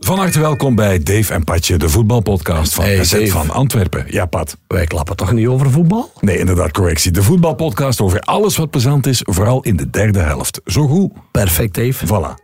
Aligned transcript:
Van 0.00 0.18
harte 0.18 0.40
welkom 0.40 0.74
bij 0.74 1.02
Dave 1.02 1.34
en 1.34 1.44
Patje, 1.44 1.76
de 1.76 1.88
voetbalpodcast 1.88 2.74
van 2.74 2.84
Hey, 2.84 3.04
SZ 3.04 3.30
van 3.30 3.50
Antwerpen. 3.50 4.04
Ja, 4.08 4.26
Pat. 4.26 4.56
Wij 4.66 4.86
klappen 4.86 5.16
toch 5.16 5.32
niet 5.32 5.46
over 5.46 5.70
voetbal? 5.70 6.12
Nee, 6.20 6.38
inderdaad, 6.38 6.70
correctie. 6.72 7.10
De 7.10 7.22
voetbalpodcast 7.22 8.00
over 8.00 8.20
alles 8.20 8.56
wat 8.56 8.70
plezant 8.70 9.06
is, 9.06 9.20
vooral 9.24 9.62
in 9.62 9.76
de 9.76 9.90
derde 9.90 10.18
helft. 10.18 10.60
Zo 10.64 10.86
goed. 10.86 11.12
Perfect, 11.30 11.74
Dave. 11.74 12.06
Voilà. 12.06 12.42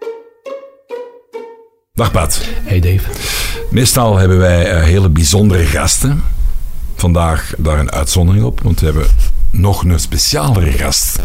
Dag 1.94 2.12
Pat. 2.12 2.40
Hey, 2.62 2.80
Dave. 2.80 3.08
Meestal 3.70 4.16
hebben 4.16 4.38
wij 4.38 4.70
eh, 4.70 4.82
hele 4.82 5.08
bijzondere 5.08 5.64
gasten. 5.64 6.22
Vandaag 6.94 7.54
daar 7.58 7.78
een 7.78 7.92
uitzondering 7.92 8.44
op, 8.44 8.60
want 8.60 8.80
we 8.80 8.86
hebben 8.86 9.06
nog 9.58 9.84
een 9.84 10.00
specialere 10.00 10.72
gast 10.72 11.18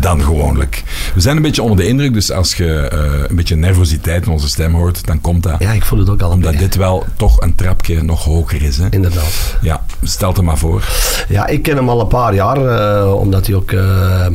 dan 0.00 0.22
gewoonlijk. 0.22 0.82
We 1.14 1.20
zijn 1.20 1.36
een 1.36 1.42
beetje 1.42 1.62
onder 1.62 1.76
de 1.76 1.86
indruk, 1.86 2.12
dus 2.12 2.30
als 2.30 2.54
je 2.54 2.88
eh, 2.88 3.00
een 3.28 3.36
beetje 3.36 3.56
nervositeit 3.56 4.26
in 4.26 4.32
onze 4.32 4.48
stem 4.48 4.74
hoort, 4.74 5.06
dan 5.06 5.20
komt 5.20 5.42
dat. 5.42 5.56
Ja, 5.58 5.72
ik 5.72 5.84
voel 5.84 5.98
het 5.98 6.08
ook 6.08 6.22
al 6.22 6.30
Omdat 6.30 6.58
dit 6.58 6.76
wel 6.76 7.04
toch 7.16 7.40
een 7.40 7.54
trapje 7.54 8.02
nog 8.02 8.24
hoger 8.24 8.62
is. 8.62 8.76
Hè? 8.76 8.86
Inderdaad. 8.90 9.56
Ja, 9.60 9.82
stel 10.02 10.32
het 10.32 10.42
maar 10.42 10.58
voor. 10.58 10.84
Ja, 11.28 11.46
ik 11.46 11.62
ken 11.62 11.76
hem 11.76 11.88
al 11.88 12.00
een 12.00 12.08
paar 12.08 12.34
jaar, 12.34 12.66
eh, 12.66 13.14
omdat 13.14 13.46
hij 13.46 13.54
ook 13.54 13.72
eh 13.72 14.26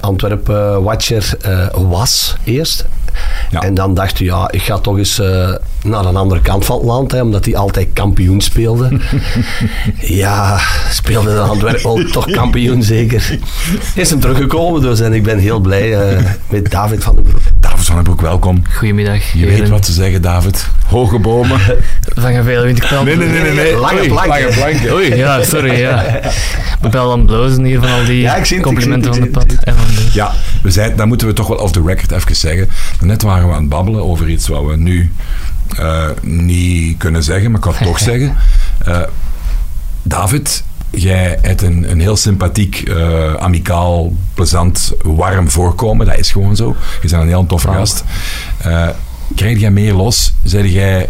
Antwerp-watcher 0.00 1.36
was 1.72 2.36
eerst. 2.44 2.86
Ja. 3.50 3.60
En 3.60 3.74
dan 3.74 3.94
dacht 3.94 4.18
hij, 4.18 4.26
ja, 4.26 4.50
ik 4.50 4.62
ga 4.62 4.78
toch 4.78 4.98
eens 4.98 5.18
eh, 5.18 5.54
naar 5.82 6.04
een 6.04 6.16
andere 6.16 6.40
kant 6.40 6.64
van 6.64 6.76
het 6.76 6.86
land, 6.86 7.12
hè, 7.12 7.22
omdat 7.22 7.44
hij 7.44 7.56
altijd 7.56 7.88
kampioen 7.92 8.40
speelde. 8.40 9.00
ja, 10.22 10.60
speelde 10.90 11.34
de 11.34 11.40
Antwerp 11.40 11.82
wel 11.82 12.04
toch 12.12 12.30
kampioen 12.30 12.82
zeker. 12.82 13.38
Is 13.94 14.10
hem 14.10 14.20
teruggekomen 14.20 14.80
dus 14.80 15.00
en 15.00 15.12
ik 15.12 15.22
ben 15.22 15.38
heel 15.38 15.60
blij 15.60 15.94
eh, 15.94 16.24
met 16.48 16.70
David 16.70 17.04
van 17.04 17.14
den 17.14 17.24
Broek. 17.24 17.40
David 17.60 17.84
van 17.84 17.94
den 17.94 18.04
Broek, 18.04 18.20
welkom. 18.20 18.62
Goedemiddag. 18.76 19.32
Je 19.32 19.46
weet 19.46 19.68
wat 19.68 19.82
te 19.82 19.92
zeggen, 19.92 20.22
David. 20.22 20.66
Hoge 20.86 21.18
bomen. 21.18 21.60
Van 22.14 22.32
een 22.32 22.44
veel 22.44 22.62
winterkant. 22.62 23.04
Nee, 23.04 23.16
nee, 23.16 23.28
nee, 23.28 23.40
nee. 23.40 23.54
nee. 23.54 23.76
Lange 23.76 23.98
Oei, 23.98 24.08
planken. 24.08 24.30
Lange 24.30 24.52
planken. 24.54 24.92
Oei, 24.92 25.14
ja, 25.14 25.42
sorry. 25.42 25.78
Ja. 25.78 26.02
Ik 26.02 26.32
ben 26.80 26.90
wel 26.90 27.12
aan 27.12 27.18
het 27.18 27.26
blozen 27.26 27.64
hier 27.64 27.80
van 27.80 27.90
al 27.90 28.04
die 28.04 28.20
Ja, 28.20 28.36
ik 28.36 28.44
zie 28.44 28.56
het, 28.56 28.66
complimenten 28.66 29.14
zie 29.14 29.22
van 29.32 29.40
het, 29.40 29.50
de 29.50 29.56
pad. 29.56 29.64
En 29.64 29.74
van 29.74 29.94
de... 29.94 30.08
Ja, 30.12 30.32
we 30.62 30.70
zijn, 30.70 30.96
dat 30.96 31.06
moeten 31.06 31.26
we 31.26 31.32
toch 31.32 31.48
wel 31.48 31.56
off 31.56 31.72
the 31.72 31.82
record 31.86 32.12
even 32.12 32.36
zeggen. 32.36 32.68
Net 33.08 33.22
waren 33.22 33.48
we 33.48 33.54
aan 33.54 33.60
het 33.60 33.68
babbelen 33.68 34.04
over 34.04 34.28
iets 34.28 34.48
wat 34.48 34.64
we 34.64 34.76
nu 34.76 35.12
eh, 35.76 36.08
niet 36.22 36.98
kunnen 36.98 37.22
zeggen, 37.22 37.50
maar 37.50 37.60
ik 37.60 37.64
kan 37.64 37.74
het 37.74 37.86
toch 37.86 37.98
zeggen. 38.12 38.36
Eh, 38.84 39.00
David, 40.02 40.64
jij 40.90 41.38
hebt 41.42 41.62
een, 41.62 41.90
een 41.90 42.00
heel 42.00 42.16
sympathiek, 42.16 42.76
eh, 42.76 43.34
amicaal, 43.34 44.12
plezant, 44.34 44.92
warm 45.02 45.50
voorkomen. 45.50 46.06
Dat 46.06 46.18
is 46.18 46.30
gewoon 46.32 46.56
zo. 46.56 46.76
Je 47.02 47.08
bent 47.08 47.22
een 47.22 47.28
heel 47.28 47.46
toffe 47.46 47.68
gast. 47.68 48.04
Krijg 49.34 49.60
jij 49.60 49.70
meer 49.70 49.94
los? 49.94 50.34
Zeg 50.42 50.66
jij 50.72 51.08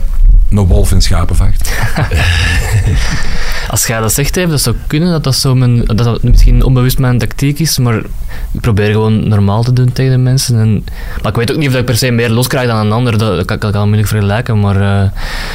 een 0.51 0.67
wolf 0.67 0.93
in 0.93 1.03
schapenvacht? 1.03 1.71
Als 3.71 3.87
jij 3.87 4.01
dat 4.01 4.13
zegt, 4.13 4.35
heeft, 4.35 4.51
dat 4.51 4.61
zou 4.61 4.77
kunnen 4.87 5.11
dat 5.11 5.25
dat, 5.25 5.35
zo 5.35 5.55
mijn, 5.55 5.85
dat 5.85 5.99
dat 5.99 6.23
misschien 6.23 6.63
onbewust 6.63 6.99
mijn 6.99 7.19
tactiek 7.19 7.59
is, 7.59 7.79
maar 7.79 7.97
ik 8.53 8.61
probeer 8.61 8.91
gewoon 8.91 9.29
normaal 9.29 9.63
te 9.63 9.73
doen 9.73 9.93
tegen 9.93 10.13
de 10.13 10.19
mensen. 10.19 10.59
En, 10.59 10.85
maar 11.23 11.31
ik 11.31 11.37
weet 11.37 11.53
ook 11.53 11.59
niet 11.59 11.69
of 11.69 11.75
ik 11.75 11.85
per 11.85 11.97
se 11.97 12.11
meer 12.11 12.31
los 12.31 12.47
krijg 12.47 12.67
dan 12.67 12.87
een 12.87 12.93
ander, 12.93 13.19
dat, 13.19 13.45
kan 13.45 13.59
dat 13.59 13.73
kan 13.73 13.85
moeilijk 13.85 14.09
vergelijken, 14.09 14.61
maar 14.61 14.81
eh, 14.81 15.11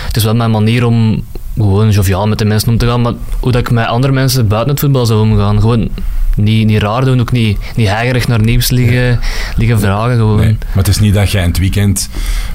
het 0.08 0.16
is 0.16 0.24
wel 0.24 0.36
mijn 0.36 0.52
manier 0.52 0.86
om 0.86 1.24
gewoon 1.56 1.90
joviaal 1.90 2.28
met 2.28 2.38
de 2.38 2.46
mensen 2.46 2.70
om 2.70 2.78
te 2.78 2.88
gaan, 2.88 3.02
maar 3.02 3.14
hoe 3.40 3.52
dat 3.52 3.62
ik 3.62 3.72
met 3.72 3.86
andere 3.88 4.14
mensen 4.14 4.48
buiten 4.48 4.72
het 4.72 4.80
voetbal 4.80 5.06
zou 5.06 5.20
omgaan, 5.22 5.60
gewoon 5.62 5.90
niet, 6.36 6.68
niet 6.68 6.82
raar 6.82 7.06
doen, 7.06 7.20
ook 7.20 7.32
niet, 7.32 7.58
niet 7.76 7.88
heigerig 7.88 8.28
naar 8.28 8.42
nieuws 8.42 8.70
liggen, 8.70 9.20
liggen 9.56 9.80
vragen, 9.80 10.16
gewoon. 10.16 10.40
Nee, 10.40 10.58
maar 10.60 10.84
het 10.84 10.88
is 10.88 11.00
niet 11.00 11.14
dat 11.14 11.32
jij 11.32 11.42
in 11.42 11.48
het 11.48 11.58
weekend 11.58 12.10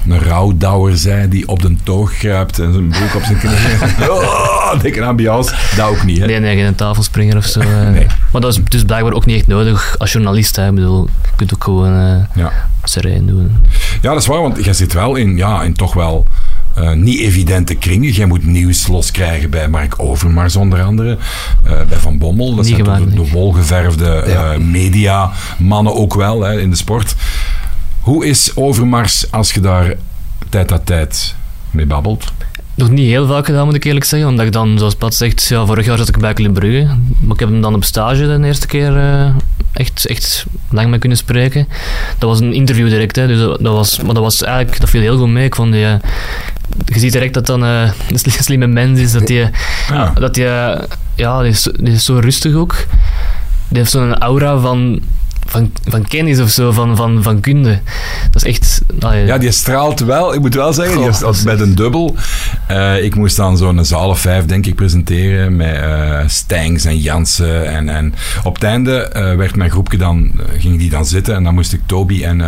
een 0.07 0.19
rouwdouwer 0.19 0.97
zei 0.97 1.27
die 1.27 1.47
op 1.47 1.61
de 1.61 1.75
toog 1.83 2.13
grijpt 2.13 2.59
en 2.59 2.73
zijn 2.73 2.87
broek 2.87 3.15
op 3.15 3.23
zijn 3.23 3.37
knieën. 3.37 4.09
oh, 4.11 4.79
dikke 4.81 5.03
ambiance. 5.03 5.53
Dat 5.75 5.89
ook 5.89 6.03
niet, 6.03 6.19
hè? 6.19 6.25
Nee, 6.25 6.39
nee, 6.39 6.57
geen 6.63 6.75
tafelspringer 6.75 7.37
of 7.37 7.45
zo. 7.45 7.59
eh. 7.59 7.89
Nee. 7.89 8.05
Maar 8.31 8.41
dat 8.41 8.51
is 8.53 8.59
dus 8.63 8.83
blijkbaar 8.83 9.13
ook 9.13 9.25
niet 9.25 9.35
echt 9.37 9.47
nodig 9.47 9.95
als 9.97 10.11
journalist. 10.11 10.55
Hè. 10.55 10.67
Ik 10.67 10.75
bedoel, 10.75 11.09
je 11.23 11.29
kunt 11.35 11.53
ook 11.53 11.63
gewoon 11.63 12.27
Ja. 12.35 12.51
sereen 12.83 13.25
doen. 13.25 13.55
ja, 14.01 14.09
dat 14.13 14.21
is 14.21 14.27
waar, 14.27 14.41
want 14.41 14.63
jij 14.63 14.73
zit 14.73 14.93
wel 14.93 15.15
in, 15.15 15.37
ja, 15.37 15.61
in 15.63 15.73
toch 15.73 15.93
wel 15.93 16.25
eh, 16.79 16.91
niet 16.91 17.19
evidente 17.19 17.75
kringen. 17.75 18.11
Jij 18.11 18.25
moet 18.25 18.45
nieuws 18.45 18.87
loskrijgen 18.87 19.49
bij 19.49 19.67
Mark 19.67 19.93
Overmars 19.97 20.55
onder 20.55 20.81
andere, 20.83 21.17
eh, 21.63 21.71
bij 21.89 21.97
Van 21.97 22.17
Bommel. 22.17 22.55
Dat 22.55 22.65
Niet 22.65 22.73
zijn 22.75 22.83
toch 22.83 23.09
de, 23.09 23.13
de 23.23 23.29
wolgeverfde 23.31 24.09
eh 24.11 24.31
Ja. 24.33 24.57
mediamannen 24.57 25.95
ook 25.95 26.13
wel 26.13 26.41
hè, 26.43 26.59
in 26.61 26.69
de 26.69 26.75
sport. 26.75 27.15
Hoe 27.99 28.25
is 28.25 28.51
Overmars 28.55 29.31
als 29.31 29.51
je 29.53 29.59
daar 29.59 29.93
tijd 30.49 30.71
aan 30.71 30.83
tijd 30.83 31.35
mee 31.71 31.85
babbelt? 31.85 32.33
Nog 32.79 32.89
niet 32.89 33.05
heel 33.07 33.27
vaak 33.27 33.45
gedaan, 33.45 33.65
moet 33.65 33.75
ik 33.75 33.83
eerlijk 33.83 34.05
zeggen. 34.05 34.29
Omdat 34.29 34.45
ik 34.45 34.51
dan, 34.51 34.77
zoals 34.77 34.95
Pat 34.95 35.15
zegt, 35.15 35.45
ja, 35.47 35.65
vorig 35.65 35.85
jaar 35.85 35.97
zat 35.97 36.07
ik 36.07 36.17
bij 36.19 36.33
Club 36.33 36.53
Brugge. 36.53 36.85
Maar 37.19 37.33
ik 37.33 37.39
heb 37.39 37.49
hem 37.49 37.61
dan 37.61 37.73
op 37.75 37.83
stage 37.83 38.37
de 38.37 38.45
eerste 38.45 38.67
keer 38.67 38.97
eh, 38.97 39.29
echt, 39.73 40.05
echt 40.05 40.45
lang 40.69 40.89
mee 40.89 40.99
kunnen 40.99 41.17
spreken. 41.17 41.67
Dat 42.17 42.29
was 42.29 42.39
een 42.39 42.53
interview 42.53 42.89
direct, 42.89 43.15
hè, 43.15 43.27
dus 43.27 43.39
dat, 43.39 43.59
dat 43.61 43.73
was, 43.73 44.01
maar 44.01 44.13
dat 44.13 44.23
was 44.23 44.43
eigenlijk, 44.43 44.79
dat 44.79 44.89
viel 44.89 45.01
heel 45.01 45.17
goed 45.17 45.27
mee. 45.29 45.45
Ik 45.45 45.55
vond 45.55 45.71
die, 45.71 45.85
eh, 45.85 45.93
je 46.85 46.99
ziet 46.99 47.11
direct 47.11 47.33
dat 47.33 47.45
dan 47.45 47.63
eh, 47.63 47.91
een 48.09 48.19
sli- 48.19 48.31
slimme 48.43 48.67
mens 48.67 48.99
is, 48.99 49.11
dat 49.11 49.27
hij 49.27 49.51
Ja. 49.91 50.11
dat 50.19 50.33
die, 50.33 50.43
ja, 51.15 51.41
die 51.41 51.51
is, 51.51 51.67
die 51.79 51.93
is 51.93 52.05
zo 52.05 52.17
rustig 52.19 52.53
ook. 52.53 52.75
Die 53.67 53.77
heeft 53.77 53.91
zo'n 53.91 54.17
aura 54.17 54.57
van, 54.59 54.99
van, 55.49 55.71
van 55.87 56.07
kennis 56.07 56.39
of 56.39 56.49
zo, 56.49 56.71
van, 56.71 56.95
van, 56.95 57.23
van 57.23 57.39
kunde. 57.39 57.79
Dat 58.31 58.45
is 58.45 58.53
echt... 58.53 58.81
allee, 58.99 59.25
Ja, 59.25 59.37
die 59.37 59.51
straalt 59.51 59.99
wel. 59.99 60.33
Ik 60.33 60.39
moet 60.39 60.53
wel 60.53 60.73
zeggen, 60.73 60.97
die 60.97 61.13
Goh. 61.13 61.43
met 61.43 61.59
een 61.59 61.75
dubbel. 61.75 62.15
Eh, 62.67 63.03
ik 63.03 63.15
moest 63.15 63.35
dan 63.35 63.57
zo'n 63.57 63.85
zaal 63.85 64.09
of 64.09 64.19
vijf, 64.19 64.45
denk 64.45 64.65
ik, 64.65 64.75
presenteren 64.75 65.55
met 65.55 65.75
eh 65.75 66.19
Stangs 66.27 66.85
en 66.85 66.97
Jansen. 66.97 67.67
En, 67.67 67.89
en 67.89 68.13
op 68.43 68.53
het 68.53 68.63
einde 68.63 69.01
eh, 69.01 69.35
werd 69.35 69.55
mijn 69.55 69.69
groepje 69.69 69.97
dan, 69.97 70.31
ging 70.57 70.79
die 70.79 70.89
dan 70.89 71.05
zitten 71.05 71.35
en 71.35 71.43
dan 71.43 71.53
moest 71.53 71.73
ik 71.73 71.81
Toby 71.85 72.23
en, 72.23 72.41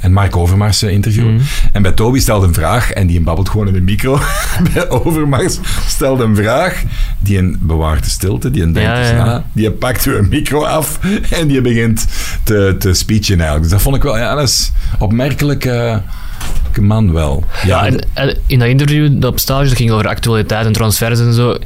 en 0.00 0.12
Mark 0.12 0.36
Overmars 0.36 0.82
eh, 0.82 0.90
interviewen. 0.90 1.34
Mhm. 1.34 1.42
En 1.72 1.82
bij 1.82 1.92
Toby 1.92 2.18
stelde 2.18 2.46
een 2.46 2.54
vraag 2.54 2.90
en 2.90 3.06
die 3.06 3.20
babbelt 3.20 3.48
gewoon 3.48 3.66
in 3.66 3.72
de 3.72 3.80
micro. 3.80 4.20
bij 4.74 4.90
Overmars 4.90 5.58
stelde 5.86 6.24
een 6.24 6.36
vraag, 6.36 6.82
die 7.18 7.38
een 7.38 7.58
bewaart 7.60 8.04
de 8.04 8.10
stilte, 8.10 8.50
die 8.50 8.62
een 8.62 8.72
denkt 8.72 9.08
Ja, 9.08 9.24
na, 9.24 9.44
die 9.52 9.70
pakt 9.70 10.04
weer 10.04 10.18
een 10.18 10.28
micro 10.28 10.64
af 10.64 10.98
en 11.30 11.48
die 11.48 11.60
begint 11.60 12.06
te, 12.42 12.76
te 12.78 12.94
speechen 12.94 13.34
eigenlijk. 13.34 13.62
Dus 13.62 13.72
dat 13.72 13.82
vond 13.82 13.96
ik 13.96 14.02
wel, 14.02 14.18
ja, 14.18 14.34
dat 14.34 14.48
is 14.48 14.72
opmerkelijk. 14.98 15.64
eh, 15.64 15.96
man 16.80 17.12
wel. 17.12 17.44
Ja, 17.64 17.86
en, 17.86 18.06
en 18.12 18.36
in 18.46 18.58
dat 18.58 18.68
interview 18.68 19.20
dat 19.20 19.30
op 19.30 19.38
stage 19.38 19.68
dat 19.68 19.76
ging 19.76 19.90
over 19.90 20.08
actualiteit 20.08 20.66
en 20.66 20.72
transfers 20.72 21.20
en 21.20 21.32
zo. 21.32 21.56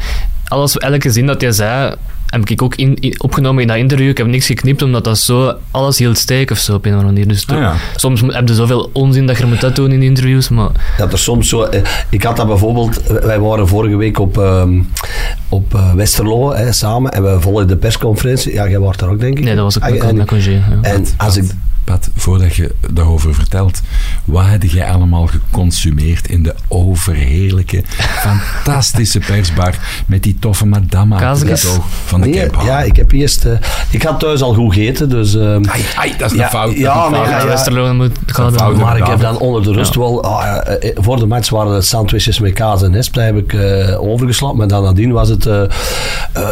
Alles, 0.44 0.78
elke 0.78 1.10
zin 1.10 1.26
dat 1.26 1.40
jij 1.40 1.52
zei, 1.52 1.94
heb 2.30 2.48
ik 2.48 2.62
ook 2.62 2.74
in, 2.74 2.96
in- 3.00 3.14
opgenomen 3.22 3.62
in 3.62 3.68
dat 3.68 3.76
interview. 3.76 4.08
Ik 4.08 4.18
heb 4.18 4.26
niks 4.26 4.46
geknipt, 4.46 4.82
omdat 4.82 5.04
dat 5.04 5.18
zo 5.18 5.54
alles 5.70 5.98
hield 5.98 6.18
steek 6.18 6.50
of 6.50 6.58
zo 6.58 6.74
op 6.74 6.84
een 6.84 6.90
of 6.92 6.98
andere 6.98 7.12
manier. 7.14 7.28
Dus 7.32 7.46
Ah, 7.46 7.56
ja. 7.56 7.74
soms 7.96 8.20
heb 8.26 8.48
je 8.48 8.54
zoveel 8.54 8.90
onzin 8.92 9.26
dat 9.26 9.38
je 9.38 9.46
moet 9.46 9.60
dat 9.60 9.76
doen 9.76 9.92
in 9.92 10.02
interviews, 10.02 10.48
maar 10.48 10.68
Dat 10.98 11.12
er 11.12 11.18
soms 11.18 11.48
zo... 11.48 11.62
eh, 11.62 11.80
Ik 12.10 12.22
had 12.22 12.36
dat 12.36 12.46
bijvoorbeeld... 12.46 13.02
Wij 13.22 13.38
waren 13.40 13.68
vorige 13.68 13.96
week 13.96 14.18
op, 14.18 14.38
ehm, 14.38 14.80
op 15.48 15.74
eh, 15.74 15.92
Westerlo 15.94 16.52
hè, 16.54 16.72
samen 16.72 17.12
en 17.12 17.22
we 17.22 17.40
volgden 17.40 17.68
de 17.68 17.76
persconferentie. 17.76 18.52
Ja, 18.52 18.68
jij 18.68 18.78
was 18.78 18.96
daar 18.96 19.08
ook, 19.08 19.20
denk 19.20 19.38
ik. 19.38 19.44
nee, 19.44 19.54
dat 19.54 19.64
was 19.64 19.76
ook 19.76 19.82
Ah, 19.84 19.90
met, 19.90 20.02
en- 20.02 20.16
met 20.16 20.26
congé. 20.26 20.50
Ja. 20.50 20.78
En 20.82 21.06
als 21.16 21.36
ik... 21.36 21.44
Pat, 21.90 22.08
voordat 22.16 22.54
je 22.54 22.74
daarover 22.90 23.34
vertelt, 23.34 23.80
wat 24.24 24.46
heb 24.46 24.62
jij 24.62 24.90
allemaal 24.90 25.26
geconsumeerd 25.26 26.28
in 26.28 26.42
de 26.42 26.54
overheerlijke, 26.68 27.82
fantastische 28.26 29.18
persbar 29.18 29.74
met 30.06 30.22
die 30.22 30.36
toffe 30.40 30.66
madame 30.66 31.14
oog 31.14 31.80
van 32.04 32.20
de 32.20 32.28
Nee, 32.28 32.46
Camp 32.48 32.62
ja, 32.64 32.80
ik 32.82 32.96
heb 32.96 33.12
eerst... 33.12 33.44
eh, 33.44 33.52
ik 33.90 34.02
had 34.02 34.20
thuis 34.20 34.42
al 34.42 34.54
goed 34.54 34.74
gegeten, 34.74 35.08
dus... 35.08 35.34
ehm, 35.34 35.64
Ai, 35.68 35.82
ai, 35.96 36.12
dat 36.18 36.30
is 36.30 36.36
Ja, 36.36 36.44
een 36.44 36.50
fout. 36.50 36.76
ja, 36.76 37.08
dat 37.10 37.58
is 37.60 37.66
een 37.66 37.96
maar 37.96 38.10
fout. 38.26 38.76
ja, 38.76 38.82
maar 38.84 38.96
ik 38.98 39.06
heb 39.06 39.20
dan 39.20 39.38
onder 39.38 39.62
de 39.62 39.72
rust 39.72 39.94
Ja. 39.94 40.00
wel... 40.00 40.22
ah, 40.24 40.42
ja, 40.42 40.62
eh, 40.62 40.90
voor 40.94 41.16
de 41.18 41.26
match 41.26 41.50
waren 41.50 41.72
het 41.72 41.84
sandwiches 41.84 42.38
met 42.40 42.52
kaas 42.52 42.82
en 42.82 42.94
esp. 42.94 43.14
Dat 43.14 43.24
heb 43.24 43.36
ik 43.36 43.52
eh, 43.52 44.02
overgeslapt. 44.02 44.56
Maar 44.56 44.68
dan 44.68 44.82
nadien 44.82 45.12
was 45.12 45.28
het... 45.28 45.46
eh, 45.46 45.62
eh, 45.62 45.68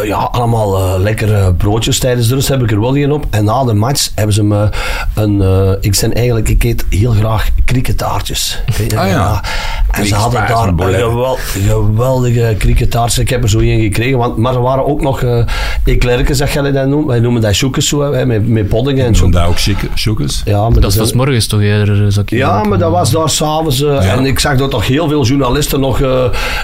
ja, 0.03 0.17
allemaal 0.17 0.77
eh, 0.95 0.99
lekkere 1.01 1.53
broodjes 1.53 1.99
tijdens 1.99 2.27
de 2.27 2.35
rust. 2.35 2.47
Heb 2.47 2.61
ik 2.63 2.71
er 2.71 2.79
wel 2.79 2.97
een 2.97 3.11
op. 3.11 3.25
En 3.29 3.43
na 3.43 3.63
de 3.63 3.73
match 3.73 4.09
hebben 4.15 4.33
ze 4.35 4.43
me 4.43 4.69
een... 5.13 5.28
eh, 5.41 5.71
ik 5.79 5.95
zijn 5.95 6.13
eigenlijk... 6.13 6.49
Ik 6.49 6.63
eet 6.63 6.85
heel 6.89 7.11
graag 7.11 7.49
krieketaartjes. 7.65 8.61
Ik 8.65 8.75
weet 8.75 8.89
niet, 8.89 8.99
Ah, 8.99 9.07
ja. 9.07 9.43
En 9.91 10.05
ze 10.05 10.15
hadden 10.15 10.47
daar 10.47 10.67
een 10.67 10.79
gewel- 10.79 11.37
geweldige 11.39 12.55
cricketaars. 12.57 13.17
Ik 13.17 13.29
heb 13.29 13.43
er 13.43 13.49
zo 13.49 13.59
een 13.59 13.79
gekregen. 13.81 14.17
Want, 14.17 14.37
maar 14.37 14.53
er 14.53 14.61
waren 14.61 14.85
ook 14.85 15.01
nog 15.01 15.21
uh, 15.21 15.45
eclerkes, 15.85 16.37
dat 16.37 16.51
je 16.51 16.71
dat 16.71 16.87
noemt. 16.87 17.07
Wij 17.07 17.19
noemen 17.19 17.41
dat 17.41 17.57
choekes 17.57 17.87
zo, 17.87 18.13
hè, 18.13 18.25
met, 18.25 18.47
met 18.47 18.67
poddingen 18.67 19.05
en 19.05 19.15
zo. 19.15 19.29
Daar 19.29 19.47
ook 19.47 19.59
choekes. 19.95 20.41
Ja, 20.45 20.69
maar 20.69 20.79
Dat 20.79 20.95
was 20.95 21.13
morgens 21.13 21.47
toch 21.47 21.61
eerder, 21.61 22.17
ik 22.17 22.29
Ja, 22.29 22.63
maar 22.63 22.77
dat 22.77 22.91
was 22.91 23.11
daar 23.11 23.29
s'avonds. 23.29 23.81
Uh, 23.81 23.87
Ja. 23.89 24.15
En 24.17 24.25
ik 24.25 24.39
zag 24.39 24.57
dat 24.57 24.69
toch 24.71 24.87
heel 24.87 25.07
veel 25.07 25.25
journalisten 25.25 25.79
nog 25.79 25.99
uh, 25.99 26.07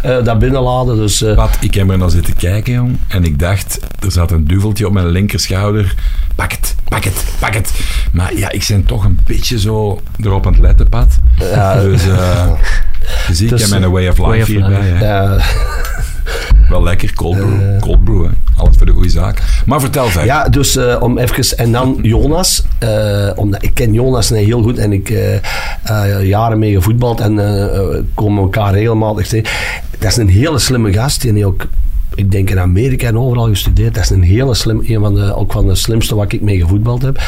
uh, 0.06 0.24
daar 0.24 0.38
binnenladen. 0.38 0.96
Dus, 0.96 1.22
uh, 1.22 1.36
Wat, 1.36 1.58
ik 1.60 1.74
heb 1.74 1.90
er 1.90 1.98
naar 1.98 2.10
zitten 2.10 2.36
kijken, 2.36 2.74
jong. 2.74 2.98
En 3.08 3.24
ik 3.24 3.40
dacht, 3.40 3.80
er 4.00 4.12
zat 4.12 4.32
een 4.32 4.48
duveltje 4.48 4.88
op 4.88 4.94
mijn 4.94 5.08
linkerschouder. 5.08 5.96
Pak 6.36 6.52
het, 6.52 6.76
pak 6.90 7.04
het, 7.04 7.24
pak 7.40 7.54
het. 7.54 7.74
Maar 8.12 8.38
ja, 8.38 8.52
ik 8.52 8.66
ben 8.68 8.86
toch 8.86 9.04
een 9.04 9.20
beetje 9.26 9.60
zo 9.60 10.02
erop 10.22 10.46
aan 10.46 10.54
het 10.54 10.62
letten, 10.62 10.90
Pat. 10.90 11.08
Ja. 11.40 11.80
Dus, 11.82 12.06
uh, 12.08 12.48
je 13.28 13.34
ziet, 13.34 13.50
Dus, 13.50 13.64
ik 13.64 13.70
heb 13.70 13.80
mijn 13.80 13.92
way 13.92 14.08
of 14.08 14.18
life 14.18 14.30
way 14.30 14.42
of 14.42 14.48
hierbij. 14.48 14.92
life. 14.92 15.04
Ja, 15.06 15.38
Wel 16.70 16.84
lekker, 16.84 17.14
cold 17.14 17.38
brew. 17.38 17.80
cold 17.80 18.04
brew, 18.04 18.24
hè. 18.24 18.30
Alles 18.56 18.78
voor 18.78 18.86
de 18.86 18.92
goede 18.92 19.10
zaak. 19.10 19.42
Maar 19.66 19.80
vertel 19.80 20.06
verder. 20.06 20.26
ja, 20.26 20.50
dus 20.50 20.76
uh, 20.76 20.96
om 21.00 21.18
even. 21.18 21.58
En 21.58 21.72
dan 21.72 22.00
Jonas. 22.02 22.64
Omdat 23.36 23.64
ik 23.64 23.74
ken 23.74 23.94
Jonas 23.94 24.30
heel 24.30 24.62
goed 24.62 24.78
en 24.78 24.94
ik 24.94 25.14
jaren 26.22 26.60
mee 26.60 26.74
gevoetbald 26.74 27.20
en 27.20 27.36
komen 28.14 28.44
elkaar 28.44 28.74
regelmatig 28.74 29.28
tegen. 29.28 29.52
Dat 30.00 30.10
is 30.12 30.18
een 30.18 30.30
hele 30.30 30.60
slimme 30.60 30.94
gast 30.94 31.22
die 31.22 31.46
ook 31.46 31.68
ik 32.16 32.32
denk 32.32 32.50
in 32.50 32.60
Amerika 32.60 33.08
en 33.08 33.18
overal 33.18 33.48
gestudeerd. 33.48 33.94
Dat 33.94 34.04
is 34.04 34.10
een 34.10 34.24
hele 34.24 34.54
slim, 34.54 34.82
een 34.86 35.00
van 35.00 35.16
de, 35.16 35.36
ook 35.36 35.52
van 35.52 35.68
de 35.68 35.76
slimste 35.76 36.16
wat 36.16 36.32
ik 36.32 36.42
mee 36.42 36.60
gevoetbald 36.60 37.02
heb. 37.02 37.22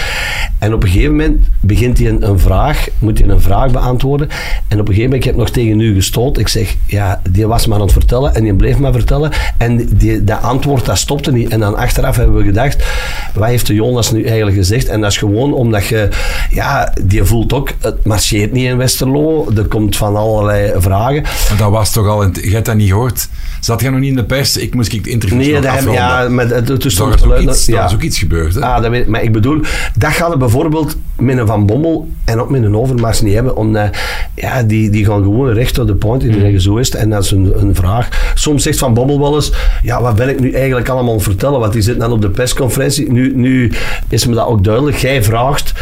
En 0.60 0.74
op 0.74 0.84
een 0.84 0.90
gegeven 0.90 1.16
moment 1.16 1.46
begint 1.60 1.98
hij 1.98 2.08
een, 2.08 2.30
een 2.30 2.40
vraag, 2.40 2.88
moet 3.00 3.20
hij 3.20 3.28
een 3.28 3.42
vraag 3.42 3.72
beantwoorden. 3.72 4.28
En 4.68 4.80
op 4.80 4.88
een 4.88 4.94
gegeven 4.94 5.04
moment, 5.04 5.14
ik 5.14 5.24
heb 5.24 5.36
nog 5.36 5.50
tegen 5.50 5.80
u 5.80 5.94
gestoot. 5.94 6.38
Ik 6.38 6.48
zeg, 6.48 6.76
ja, 6.88 7.22
die 7.30 7.48
was 7.48 7.68
maar 7.68 7.78
aan 7.78 7.84
het 7.84 7.92
vertellen 7.92 8.36
en 8.36 8.44
die 8.44 8.54
bleef 8.54 8.78
maar 8.78 8.92
vertellen. 8.92 9.32
En 9.58 9.90
die, 9.98 10.24
dat 10.24 10.42
antwoord, 10.42 10.86
dat 10.86 10.98
stopte 10.98 11.32
niet. 11.32 11.50
En 11.50 11.60
dan 11.60 11.76
achteraf 11.76 12.16
hebben 12.16 12.36
we 12.36 12.44
gedacht, 12.44 12.86
wat 13.34 13.48
heeft 13.48 13.68
de 13.68 13.74
Jonas 13.74 14.12
nu 14.12 14.24
eigenlijk 14.24 14.58
gezegd? 14.58 14.88
En 14.88 15.02
dat 15.02 15.12
is 15.12 15.18
gewoon 15.18 15.54
omdat 15.54 15.86
je, 15.86 16.10
ja, 16.50 16.94
die 17.02 17.24
voelt 17.24 17.54
ook, 17.54 17.74
het 17.82 18.06
marcheert 18.06 18.52
niet 18.52 18.66
in 18.66 18.78
Westerlo. 18.78 19.48
Er 19.56 19.66
komt 19.66 19.96
van 19.96 20.16
allerlei 20.16 20.72
vragen. 20.76 21.24
Dat 21.58 21.72
was 21.72 21.92
toch 21.92 22.08
al, 22.08 22.24
je 22.24 22.50
hebt 22.50 22.66
dat 22.66 22.76
niet 22.76 22.90
gehoord. 22.90 23.28
Zat 23.60 23.82
jij 23.82 23.90
nog 23.90 24.00
niet 24.00 24.10
in 24.10 24.16
de 24.16 24.24
pers? 24.24 24.58
Ik 24.68 24.74
moest 24.74 24.94
ik 24.94 25.04
de 25.04 25.10
interview 25.10 25.38
Nee, 25.38 25.54
heb, 25.54 25.66
afronden. 25.66 25.94
ja, 25.94 26.30
met, 26.30 26.50
het, 26.50 26.68
het, 26.68 26.98
Daar 26.98 27.38
is, 27.38 27.46
iets, 27.46 27.66
daar 27.66 27.86
is 27.86 27.94
ook 27.94 28.02
iets 28.02 28.20
gebeurd. 28.20 28.56
Hè? 28.56 28.62
Ah, 28.62 28.82
dat 28.82 28.92
weet, 28.92 29.08
maar 29.08 29.24
ik 29.24 29.32
bedoel, 29.32 29.62
dat 29.96 30.12
gaat 30.12 30.32
er 30.32 30.38
bijvoorbeeld 30.38 30.96
met 31.16 31.38
een 31.38 31.48
Van 31.48 31.66
Bommel 31.66 32.10
en 32.26 32.40
ook 32.40 32.50
met 32.50 32.64
een 32.64 32.76
Overmars 32.76 33.22
niet 33.22 33.34
hebben. 33.34 33.56
Omdat, 33.56 33.98
ja, 34.36 34.64
die, 34.64 34.90
die 34.90 35.06
gaan 35.06 35.24
gewoon 35.24 35.50
recht 35.54 35.74
to 35.74 35.86
the 35.86 35.96
point 35.96 36.22
die 36.22 36.34
zeggen 36.34 36.62
zo 36.62 36.76
is 36.78 36.88
het. 36.92 37.02
En 37.02 37.10
dat 37.10 37.24
is 37.24 37.32
een, 37.32 37.54
een 37.56 37.76
vraag. 37.76 38.32
Soms 38.36 38.64
zegt 38.64 38.78
Van 38.78 38.94
Bommel 38.94 39.20
wel 39.20 39.36
eens, 39.36 39.52
ja, 39.82 40.02
wat 40.02 40.16
ben 40.16 40.30
ik 40.30 40.40
nu 40.40 40.52
eigenlijk 40.52 40.90
allemaal 40.90 41.14
het 41.14 41.24
vertellen? 41.24 41.60
Want 41.60 41.74
die 41.74 41.82
zit 41.82 42.00
dan 42.00 42.12
op 42.12 42.22
de 42.22 42.30
persconferentie. 42.30 43.12
Nu, 43.12 43.36
nu 43.36 43.72
is 44.10 44.26
me 44.26 44.36
dat 44.36 44.48
ook 44.48 44.64
duidelijk. 44.64 44.98
Jij 44.98 45.24
vraagt 45.24 45.74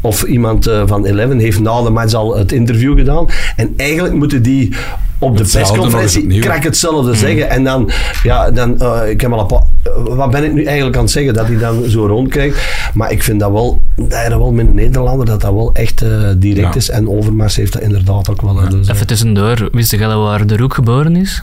of 0.00 0.22
iemand 0.22 0.68
uh, 0.68 0.82
van 0.86 1.04
Eleven 1.04 1.38
heeft 1.38 1.60
na 1.60 1.82
de 1.82 1.90
match 1.90 2.14
al 2.14 2.36
het 2.36 2.52
interview 2.52 2.98
gedaan. 2.98 3.26
En 3.56 3.74
eigenlijk 3.76 4.14
moeten 4.14 4.42
die 4.42 4.74
op 5.18 5.36
de 5.36 5.42
Hetzelfde 5.42 5.80
persconferentie 5.80 6.40
krak 6.40 6.62
hetzelfde 6.62 7.10
mm. 7.10 7.16
zeggen. 7.16 7.50
En 7.50 7.64
dan, 7.64 7.90
ja, 8.22 8.29
dan 8.54 8.76
uh, 8.82 9.00
ik 9.08 9.20
heb 9.20 9.32
al 9.32 9.40
een 9.40 9.46
paar, 9.46 9.62
uh, 9.86 10.14
wat 10.14 10.30
ben 10.30 10.44
ik 10.44 10.52
nu 10.52 10.64
eigenlijk 10.64 10.96
aan 10.96 11.02
het 11.02 11.12
zeggen? 11.12 11.34
Dat 11.34 11.46
hij 11.46 11.58
dan 11.58 11.84
zo 11.84 12.06
rondkijkt. 12.06 12.58
Maar 12.94 13.12
ik 13.12 13.22
vind 13.22 13.40
dat 13.40 13.50
wel, 13.50 13.80
dat 13.96 14.12
er 14.12 14.38
wel 14.38 14.52
met 14.52 14.66
een 14.66 14.74
Nederlander, 14.74 15.26
dat 15.26 15.40
dat 15.40 15.52
wel 15.52 15.70
echt 15.72 16.02
uh, 16.02 16.28
direct 16.36 16.74
ja. 16.74 16.80
is. 16.80 16.90
En 16.90 17.08
Overmars 17.08 17.56
heeft 17.56 17.72
dat 17.72 17.82
inderdaad 17.82 18.30
ook 18.30 18.42
wel. 18.42 18.62
Ja. 18.62 18.68
Dus, 18.68 18.88
Even 18.88 19.06
tussendoor, 19.06 19.68
wist 19.72 19.90
je 19.90 20.06
waar 20.06 20.46
de 20.46 20.56
Roek 20.56 20.74
geboren 20.74 21.16
is? 21.16 21.42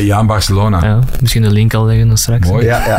ja, 0.00 0.20
in 0.20 0.26
Barcelona. 0.26 0.84
Ja, 0.84 0.98
misschien 1.20 1.42
de 1.42 1.50
link 1.50 1.74
al 1.74 1.84
leggen 1.84 2.08
dan 2.08 2.16
straks. 2.16 2.48
Mooi. 2.48 2.64
Ja, 2.64 2.86
ja, 2.86 2.98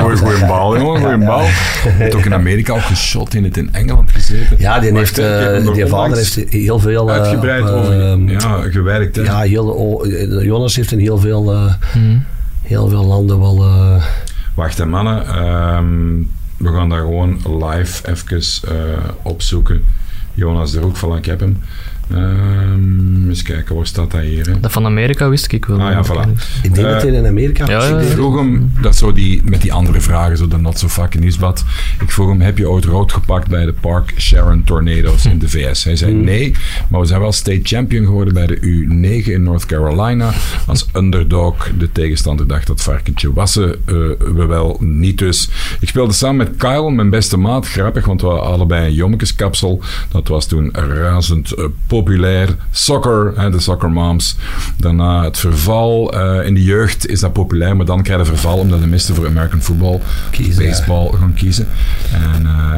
Goeie, 0.00 0.16
goeie 0.16 0.46
bal, 0.46 0.78
jongen. 0.78 1.00
Goeie 1.00 1.18
bal. 1.18 1.42
Heeft 1.44 2.14
ook 2.14 2.24
in 2.24 2.34
Amerika 2.34 2.72
ook 2.72 2.80
geschot 2.80 3.34
in 3.34 3.44
het 3.44 3.56
in 3.56 3.68
Engeland 3.72 4.10
gezeten. 4.10 4.56
Ja, 4.58 4.78
die, 4.78 4.96
heeft, 4.96 5.16
die 5.74 5.86
vader 5.86 6.16
heeft 6.16 6.40
heel 6.48 6.78
veel... 6.78 7.10
Uitgebreid 7.10 7.70
over, 7.70 8.18
ja, 8.30 8.62
gewerkt. 8.70 9.16
Hè. 9.16 9.22
Ja, 9.22 9.40
heel... 9.40 10.06
Jonas 10.42 10.76
heeft 10.76 10.92
in 10.92 10.98
heel 10.98 11.18
veel, 11.18 11.52
uh, 11.52 11.72
hmm. 11.92 12.24
Heel 12.64 12.88
veel 12.88 13.04
landen 13.04 13.40
wel. 13.40 13.64
Uh... 13.64 14.04
Wacht, 14.54 14.78
hè, 14.78 14.86
mannen. 14.86 15.46
Um, 15.46 16.30
we 16.56 16.68
gaan 16.68 16.88
daar 16.88 17.00
gewoon 17.00 17.40
live 17.60 18.08
even 18.08 18.42
uh, 18.72 18.98
opzoeken. 19.22 19.84
Jonas 20.34 20.72
de 20.72 20.80
Roek 20.80 20.96
van 20.96 21.16
ik 21.16 21.24
heb 21.24 21.40
hem. 21.40 21.62
Um, 22.12 23.28
eens 23.28 23.42
kijken, 23.42 23.76
waar 23.76 23.86
staat 23.86 24.10
dat 24.10 24.20
hier? 24.20 24.46
Hè? 24.46 24.60
Dat 24.60 24.72
van 24.72 24.84
Amerika 24.84 25.28
wist 25.28 25.52
ik 25.52 25.64
wel. 25.64 25.80
Ah 25.80 25.90
ja, 25.90 26.04
voilà. 26.04 26.30
Ik 26.62 26.74
denk 26.74 26.88
dat 26.88 27.02
hij 27.02 27.12
in 27.12 27.26
Amerika 27.26 27.66
ja, 27.70 27.84
ja, 27.84 27.98
Ik 27.98 28.08
vroeg 28.08 28.36
hem, 28.36 28.72
dat 28.82 28.96
zo 28.96 29.12
die, 29.12 29.42
met 29.44 29.62
die 29.62 29.72
andere 29.72 30.00
vragen, 30.00 30.36
zo 30.36 30.48
de 30.48 30.56
not 30.56 30.78
so 30.78 30.88
fucking 30.88 31.22
nieuwsblad. 31.22 31.64
Ik 32.00 32.10
vroeg 32.10 32.28
hem, 32.28 32.40
heb 32.40 32.58
je 32.58 32.68
ooit 32.68 32.84
rood 32.84 33.12
gepakt 33.12 33.48
bij 33.48 33.64
de 33.64 33.72
Park 33.72 34.12
Sharon 34.16 34.64
Tornadoes 34.64 35.26
in 35.26 35.38
de 35.38 35.48
VS? 35.48 35.84
Hij 35.84 35.96
zei 35.96 36.12
Hmm. 36.14 36.24
nee, 36.24 36.54
maar 36.88 37.00
we 37.00 37.06
zijn 37.06 37.20
wel 37.20 37.32
state 37.32 37.60
champion 37.62 38.04
geworden 38.04 38.34
bij 38.34 38.46
de 38.46 38.56
U9 38.60 39.30
in 39.30 39.42
North 39.42 39.66
Carolina. 39.66 40.32
Als 40.66 40.86
underdog, 40.92 41.70
de 41.78 41.92
tegenstander 41.92 42.46
dacht 42.46 42.66
dat 42.66 42.82
varkentje 42.82 43.32
wassen 43.32 43.68
uh, 43.68 43.94
we 44.34 44.46
wel 44.46 44.76
niet 44.80 45.18
dus. 45.18 45.48
Ik 45.80 45.88
speelde 45.88 46.12
samen 46.12 46.36
met 46.36 46.56
Kyle, 46.56 46.90
mijn 46.90 47.10
beste 47.10 47.36
maat. 47.36 47.66
Grappig, 47.66 48.06
want 48.06 48.20
we 48.20 48.26
hadden 48.26 48.46
allebei 48.46 48.86
een 48.86 48.94
jommekeskapsel. 48.94 49.82
Dat 50.10 50.28
was 50.28 50.46
toen 50.46 50.70
razend 50.72 51.58
uh, 51.58 51.64
populair. 51.96 52.48
Soccer, 52.70 53.32
hè, 53.36 53.50
de 53.50 53.60
soccer 53.60 53.90
moms. 53.90 54.36
Daarna 54.76 55.24
het 55.24 55.38
verval. 55.38 56.14
Uh, 56.14 56.46
in 56.46 56.54
de 56.54 56.62
jeugd 56.62 57.06
is 57.06 57.20
dat 57.20 57.32
populair, 57.32 57.76
maar 57.76 57.86
dan 57.86 58.02
krijg 58.02 58.20
je 58.20 58.26
verval 58.26 58.58
omdat 58.58 58.80
de 58.80 58.86
meesten 58.86 59.14
voor 59.14 59.26
American 59.26 59.60
football, 59.60 60.00
kiezen, 60.30 60.64
baseball 60.64 61.08
ja. 61.12 61.18
gaan 61.18 61.34
kiezen. 61.34 61.66
En 62.12 62.42
uh, 62.42 62.74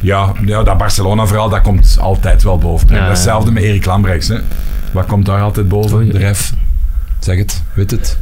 ja, 0.00 0.32
ja, 0.44 0.62
dat 0.62 0.78
Barcelona-verhaal, 0.78 1.48
dat 1.48 1.60
komt 1.60 1.96
altijd 2.00 2.42
wel 2.42 2.58
boven. 2.58 2.94
Ja, 2.94 3.06
Datzelfde 3.06 3.52
met 3.52 3.62
Erik 3.62 3.84
Lambrechts. 3.84 4.28
Hè. 4.28 4.38
Wat 4.92 5.06
komt 5.06 5.26
daar 5.26 5.40
altijd 5.40 5.68
boven? 5.68 6.12
De 6.12 6.18
ref. 6.18 6.52
Zeg 7.18 7.38
het, 7.38 7.62
weet 7.74 7.90
het. 7.90 8.18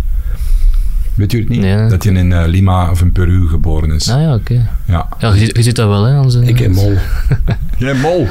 Weet 1.15 1.33
u 1.33 1.39
het 1.39 1.49
niet? 1.49 1.61
Nee. 1.61 1.89
Dat 1.89 2.05
hij 2.05 2.13
in 2.13 2.31
uh, 2.31 2.43
Lima 2.47 2.91
of 2.91 3.01
in 3.01 3.13
Peru 3.13 3.49
geboren 3.49 3.91
is. 3.91 4.11
Ah 4.11 4.21
ja, 4.21 4.35
oké. 4.35 4.53
Okay. 4.53 4.69
Ja. 4.85 5.09
ja 5.19 5.35
je, 5.35 5.51
je 5.53 5.63
ziet 5.63 5.77
dat 5.77 5.89
wel, 5.89 6.05
hè? 6.05 6.21
Onze, 6.21 6.45
ik 6.45 6.59
heb 6.59 6.73
mol. 6.73 6.95
Jij 7.79 7.95
mol? 7.95 8.29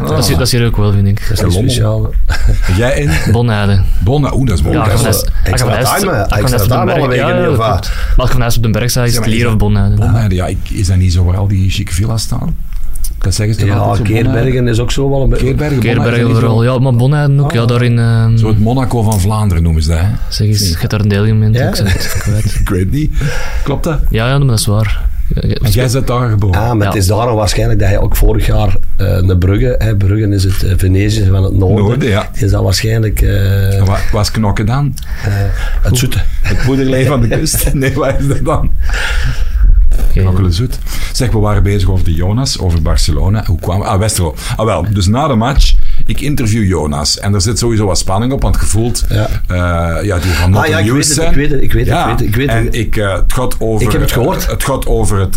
Ah. 0.00 0.08
Dat, 0.08 0.18
is, 0.18 0.28
dat 0.28 0.40
is 0.40 0.52
hier 0.52 0.66
ook 0.66 0.76
wel, 0.76 0.92
vind 0.92 1.06
ik. 1.06 1.28
Dat 1.28 1.46
is 1.46 1.54
speciaal. 1.54 2.10
Jij 2.76 3.00
in? 3.00 3.32
Bonade. 3.32 3.82
Bonade, 4.04 4.36
oeh, 4.36 4.48
dat 4.48 4.58
is 4.58 4.64
mooi. 4.64 4.76
Ja, 4.76 4.84
time 6.66 6.92
alle 6.92 7.08
weken 7.08 7.28
ja, 7.28 7.36
heel 7.36 7.54
vaak. 7.54 7.82
Maar 7.84 8.12
als 8.16 8.30
vanuit 8.30 8.56
op 8.56 8.62
de 8.62 8.70
berg 8.70 8.90
staat, 8.90 9.06
is 9.06 9.16
het 9.16 9.26
Lier 9.26 9.48
of 9.48 9.56
Bonade. 9.56 9.94
Bonade, 9.94 10.34
ja, 10.34 10.46
ik, 10.46 10.58
is 10.70 10.86
dat 10.86 10.96
niet 10.96 11.12
zo 11.12 11.24
waar 11.24 11.36
al 11.36 11.48
die 11.48 11.70
chique 11.70 11.94
villas 11.94 12.22
staan? 12.22 12.56
Dat 13.18 13.34
zeggen 13.34 13.54
ze 13.54 13.66
ja, 13.66 13.96
Keerbergen 14.02 14.68
is 14.68 14.78
ook 14.78 14.90
zo 14.90 15.10
wel 15.10 15.22
een 15.22 15.28
beetje. 15.28 15.44
Keerbergen, 15.44 15.78
Keerbergen 15.78 16.30
vooral, 16.30 16.64
ja, 16.64 16.78
maar 16.78 16.94
Bonade 16.94 17.40
ook, 17.40 17.48
ah. 17.48 17.54
ja, 17.54 17.64
daarin... 17.64 17.98
Uh, 17.98 18.26
zo 18.34 18.48
het 18.48 18.60
Monaco 18.60 19.02
van 19.02 19.20
Vlaanderen 19.20 19.62
noemen 19.62 19.82
ze 19.82 19.88
dat, 19.88 19.98
hè? 19.98 20.06
Zeg 20.28 20.46
eens, 20.46 20.68
je 20.68 20.76
hebt 20.78 20.90
daar 20.90 21.00
een 21.00 21.08
deelgemeente, 21.08 21.58
ja? 21.58 21.68
ik 21.68 21.74
zeg 21.74 21.92
het 21.92 22.18
kwijt. 22.18 22.54
ik 22.60 22.68
weet 22.68 22.90
niet. 22.90 23.12
Klopt 23.62 23.84
dat? 23.84 24.00
Ja, 24.10 24.28
ja, 24.28 24.38
maar 24.38 24.46
dat 24.46 24.58
is 24.58 24.66
waar. 24.66 25.12
En 25.34 25.70
jij 25.70 25.88
bent 25.92 26.06
daar 26.06 26.28
geboren? 26.28 26.60
Ah, 26.60 26.72
maar 26.72 26.86
ja. 26.86 26.92
het 26.92 26.94
is 26.94 27.06
daarom 27.06 27.36
waarschijnlijk 27.36 27.78
dat 27.78 27.88
hij 27.88 27.98
ook 27.98 28.16
vorig 28.16 28.46
jaar 28.46 28.76
uh, 29.00 29.20
naar 29.20 29.36
Brugge, 29.36 29.74
hè, 29.78 29.96
Brugge 29.96 30.28
is 30.28 30.44
het 30.44 30.62
uh, 30.62 30.72
Venetië 30.76 31.26
van 31.30 31.42
het 31.42 31.54
noorden, 31.54 31.84
noorden 31.84 32.08
ja. 32.08 32.30
is 32.32 32.50
dat 32.50 32.62
waarschijnlijk... 32.62 33.20
Uh, 33.20 33.78
en 33.78 33.84
wat 33.84 34.00
was 34.12 34.30
knokken 34.30 34.66
dan? 34.66 34.94
het 35.82 35.98
zoete. 35.98 36.18
Het 36.42 36.62
poederlee 36.66 37.06
van 37.06 37.20
de 37.20 37.28
kust? 37.38 37.74
Nee, 37.74 37.94
wat 37.94 38.18
is 38.18 38.28
dat 38.28 38.44
dan? 38.44 38.70
Knokkelen 40.12 40.52
zoet. 40.52 40.78
Zeg, 41.12 41.30
we 41.30 41.38
waren 41.38 41.62
bezig 41.62 41.90
over 41.90 42.04
de 42.04 42.14
Jonas, 42.14 42.58
over 42.58 42.82
Barcelona. 42.82 43.44
Hoe 43.46 43.58
kwam 43.60 43.82
Ah, 43.82 43.98
Westerlo. 43.98 44.34
Ah, 44.56 44.64
wel. 44.64 44.86
Dus 44.92 45.06
na 45.06 45.26
de 45.26 45.34
match, 45.34 45.74
ik 46.06 46.20
interview 46.20 46.68
Jonas. 46.68 47.18
En 47.18 47.34
er 47.34 47.40
zit 47.40 47.58
sowieso 47.58 47.86
wat 47.86 47.98
spanning 47.98 48.32
op, 48.32 48.42
want 48.42 48.54
het 48.54 48.64
gevoelt... 48.64 49.04
Ja, 49.08 49.28
uh, 49.48 50.04
ja 50.04 50.18
die 50.18 50.30
gaan 50.30 50.50
not 50.50 50.62
ah, 50.62 50.68
ja, 50.68 50.78
ik 50.78 50.92
weet. 50.92 51.16
Het, 51.16 51.28
ik 51.28 51.34
weet 51.34 51.50
het, 51.50 51.62
ik 51.62 51.72
weet 51.72 51.86
het. 51.86 51.94
ja. 51.94 52.02
ik 52.02 52.18
weet 52.18 52.18
het, 52.18 52.28
ik 52.28 52.36
weet 52.36 52.50
het. 52.50 52.56
En 52.56 52.80
ik, 52.80 52.96
uh, 52.96 53.12
het 53.14 53.32
gaat 53.32 53.56
over... 53.58 53.86
Ik 53.86 53.92
heb 53.92 54.00
het 54.00 54.12
gehoord. 54.12 54.42
Uh, 54.42 54.48
het 54.48 54.64
gaat 54.64 54.86
over 54.86 55.18
het, 55.18 55.34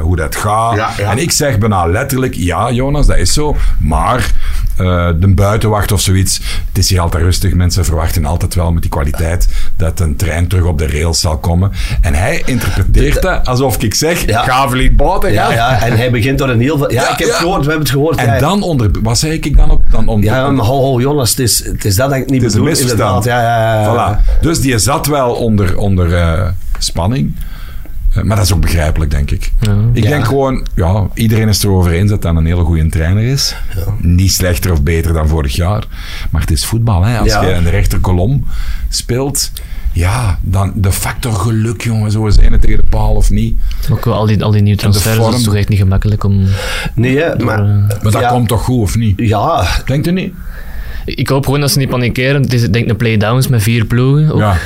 hoe 0.00 0.16
dat 0.16 0.36
gaat. 0.36 0.76
Ja. 0.76 0.98
En 0.98 1.18
ik 1.18 1.30
zeg 1.30 1.58
bijna 1.58 1.86
letterlijk, 1.86 2.34
ja 2.34 2.70
Jonas, 2.70 3.06
dat 3.06 3.16
is 3.16 3.32
zo. 3.32 3.56
Maar 3.78 4.32
de 4.76 5.32
buitenwacht 5.34 5.92
of 5.92 6.00
zoiets, 6.00 6.40
het 6.68 6.78
is 6.78 6.88
hier 6.88 7.00
altijd 7.00 7.22
rustig. 7.22 7.54
Mensen 7.54 7.84
verwachten 7.84 8.24
altijd 8.24 8.54
wel 8.54 8.72
met 8.72 8.82
die 8.82 8.90
kwaliteit 8.90 9.48
dat 9.76 10.00
een 10.00 10.16
trein 10.16 10.48
terug 10.48 10.64
op 10.64 10.78
de 10.78 10.86
rails 10.86 11.20
zal 11.20 11.38
komen. 11.38 11.72
En 12.00 12.14
hij 12.14 12.42
interpreteert 12.44 13.22
dat 13.22 13.46
alsof 13.46 13.82
ik 13.82 13.94
zeg, 13.94 14.26
ja. 14.26 14.42
ga 14.42 14.68
verliet 14.68 14.96
boten. 14.96 15.32
Ja, 15.32 15.52
ja, 15.52 15.82
en 15.82 15.96
hij 15.96 16.10
begint 16.10 16.38
door 16.38 16.48
een 16.48 16.60
heel 16.60 16.78
veel... 16.78 16.92
Ja, 16.92 17.04
Ja, 17.04 17.12
ik 17.12 17.18
heb 17.18 17.28
het 17.28 17.36
gehoord, 17.36 17.64
we 17.64 17.68
hebben 17.68 17.86
het 17.86 17.90
gehoord. 17.90 18.16
En 18.16 18.38
dan 18.38 18.62
onder... 18.62 18.90
Wat 19.02 19.18
zei 19.18 19.32
ik 19.32 19.56
dan 19.56 19.63
op? 19.70 19.82
Dan 19.90 20.08
onder, 20.08 20.30
Ja, 20.30 20.50
maar 20.50 20.64
ho, 20.64 20.80
ho, 20.80 21.00
Jonas, 21.00 21.30
het 21.30 21.38
is, 21.38 21.64
het 21.64 21.84
is 21.84 21.96
dat 21.96 22.10
dat 22.10 22.18
ik 22.18 22.30
niet 22.30 22.42
het 22.42 22.50
is 22.50 22.56
een 22.58 22.64
bedoel, 22.64 22.78
inderdaad. 22.80 23.14
misverstand. 23.14 23.24
Ja, 23.24 23.40
ja, 23.42 23.82
ja. 23.82 24.18
Voilà. 24.20 24.40
Dus 24.40 24.60
die 24.60 24.78
zat 24.78 25.06
wel 25.06 25.32
onder, 25.34 25.78
onder 25.78 26.08
uh, 26.08 26.48
spanning. 26.78 27.34
Eh, 28.14 28.22
maar 28.22 28.36
dat 28.36 28.44
is 28.44 28.52
ook 28.54 28.60
begrijpelijk, 28.60 29.10
denk 29.10 29.30
ik. 29.30 29.52
Ja. 29.60 29.76
Ik 29.92 30.02
Ja. 30.02 30.08
denk 30.10 30.24
gewoon, 30.24 30.66
ja, 30.74 31.06
iedereen 31.14 31.48
is 31.48 31.64
erover 31.64 31.92
eens 31.92 32.10
dat 32.10 32.22
dat 32.22 32.36
een 32.36 32.46
hele 32.46 32.62
goede 32.64 32.88
trainer 32.88 33.22
is. 33.24 33.56
Niet 33.98 34.32
slechter 34.32 34.72
of 34.72 34.82
beter 34.82 35.12
dan 35.12 35.28
vorig 35.28 35.54
jaar. 35.56 35.84
Maar 36.30 36.40
het 36.40 36.50
is 36.50 36.64
voetbal, 36.64 37.04
hè. 37.04 37.18
Als 37.18 37.28
Ja. 37.28 37.42
je 37.44 37.52
in 37.54 37.62
de 37.64 37.70
rechterkolom 37.70 38.44
speelt, 38.88 39.50
ja, 39.94 40.38
dan 40.42 40.72
de 40.74 40.92
factor 40.92 41.32
geluk, 41.32 41.82
jongen, 41.82 42.10
zo 42.10 42.28
zijn 42.28 42.52
het 42.52 42.60
tegen 42.60 42.76
de 42.76 42.88
paal 42.88 43.14
of 43.14 43.30
niet. 43.30 43.56
Ook 43.92 44.04
wel 44.04 44.14
al 44.14 44.26
die, 44.26 44.44
al 44.44 44.50
die 44.50 44.62
nieuwe 44.62 44.78
transfers, 44.78 45.16
dat 45.16 45.34
is 45.34 45.42
toch 45.42 45.54
echt 45.54 45.68
niet 45.68 45.78
gemakkelijk 45.78 46.24
om... 46.24 46.44
Nee, 46.94 47.18
hè, 47.18 47.36
maar... 47.44 47.58
eh, 47.58 47.66
Maar 48.02 48.12
dat 48.12 48.12
ja, 48.20 48.28
komt 48.28 48.48
toch 48.48 48.62
goed, 48.62 48.80
of 48.80 48.96
niet? 48.96 49.12
Ja, 49.16 49.66
Denkt 49.86 50.06
u 50.06 50.12
niet? 50.12 50.32
Ik 51.04 51.28
hoop 51.28 51.44
gewoon 51.44 51.60
dat 51.60 51.70
ze 51.70 51.78
niet 51.78 51.88
panikeren. 51.88 52.42
Het 52.42 52.52
is 52.52 52.60
denk 52.60 52.84
ik 52.84 52.90
een 52.90 52.96
playdowns 52.96 53.48
met 53.48 53.62
vier 53.62 53.84
ploegen. 53.84 54.32
Ook- 54.32 54.38
Ja. 54.38 54.56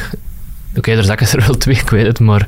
Oké, 0.77 0.91
er 0.91 1.05
zakken 1.05 1.29
er 1.33 1.45
wel 1.47 1.57
twee, 1.57 1.75
ik 1.77 1.91
weet 1.91 2.07
het, 2.07 2.21
maar... 2.21 2.47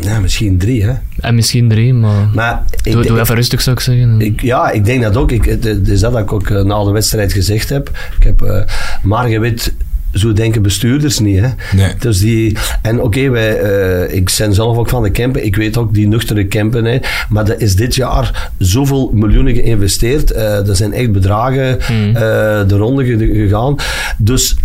ja, 0.00 0.20
misschien 0.20 0.58
drie, 0.58 0.84
hè. 0.84 0.92
En 1.20 1.34
misschien 1.34 1.68
drie, 1.68 1.94
maar... 1.94 2.28
Maar 2.34 2.62
ik, 2.82 2.92
doe, 2.92 3.06
doe 3.06 3.20
even 3.20 3.34
rustig, 3.34 3.60
zou 3.60 3.76
ik 3.76 3.82
zeggen. 3.82 4.20
ik, 4.20 4.40
ja, 4.42 4.70
ik 4.70 4.84
denk 4.84 5.02
dat 5.02 5.16
ook. 5.16 5.30
Ik, 5.30 5.44
het, 5.44 5.88
is 5.88 6.00
dat 6.00 6.12
dat 6.12 6.22
ik 6.22 6.32
ook 6.32 6.48
eh, 6.50 6.62
na 6.62 6.84
de 6.84 6.90
wedstrijd 6.90 7.32
gezegd 7.32 7.68
heb. 7.68 7.90
Ik 8.18 8.22
heb 8.22 8.42
eh 8.42 8.62
maar 9.02 9.28
je 9.28 9.38
weet, 9.40 9.72
zo 10.12 10.32
denken 10.32 10.62
bestuurders 10.62 11.18
niet. 11.18 11.40
Hè. 11.40 11.48
Nee. 11.76 11.92
Dus 11.98 12.18
die, 12.18 12.56
en 12.82 13.02
oké, 13.02 13.30
wij, 13.30 13.58
eh, 13.60 14.14
ik 14.16 14.34
ben 14.38 14.54
zelf 14.54 14.76
ook 14.76 14.88
van 14.88 15.02
de 15.02 15.10
Kempen. 15.10 15.44
Ik 15.44 15.56
weet 15.56 15.76
ook 15.76 15.94
die 15.94 16.08
nuchtere 16.08 16.44
Kempen. 16.46 16.84
Hè. 16.84 16.98
Maar 17.28 17.48
er 17.48 17.60
is 17.60 17.76
dit 17.76 17.94
jaar 17.94 18.50
zoveel 18.58 19.10
miljoenen 19.14 19.54
geïnvesteerd. 19.54 20.30
Eh 20.30 20.68
er 20.68 20.76
zijn 20.76 20.92
echt 20.92 21.12
bedragen 21.12 21.78
Hmm. 21.86 22.08
eh, 22.16 22.22
de 22.68 22.76
ronde 22.76 23.04
ge- 23.04 23.30
gegaan. 23.32 23.76
Dus 24.18 24.56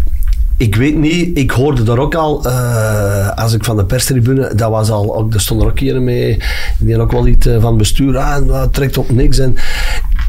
ik 0.57 0.75
weet 0.75 0.95
niet, 0.97 1.37
ik 1.37 1.51
hoorde 1.51 1.83
daar 1.83 1.97
ook 1.97 2.15
al, 2.15 2.47
als 3.35 3.53
ik 3.53 3.63
van 3.63 3.77
de 3.77 3.85
perstribune, 3.85 4.55
dat 4.55 4.69
was 4.69 4.89
al, 4.89 5.15
ook, 5.17 5.33
er 5.33 5.41
stonden 5.41 5.65
er 5.65 5.71
ook 5.71 5.79
hier 5.79 6.01
mee, 6.01 6.37
die 6.77 6.99
ook 6.99 7.11
wel 7.11 7.27
iets 7.27 7.47
van 7.59 7.77
bestuur, 7.77 8.17
ah, 8.17 8.47
dat 8.47 8.73
trekt 8.73 8.97
op 8.97 9.11
niks. 9.11 9.39
En, 9.39 9.55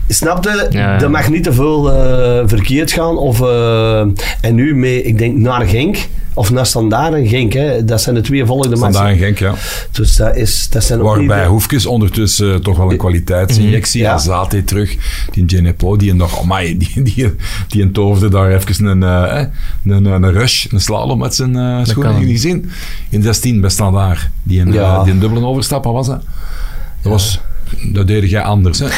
snapte, 0.09 0.67
Ja, 0.71 0.81
ja. 0.81 1.01
er 1.01 1.11
mag 1.11 1.31
niet 1.31 1.45
te 1.45 1.53
veel 1.53 1.93
eh, 1.93 2.43
verkeerd 2.47 2.93
gaan. 2.93 3.17
Of, 3.17 3.41
eh, 3.41 4.01
en 4.41 4.55
nu 4.55 4.75
mee, 4.75 5.03
ik 5.03 5.19
denk 5.19 5.37
naar 5.37 5.67
Genk, 5.67 6.09
of 6.35 6.51
naar 6.51 6.67
Standaard 6.67 7.15
en 7.15 7.27
Genk, 7.27 7.53
hè, 7.53 7.85
dat 7.85 8.01
zijn 8.03 8.15
de 8.15 8.21
twee 8.21 8.45
volgende 8.47 8.77
matchen. 8.77 9.11
in 9.11 9.19
Genk, 9.19 9.39
ja. 9.39 9.55
Dus 9.91 10.17
dat, 10.17 10.37
is, 10.37 10.69
dat 10.71 10.85
zijn 10.85 11.01
ook 11.01 11.07
Waarbij 11.07 11.39
niet... 11.41 11.49
Hoefkes 11.49 11.87
ondertussen 11.87 12.63
toch 12.63 12.77
wel 12.77 12.91
een 12.91 12.97
kwaliteitsinjectie. 12.97 14.01
Ja. 14.03 14.13
Azate 14.13 14.65
terug, 14.65 14.97
die 15.33 15.45
Genepo, 15.47 15.97
die 15.97 16.15
nog, 16.15 16.41
amai, 16.43 16.77
die, 16.79 17.03
die, 17.15 17.35
die 17.69 17.83
een 17.83 17.93
toofde 17.93 18.29
daar 18.29 18.51
even 18.51 18.85
een, 18.87 19.03
eh, 19.03 19.41
eh, 19.41 19.47
een, 19.85 20.05
een 20.05 20.33
rush, 20.33 20.67
een 20.71 20.81
slalom 20.81 21.19
met 21.19 21.35
zijn 21.35 21.57
eh 21.57 21.79
schoenen 21.83 22.19
niet 22.19 22.31
gezien. 22.31 22.71
In 23.09 23.23
16 23.23 23.61
bij 23.61 23.71
Standaard. 23.71 24.29
Die 24.43 24.61
een, 24.61 24.73
Ja. 24.73 24.95
eh, 24.97 25.05
die 25.05 25.13
een 25.13 25.19
dubbele 25.21 25.47
overstap, 25.47 25.85
wat 25.85 25.93
was 25.93 26.07
dat? 26.07 26.23
Dat 27.03 27.13
was... 27.13 27.41
Dat 27.81 28.07
deed 28.07 28.31
jij 28.31 28.43
anders, 28.43 28.79
hè? 28.79 28.87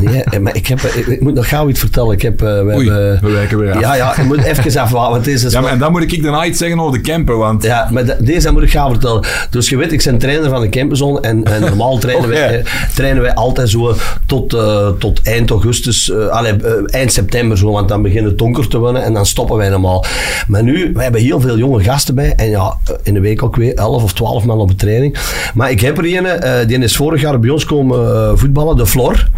Nee, 0.00 0.22
eh, 0.22 0.40
maar 0.40 0.56
ik, 0.56 0.66
heb, 0.66 0.80
ik, 0.80 1.06
ik 1.06 1.20
moet 1.20 1.34
nog 1.34 1.48
gauw 1.48 1.68
iets 1.68 1.80
vertellen. 1.80 2.12
Ik 2.12 2.22
heb, 2.22 2.42
eh, 2.42 2.48
we 2.62 2.74
Oei, 2.74 2.90
hebben, 2.90 3.20
we 3.22 3.30
wijken 3.30 3.58
weer 3.58 3.72
af. 3.72 3.80
Ja, 3.80 3.94
ja, 3.94 4.16
ik 4.18 4.24
moet 4.24 4.42
even 4.44 4.80
afwachten. 4.80 5.12
want 5.12 5.24
deze 5.24 5.46
is 5.46 5.52
Ja, 5.52 5.60
maar, 5.60 5.70
en 5.72 5.78
dan 5.78 5.92
moet 5.92 6.12
ik 6.12 6.22
daarna 6.22 6.44
iets 6.44 6.58
zeggen 6.58 6.80
over 6.80 6.92
de 6.92 7.00
camper, 7.10 7.36
want... 7.36 7.62
Ja, 7.62 7.88
maar 7.92 8.04
de- 8.04 8.16
deze 8.20 8.52
moet 8.52 8.62
ik 8.62 8.70
gaan 8.70 8.90
vertellen. 8.90 9.24
Dus 9.50 9.68
je 9.68 9.76
weet, 9.76 9.92
ik 9.92 10.02
ben 10.04 10.18
trainer 10.18 10.50
van 10.50 10.60
de 10.60 10.68
Campenzone 10.68 11.20
en, 11.20 11.44
en 11.44 11.60
normaal 11.70 11.98
trainen, 11.98 12.24
Oh, 12.24 12.30
wij, 12.30 12.58
eh, 12.58 12.64
trainen 12.94 13.22
wij 13.22 13.34
altijd 13.34 13.68
zo 13.68 13.94
tot, 14.26 14.54
eh, 14.54 14.88
tot 14.98 15.20
eind 15.22 15.50
augustus, 15.50 16.10
eh, 16.10 16.26
allee, 16.26 16.52
eh, 16.52 16.72
eind 16.86 17.12
september 17.12 17.58
zo, 17.58 17.70
want 17.70 17.88
dan 17.88 18.02
beginnen 18.02 18.28
het 18.30 18.38
donker 18.38 18.68
te 18.68 18.78
worden 18.78 19.02
en 19.02 19.12
dan 19.12 19.26
stoppen 19.26 19.56
wij 19.56 19.68
normaal. 19.68 20.04
Maar 20.46 20.62
nu, 20.62 20.90
wij 20.94 21.02
hebben 21.02 21.20
heel 21.20 21.40
veel 21.40 21.58
jonge 21.58 21.82
gasten 21.82 22.14
bij 22.14 22.32
en 22.36 22.48
ja, 22.50 22.76
eh, 22.86 22.94
in 23.02 23.14
de 23.14 23.20
week 23.20 23.42
ook 23.42 23.56
weer 23.56 23.74
11 23.74 24.02
of 24.02 24.12
12 24.12 24.44
man 24.44 24.58
op 24.58 24.68
de 24.68 24.74
training. 24.76 25.16
Maar 25.54 25.70
ik 25.70 25.80
heb 25.80 25.98
er 25.98 26.04
een, 26.16 26.26
eh, 26.26 26.66
die 26.66 26.78
is 26.78 26.96
vorig 26.96 27.20
jaar 27.20 27.38
bij 27.40 27.50
ons 27.50 27.64
komen 27.64 28.13
eh, 28.14 28.30
voetballen, 28.34 28.76
de 28.76 28.86
Flor. 28.86 29.28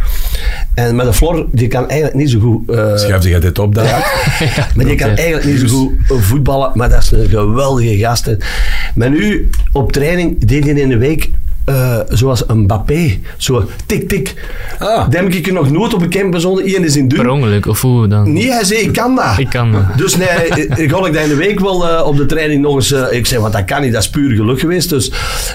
En 0.75 0.97
met 0.97 1.07
de 1.07 1.13
Flor, 1.13 1.47
die 1.53 1.69
kan 1.69 1.89
eigenlijk 1.89 2.19
niet 2.19 2.31
zo 2.31 2.39
goed... 2.41 2.71
eh, 2.71 2.97
Schrijf 2.97 3.25
jij 3.25 3.41
dit 3.41 3.59
op, 3.59 3.75
dan? 3.75 3.85
maar 4.75 4.85
die 4.85 4.95
kan 4.95 5.09
eigenlijk 5.09 5.45
niet 5.45 5.61
zo 5.61 5.67
goed 5.77 5.93
voetballen, 6.23 6.71
maar 6.75 6.89
dat 6.89 7.03
is 7.03 7.11
een 7.11 7.29
geweldige 7.29 7.97
gast. 7.97 8.37
Maar 8.95 9.11
nu, 9.11 9.51
op 9.73 9.93
training, 9.93 10.45
deed 10.47 10.65
hij 10.65 10.73
in 10.75 10.89
de 10.89 10.99
week 10.99 11.31
eh, 11.67 11.99
zoals 12.09 12.45
een 12.49 12.59
Mbappé. 12.61 13.19
Zo 13.37 13.65
tik, 13.87 14.09
tik. 14.09 14.35
Ah. 14.79 15.11
Dat 15.11 15.13
heb 15.21 15.33
ik 15.33 15.47
er 15.47 15.53
nog 15.53 15.71
nooit 15.71 15.95
op 15.95 16.03
een 16.03 16.11
camp 16.11 16.31
bijzonder. 16.31 16.65
Ian 16.65 16.85
is 16.85 16.97
in 16.97 17.09
Per 17.09 17.17
doen. 17.17 17.31
ongeluk, 17.31 17.67
of 17.67 17.81
hoe 17.81 18.09
dan? 18.09 18.33
Nee, 18.33 18.51
hij 18.53 18.65
zei, 18.65 18.81
ik 18.81 18.93
kan 18.93 19.15
dat. 19.15 19.39
Ik 19.39 19.49
kan 19.49 19.73
dat. 19.73 19.83
Dus 19.97 20.17
nee, 20.17 20.29
ik 20.55 20.77
ik 20.79 20.91
had 20.91 21.07
ik 21.07 21.13
dat 21.13 21.23
in 21.23 21.29
de 21.29 21.35
week 21.37 21.61
wel 21.61 21.89
eh, 21.89 22.07
op 22.07 22.17
de 22.17 22.27
training 22.27 22.63
nog 22.63 22.75
eens... 22.75 22.93
eh, 22.93 23.13
ik 23.19 23.27
zei, 23.27 23.41
want 23.41 23.53
dat 23.53 23.65
kan 23.65 23.81
niet, 23.83 23.93
dat 23.93 24.03
is 24.03 24.11
puur 24.11 24.37
geluk 24.37 24.61
geweest. 24.61 24.89
Dus 24.89 25.11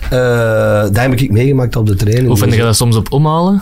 eh 0.09 0.81
dat 0.81 0.97
heb 0.97 1.13
ik 1.19 1.31
meegemaakt 1.31 1.75
op 1.75 1.87
de 1.87 1.95
training. 1.95 2.27
Hoe 2.27 2.37
vind 2.37 2.49
Dus, 2.49 2.59
je 2.59 2.65
dat 2.65 2.75
soms 2.75 2.95
op 2.95 3.11
omhalen? 3.11 3.61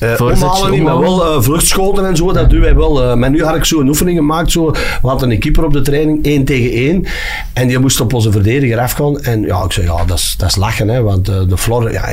Eh, 0.00 0.20
omhalen 0.20 0.70
niet, 0.70 0.82
maar 0.82 0.98
wel 0.98 1.24
eh, 1.24 1.42
vluchtschoten 1.42 2.06
en 2.06 2.16
zo, 2.16 2.32
dat 2.32 2.50
doen 2.50 2.60
wij 2.60 2.74
wel. 2.74 3.02
eh. 3.02 3.14
maar 3.14 3.30
nu 3.30 3.44
had 3.44 3.56
ik 3.56 3.64
zo 3.64 3.80
een 3.80 3.88
oefening 3.88 4.16
gemaakt, 4.18 4.50
zo, 4.50 4.70
we 4.70 5.08
hadden 5.08 5.30
een 5.30 5.38
keeper 5.38 5.64
op 5.64 5.72
de 5.72 5.80
training, 5.82 6.24
één 6.24 6.44
tegen 6.44 6.70
één. 6.70 7.04
En 7.52 7.68
die 7.68 7.78
moest 7.78 8.00
op 8.00 8.12
onze 8.12 8.32
verdediger 8.32 8.78
afgaan. 8.78 9.20
En 9.20 9.42
ja, 9.42 9.64
ik 9.64 9.72
zei, 9.72 9.86
ja, 9.86 10.04
dat 10.04 10.18
is, 10.18 10.34
dat 10.38 10.48
is 10.48 10.56
lachen, 10.56 10.88
hè, 10.88 11.02
want 11.02 11.24
de 11.26 11.56
Flor, 11.58 11.92
ja, 11.92 12.06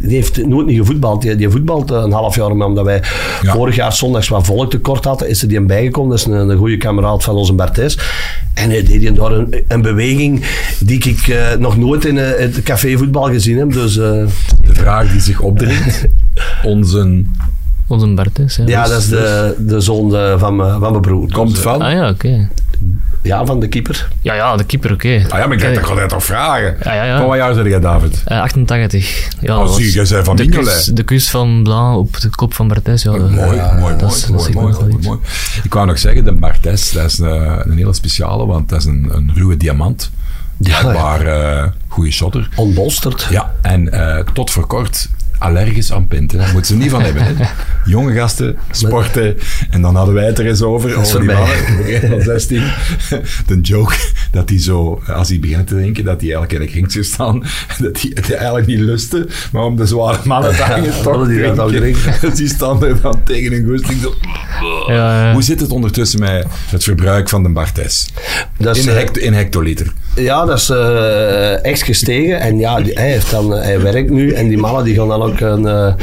die 0.00 0.14
heeft 0.16 0.46
nooit 0.46 0.66
niet 0.66 0.78
gevoetbald. 0.78 1.22
Die, 1.22 1.36
die 1.36 1.50
voetbalt 1.50 1.90
een 1.90 2.12
half 2.12 2.34
jaar, 2.36 2.56
maar 2.56 2.66
omdat 2.66 2.84
wij 2.84 3.02
Ja. 3.42 3.52
vorig 3.52 3.74
jaar 3.76 3.92
zondags 3.92 4.28
wat 4.28 4.46
volk 4.46 4.70
tekort 4.70 5.04
hadden, 5.04 5.28
is 5.28 5.42
er 5.42 5.48
die 5.48 5.56
hem 5.56 5.66
bijgekomen. 5.66 6.10
Dat 6.10 6.18
is 6.18 6.24
een, 6.24 6.48
een 6.48 6.56
goede 6.58 6.76
kameraad 6.76 7.24
van 7.24 7.34
onze 7.34 7.52
Bartes. 7.52 7.98
En 8.54 8.70
hij 8.70 8.82
deed 8.82 9.16
daar 9.16 9.32
een, 9.32 9.54
een 9.68 9.82
beweging 9.82 10.44
die 10.80 10.98
ik 10.98 11.36
nog 11.58 11.76
nooit 11.76 12.04
in 12.04 12.16
het 12.16 12.62
cafévoetbal 12.62 13.24
gezien 13.24 13.58
heb. 13.58 13.72
Dus... 13.72 13.96
eh, 13.98 14.04
De 14.66 14.74
vraag 14.74 15.10
die 15.12 15.20
zich 15.20 15.40
opdringt. 15.40 16.06
Onze 16.64 17.24
Onze 17.88 18.06
Bart 18.06 18.38
is, 18.38 18.56
ja. 18.56 18.64
Ja, 18.66 18.86
dat 18.88 18.98
is 19.00 19.08
de, 19.08 19.54
de 19.58 19.80
zoon 19.80 20.16
eh, 20.16 20.38
van, 20.38 20.56
mijn- 20.56 20.80
van 20.80 20.90
mijn 20.90 21.00
broer. 21.02 21.32
komt 21.32 21.48
Dus, 21.50 21.58
eh, 21.58 21.64
van... 21.64 21.82
Ah 21.82 21.92
ja, 21.92 22.08
oké. 22.08 22.48
Ja, 23.22 23.44
van 23.46 23.60
de 23.60 23.68
keeper. 23.68 24.08
Ja, 24.20 24.34
ja, 24.34 24.56
de 24.56 24.64
keeper, 24.64 24.92
oké. 24.92 25.24
Ah 25.28 25.38
ja, 25.38 25.46
maar 25.46 25.52
ik 25.56 25.60
denk, 25.60 25.86
dat 25.86 26.08
toch 26.08 26.24
vragen? 26.24 26.76
Ja, 26.84 26.94
ja, 26.94 27.04
ja. 27.04 27.18
Van 27.18 27.26
wat 27.26 27.36
jaar 27.36 27.54
zeg 27.54 27.66
jij, 27.68 27.80
David? 27.80 28.22
Eh, 28.24 28.40
88. 28.40 29.28
Ja, 29.40 29.58
Oh, 29.62 29.74
zie, 29.74 29.92
jij 29.92 30.24
van 30.24 30.36
de 30.36 30.48
kus, 30.48 30.84
de 30.84 31.02
kus 31.02 31.30
van 31.30 31.62
Blanc 31.62 31.96
op 31.96 32.20
de 32.20 32.28
kop 32.30 32.54
van 32.54 32.68
Bartes. 32.68 33.02
Ja, 33.02 33.10
mooi, 33.10 33.56
ja, 33.56 33.76
mooi, 33.80 33.96
dat 33.96 34.14
is- 34.14 34.26
mooi, 34.26 34.38
dat 34.42 34.48
is 34.48 34.54
mooi, 34.54 34.72
mooi, 34.80 34.94
iets. 34.96 35.06
mooi. 35.06 35.18
Ik 35.62 35.74
wou 35.74 35.86
nog 35.86 35.98
zeggen, 35.98 36.24
de 36.24 36.32
Bartes, 36.32 36.90
dat 36.92 37.04
is 37.04 37.18
een, 37.18 37.70
een 37.70 37.76
hele 37.76 37.94
speciale, 37.94 38.46
want 38.46 38.68
dat 38.68 38.78
is 38.78 38.84
een, 38.84 39.08
een 39.12 39.30
ruwe 39.34 39.56
diamant. 39.56 40.10
Ja, 40.56 40.80
Blijkbaar 40.80 41.20
eh 41.26 41.64
goede 41.88 42.10
shotter. 42.10 42.48
Onbolsterd. 42.54 43.26
Ja, 43.30 43.52
en 43.62 43.92
eh, 43.92 44.24
tot 44.32 44.50
voor 44.50 44.66
kort 44.66 45.08
allergisch 45.38 45.92
aan 45.92 46.06
pinten. 46.08 46.38
Daar 46.38 46.52
moeten 46.52 46.74
ze 46.74 46.76
niet 46.82 46.90
van 46.90 47.02
hebben. 47.02 47.22
Hè. 47.24 47.32
Jonge 47.90 48.12
gasten, 48.14 48.56
sporten. 48.70 49.36
En 49.70 49.80
dan 49.80 49.94
hadden 49.96 50.14
wij 50.14 50.24
het 50.26 50.38
er 50.38 50.46
eens 50.46 50.62
over. 50.62 50.90
is 50.90 50.96
over 50.96 51.20
die 51.20 51.30
mannen, 51.30 51.56
van 52.10 52.20
16. 52.20 52.62
De 53.46 53.60
joke 53.60 53.94
dat 54.30 54.48
hij 54.48 54.60
zo, 54.60 55.02
als 55.06 55.28
hij 55.28 55.38
begint 55.40 55.66
te 55.66 55.74
drinken, 55.74 56.04
dat 56.04 56.20
hij 56.20 56.30
eigenlijk 56.34 56.52
in 56.52 56.60
een 56.60 56.68
kring 56.72 56.92
zou 56.92 57.04
staan. 57.04 57.42
Dat 57.82 58.00
hij 58.00 58.10
het 58.14 58.32
eigenlijk 58.34 58.66
niet 58.66 58.78
lustte. 58.78 59.26
Maar 59.52 59.62
om 59.62 59.76
de 59.76 59.86
zware 59.86 60.18
mannen 60.24 60.56
te 60.56 60.62
hangen, 60.62 60.84
Ja, 60.84 61.02
toch 61.02 61.28
die 61.70 61.78
drinken. 61.78 62.14
Dus 62.20 62.34
die 62.34 62.48
staan 62.48 62.84
er 62.84 63.00
dan 63.00 63.22
tegen 63.24 63.52
een 63.52 63.66
goesting. 63.68 64.00
Zo. 64.00 64.14
Ja, 64.92 65.24
ja. 65.26 65.32
Hoe 65.32 65.42
zit 65.42 65.60
het 65.60 65.70
ondertussen 65.70 66.20
met 66.20 66.46
het 66.70 66.84
verbruik 66.84 67.28
van 67.28 67.42
de 67.42 67.48
Bartes? 67.48 68.08
Dat 68.58 68.76
is, 68.76 68.82
In, 68.82 68.88
eh, 68.90 68.96
hect, 68.96 69.18
in 69.18 69.32
hectoliter. 69.34 69.92
ja, 70.14 70.44
dat 70.44 70.58
is 70.58 70.70
echt 71.62 71.82
gestegen. 71.82 72.40
En 72.40 72.58
ja, 72.58 72.80
die- 72.80 72.92
hij, 72.94 73.10
heeft 73.10 73.30
dan, 73.30 73.50
hij 73.52 73.80
werkt 73.80 74.10
nu. 74.10 74.32
En 74.32 74.48
die 74.48 74.58
mannen 74.58 74.84
die 74.84 74.94
gaan 74.94 75.08
dan 75.08 75.22
ook 75.26 75.40
een, 75.40 75.66
eh, 75.66 75.94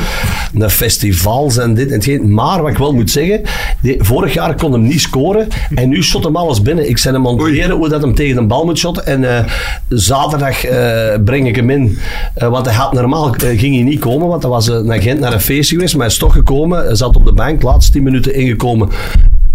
naar 0.54 0.70
festivals 0.70 1.58
en 1.58 1.74
dit 1.74 1.88
en 1.88 1.94
hetgeen. 1.94 2.34
Maar 2.34 2.62
wat 2.62 2.72
ik 2.72 2.78
wel 2.78 2.94
moet 2.94 3.12
zeggen, 3.12 3.42
die, 3.82 3.96
vorig 4.00 4.34
jaar 4.34 4.56
kon 4.56 4.72
hem 4.72 4.82
niet 4.82 5.02
scoren. 5.02 5.48
En 5.76 5.90
nu 5.90 6.04
shot 6.04 6.24
hem 6.24 6.36
alles 6.36 6.62
binnen. 6.62 6.90
Ik 6.90 6.98
zei 6.98 7.16
hem 7.16 7.28
aan 7.28 7.40
het 7.40 7.70
hoe 7.70 7.90
dat 7.90 8.02
hem 8.02 8.16
tegen 8.16 8.38
een 8.38 8.48
bal 8.48 8.66
moet 8.66 8.78
shotten. 8.78 9.06
En 9.06 9.38
eh, 9.38 9.46
zaterdag 9.88 10.66
eh, 10.66 11.20
breng 11.26 11.48
ik 11.48 11.56
hem 11.56 11.70
in. 11.70 11.98
Eh, 12.34 12.48
want 12.50 12.66
hij 12.66 12.76
had 12.76 12.94
normaal 12.94 13.36
eh, 13.36 13.60
ging 13.60 13.76
hij 13.76 13.84
niet 13.84 14.00
komen. 14.00 14.28
Want 14.28 14.42
hij 14.42 14.52
was 14.52 14.70
eh, 14.70 14.80
naar 14.80 15.02
Gent 15.02 15.20
naar 15.20 15.34
een 15.34 15.42
feestje 15.42 15.76
geweest. 15.76 15.94
Maar 15.94 16.06
hij 16.06 16.14
is 16.14 16.20
toch 16.20 16.34
gekomen. 16.34 16.86
Hij 16.86 16.96
zat 16.96 17.16
op 17.16 17.26
de 17.26 17.34
bank. 17.34 17.62
Laatste 17.62 17.92
10 17.92 18.04
minuten 18.04 18.36
ingekomen. 18.36 18.90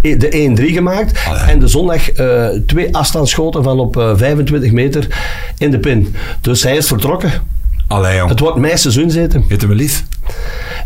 De 0.01 0.57
1-3 0.61 0.73
gemaakt. 0.73 1.19
En 1.49 1.59
de 1.59 1.69
zondag 1.69 2.11
eh, 2.11 2.47
twee 2.67 2.97
afstandsschoten 2.97 3.63
van 3.63 3.81
op 3.81 3.97
eh, 3.97 4.13
25 4.17 4.73
meter 4.73 5.07
in 5.59 5.71
de 5.71 5.79
pin. 5.79 6.15
Dus 6.41 6.63
hij 6.63 6.77
is 6.77 6.87
vertrokken. 6.87 7.33
Allee. 7.89 8.25
Het 8.27 8.41
wordt 8.41 8.57
mijn 8.57 8.79
seizoen 8.79 9.11
zitten. 9.11 9.45
Heet 9.49 9.61
hem 9.61 9.73
lief? 9.73 10.05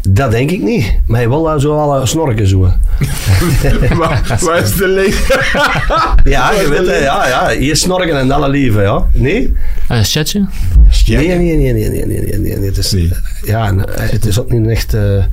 Dat 0.08 0.30
denk 0.30 0.50
ik 0.50 0.62
niet. 0.62 0.94
Maar 1.06 1.20
je 1.20 1.28
wel 1.28 1.60
zo 1.60 1.74
wel 1.74 2.06
snorken 2.06 2.46
zo. 2.46 2.58
Waar 4.40 4.62
is 4.62 4.74
de 4.76 4.88
lief? 4.88 5.28
ja, 6.34 6.50
je 6.52 6.68
weet 6.68 6.86
het. 6.86 7.02
Ja, 7.02 7.26
ja. 7.28 7.48
Hier 7.58 7.76
snorken 7.76 8.18
en 8.18 8.30
alle 8.30 8.48
lieve, 8.48 8.80
ja. 8.80 9.06
Nee? 9.12 9.54
Eh, 9.88 9.96
Een 9.96 10.04
chatje? 10.04 10.46
Nee, 11.06 11.28
nee, 11.28 11.38
nee, 11.56 11.72
nee, 11.72 11.88
nee, 11.88 12.06
nee, 12.06 12.38
nee, 12.38 12.56
nee. 12.56 12.66
Het 12.68 12.76
is, 12.78 12.96
Ja, 13.44 13.74
het 13.90 14.26
is 14.26 14.40
ook 14.40 14.50
niet 14.50 14.68
echt... 14.68 14.94
Eh, 14.94 15.24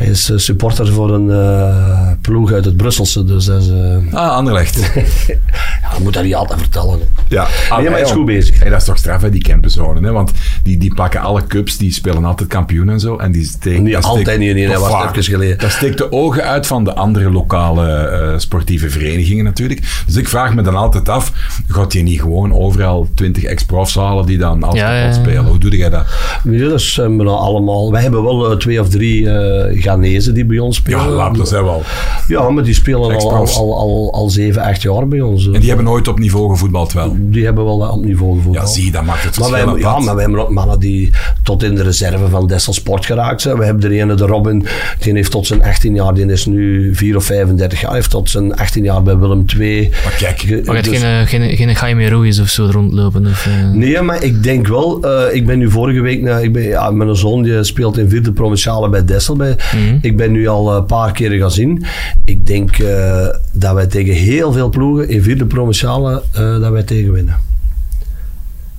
hij 0.00 0.08
is 0.08 0.30
eh, 0.30 0.36
supporter 0.38 0.86
voor 0.92 1.10
een 1.14 1.26
uh, 1.26 2.10
ploeg 2.20 2.52
uit 2.52 2.64
het 2.64 2.76
Brusselse. 2.76 3.24
Dus 3.24 3.44
dat 3.44 3.62
is, 3.62 3.68
eh, 3.68 4.14
Ah, 4.14 4.30
Anderlecht. 4.30 4.76
ja, 5.82 5.96
je 5.96 6.02
moet 6.02 6.12
dat 6.14 6.22
niet 6.24 6.34
altijd 6.34 6.60
vertellen. 6.60 6.98
hè. 6.98 7.04
Ja, 7.28 7.46
maar 7.70 7.82
hij 7.92 8.00
is 8.00 8.10
goed 8.10 8.24
bezig. 8.24 8.58
Hey, 8.58 8.70
dat 8.70 8.80
is 8.80 8.86
toch 8.86 8.98
straf, 8.98 9.22
hè, 9.22 9.30
die 9.30 9.42
campenzone. 9.42 10.00
Hè? 10.00 10.12
Want 10.12 10.32
die, 10.62 10.76
die 10.78 10.94
pakken 10.94 11.20
alle 11.20 11.46
cups, 11.46 11.76
die 11.76 11.92
spelen 11.92 12.24
altijd 12.24 12.48
kampioen 12.48 12.88
en 12.88 13.00
zo. 13.00 13.16
En 13.16 13.32
die 13.32 13.44
steken, 13.44 13.82
Niet 13.82 13.92
dat 13.92 14.04
altijd 14.04 14.38
niet, 14.38 14.54
nee, 14.54 14.68
dat 14.68 14.80
was 14.80 15.04
even 15.10 15.22
geleden. 15.22 15.58
Dat 15.58 15.70
steekt 15.70 15.98
de 15.98 16.12
ogen 16.12 16.44
uit 16.44 16.66
van 16.66 16.84
de 16.84 16.94
andere 16.94 17.30
lokale 17.30 17.88
eh, 17.92 18.38
sportieve 18.38 18.90
verenigingen 18.90 19.44
natuurlijk. 19.44 20.02
Dus 20.06 20.16
ik 20.16 20.28
vraag 20.28 20.54
me 20.54 20.62
dan 20.62 20.76
altijd 20.76 21.08
af, 21.08 21.32
gaat 21.68 21.92
je 21.92 22.02
niet 22.02 22.20
gewoon 22.20 22.52
overal 22.54 23.08
20 23.14 23.42
ex-profs 23.44 23.94
halen 23.94 24.26
die 24.26 24.38
dan 24.38 24.62
altijd 24.62 24.82
Ja, 24.82 24.94
ja, 24.96 25.04
ja. 25.04 25.12
spelen? 25.12 25.44
Hoe 25.44 25.58
doe 25.58 25.76
jij 25.76 25.90
dat? 25.90 26.06
Nee, 26.44 26.68
dat 26.68 26.80
zijn 26.80 27.16
we 27.16 27.24
nou 27.24 27.36
allemaal. 27.38 27.92
Wij 27.92 28.02
hebben 28.02 28.22
wel 28.22 28.50
eh, 28.50 28.56
twee 28.56 28.80
of 28.80 28.88
drie 28.88 29.30
eh 29.30 29.82
Ghanese 29.90 30.32
die 30.32 30.44
bij 30.44 30.58
ons 30.58 30.76
spelen. 30.76 30.98
Ja, 31.00 31.08
laat 31.08 31.36
dat 31.36 31.48
zijn 31.48 31.64
wel. 31.64 31.82
Ja, 32.28 32.50
maar 32.50 32.64
die 32.64 32.74
spelen 32.74 33.00
al, 33.00 33.32
al, 33.32 33.46
al, 33.48 33.78
al, 33.78 34.10
al 34.12 34.30
zeven, 34.30 34.62
acht 34.62 34.82
jaar 34.82 35.08
bij 35.08 35.20
ons. 35.20 35.46
En 35.46 35.52
die 35.60 35.68
hebben 35.68 35.84
nooit 35.86 36.08
op 36.08 36.18
niveau 36.18 36.50
gevoetbald 36.50 36.92
wel. 36.92 37.16
Die 37.18 37.44
hebben 37.44 37.64
wel 37.64 37.78
op 37.78 38.04
niveau 38.04 38.36
gevoetbald. 38.36 38.66
Ja, 38.66 38.72
zie 38.74 38.84
je, 38.84 38.90
dat 38.90 39.04
maakt 39.04 39.24
het 39.24 39.38
Maar 39.38 39.50
wij, 39.50 39.64
ja, 39.78 39.98
maar 39.98 40.14
wij 40.14 40.24
hebben 40.24 40.40
ook 40.40 40.50
mannen 40.50 40.78
die 40.80 41.10
tot 41.42 41.62
in 41.62 41.74
de 41.74 41.82
reserve 41.82 42.28
van 42.28 42.46
Dessel 42.46 42.72
Sport 42.72 43.06
geraakt 43.06 43.40
zijn. 43.40 43.58
We 43.58 43.64
hebben 43.64 43.84
er 43.84 43.90
ene, 44.00 44.14
de 44.14 44.26
Robin, 44.26 44.66
die 45.00 45.12
heeft 45.12 45.30
tot 45.30 45.46
zijn 45.46 45.62
18 45.62 45.94
jaar, 45.94 46.14
die 46.14 46.26
is 46.26 46.46
nu 46.46 46.94
4 46.94 47.16
of 47.16 47.24
35 47.24 47.80
jaar, 47.80 47.92
heeft 47.94 48.10
tot 48.10 48.30
zijn 48.30 48.54
18 48.56 48.84
jaar 48.84 49.02
bij 49.02 49.18
Willem 49.18 49.44
II. 49.58 49.90
Maar 50.04 50.14
kijk, 50.18 50.38
ge- 50.40 50.62
Maar 50.64 50.76
je 50.76 50.82
dus- 50.82 51.02
hebt 51.02 51.28
geen, 51.28 51.40
geen, 51.42 51.56
geen 51.56 51.76
Jaime 51.80 52.08
Ruiz 52.08 52.40
of 52.40 52.48
zo 52.48 52.68
rondlopen? 52.70 53.26
Of, 53.26 53.46
eh, 53.46 53.70
Nee, 53.72 54.00
maar 54.00 54.22
ik 54.22 54.42
denk 54.42 54.66
wel, 54.68 55.02
eh, 55.04 55.34
ik 55.34 55.46
ben 55.46 55.58
nu 55.58 55.70
vorige 55.70 56.00
week, 56.00 56.22
naar, 56.22 56.42
ik 56.42 56.52
ben, 56.52 56.62
ja, 56.62 56.90
mijn 56.90 57.16
zoon 57.16 57.42
die 57.42 57.64
speelt 57.64 57.98
in 57.98 58.08
vierde 58.08 58.32
provinciale 58.32 58.88
bij 58.88 59.04
Dessel. 59.04 59.36
Bij, 59.36 59.56
Mhm. 59.80 59.98
Ik 60.00 60.16
ben 60.16 60.32
nu 60.32 60.46
al 60.48 60.76
een 60.76 60.84
paar 60.86 61.12
keren 61.12 61.38
gaan 61.38 61.50
zien. 61.50 61.84
Ik 62.24 62.46
denk 62.46 62.78
eh, 62.78 63.26
dat 63.52 63.74
wij 63.74 63.86
tegen 63.86 64.14
heel 64.14 64.52
veel 64.52 64.68
ploegen 64.68 65.08
in 65.08 65.22
vierde 65.22 65.44
provinciale, 65.46 66.22
eh, 66.32 66.60
dat 66.60 66.70
wij 66.70 66.82
tegen 66.82 67.12
winnen. 67.12 67.36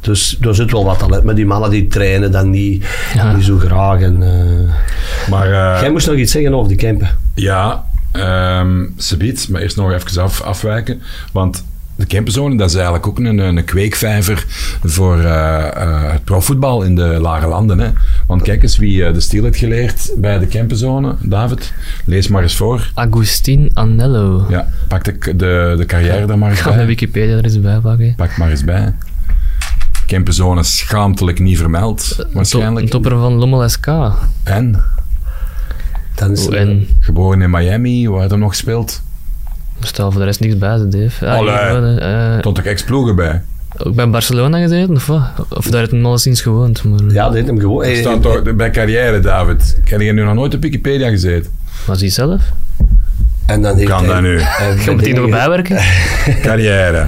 Dus 0.01 0.37
er 0.41 0.55
zit 0.55 0.71
wel 0.71 0.85
wat 0.85 0.99
talent. 0.99 1.23
Maar 1.23 1.35
die 1.35 1.45
mannen 1.45 1.69
die 1.69 1.87
trainen 1.87 2.31
dan 2.31 2.49
niet, 2.49 2.85
Ja. 3.13 3.33
niet 3.35 3.45
zo 3.45 3.57
graag. 3.57 4.01
En, 4.01 4.23
eh, 4.23 5.29
maar 5.29 5.45
eh, 5.51 5.81
Jij 5.81 5.91
moest 5.91 6.07
nog 6.07 6.15
iets 6.15 6.31
zeggen 6.31 6.53
over 6.53 6.69
de 6.69 6.75
Kempen. 6.75 7.09
ja, 7.35 7.83
ehm 8.11 8.85
Sabiet, 8.97 9.47
maar 9.49 9.61
eerst 9.61 9.75
nog 9.77 9.91
even 9.91 10.21
af, 10.21 10.41
afwijken. 10.41 11.01
Want 11.31 11.63
de 12.01 12.07
campenzone, 12.07 12.55
dat 12.57 12.69
is 12.69 12.75
eigenlijk 12.75 13.07
ook 13.07 13.19
een, 13.19 13.37
een 13.37 13.63
kweekvijver 13.63 14.45
voor 14.83 15.19
eh, 15.19 15.67
eh, 15.67 16.11
het 16.11 16.23
profvoetbal 16.23 16.83
in 16.83 16.95
de 16.95 17.03
lage 17.03 17.47
landen. 17.47 17.79
Hè? 17.79 17.89
Want 18.27 18.41
kijk 18.41 18.63
eens 18.63 18.77
wie 18.77 19.05
eh, 19.05 19.13
de 19.13 19.19
stil 19.19 19.43
heeft 19.43 19.57
geleerd 19.57 20.11
bij 20.17 20.39
de 20.39 20.47
campenzone, 20.47 21.15
David. 21.19 21.73
Lees 22.05 22.27
maar 22.27 22.41
eens 22.41 22.55
voor. 22.55 22.91
Agustin 22.93 23.71
Anello. 23.73 24.45
Ja, 24.49 24.69
pak 24.87 25.03
de, 25.03 25.35
de, 25.35 25.73
de 25.77 25.85
carrière 25.85 26.25
daar 26.25 26.37
maar 26.37 26.49
eens 26.49 26.57
Ik 26.57 26.63
ga 26.63 26.69
mijn 26.69 26.85
bij. 26.85 26.95
Wikipedia 26.95 27.37
er 27.37 27.43
eens 27.43 27.59
bij 27.61 27.79
pakken. 27.79 28.13
Pak 28.15 28.37
maar 28.37 28.49
eens 28.49 28.63
bij. 28.63 28.93
Campenzone 30.07 30.63
schaamtelijk 30.63 31.39
niet 31.39 31.57
vermeld, 31.57 32.15
Een 32.17 32.25
waarschijnlijk. 32.33 32.89
topper 32.89 33.11
van 33.11 33.33
Lommel 33.33 33.69
SK. 33.69 33.87
En 34.43 34.83
Dan 36.15 36.31
is 36.31 36.47
Oh, 36.47 36.55
en 36.55 36.87
geboren 36.99 37.41
in 37.41 37.49
Miami, 37.49 38.09
waar 38.09 38.27
hij 38.29 38.37
nog 38.37 38.55
speelt. 38.55 39.01
Er 39.81 39.87
staat 39.87 40.11
voor 40.11 40.19
de 40.21 40.25
rest 40.27 40.39
niks 40.39 40.57
bij, 40.57 40.77
Dave. 40.89 41.27
Ah, 41.27 41.37
Allee. 41.37 41.55
gewoon, 41.57 41.97
eh, 41.97 42.39
Stond 42.39 42.59
ook 42.59 42.65
ex-ploegen 42.65 43.15
bij. 43.15 43.41
ook 43.77 43.95
bij 43.95 44.09
Barcelona 44.09 44.59
gezeten, 44.59 44.95
of 44.95 45.05
wat? 45.05 45.21
Of 45.49 45.65
daar 45.69 45.79
heeft 45.79 45.91
hij 45.91 46.03
al 46.03 46.17
eens 46.23 46.41
gewoond. 46.41 46.83
Maar, 46.83 46.99
ja, 47.11 47.25
dat 47.25 47.33
heet 47.33 47.47
hem 47.47 47.59
gewoon. 47.59 47.83
Hey, 47.83 47.95
staat 47.95 48.21
toch 48.21 48.55
bij 48.55 48.69
carrière, 48.69 49.19
David. 49.19 49.79
Ken 49.83 49.99
je 49.99 50.11
nu 50.11 50.23
nog 50.23 50.33
nooit 50.33 50.53
op 50.55 50.61
Wikipedia 50.61 51.09
gezeten? 51.09 51.51
Was 51.85 51.99
hij 51.99 52.09
zelf? 52.09 52.41
en 53.45 53.61
dan 53.61 53.75
heeft 53.77 53.89
kan 53.89 54.03
hij- 54.05 54.13
dat 54.13 54.21
nu? 54.21 54.39
hij- 54.39 54.75
Je 54.85 54.91
moet 54.91 55.05
hier 55.05 55.15
nog 55.15 55.29
bijwerken? 55.29 55.77
Carrière. 56.41 57.07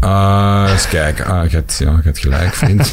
Ah, 0.00 0.68
eens 0.72 0.88
kijken. 0.88 1.26
Ah, 1.26 1.50
je 1.50 1.56
hebt, 1.56 1.76
ja, 1.78 1.90
je 1.90 2.00
hebt 2.02 2.18
gelijk, 2.18 2.54
vriend. 2.54 2.92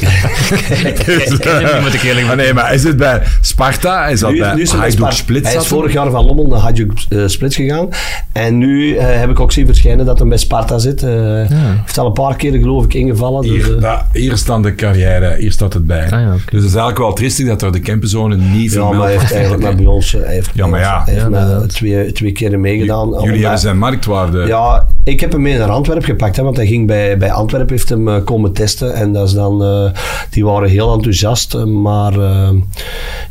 Niet, 0.84 1.80
moet 1.80 1.94
ik 1.94 2.02
eerlijk 2.02 2.26
Ah, 2.28 2.36
nee, 2.36 2.52
maar 2.54 2.74
is 2.74 2.84
het 2.84 2.96
bij 2.96 3.22
Sparta? 3.40 4.06
Is 4.06 4.20
dat 4.20 4.30
Nu, 4.30 4.38
bij 4.38 4.54
nu 4.54 4.62
is 4.62 4.70
hij 4.70 4.80
Hajduk? 4.80 5.42
Hij 5.42 5.56
is 5.56 5.66
vorig 5.66 5.92
jaar 5.92 6.10
van 6.10 6.24
Lommel 6.24 6.46
naar 6.46 6.58
Hajduk 6.58 6.92
eh, 7.08 7.22
Split 7.26 7.54
gegaan. 7.54 7.88
En 8.32 8.58
nu 8.58 8.96
eh, 8.96 9.06
heb 9.20 9.30
ik 9.30 9.40
ook 9.40 9.52
zien 9.52 9.66
verschijnen 9.66 10.06
dat 10.06 10.18
hij 10.18 10.28
bij 10.28 10.38
Sparta 10.38 10.78
zit. 10.78 11.02
Eh 11.02 11.10
Heeft 11.10 11.98
al 11.98 12.06
een 12.06 12.12
paar 12.12 12.36
keer 12.36 12.52
geloof 12.52 12.84
ik 12.84 12.94
ingevallen. 12.94 13.42
Dus, 13.42 13.64
Hier, 13.64 13.78
eh, 13.78 14.00
hier 14.12 14.36
staat 14.36 14.62
de 14.62 14.74
carrière, 14.74 15.36
hier 15.38 15.52
staat 15.52 15.72
het 15.72 15.86
bij. 15.86 16.04
Ah, 16.04 16.10
ja. 16.10 16.32
Dus 16.32 16.42
het 16.44 16.52
is 16.52 16.62
eigenlijk 16.62 16.98
wel 16.98 17.12
triestig 17.12 17.46
dat 17.46 17.62
er 17.62 17.72
de 17.72 17.80
campenzone 17.80 18.36
niet 18.36 18.72
ja, 18.72 18.90
maar 18.90 19.00
hij 19.00 19.10
heeft 19.10 19.32
eigenlijk 19.32 19.62
maar 19.62 19.74
bij 19.74 19.86
ons 19.86 20.12
hij 20.12 20.34
heeft, 20.34 20.50
Ja, 20.54 20.66
maar 20.66 20.80
ja. 20.80 21.02
hij 21.04 21.14
heeft 21.14 21.26
Ja, 21.30 21.66
twee, 21.66 22.12
twee 22.12 22.32
keren 22.32 22.60
meegedaan. 22.60 23.10
Jullie 23.22 23.40
hebben 23.40 23.58
zijn 23.58 23.78
marktwaarde. 23.78 24.46
Ja, 24.46 24.86
ik 25.04 25.20
heb 25.20 25.32
hem 25.32 25.42
mee 25.42 25.58
naar 25.58 25.68
Antwerpen 25.68 26.04
gepakt, 26.04 26.36
hè, 26.36 26.42
want 26.42 26.56
hij 26.56 26.66
ging 26.66 26.86
bij, 26.86 26.97
bij 27.18 27.32
Antwerpen 27.32 27.70
heeft 27.76 27.88
hem 27.88 28.08
eh, 28.08 28.24
komen 28.24 28.52
testen. 28.52 28.94
En 28.94 29.12
dat 29.12 29.26
is 29.28 29.34
dan, 29.34 29.62
eh, 29.62 29.90
die 30.30 30.44
waren 30.44 30.68
heel 30.68 30.92
enthousiast, 30.92 31.54
eh, 31.54 31.64
maar 31.64 32.12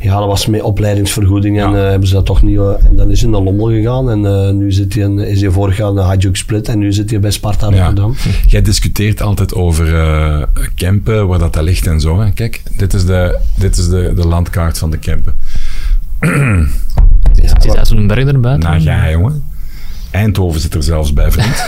ja, 0.00 0.18
dat 0.18 0.26
was 0.26 0.46
met 0.46 0.62
opleidingsvergoeding 0.62 1.60
en 1.60 1.70
Ja. 1.70 1.76
eh, 1.84 1.88
hebben 1.90 2.08
ze 2.08 2.14
dat 2.14 2.26
toch 2.26 2.42
niet. 2.42 2.58
en 2.58 2.96
dan 2.96 3.10
is 3.10 3.20
hij 3.20 3.30
naar 3.30 3.40
Lommel 3.40 3.66
gegaan 3.68 4.10
en 4.10 4.26
eh, 4.26 4.50
nu 4.50 4.72
zit 4.72 4.94
hij, 4.94 5.02
in- 5.02 5.18
is 5.18 5.40
hij 5.40 5.50
vorig 5.50 5.76
jaar 5.76 5.92
naar 5.92 6.04
Hajduk 6.04 6.36
Split 6.36 6.68
en 6.68 6.78
nu 6.78 6.92
zit 6.92 7.10
hij 7.10 7.20
bij 7.20 7.30
Sparta 7.30 7.68
Ja. 7.70 7.76
Rotterdam. 7.76 8.14
Jij 8.46 8.62
discuteert 8.62 9.22
altijd 9.22 9.54
over 9.54 9.94
eh 10.00 10.42
Kempen, 10.74 11.26
waar 11.26 11.38
dat, 11.38 11.52
dat 11.52 11.62
ligt 11.62 11.86
en 11.86 12.00
zo. 12.00 12.20
Hè. 12.20 12.30
Kijk, 12.32 12.62
dit 12.76 12.94
is, 12.94 13.04
de, 13.06 13.38
dit 13.54 13.76
is 13.76 13.88
de, 13.88 14.12
de 14.16 14.26
landkaart 14.28 14.78
van 14.78 14.90
de 14.90 14.98
Kempen. 14.98 15.34
Is, 17.42 17.52
is 17.66 17.72
dat 17.74 17.88
zo'n 17.88 18.06
berg 18.06 18.26
erbij? 18.26 18.56
Nou 18.56 18.80
ja, 18.80 19.10
jongen. 19.10 19.42
Eindhoven 20.10 20.60
zit 20.60 20.74
er 20.74 20.82
zelfs 20.82 21.12
bij, 21.12 21.30
vriend. 21.30 21.64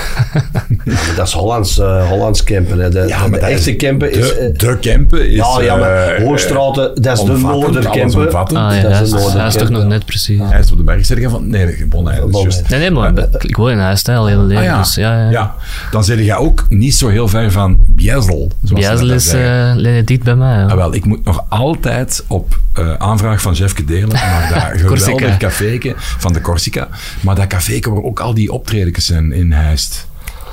Dat 1.16 1.26
is 1.26 1.32
Hollands, 1.32 1.78
eh, 1.78 2.08
Hollands 2.08 2.44
campen. 2.44 2.78
Hè. 2.78 2.88
De, 2.90 2.98
Ja, 2.98 3.04
de, 3.06 3.28
maar 3.30 3.30
de 3.30 3.38
dat 3.38 3.48
echte 3.48 3.70
is 3.70 3.76
campen 3.76 4.10
is... 4.12 4.28
De, 4.28 4.34
eh, 4.34 4.58
de 4.58 4.78
Kempen 4.78 5.30
is... 5.30 5.36
ja, 5.36 5.60
ja, 5.62 5.76
maar 5.76 6.06
eh, 6.08 6.24
Hoogstraten, 6.24 7.02
dat 7.02 7.18
is 7.18 7.24
de 7.24 7.32
Noorderkempen. 7.38 8.24
omvattend. 8.24 8.58
Ah 8.58 8.76
ja, 8.76 8.82
Dat 8.82 9.00
is 9.00 9.12
een 9.12 9.18
is, 9.18 9.32
hij 9.32 9.46
is 9.46 9.54
toch 9.54 9.68
nog 9.68 9.84
net 9.84 10.04
precies. 10.04 10.40
Hij 10.42 10.60
is 10.60 10.70
op 10.70 10.76
de 10.76 10.82
berg. 10.84 11.06
Zeg 11.06 11.30
van... 11.30 11.48
Nee, 11.48 11.66
dat 11.66 11.88
Bonheil. 11.88 12.30
juist. 12.30 12.68
Nee, 12.68 12.80
nee, 12.80 12.90
maar 12.90 13.12
ik 13.38 13.56
woon 13.56 13.70
in 13.70 13.78
huis 13.78 14.04
al 14.04 14.26
heel 14.26 14.42
leven. 14.42 14.62
Ah, 14.62 14.68
ja. 14.68 14.78
Dus, 14.78 14.94
ja, 14.94 15.18
ja. 15.24 15.30
Ja, 15.30 15.54
dan 15.90 16.04
zit 16.04 16.24
je 16.24 16.36
ook 16.36 16.66
niet 16.68 16.94
zo 16.94 17.08
heel 17.08 17.28
ver 17.28 17.52
van 17.52 17.78
Biazel 17.86 18.50
dat 18.60 19.00
is 19.00 19.34
uh, 19.34 19.72
dicht 20.04 20.22
bij 20.22 20.34
mij. 20.34 20.64
Ah, 20.64 20.74
wel, 20.74 20.94
ik 20.94 21.04
moet 21.04 21.24
nog 21.24 21.44
altijd 21.48 22.24
op 22.26 22.58
eh, 22.72 22.94
aanvraag 22.94 23.40
van 23.40 23.52
Jeffke 23.52 23.84
Delen 23.84 24.08
naar 24.08 24.70
dat 24.72 24.82
Corsica. 24.86 25.10
geweldig 25.12 25.36
caféke 25.36 25.94
van 25.96 26.32
de 26.32 26.40
Corsica. 26.40 26.88
Maar 27.20 27.34
dat 27.34 27.46
caféke 27.46 27.90
waar 27.90 28.02
ook 28.02 28.20
al 28.20 28.29
die 28.34 28.52
optredens 28.52 29.06
zijn 29.06 29.32
in 29.32 29.52
Heist. 29.52 30.06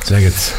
Zeg 0.06 0.24
het. 0.24 0.56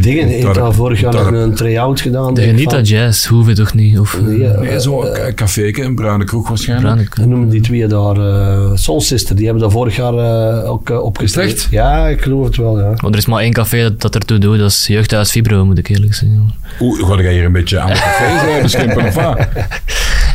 Dingen, 0.00 0.36
ik 0.36 0.42
Dorp- 0.42 0.56
had 0.56 0.74
vorig 0.74 1.00
jaar 1.00 1.12
nog 1.12 1.30
een 1.30 1.54
try-out 1.54 2.00
gedaan. 2.00 2.34
De 2.34 2.42
Genita 2.42 2.70
van- 2.70 2.82
Jazz, 2.82 3.26
hoef 3.26 3.46
je 3.48 3.54
toch 3.54 3.74
niet? 3.74 3.98
Of, 3.98 4.20
Nee, 4.20 4.44
eh, 4.44 4.50
eh, 4.54 4.60
Nee, 4.60 4.80
zo 4.80 5.02
een 5.04 5.34
caféke, 5.34 5.82
een 5.82 5.94
bruine 5.94 6.24
kroeg 6.24 6.48
waarschijnlijk. 6.48 7.16
Dan 7.16 7.28
noemen 7.28 7.48
die 7.48 7.60
twee 7.60 7.86
daar 7.86 8.16
eh, 8.16 8.70
Soul 8.74 9.00
Sister. 9.00 9.36
Die 9.36 9.44
hebben 9.44 9.62
dat 9.62 9.72
vorig 9.72 9.96
jaar 9.96 10.14
eh, 10.14 10.70
ook 10.70 10.90
uh, 10.90 11.04
het 11.12 11.36
echt? 11.36 11.68
Ja, 11.70 12.08
ik 12.08 12.22
geloof 12.22 12.46
het 12.46 12.56
wel, 12.56 12.78
ja. 12.80 12.88
Maar 13.02 13.10
er 13.10 13.16
is 13.16 13.26
maar 13.26 13.42
één 13.42 13.52
café 13.52 13.82
dat, 13.82 14.00
dat 14.00 14.14
ertoe 14.14 14.38
doet, 14.38 14.58
dat 14.58 14.70
is 14.70 14.86
Jeugdhuis 14.86 15.30
Fibro, 15.30 15.64
moet 15.64 15.78
ik 15.78 15.88
eerlijk 15.88 16.14
zeggen. 16.14 16.50
Hoe 16.78 17.04
ga 17.06 17.22
jij 17.22 17.32
hier 17.32 17.44
een 17.44 17.52
beetje 17.52 17.78
aan 17.80 17.90
cafés 17.90 18.56
uh, 18.56 18.62
beschimpen 18.62 19.04
of 19.06 19.14
wat? 19.14 19.38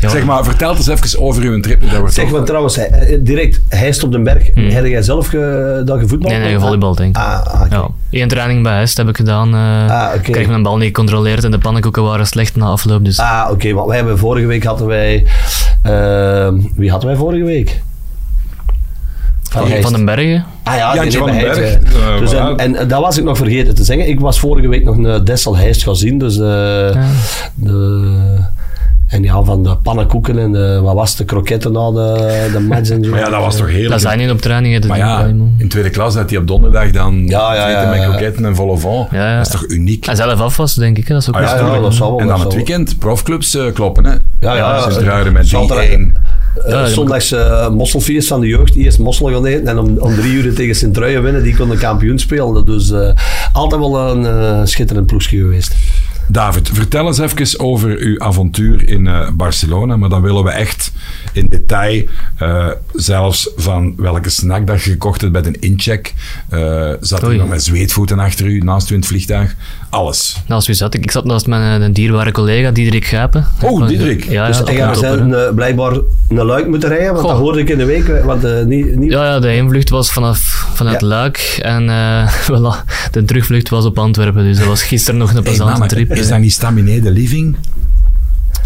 Ja, 0.02 0.10
Zeg 0.10 0.26
maar, 0.26 0.44
vertel 0.44 0.76
eens 0.76 0.88
even 0.88 1.20
over 1.20 1.44
uw 1.44 1.60
trip. 1.60 1.82
Dat 1.90 2.00
wordt 2.00 2.14
Zeg, 2.14 2.24
toch- 2.24 2.34
want 2.34 2.46
trouwens, 2.46 2.78
eh, 2.78 3.18
direct, 3.20 3.62
hij 3.70 3.88
is 3.88 4.04
op 4.04 4.12
den 4.12 4.24
berg. 4.24 4.44
Heb 4.54 4.86
jij 4.86 5.02
zelf 5.02 5.28
ge, 5.28 5.82
dat 5.86 6.00
gevoetbald? 6.00 6.34
Hmm. 6.34 6.42
Nee, 6.42 6.52
nee, 6.52 6.60
volleybal 6.60 6.96
denk 6.96 7.18
ik. 7.18 7.22
Ah, 7.24 7.46
ah, 7.54 7.62
oké. 7.62 7.76
Ja, 7.76 7.88
één 8.10 8.28
training 8.28 8.64
bij 8.64 8.78
Hest 8.80 8.98
heb 8.98 9.08
ik 9.08 9.16
gedaan. 9.16 9.47
Eh 9.54 9.92
Ah. 9.92 10.22
Kreeg 10.22 10.48
mijn 10.48 10.64
bal 10.64 10.78
niet 10.78 10.86
gecontroleerd 10.88 11.44
en 11.44 11.52
de 11.52 11.58
pannenkoeken 11.58 12.04
waren 12.04 12.28
slecht 12.28 12.56
na 12.56 12.66
afloop. 12.66 13.06
Dus 13.06 13.20
Ah, 13.20 13.48
oké, 13.52 13.74
want 13.74 13.88
wij 13.88 13.96
hebben 13.98 14.18
vorige 14.18 14.46
week 14.48 14.64
hadden 14.64 14.88
wij... 14.88 15.26
eh, 15.82 16.48
wie 16.76 16.90
hadden 16.92 17.10
wij 17.10 17.18
vorige 17.18 17.44
week? 17.44 17.82
van, 19.50 19.68
van 19.82 19.92
den 19.94 20.06
Bergen. 20.06 20.46
Ah 20.64 20.76
ja, 20.76 20.96
Jantje 20.96 21.10
die 21.10 21.20
van 21.20 21.28
den 21.28 21.38
hebben 21.38 21.56
Berg. 21.56 21.70
Heist, 21.74 21.96
eh. 21.96 22.14
Eh, 22.14 22.20
Dus, 22.20 22.34
en, 22.58 22.88
dat 22.88 23.02
was 23.02 23.18
ik 23.18 23.24
nog 23.24 23.38
vergeten 23.38 23.76
te 23.76 23.84
zeggen. 23.84 24.08
Ik 24.10 24.20
was 24.20 24.40
vorige 24.40 24.68
week 24.68 24.84
nog 24.84 24.98
een 24.98 25.24
Dessel 25.24 25.58
Heist 25.58 25.84
gaan 25.84 25.96
zien. 25.96 26.18
Dus 26.18 26.34
eh, 26.36 26.40
de, 27.56 28.38
en 29.08 29.24
ja, 29.24 29.44
van 29.44 29.64
de 29.64 29.76
pannenkoeken 29.78 30.40
en 30.40 30.52
de, 30.52 30.80
wat 30.84 30.94
was 30.96 31.10
het, 31.10 31.18
de 31.18 31.26
kroketten 31.26 31.72
na 31.72 31.92
de, 31.92 32.50
de 32.54 32.60
match 32.60 32.90
en 32.90 33.04
zo. 33.04 33.10
Maar 33.10 33.20
ja, 33.20 33.30
dat 33.30 33.40
was 33.42 33.56
toch 33.58 33.68
heerlijk. 33.68 33.90
Dat 33.90 34.02
zijn 34.02 34.18
niet 34.20 34.30
op 34.32 34.42
trainingen. 34.42 34.88
Maar 34.88 34.98
ja, 34.98 35.26
in 35.58 35.68
tweede 35.70 35.90
klas 35.90 36.14
dat 36.14 36.30
hij 36.30 36.40
op 36.40 36.48
donderdag 36.48 36.92
dan 36.92 37.24
Ja, 37.28 37.56
ja, 37.56 37.70
ja, 37.70 37.90
met 37.90 38.00
ja. 38.00 38.08
kroketten 38.10 38.46
en 38.46 38.56
vol 38.56 38.68
au 38.68 38.80
vent. 38.80 39.08
Ja, 39.12 39.30
ja. 39.30 39.38
Dat 39.38 39.46
is 39.46 39.52
toch 39.52 39.66
uniek? 39.68 40.08
En 40.08 40.16
zelf 40.16 40.40
af 40.40 40.58
was, 40.58 40.74
denk 40.76 40.98
ik. 40.98 41.08
Hè. 41.08 41.14
Dat 41.14 41.22
is 41.22 41.30
ook 41.30 41.36
Ah, 41.36 41.42
wel 41.42 41.50
ja, 41.50 41.56
stoer, 41.58 41.70
ja, 41.70 41.76
hè. 41.76 41.82
dat 41.82 41.94
zal 41.94 42.10
wel. 42.12 42.20
en 42.20 42.28
dan 42.28 42.40
het 42.40 42.54
weekend 42.54 43.00
profclubs 43.00 43.56
eh, 43.56 43.72
kloppen, 43.74 44.06
hè? 44.06 44.12
Ja, 44.40 44.56
ja, 44.56 44.90
Ze 44.92 45.30
met 45.34 45.48
Zaterdag- 45.48 45.86
3-1. 45.86 45.90
Eh, 46.66 46.72
Ja, 46.72 46.86
zondags 46.86 47.32
eh, 47.32 47.70
mosselfeest 47.70 48.28
van 48.28 48.40
de 48.42 48.48
jeugd, 48.48 48.76
eerst 48.76 49.00
mossel 49.00 49.28
gaan 49.32 49.46
eten 49.46 49.68
en 49.68 49.78
om, 49.78 49.98
om 49.98 50.16
drie 50.16 50.32
uur 50.34 50.54
tegen 50.54 50.76
Sint-Truijen 50.76 51.24
winnen, 51.24 51.44
die 51.44 51.56
konden 51.56 51.78
kampioen 51.78 52.20
spelen. 52.20 52.66
Dus 52.66 52.92
eh, 52.92 53.10
altijd 53.52 53.82
wel 53.82 54.10
een 54.10 54.68
schitterend 54.68 55.06
ploegje 55.08 55.38
geweest. 55.38 55.76
David, 56.28 56.70
vertel 56.74 57.08
eens 57.08 57.20
even 57.20 57.60
over 57.60 57.98
uw 57.98 58.20
avontuur 58.20 58.90
in 58.90 59.08
eh, 59.08 59.30
Barcelona. 59.34 59.98
Maar 59.98 60.10
dan 60.10 60.22
willen 60.22 60.44
we 60.44 60.50
echt 60.50 60.92
in 61.34 61.48
detail, 61.50 62.04
eh, 62.38 62.68
zelfs 62.94 63.50
van 63.56 63.94
welke 63.98 64.30
snack 64.30 64.68
dat 64.68 64.84
je 64.84 64.92
gekocht 64.92 65.22
hebt 65.22 65.34
bij 65.34 65.46
een 65.46 65.60
incheck. 65.60 66.14
Eh 66.50 66.92
zat 67.00 67.24
u 67.24 67.38
nog 67.38 67.48
met 67.48 67.64
zweetvoeten 67.64 68.20
achter 68.20 68.46
u, 68.46 68.60
naast 68.60 68.90
u 68.90 68.94
in 68.94 69.00
het 69.00 69.10
vliegtuig? 69.10 69.56
Alles. 69.90 70.36
Naast 70.48 70.68
wie 70.68 70.76
zat 70.76 70.94
ik? 70.94 71.04
Ik 71.04 71.12
zat 71.12 71.26
naast 71.26 71.48
mijn 71.48 71.82
eh, 71.82 71.90
dierbare 71.94 72.32
collega 72.32 72.72
Diederik 72.72 73.06
Gapen. 73.06 73.48
Oh, 73.62 73.88
Diederik. 73.88 74.24
Ja, 74.30 74.48
Dus 74.48 75.00
zijn, 75.00 75.34
eh, 75.34 75.54
blijkbaar 75.56 75.92
een 76.30 76.46
luik 76.46 76.68
moeten 76.68 76.90
rijden, 76.90 77.08
want 77.08 77.20
Goh. 77.20 77.30
dat 77.30 77.40
hoorde 77.40 77.60
ik 77.60 77.70
in 77.70 77.78
de 77.78 77.86
week. 77.86 78.24
Want, 78.24 78.44
eh, 78.44 78.64
niet, 78.64 78.96
niet, 78.96 79.12
Ja, 79.12 79.26
ja, 79.26 79.40
de 79.40 79.48
heenvlucht 79.48 79.90
was 79.90 80.12
vanaf, 80.12 80.68
vanuit 80.74 81.02
Ja. 81.02 81.08
Luik 81.08 81.58
en 81.62 81.90
eh, 81.90 82.34
voilà, 82.50 82.86
de 83.12 83.24
terugvlucht 83.26 83.70
was 83.70 83.86
op 83.86 84.00
Antwerpen. 84.00 84.44
Dus 84.44 84.58
dat 84.58 84.68
was 84.68 84.84
gisteren 84.84 85.20
nog 85.20 85.34
een 85.34 85.44
plezante 85.44 85.88
trip. 85.88 86.12
Is 86.20 86.28
dat 86.28 86.40
niet 86.40 86.52
Staminé 86.54 87.00
de 87.00 87.12
Living? 87.12 87.56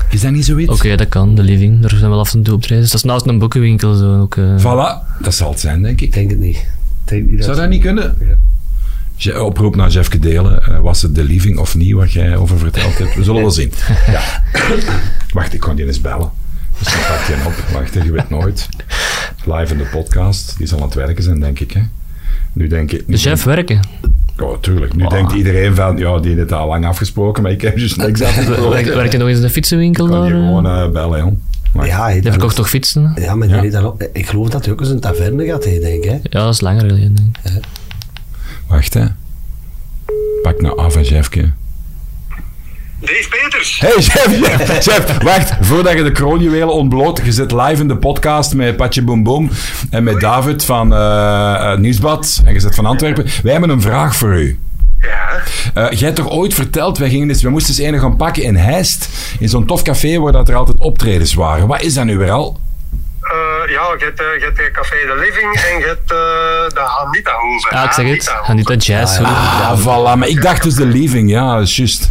Is 0.09 0.21
dat 0.21 0.31
niet 0.31 0.45
zoiets? 0.45 0.71
Oké, 0.71 0.95
dat 0.95 1.09
kan, 1.09 1.35
de 1.35 1.43
living. 1.43 1.79
Daar 1.81 1.89
zijn 1.89 2.09
wel 2.09 2.19
af 2.19 2.33
en 2.33 2.43
toe 2.43 2.53
optredens. 2.53 2.87
Dat 2.91 2.95
is 2.97 3.03
naast 3.03 3.25
een 3.25 3.39
boekenwinkel 3.39 3.93
zo 3.95 4.19
ook. 4.21 4.37
eh. 4.37 4.57
Voilà, 4.59 5.21
dat 5.21 5.33
zal 5.33 5.49
het 5.49 5.59
zijn, 5.59 5.81
denk 5.81 6.01
ik. 6.01 6.07
Ik 6.07 6.13
denk 6.13 6.29
het 6.29 6.39
niet. 6.39 6.55
Ik 6.55 6.65
denk 7.05 7.29
niet 7.29 7.43
Zou 7.43 7.55
dat 7.57 7.69
niet 7.69 7.81
kunnen? 7.81 8.17
Je- 9.15 9.43
Oproep 9.43 9.75
naar 9.75 9.89
Jeffke 9.89 10.19
Delen. 10.19 10.63
eh, 10.63 10.79
was 10.79 11.01
het 11.01 11.15
de 11.15 11.23
living 11.23 11.57
of 11.57 11.75
niet 11.75 11.93
wat 11.93 12.11
jij 12.11 12.35
over 12.35 12.57
verteld 12.57 12.97
hebt? 12.97 13.15
We 13.15 13.23
zullen 13.23 13.41
wel 13.41 13.51
zien. 13.51 13.71
Ja. 14.11 14.43
Wacht, 15.33 15.53
ik 15.53 15.59
kan 15.59 15.75
die 15.75 15.85
eens 15.85 16.01
bellen. 16.01 16.29
Dus 16.79 16.87
dan 16.93 17.01
pakt 17.07 17.27
hij 17.27 17.35
hem 17.35 17.45
op. 17.45 17.53
Wacht, 17.73 17.93
je 17.93 18.11
weet 18.11 18.29
nooit. 18.29 18.69
Live 19.45 19.71
in 19.73 19.77
de 19.77 19.83
podcast. 19.91 20.55
Die 20.57 20.67
zal 20.67 20.77
aan 20.77 20.85
het 20.85 20.93
werken 20.93 21.23
zijn, 21.23 21.39
denk 21.39 21.59
ik. 21.59 21.71
Hè? 21.71 21.81
Nu 22.53 22.67
denk 22.67 22.91
ik... 22.91 23.07
nu 23.07 23.13
De 23.13 23.19
chef 23.19 23.43
werken. 23.43 23.79
Ja, 24.41 24.57
tuurlijk. 24.61 24.95
Nu 24.95 25.07
denkt 25.07 25.31
iedereen 25.33 25.75
van, 25.75 25.97
ja, 25.97 26.19
die 26.19 26.35
heeft 26.35 26.51
al 26.51 26.67
lang 26.67 26.85
afgesproken, 26.85 27.43
maar 27.43 27.51
ik 27.51 27.61
heb 27.61 27.75
dus 27.77 27.95
niks 27.95 28.21
afgesproken. 28.21 28.95
werkt 28.95 29.11
je 29.11 29.17
nog 29.17 29.27
eens 29.27 29.37
in 29.37 29.43
de 29.43 29.49
fietsenwinkel 29.49 30.05
Ik 30.05 30.11
kan 30.11 30.23
eh? 30.25 30.29
gewoon 30.31 30.65
eh, 30.65 30.89
bellen, 30.89 31.19
joh. 31.19 31.31
Maar- 31.73 31.87
Ja, 31.87 32.03
hij 32.03 32.21
verkocht 32.21 32.55
toch 32.55 32.69
fietsen? 32.69 33.11
Ja, 33.15 33.35
maar 33.35 33.47
Ja. 33.71 33.79
ook- 33.81 34.03
ik 34.13 34.27
geloof 34.27 34.49
dat 34.49 34.63
hij 34.65 34.73
ook 34.73 34.79
eens 34.79 34.89
een 34.89 34.99
taverne 34.99 35.45
gaat, 35.45 35.65
hè, 35.65 35.79
denk 35.79 36.03
ik. 36.03 36.09
Hè. 36.09 36.17
Ja, 36.23 36.43
dat 36.43 36.53
is 36.53 36.61
langer 36.61 36.81
geleden. 36.81 37.15
denk 37.15 37.37
ik. 37.43 37.63
Wacht, 38.67 38.93
hè. 38.93 39.05
Pak 40.41 40.61
nou 40.61 40.77
af, 40.77 40.93
hè, 40.93 40.99
Jeffke. 40.99 41.51
Dave 43.01 43.29
Peters. 43.29 43.79
Hey 43.79 44.01
chef, 44.01 44.39
chef, 44.67 44.83
chef, 44.83 45.17
wacht. 45.23 45.53
Voordat 45.61 45.93
je 45.93 46.03
de 46.03 46.11
kroonjuwelen 46.11 46.73
ontbloot, 46.73 47.21
je 47.23 47.31
zit 47.31 47.51
live 47.51 47.81
in 47.81 47.87
de 47.87 47.97
podcast 47.97 48.53
met 48.53 48.75
Patje 48.75 49.03
Boom 49.03 49.23
Boom 49.23 49.49
en 49.89 50.03
met 50.03 50.19
David 50.19 50.65
van 50.65 50.93
eh, 50.93 51.71
eh, 51.71 51.79
Nieuwsblad 51.79 52.41
en 52.45 52.53
je 52.53 52.59
zit 52.59 52.75
van 52.75 52.85
Antwerpen. 52.85 53.25
Wij 53.43 53.51
hebben 53.51 53.69
een 53.69 53.81
vraag 53.81 54.15
voor 54.15 54.33
u. 54.33 54.59
Ja. 54.99 55.41
Eh, 55.73 55.91
jij 55.91 56.07
hebt 56.07 56.15
toch 56.15 56.29
ooit 56.29 56.53
verteld, 56.53 56.97
wij, 56.97 57.09
gingen 57.09 57.29
eens, 57.29 57.41
wij 57.41 57.51
moesten 57.51 57.83
eens 57.83 57.93
een 57.93 57.99
gaan 57.99 58.15
pakken 58.15 58.43
in 58.43 58.55
Heist, 58.55 59.09
in 59.39 59.49
zo'n 59.49 59.65
tof 59.65 59.81
café 59.81 60.19
waar 60.19 60.31
dat 60.31 60.49
er 60.49 60.55
altijd 60.55 60.77
optredens 60.77 61.33
waren. 61.33 61.67
Wat 61.67 61.81
is 61.81 61.93
dat 61.93 62.05
nu 62.05 62.17
weer 62.17 62.31
al? 62.31 62.59
Eh, 63.31 63.71
ja, 63.71 63.95
je 63.97 64.03
hebt, 64.05 64.17
je 64.17 64.43
hebt 64.45 64.59
eh, 64.59 64.71
Café 64.71 64.95
de 64.95 65.15
Living 65.19 65.53
en 65.53 65.79
je 65.79 65.85
hebt 65.85 66.11
eh, 66.11 66.17
de 66.75 66.79
Hanita 66.79 67.31
Hoeve. 67.39 67.69
Ah, 67.69 67.83
ik 67.83 67.91
zeg 67.91 68.07
het. 68.07 68.27
Hanita 68.27 68.51
Anita 68.51 68.73
Jazz. 68.73 69.19
Ah, 69.19 69.79
voilà. 69.79 70.17
Maar 70.17 70.27
ik 70.27 70.41
dacht 70.41 70.63
dus 70.63 70.75
de 70.75 70.85
Leaving, 70.85 71.29
ja, 71.29 71.53
dat 71.53 71.67
is 71.67 71.75
juist. 71.75 72.09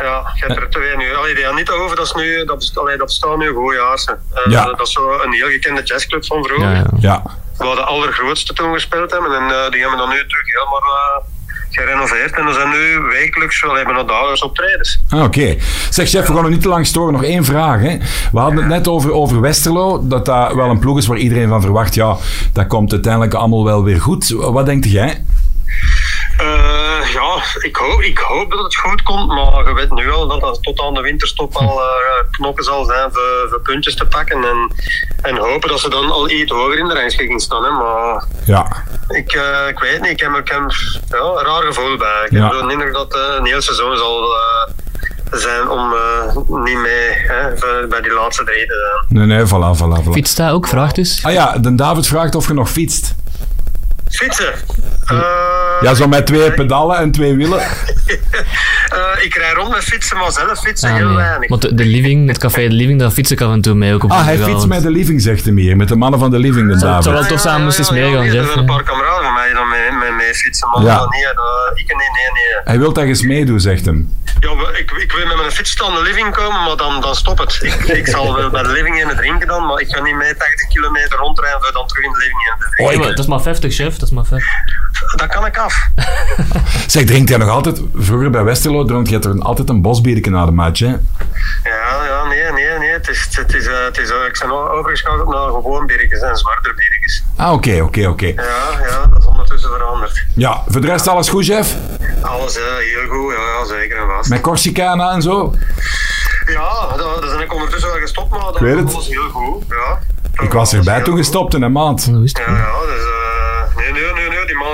Ja, 0.00 0.32
je 0.34 0.44
hebt 0.46 0.60
er 0.60 0.70
twee 0.70 0.96
nu. 0.96 1.14
Allee, 1.14 1.34
die 1.34 1.44
Hanita 1.44 1.76
Hoeve, 1.76 1.94
dat, 1.94 2.06
is 2.06 2.12
nu, 2.12 2.44
dat, 2.44 2.70
allee, 2.74 2.96
dat 2.96 3.24
nu 3.38 3.48
goeiejaarsen. 3.52 4.18
Uh, 4.34 4.52
Ja. 4.52 4.64
Dat 4.64 4.80
is 4.80 4.92
zo 4.92 5.20
een 5.24 5.32
heel 5.32 5.48
gekende 5.48 5.82
jazzclub 5.82 6.26
van 6.26 6.44
vroeger. 6.44 6.70
Ja, 6.70 6.84
ja. 6.98 7.22
Waar 7.56 7.74
de 7.74 7.84
allergrootste 7.84 8.52
toen 8.52 8.72
gespeeld 8.72 9.10
hebben. 9.10 9.32
En 9.32 9.42
eh, 9.42 9.70
die 9.70 9.80
hebben 9.80 9.98
dan 9.98 10.08
nu 10.08 10.26
terug 10.26 10.46
helemaal 10.46 10.80
eh, 10.80 11.24
gerenoveerd. 11.70 12.34
En 12.34 12.46
er 12.46 12.54
zijn 12.54 12.70
nu 12.70 13.00
wekelijks, 13.00 13.62
wel 13.62 13.74
hebben 13.74 13.94
nog 13.94 14.06
dagelijks 14.06 14.42
optredens. 14.42 15.00
Ah, 15.08 15.22
Oké. 15.22 15.56
Zeg 15.90 16.08
chef, 16.08 16.26
we 16.26 16.32
gaan 16.32 16.42
nog 16.42 16.50
niet 16.50 16.62
te 16.62 16.68
lang 16.68 16.86
storen. 16.86 17.12
Nog 17.12 17.24
één 17.24 17.44
vraag. 17.44 17.80
Hè. 17.80 17.98
We 18.32 18.38
hadden 18.38 18.58
het 18.58 18.68
net 18.68 18.88
over, 18.88 19.12
over 19.12 19.40
Westerlo, 19.40 20.08
dat 20.08 20.26
dat 20.26 20.52
wel 20.54 20.70
een 20.70 20.78
ploeg 20.78 20.98
is 20.98 21.06
waar 21.06 21.18
iedereen 21.18 21.48
van 21.48 21.60
verwacht, 21.60 21.94
ja, 21.94 22.16
dat 22.52 22.66
komt 22.66 22.92
uiteindelijk 22.92 23.34
allemaal 23.34 23.64
wel 23.64 23.84
weer 23.84 24.00
goed. 24.00 24.28
Wat 24.28 24.66
denkt 24.66 24.90
jij? 24.90 25.24
Eh, 27.00 27.12
ja, 27.12 27.42
ik 27.60 27.76
hoop, 27.76 28.00
ik 28.00 28.18
hoop 28.18 28.50
dat 28.50 28.62
het 28.64 28.76
goed 28.76 29.02
komt, 29.02 29.26
maar 29.28 29.68
je 29.68 29.74
weet 29.74 29.90
nu 29.90 30.10
al 30.10 30.26
dat 30.28 30.40
het 30.42 30.62
tot 30.62 30.80
aan 30.80 30.94
de 30.94 31.00
winterstop 31.00 31.54
al 31.56 31.80
eh, 31.80 31.86
knokken 32.30 32.64
zal 32.64 32.84
zijn 32.84 33.12
voor, 33.12 33.46
voor 33.50 33.60
puntjes 33.60 33.96
te 33.96 34.06
pakken. 34.06 34.44
En, 34.44 34.72
en 35.22 35.36
hopen 35.36 35.68
dat 35.68 35.80
ze 35.80 35.90
dan 35.90 36.10
al 36.10 36.30
iets 36.30 36.52
hoger 36.52 36.78
in 36.78 36.88
de 36.88 36.94
rangschikking 36.94 37.40
staan. 37.42 37.64
Hè. 37.64 37.70
Maar 37.70 38.24
Ja. 38.44 38.84
ik, 39.08 39.32
eh, 39.32 39.68
ik 39.68 39.78
weet 39.78 40.00
niet, 40.00 40.10
ik 40.10 40.20
heb, 40.20 40.30
ik 40.36 40.48
heb 40.48 40.60
ja, 41.08 41.16
een 41.18 41.44
raar 41.46 41.62
gevoel 41.62 41.96
bij. 41.96 42.24
Ik 42.24 42.30
Ja. 42.32 42.42
heb 42.42 42.68
de 42.68 42.90
dat 42.92 43.14
een 43.38 43.44
heel 43.46 43.60
seizoen 43.60 43.96
zal 43.96 44.34
zijn 45.30 45.68
om 45.68 45.94
niet 46.64 46.78
mee 46.78 47.10
hè, 47.12 47.56
voor- 47.58 47.86
bij 47.88 48.00
die 48.00 48.12
laatste 48.12 48.44
drie 48.44 48.66
te 48.66 49.04
zijn. 49.08 49.28
Nee, 49.28 49.36
nee, 49.36 49.46
voilà, 49.46 49.78
voilà, 49.78 50.04
voilà. 50.08 50.12
Fietst 50.12 50.38
hij 50.38 50.52
ook? 50.52 50.66
Vraagt 50.68 50.94
dus. 50.94 51.24
Ah 51.24 51.32
ja, 51.32 51.58
de 51.58 51.74
David 51.74 52.06
vraagt 52.06 52.34
of 52.34 52.46
je 52.46 52.52
nog 52.54 52.70
fietst. 52.70 53.14
Fietsen. 54.08 54.52
Eh, 55.10 55.48
Ja, 55.80 55.94
zo 55.94 56.08
met 56.08 56.26
twee 56.26 56.52
pedalen 56.52 56.96
en 56.98 57.10
twee 57.10 57.34
wielen. 57.36 57.60
eh, 57.60 59.24
ik 59.24 59.34
rij 59.34 59.52
rond 59.52 59.68
met 59.70 59.84
fietsen, 59.84 60.16
maar 60.18 60.32
zelf 60.32 60.60
fietsen 60.60 60.88
Ah, 60.90 60.96
heel 60.96 61.06
nee. 61.06 61.16
weinig. 61.16 61.48
Want 61.48 61.62
de, 61.62 61.74
de 61.74 61.84
living, 61.84 62.28
het 62.28 62.38
café 62.38 62.62
De 62.68 62.74
Living, 62.74 63.00
daar 63.00 63.10
fiets 63.10 63.30
ik 63.30 63.40
af 63.40 63.52
en 63.52 63.60
toe 63.60 63.74
mee 63.74 63.94
ook 63.94 64.04
op 64.04 64.10
Ah, 64.10 64.24
hij 64.24 64.38
fietst 64.38 64.66
met 64.66 64.82
de 64.82 64.90
living, 64.90 65.22
zegt 65.22 65.44
hem 65.44 65.56
hier. 65.56 65.76
Met 65.76 65.88
de 65.88 65.96
mannen 65.96 66.20
van 66.20 66.30
de 66.30 66.38
living, 66.38 66.78
de 66.78 67.10
wel 67.10 67.24
tof 67.26 67.40
zijn, 67.40 67.62
moest 67.62 67.78
eens 67.78 67.90
meegaan, 67.90 68.24
er 68.24 68.30
zijn 68.30 68.58
een 68.58 68.64
paar 68.64 68.82
kameraden 68.82 69.24
van 69.24 69.32
mij 69.34 69.46
die 69.46 69.54
dan 69.54 69.68
mee, 69.68 69.92
mee, 69.92 70.12
mee 70.12 70.34
fietsen, 70.34 70.68
maar 70.70 70.82
Ja. 70.82 71.06
nee, 71.08 71.22
dat, 71.22 71.70
ik 71.74 71.86
nee, 71.86 71.96
nee, 71.96 72.30
nee. 72.32 72.60
Hij 72.64 72.78
wil 72.78 72.92
dat 72.92 73.04
eens 73.04 73.22
meedoen, 73.22 73.60
zegt 73.60 73.84
hem. 73.84 74.18
Ja, 74.40 74.50
ik, 74.78 74.90
ik 74.90 75.12
wil 75.12 75.26
met 75.26 75.36
mijn 75.36 75.50
fiets 75.50 75.82
aan 75.82 75.94
de 75.94 76.02
living 76.02 76.34
komen, 76.34 76.62
maar 76.64 76.76
dan, 76.76 77.00
dan 77.00 77.14
stop 77.14 77.38
het. 77.38 77.58
Ik, 77.62 77.74
ik 77.74 78.06
zal 78.06 78.34
wel 78.34 78.50
bij 78.50 78.62
de 78.62 78.68
living 78.68 79.00
in 79.00 79.08
het 79.08 79.16
drinken 79.16 79.48
dan, 79.48 79.66
maar 79.66 79.80
ik 79.80 79.88
ga 79.94 80.02
niet 80.02 80.14
mee 80.14 80.36
80 80.36 80.68
kilometer 80.68 81.18
rondrijden 81.18 81.60
voor 81.62 81.72
dan 81.72 81.86
terug 81.86 82.04
in 82.04 82.12
de 82.12 82.18
living 82.18 82.38
in 82.40 82.54
te 82.58 82.68
drinken. 82.76 83.00
Oh, 83.00 83.06
dat 83.06 83.18
is 83.18 83.26
maar 83.26 83.40
50, 83.40 83.74
chef. 83.74 83.92
Dat 83.96 84.08
is 84.08 84.14
maar 84.14 84.24
50. 84.24 84.48
Dat 85.16 85.28
kan 85.28 85.46
ik 85.46 85.58
af. 85.58 85.86
Zeg, 86.86 87.04
drinkt 87.04 87.28
hij 87.28 87.38
nog 87.38 87.48
altijd... 87.48 87.80
Vroeger 87.94 88.30
bij 88.30 88.44
Westerlo 88.44 88.84
dronk 88.84 89.08
je 89.08 89.18
er 89.18 89.40
altijd 89.42 89.68
een 89.68 89.82
bosbiertje 89.82 90.30
na 90.30 90.44
de 90.44 90.50
match, 90.50 90.80
hè? 90.80 90.86
Ja, 91.64 92.04
ja, 92.04 92.24
nee, 92.28 92.52
nee, 92.52 92.78
nee. 92.78 92.90
Het 92.90 93.08
is, 93.08 93.28
het 93.30 93.54
is, 93.54 93.66
eh, 93.66 93.84
het 93.84 93.98
is, 93.98 94.10
eh, 94.10 94.16
ik 94.28 94.38
ben 94.40 94.70
overgeschakeld 94.70 95.28
naar 95.28 95.48
gewoon 95.48 95.86
biertjes 95.86 96.20
en 96.20 96.36
zwarte 96.36 96.74
biertjes. 96.76 97.24
Ah, 97.36 97.52
oké, 97.52 97.80
oké, 97.80 98.06
oké. 98.06 98.26
Ja, 98.26 98.32
ja, 98.86 99.06
dat 99.06 99.18
is 99.18 99.26
ondertussen 99.26 99.70
veranderd. 99.70 100.24
Ja, 100.34 100.62
voor 100.68 100.80
de 100.80 100.86
rest 100.86 101.08
alles 101.08 101.28
goed, 101.28 101.44
chef? 101.44 101.76
Alles 102.20 102.56
eh, 102.56 102.64
heel 102.64 103.08
goed, 103.08 103.32
ja, 103.32 103.58
ja, 103.58 103.64
zeker 103.64 103.98
en 103.98 104.06
vast. 104.06 104.30
Met 104.30 104.40
Corsicana 104.40 105.12
en 105.12 105.22
zo? 105.22 105.54
Ja, 106.46 106.96
daar 106.96 107.20
ben 107.20 107.40
ik 107.40 107.54
ondertussen 107.54 107.90
wel 107.90 108.00
gestopt, 108.00 108.30
maar 108.30 108.40
dat 108.40 108.58
weet 108.58 108.76
het. 108.76 108.92
was 108.92 109.08
heel 109.08 109.28
goed. 109.28 109.64
Ja. 109.68 109.98
Ik 110.44 110.52
was 110.52 110.72
erbij 110.72 111.02
toen 111.02 111.16
gestopt 111.16 111.54
in 111.54 111.62
een 111.62 111.72
maand. 111.72 112.04
Ja, 112.04 112.12
ja, 112.12 112.18
dus 112.18 113.19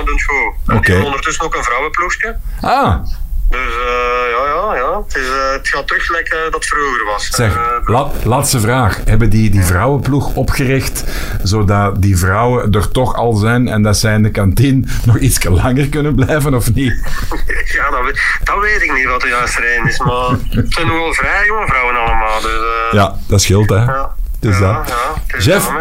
doen. 0.05 0.19
En 0.67 0.75
Oké. 0.75 0.81
Die 0.81 0.89
hebben 0.93 1.05
ondertussen 1.05 1.43
ook 1.45 1.55
een 1.55 1.63
vrouwenploegje. 1.63 2.35
Ah, 2.61 2.95
Dus 3.49 3.59
eh, 3.59 4.29
ja, 4.31 4.45
ja, 4.45 4.75
ja. 4.75 5.01
Het, 5.07 5.15
is, 5.15 5.27
eh, 5.29 5.51
het 5.51 5.67
gaat 5.67 5.87
terug 5.87 6.09
like, 6.09 6.35
eh, 6.35 6.43
dat 6.43 6.53
het 6.53 6.65
vroeger 6.65 7.05
was. 7.05 7.27
zeg, 7.29 7.55
Eh, 7.55 7.61
la- 7.85 8.11
laatste 8.23 8.59
vraag. 8.59 9.01
Hebben 9.05 9.29
die 9.29 9.49
die 9.49 9.63
vrouwenploeg 9.63 10.33
opgericht, 10.33 11.03
zodat 11.43 12.01
die 12.01 12.17
vrouwen 12.17 12.71
er 12.71 12.91
toch 12.91 13.15
al 13.15 13.33
zijn 13.35 13.67
en 13.67 13.81
dat 13.81 13.97
zij 13.97 14.13
in 14.13 14.23
de 14.23 14.31
kantine 14.31 14.87
nog 15.05 15.17
iets 15.17 15.43
langer 15.43 15.87
kunnen 15.89 16.15
blijven, 16.15 16.53
of 16.53 16.73
niet? 16.73 16.93
ja, 17.77 17.89
dat, 17.89 18.03
weet- 18.03 18.39
dat 18.43 18.59
weet 18.61 18.81
ik 18.81 18.93
niet 18.93 19.05
wat 19.07 19.21
de 19.21 19.27
juiste 19.27 19.61
reden 19.61 19.87
is, 19.87 19.99
maar 19.99 20.29
het 20.49 20.73
zijn 20.73 20.87
nog 20.87 20.97
wel 20.97 21.13
vrij 21.13 21.45
jonge 21.45 21.67
vrouwen 21.67 21.95
allemaal. 21.95 22.41
Dus, 22.41 22.51
Ja, 22.91 23.15
dat 23.27 23.41
scheelt, 23.41 23.69
hè? 23.69 23.75
ja. 23.83 24.15
Dus 24.39 24.59
ja, 24.59 24.77
dat. 24.77 24.87
ja, 25.27 25.39
Jeff, 25.39 25.71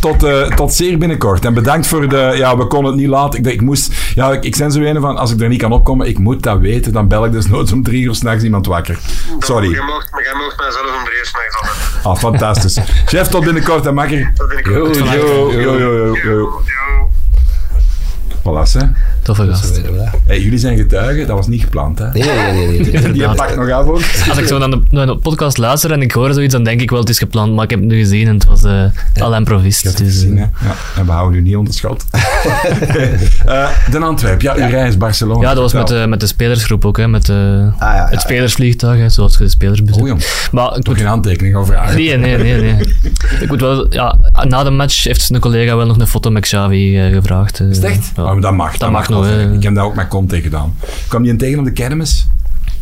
tot, 0.00 0.22
eh, 0.22 0.46
tot 0.46 0.72
zeer 0.72 0.98
binnenkort. 0.98 1.44
En 1.44 1.54
bedankt 1.54 1.86
voor 1.86 2.08
de... 2.08 2.32
Ja, 2.36 2.56
we 2.56 2.66
konden 2.66 2.92
het 2.92 3.00
niet 3.00 3.08
laten. 3.08 3.38
Ik, 3.38 3.46
ik 3.46 3.60
moest... 3.60 3.94
Ja, 4.14 4.32
ik, 4.32 4.44
ik 4.44 4.56
ben 4.56 4.72
zo 4.72 4.80
een 4.80 5.00
van... 5.00 5.16
Als 5.16 5.32
ik 5.32 5.40
er 5.40 5.48
niet 5.48 5.60
kan 5.60 5.72
opkomen, 5.72 6.08
ik 6.08 6.18
moet 6.18 6.42
dat 6.42 6.58
weten. 6.58 6.92
Dan 6.92 7.08
bel 7.08 7.24
ik 7.24 7.32
dus 7.32 7.46
nooit 7.46 7.72
om 7.72 7.82
drie 7.82 8.02
uur 8.02 8.14
s'nachts 8.14 8.44
iemand 8.44 8.66
wakker. 8.66 8.98
Sorry. 9.38 9.70
Jij 9.70 9.84
mocht, 9.84 10.12
maar 10.12 10.22
jij 10.22 10.34
mocht 10.34 10.58
mij 10.58 10.70
zelf 10.70 10.98
om 10.98 11.04
drie 11.04 11.18
uur 11.18 11.26
s'nachts 11.26 11.56
altijd. 11.56 12.04
Ah, 12.04 12.16
fantastisch. 12.16 12.78
Chef, 13.06 13.28
tot 13.28 13.44
binnenkort, 13.44 13.84
hè, 13.84 13.92
makker. 13.92 14.32
Yo, 14.62 14.88
yo, 14.88 14.92
yo, 14.92 15.52
yo, 15.52 15.78
yo. 15.78 16.16
Yo, 16.16 16.62
yo. 16.64 17.10
Voilà, 18.40 18.72
hè. 18.78 18.84
Toffe 19.22 19.46
gast. 19.46 19.80
Hey, 20.26 20.40
jullie 20.40 20.58
zijn 20.58 20.76
getuigen, 20.76 21.26
dat 21.26 21.36
was 21.36 21.46
niet 21.46 21.60
gepland, 21.62 21.98
hè? 21.98 22.08
Nee, 22.12 22.22
nee, 22.22 22.52
nee. 22.52 22.80
nee, 22.80 22.92
nee. 22.92 23.12
Die 23.20 23.28
pakt 23.34 23.56
nog 23.56 23.70
af 23.70 23.86
ook. 23.86 24.00
Als 24.28 24.38
ik 24.38 24.46
zo 24.46 24.58
naar 24.58 24.70
de, 24.70 24.82
naar 24.90 25.06
de 25.06 25.16
podcast 25.16 25.58
luister 25.58 25.92
en 25.92 26.02
ik 26.02 26.12
hoor 26.12 26.32
zoiets, 26.32 26.52
dan 26.54 26.64
denk 26.64 26.80
ik 26.80 26.90
wel 26.90 27.00
het 27.00 27.08
is 27.08 27.18
gepland, 27.18 27.54
maar 27.54 27.64
ik 27.64 27.70
heb 27.70 27.78
het 27.78 27.88
nu 27.88 27.98
gezien 27.98 28.26
en 28.28 28.34
het 28.34 28.44
was 28.44 28.62
eh 28.62 28.84
al 29.22 29.34
improvist. 29.34 29.82
Je 29.82 29.88
hebt 29.88 29.98
het 30.00 30.08
Dus, 30.08 30.16
gezien, 30.18 30.38
eh, 30.38 30.44
hè? 30.52 30.66
Ja, 30.68 30.74
en 30.96 31.06
we 31.06 31.12
houden 31.12 31.38
u 31.38 31.42
niet 31.42 31.56
onderschat. 31.56 32.04
Eh 33.46 33.68
de 33.90 33.98
Antwerp, 33.98 34.40
ja, 34.42 34.54
uw 34.54 34.68
reis 34.68 34.96
Barcelona. 34.96 35.40
ja, 35.48 35.54
dat 35.54 35.62
was 35.62 35.72
met 35.72 35.86
de, 35.88 36.04
met 36.08 36.20
de 36.20 36.26
spelersgroep 36.26 36.84
ook, 36.84 36.96
hè, 36.96 37.08
met 37.08 37.26
de, 37.26 37.68
Ah, 37.72 37.78
ja, 37.80 37.94
ja, 37.94 38.06
het 38.10 38.20
spelersvliegtuig, 38.20 38.98
hè, 39.00 39.08
zoals 39.08 39.36
je 39.36 39.44
de 39.44 39.50
spelers 39.50 39.82
bezit. 39.84 40.02
Oh. 40.02 40.18
Maar 40.52 40.66
ik 40.66 40.72
Toch 40.74 40.84
moet, 40.86 40.96
geen 40.96 41.06
aantekening 41.06 41.54
over 41.56 41.74
vragen. 41.74 41.96
nee, 41.96 42.16
nee, 42.16 42.36
nee, 42.36 42.60
nee. 42.60 42.94
Ik 43.40 43.48
moet 43.48 43.60
wel, 43.60 43.92
ja, 43.92 44.16
na 44.48 44.62
de 44.64 44.70
match 44.70 45.04
heeft 45.04 45.30
een 45.30 45.40
collega 45.40 45.76
wel 45.76 45.86
nog 45.86 45.98
een 45.98 46.06
foto 46.06 46.30
met 46.30 46.42
Xavi 46.42 47.10
gevraagd. 47.12 47.60
Is 47.60 47.76
het 47.76 47.84
echt? 47.86 48.12
Oh, 48.30 48.36
maar 48.36 48.50
dat 48.50 48.54
mag. 48.54 48.76
Dat, 48.76 48.90
mag 48.90 49.08
nog, 49.08 49.26
Ik 49.26 49.52
Ik 49.52 49.62
heb 49.62 49.74
dat 49.74 49.84
ook 49.84 49.94
met 49.94 50.08
Conte 50.08 50.40
gedaan. 50.40 50.74
Kwam 51.08 51.22
die 51.22 51.30
een 51.30 51.38
tegen 51.38 51.58
op 51.58 51.64
de 51.64 51.72
kermis? 51.72 52.28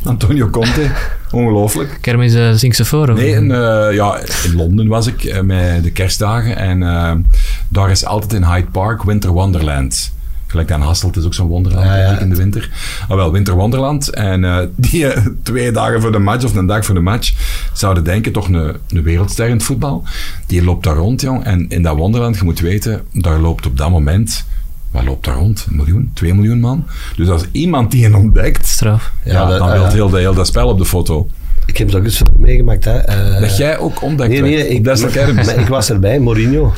Antonio 0.04 0.48
Conte. 0.48 0.90
Ongelooflijk. 1.30 1.98
Kermis 2.00 2.34
uh, 2.34 2.54
Sinksefoor? 2.54 3.14
Nee, 3.14 3.30
in, 3.30 3.44
uh, 3.44 3.86
ja, 3.92 4.18
in 4.44 4.56
Londen 4.56 4.88
was 4.88 5.06
ik 5.06 5.24
uh, 5.24 5.40
met 5.40 5.82
de 5.82 5.90
kerstdagen. 5.90 6.56
En 6.56 7.26
daar 7.68 7.90
is 7.90 8.04
altijd 8.04 8.32
in 8.32 8.44
Hyde 8.44 8.66
Park 8.70 9.02
Winter 9.02 9.30
Wonderland. 9.30 10.12
Gelijk 10.48 10.70
aan 10.70 10.80
Hasselt 10.80 11.16
is 11.16 11.24
ook 11.24 11.34
zo'n 11.34 11.46
wonderland 11.46 11.86
Ja, 11.86 11.96
ja. 11.96 12.18
in 12.18 12.28
de 12.28 12.36
winter. 12.36 12.70
Ah, 13.08 13.16
wel, 13.16 13.32
Winter 13.32 13.54
Wonderland. 13.54 14.08
En 14.10 14.44
eh, 14.44 14.66
die 14.76 15.06
eh, 15.06 15.26
twee 15.42 15.72
dagen 15.72 16.00
voor 16.00 16.12
de 16.12 16.18
match, 16.18 16.44
of 16.44 16.54
een 16.54 16.66
dag 16.66 16.84
voor 16.84 16.94
de 16.94 17.00
match, 17.00 17.32
zouden 17.72 18.04
denken, 18.04 18.32
toch 18.32 18.48
een, 18.48 18.76
een 18.88 19.02
wereldster 19.02 19.46
in 19.46 19.52
het 19.52 19.62
voetbal. 19.62 20.04
Die 20.46 20.64
loopt 20.64 20.84
daar 20.84 20.96
rond, 20.96 21.20
jong. 21.20 21.44
En 21.44 21.68
in 21.68 21.82
dat 21.82 21.96
wonderland, 21.96 22.36
je 22.36 22.44
moet 22.44 22.60
weten, 22.60 23.02
daar 23.12 23.38
loopt 23.38 23.66
op 23.66 23.76
dat 23.76 23.90
moment... 23.90 24.46
Wat 24.90 25.04
loopt 25.04 25.24
daar 25.24 25.34
rond? 25.36 25.66
Een 25.70 25.76
miljoen? 25.76 26.10
Twee 26.14 26.34
miljoen 26.34 26.60
man? 26.60 26.86
Dus 27.16 27.28
als 27.28 27.44
iemand 27.52 27.90
die 27.90 28.04
een 28.06 28.14
ontdekt, 28.14 28.66
Straf. 28.66 29.12
ja, 29.24 29.32
Ja, 29.32 29.46
dat- 29.46 29.58
dan 29.58 29.68
wil 29.72 29.82
ja. 29.82 29.88
heel, 30.16 30.34
dat 30.34 30.46
spel 30.46 30.68
op 30.68 30.78
de 30.78 30.84
foto. 30.84 31.28
Ik 31.66 31.76
heb 31.76 31.86
het 31.86 31.96
ook 31.96 32.04
eens 32.04 32.22
meegemaakt. 32.36 32.84
Hè. 32.84 32.96
Eh, 32.98 33.40
Dat 33.40 33.56
jij 33.56 33.78
ook 33.78 34.02
ontdekt 34.02 34.30
Nee, 34.30 34.40
nee, 34.40 34.68
werd 35.12 35.28
ik, 35.28 35.34
maar 35.46 35.58
ik 35.58 35.66
was 35.68 35.90
erbij, 35.90 36.18
Mourinho. 36.20 36.72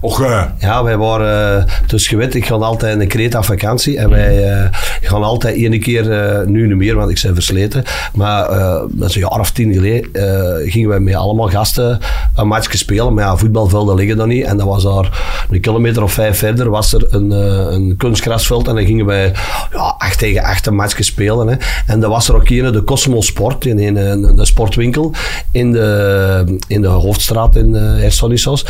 Och, 0.00 0.20
eh, 0.20 0.42
Ja, 0.58 0.82
wij 0.82 0.96
waren... 0.96 1.58
eh, 1.58 1.64
dus 1.86 2.08
je 2.08 2.16
ik 2.28 2.46
ga 2.46 2.54
altijd 2.54 2.98
de 2.98 3.06
Kreta 3.06 3.42
vakantie. 3.42 3.98
En 3.98 4.10
wij 4.10 4.52
eh, 4.52 4.68
gaan 5.00 5.22
altijd 5.22 5.56
ene 5.56 5.78
keer, 5.78 6.04
nu 6.46 6.66
niet 6.66 6.76
meer, 6.76 6.94
want 6.94 7.10
ik 7.10 7.20
ben 7.22 7.34
versleten. 7.34 7.84
Maar 8.14 8.48
dat 8.90 9.08
is 9.08 9.14
een 9.14 9.20
jaar 9.20 9.40
of 9.40 9.50
tien 9.50 9.72
geleden, 9.72 10.70
gingen 10.70 10.88
wij 10.88 11.00
met 11.00 11.14
allemaal 11.14 11.48
gasten 11.48 11.98
een 12.34 12.46
matchje 12.46 12.78
spelen. 12.78 13.14
Maar 13.14 13.24
ja, 13.24 13.36
voetbalvelden 13.36 13.96
liggen 13.96 14.16
daar 14.16 14.26
niet. 14.26 14.44
En 14.44 14.56
dat 14.56 14.66
was 14.66 14.82
daar 14.82 15.46
een 15.50 15.60
kilometer 15.60 16.02
of 16.02 16.12
vijf 16.12 16.38
verder, 16.38 16.70
was 16.70 16.92
er 16.92 17.06
een, 17.08 17.30
een 17.74 17.96
kunstgrasveld. 17.96 18.68
En 18.68 18.74
dan 18.74 18.84
gingen 18.86 19.06
wij 19.06 19.32
ja, 19.72 19.94
acht 19.98 20.18
tegen 20.18 20.42
acht 20.42 20.66
een 20.66 20.74
matchje 20.74 21.02
spelen. 21.02 21.46
Hè. 21.48 21.56
En 21.86 22.00
dan 22.00 22.10
was 22.10 22.28
er 22.28 22.34
ook 22.34 22.48
een, 22.48 22.72
de 22.72 22.84
Cosmo 22.84 23.20
Sport, 23.20 23.64
in 23.64 23.78
een, 23.78 23.96
een, 23.96 24.38
een 24.38 24.46
sportwinkel 24.46 25.12
in 25.50 25.72
de, 25.72 26.58
in 26.66 26.82
de 26.82 26.88
hoofdstraat 26.88 27.56
in 27.56 27.74
uh. 27.74 28.64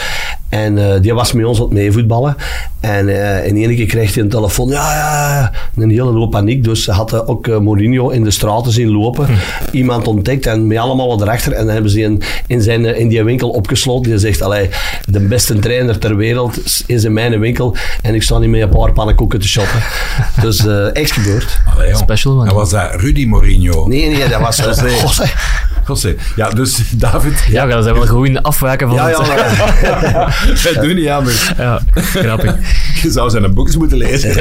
En 0.48 1.02
die 1.14 1.22
was 1.22 1.32
met 1.32 1.44
ons 1.44 1.58
aan 1.58 1.64
het 1.64 1.72
meevoetballen. 1.72 2.36
En 2.80 3.08
eh, 3.08 3.46
in 3.46 3.56
één 3.56 3.74
keer 3.74 3.86
kreeg 3.86 4.14
hij 4.14 4.22
een 4.22 4.28
telefoon. 4.28 4.68
Ja, 4.68 4.94
ja, 4.94 5.34
ja. 5.34 5.52
Een 5.76 5.90
hele 5.90 6.10
hoop 6.10 6.30
paniek. 6.30 6.64
Dus 6.64 6.84
ze 6.84 6.92
hadden 6.92 7.28
ook 7.28 7.48
eh, 7.48 7.58
Mourinho 7.58 8.08
in 8.08 8.24
de 8.24 8.30
straten 8.30 8.72
zien 8.72 8.90
lopen. 8.90 9.26
Iemand 9.70 10.06
ontdekt 10.06 10.46
en 10.46 10.66
met 10.66 10.78
allemaal 10.78 11.22
erachter. 11.22 11.52
En 11.52 11.64
dan 11.64 11.72
hebben 11.74 11.90
ze 11.90 12.00
in, 12.00 12.22
in, 12.46 12.62
zijn, 12.62 12.86
eh, 12.86 12.98
in 12.98 13.08
die 13.08 13.24
winkel 13.24 13.50
opgesloten. 13.50 14.10
Die 14.10 14.18
zegt, 14.18 14.42
allee, 14.42 14.70
de 15.04 15.20
beste 15.20 15.58
trainer 15.58 15.98
ter 15.98 16.16
wereld 16.16 16.60
is 16.86 17.04
in 17.04 17.12
mijn 17.12 17.40
winkel. 17.40 17.76
En 18.02 18.14
ik 18.14 18.22
sta 18.22 18.38
niet 18.38 18.50
met 18.50 18.60
een 18.60 18.68
paar 18.68 18.92
pannenkoeken 18.92 19.40
te 19.40 19.48
shoppen. 19.48 19.82
dus 20.44 20.66
eh 20.66 20.96
echt 20.96 21.12
gebeurd. 21.12 21.60
allee. 21.74 21.94
Special 21.94 22.34
one. 22.34 22.44
Dat 22.44 22.54
was 22.54 22.70
dat 22.70 22.94
Rudy 22.94 23.26
Mourinho. 23.26 23.86
Nee, 23.86 24.08
nee, 24.08 24.28
dat 24.28 24.40
was... 24.40 24.56
José. 25.02 25.24
José. 25.86 26.14
Ja, 26.36 26.50
dus 26.50 26.82
David... 26.96 27.44
Ja, 27.48 27.66
dat 27.66 27.82
zijn 27.84 27.94
wel 27.94 28.06
goed 28.06 28.26
in 28.26 28.32
de 28.32 28.42
afwijken 28.42 28.88
van 28.88 28.96
Ja, 28.96 29.06
het... 29.08 29.26
ja, 29.82 30.28
Het 30.70 30.78
doet 30.84 30.94
niet 30.94 31.08
anders. 31.08 31.52
Ja, 31.56 31.80
grappig. 31.94 32.56
Je 33.02 33.10
zou 33.10 33.30
zijn 33.30 33.54
boekjes 33.54 33.76
moeten 33.76 33.96
lezen. 33.98 34.32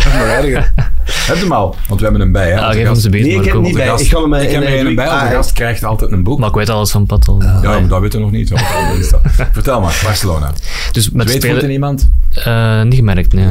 Heb 1.03 1.39
hem 1.39 1.51
al, 1.51 1.75
want 1.87 1.99
we 1.99 2.05
hebben 2.05 2.21
hem 2.21 2.31
bij. 2.31 2.51
Hè, 2.51 2.55
Ja, 2.57 2.71
geef 2.71 2.83
hem 2.83 2.95
ze 2.95 3.09
beter, 3.09 3.27
Nee, 3.27 3.37
ik 3.37 3.43
heb 3.43 3.53
kom. 3.53 3.61
niet 3.63 3.71
onze 3.71 3.83
bij. 3.83 3.87
gast- 3.91 4.03
Ik 4.03 4.09
ga 4.11 4.21
hem, 4.21 4.33
eh, 4.33 4.43
Ik 4.43 4.51
heb 4.51 4.61
in 4.63 4.79
een 4.79 4.85
een 4.85 4.95
bij. 4.95 5.05
Onze 5.05 5.19
ah, 5.19 5.31
gast 5.31 5.53
krijgt 5.53 5.83
altijd 5.83 6.11
een 6.11 6.23
boek. 6.23 6.39
Maar 6.39 6.49
ik 6.49 6.55
weet 6.55 6.69
alles 6.69 6.91
van 6.91 7.05
Patel. 7.05 7.41
ja, 7.41 7.59
maar 7.61 7.87
dat 7.87 8.01
weten 8.01 8.19
we 8.19 8.25
nog 8.25 8.33
niet. 8.33 8.47
staat. 9.05 9.21
Vertel 9.51 9.81
maar, 9.81 10.01
Barcelona. 10.03 10.51
Dus 10.91 11.09
met 11.09 11.25
Weet 11.27 11.35
spelen... 11.35 11.51
voeten 11.51 11.71
iemand? 11.71 12.09
Eh, 12.33 12.81
niet 12.81 12.95
gemerkt, 12.95 13.33
nee. 13.33 13.47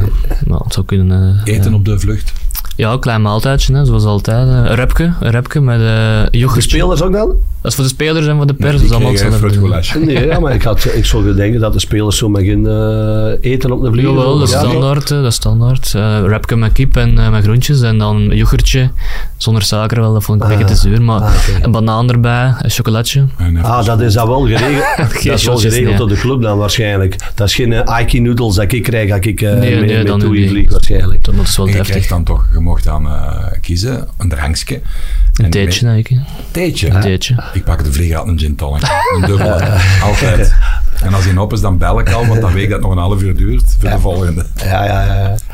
Maar 0.47 0.59
het 0.59 0.73
zou 0.73 0.87
kunnen... 0.87 1.41
eh, 1.45 1.55
Eten 1.55 1.71
ja. 1.71 1.77
op 1.77 1.85
de 1.85 1.99
vlucht? 1.99 2.33
Ja, 2.77 2.93
een 2.93 2.99
klein 3.01 3.23
maaltijdje, 3.23 3.75
hè, 3.75 3.85
zoals 3.85 4.05
altijd. 4.05 4.47
Een 4.49 4.75
repke, 4.75 5.13
een 5.21 5.31
repke 5.31 5.61
met 5.61 5.79
uh, 5.81 5.85
De 5.87 6.29
yoghurt. 6.31 6.63
spelers 6.65 7.03
ook 7.03 7.13
dan? 7.13 7.35
Dat 7.61 7.71
is 7.71 7.77
voor 7.77 7.85
de 7.87 7.91
spelers 7.91 8.27
en 8.27 8.37
voor 8.37 8.47
de 8.47 8.55
pers. 8.55 8.71
Die 8.73 8.81
dus 8.81 8.91
allemaal 8.91 9.13
kregen 9.13 9.33
hetzelfde. 9.73 9.99
Nee, 10.13 10.27
ja, 10.27 10.41
maar 10.41 10.55
ik, 10.55 10.63
had, 10.63 10.85
ik 10.95 11.05
zou 11.05 11.35
denken 11.35 11.61
dat 11.61 11.73
de 11.73 11.79
spelers 11.81 12.17
zo 12.19 12.29
met 12.29 12.43
geen 12.45 12.67
eh, 12.67 13.51
eten 13.53 13.71
op 13.73 13.83
de 13.83 13.91
vliegen. 13.91 14.15
Jawel, 14.15 14.39
dat 14.39 14.49
is 14.49 14.55
Ja, 14.55 14.61
standaard. 14.61 15.11
eh, 15.11 15.17
Dat 15.17 15.27
is 15.27 15.35
standaard. 15.35 15.93
Eh 15.95 16.21
repke 16.27 16.57
met 16.57 16.73
kip 16.73 16.97
en 16.97 17.19
eh, 17.19 17.31
met 17.31 17.43
groentjes. 17.45 17.81
En 17.83 17.99
dan 17.99 18.17
een 18.17 18.37
yoghurtje. 18.37 18.91
Zonder 19.37 19.63
suiker 19.63 20.01
wel, 20.01 20.13
dat 20.13 20.23
vond 20.25 20.39
ik 20.43 20.45
een 20.49 20.53
Ah, 20.53 20.59
beetje 20.59 20.75
te 20.75 20.81
zuur. 20.81 21.03
Maar 21.03 21.21
ah, 21.21 21.35
een 21.63 21.71
banaan 21.71 22.11
erbij, 22.11 22.55
een 22.59 22.71
chocolatje. 22.71 23.25
Ah, 23.63 23.85
dat 23.85 24.01
is 24.01 24.15
dat 24.15 24.27
wel 24.27 24.41
geregeld. 24.47 24.85
dat 25.25 25.39
is 25.39 25.45
wel 25.45 25.57
geregeld 25.57 25.85
nee. 25.89 25.97
door 25.97 26.09
de 26.09 26.17
club 26.17 26.43
dan 26.43 26.59
waarschijnlijk. 26.59 27.17
Dat 27.35 27.49
is 27.49 27.55
geen 27.55 27.71
uh, 27.71 27.81
Aiki 27.81 28.21
noodles 28.21 28.55
dat 28.55 28.73
ik 28.73 28.83
krijg 28.83 29.09
dat 29.11 29.25
ik 29.25 29.41
uh, 29.41 29.51
Nee, 29.51 29.59
mee, 29.61 29.71
nee, 29.85 29.95
mee 29.97 30.05
dan 30.05 30.19
toe 30.21 30.29
vlieg 30.49 30.71
waarschijnlijk. 30.73 31.25
Dat 31.25 31.35
is 31.43 31.57
wel 31.57 31.67
krijgt 31.67 32.09
dan 32.09 32.25
toch, 32.25 32.47
mocht 32.63 32.85
dan 32.85 33.07
eh, 33.07 33.37
kiezen, 33.61 34.09
een 34.19 34.29
drankje. 34.29 34.75
Een 34.75 35.45
En 35.45 35.51
theetje, 35.51 35.89
eigenlijk. 35.89 36.27
Theetje? 36.51 36.91
Een 36.91 37.01
theetje. 37.01 37.43
Ik 37.53 37.65
pak 37.65 37.85
de 37.85 37.93
vlieger 37.93 38.19
uit 38.19 38.27
een 38.27 38.39
gin 38.39 38.57
tonic. 38.57 38.83
Een 39.15 39.21
dubbele. 39.21 39.79
Altijd. 40.03 40.55
En 41.03 41.15
als 41.15 41.25
hij 41.25 41.37
op 41.37 41.53
is, 41.53 41.61
dan 41.61 41.79
bel 41.79 42.01
ik 42.01 42.13
al, 42.13 42.27
want 42.27 42.41
dan 42.41 42.53
weet 42.53 42.63
ik 42.63 42.69
dat 42.69 42.79
het 42.79 42.87
nog 42.89 42.97
een 42.97 43.03
half 43.03 43.23
uur 43.23 43.37
duurt 43.37 43.77
voor 43.79 43.91
de 43.91 43.99
volgende. 43.99 44.47
Ja, 44.57 44.85
ja, 44.85 45.05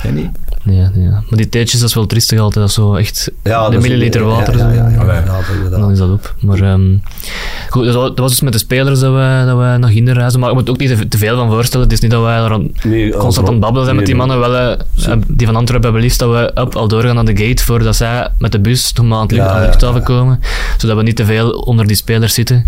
ja. 0.03 0.11
Niet? 0.11 0.31
Ja, 0.71 0.91
ja. 0.95 1.11
Maar 1.11 1.37
die 1.37 1.49
theetjes, 1.49 1.81
dat 1.81 1.89
is 1.89 1.95
wel 1.95 2.07
triestig 2.07 2.39
altijd. 2.39 2.55
Dat 2.55 2.69
is 2.69 2.75
zo 2.75 2.95
echt 2.95 3.31
ja 3.43 3.69
de 3.69 3.79
milliliter 3.79 4.25
water. 4.25 4.59
Ja. 4.59 4.91
Dan 5.71 5.91
is 5.91 5.99
dat 5.99 6.11
op. 6.11 6.35
Maar 6.41 6.61
ehm, 6.61 6.97
goed, 7.69 7.85
dat 7.85 7.95
was, 7.95 8.09
dat 8.09 8.19
was 8.19 8.31
dus 8.31 8.41
met 8.41 8.53
de 8.53 8.59
spelers 8.59 9.01
dat 9.01 9.13
wij, 9.13 9.45
dat 9.45 9.57
wij 9.57 9.77
naar 9.77 9.91
Ginder 9.91 10.15
reizen. 10.15 10.41
Maar 10.41 10.49
je 10.49 10.55
moet 10.55 10.71
ook 10.71 10.79
niet 10.79 11.11
te, 11.11 11.19
veel 11.19 11.37
van 11.37 11.51
voorstellen. 11.51 11.85
Het 11.87 11.95
is 11.95 12.01
niet 12.01 12.11
dat 12.11 12.23
wij 12.23 12.37
er 12.37 12.53
aan- 12.53 12.71
Nee, 12.83 13.11
constant 13.11 13.47
aan 13.47 13.53
het 13.53 13.63
babbelen 13.63 13.85
zijn 13.85 13.97
met 13.97 14.07
die 14.07 14.15
nee, 14.15 14.27
mannen. 14.27 14.51
Wel, 14.51 14.57
eh, 14.57 15.13
eh, 15.13 15.19
die 15.27 15.47
van 15.47 15.57
Antwerpen 15.57 15.85
hebben 15.85 16.03
liefst 16.03 16.19
dat 16.19 16.31
we 16.31 16.61
up, 16.61 16.77
al 16.77 16.89
doorgaan 16.89 17.15
naar 17.15 17.25
de 17.25 17.37
gate 17.37 17.65
voordat 17.65 17.97
zij 17.97 18.29
met 18.39 18.53
de 18.53 18.61
bus 18.61 18.93
nog 18.93 19.07
maar 19.07 19.19
aan, 19.19 19.27
het 19.27 19.67
luchthaven 19.67 20.01
ja. 20.01 20.07
komen. 20.07 20.41
Zodat 20.77 20.97
we 20.97 21.03
niet 21.03 21.17
te 21.17 21.25
veel 21.25 21.51
onder 21.51 21.87
die 21.87 21.97
spelers 21.97 22.35
zitten. 22.35 22.65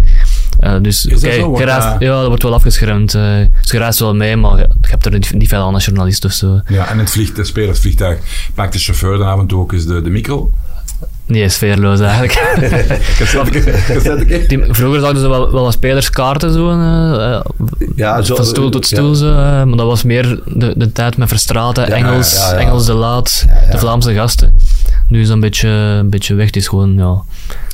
Eh, 0.61 0.75
dus 0.83 1.07
Is 1.07 1.21
dat 1.21 1.31
dat- 1.57 1.97
ja, 1.99 2.21
dat 2.21 2.27
wordt 2.27 2.43
wel 2.43 2.55
afgeschermd. 2.55 3.15
eh 3.15 3.23
dus 3.63 3.71
je 3.71 3.79
reist 3.79 3.99
wel 3.99 4.15
mee, 4.15 4.37
maar 4.37 4.59
je, 4.59 4.69
je 4.83 4.89
hebt 4.89 5.05
er 5.07 5.13
niet, 5.13 5.33
niet 5.35 5.49
veel 5.49 5.63
aan 5.63 5.75
als 5.75 5.85
journalist 5.85 6.25
of 6.25 6.33
zo. 6.33 6.61
Ja, 6.69 6.89
en 6.89 6.99
het 6.99 7.11
vliegt, 7.11 7.37
de 7.37 7.45
spelersvliegtuig 7.45 8.19
pakt 8.55 8.73
de 8.73 8.79
chauffeur 8.79 9.19
dan 9.19 9.27
af 9.29 9.39
en 9.39 9.47
toe 9.47 9.61
ook 9.61 9.73
eens 9.73 9.87
de, 9.87 10.03
de 10.03 10.11
micro. 10.11 10.51
Nee, 11.27 11.49
sfeerloos 11.49 12.01
eigenlijk. 12.01 12.41
Die, 14.49 14.65
vroeger 14.71 15.01
zouden 15.01 15.23
ze 15.23 15.29
wel, 15.29 15.53
wel 15.53 15.63
wat 15.63 15.73
spelerskaarten 15.73 16.53
zo, 16.53 16.71
eh, 16.71 17.35
eh, 17.35 17.41
Ja, 17.97 18.23
zo, 18.23 18.35
van 18.37 18.45
stoel 18.45 18.71
tot 18.71 18.89
ja. 18.89 18.97
stoel, 18.97 19.15
zo, 19.15 19.29
eh, 19.31 19.35
maar 19.65 19.77
dat 19.77 19.87
was 19.87 20.03
meer 20.03 20.41
de, 20.47 20.75
de 20.77 20.93
tijd 20.93 21.17
met 21.17 21.29
Verstraten, 21.29 21.87
Ja, 21.89 21.95
Engels, 21.95 22.33
ja, 22.37 22.53
ja. 22.53 22.59
Engels 22.59 22.87
de 22.87 22.93
Laat, 22.95 23.45
Ja, 23.47 23.55
ja. 23.67 23.71
de 23.73 23.79
Vlaamse 23.79 24.15
gasten. 24.15 24.55
Nu 25.11 25.21
is 25.21 25.27
dat 25.27 25.35
een 25.35 25.41
beetje, 25.41 25.69
een 25.69 26.11
beetje 26.11 26.35
weg. 26.35 26.47
Het 26.47 26.57
is 26.57 26.69
gewoon, 26.69 26.95
ja... 26.95 27.23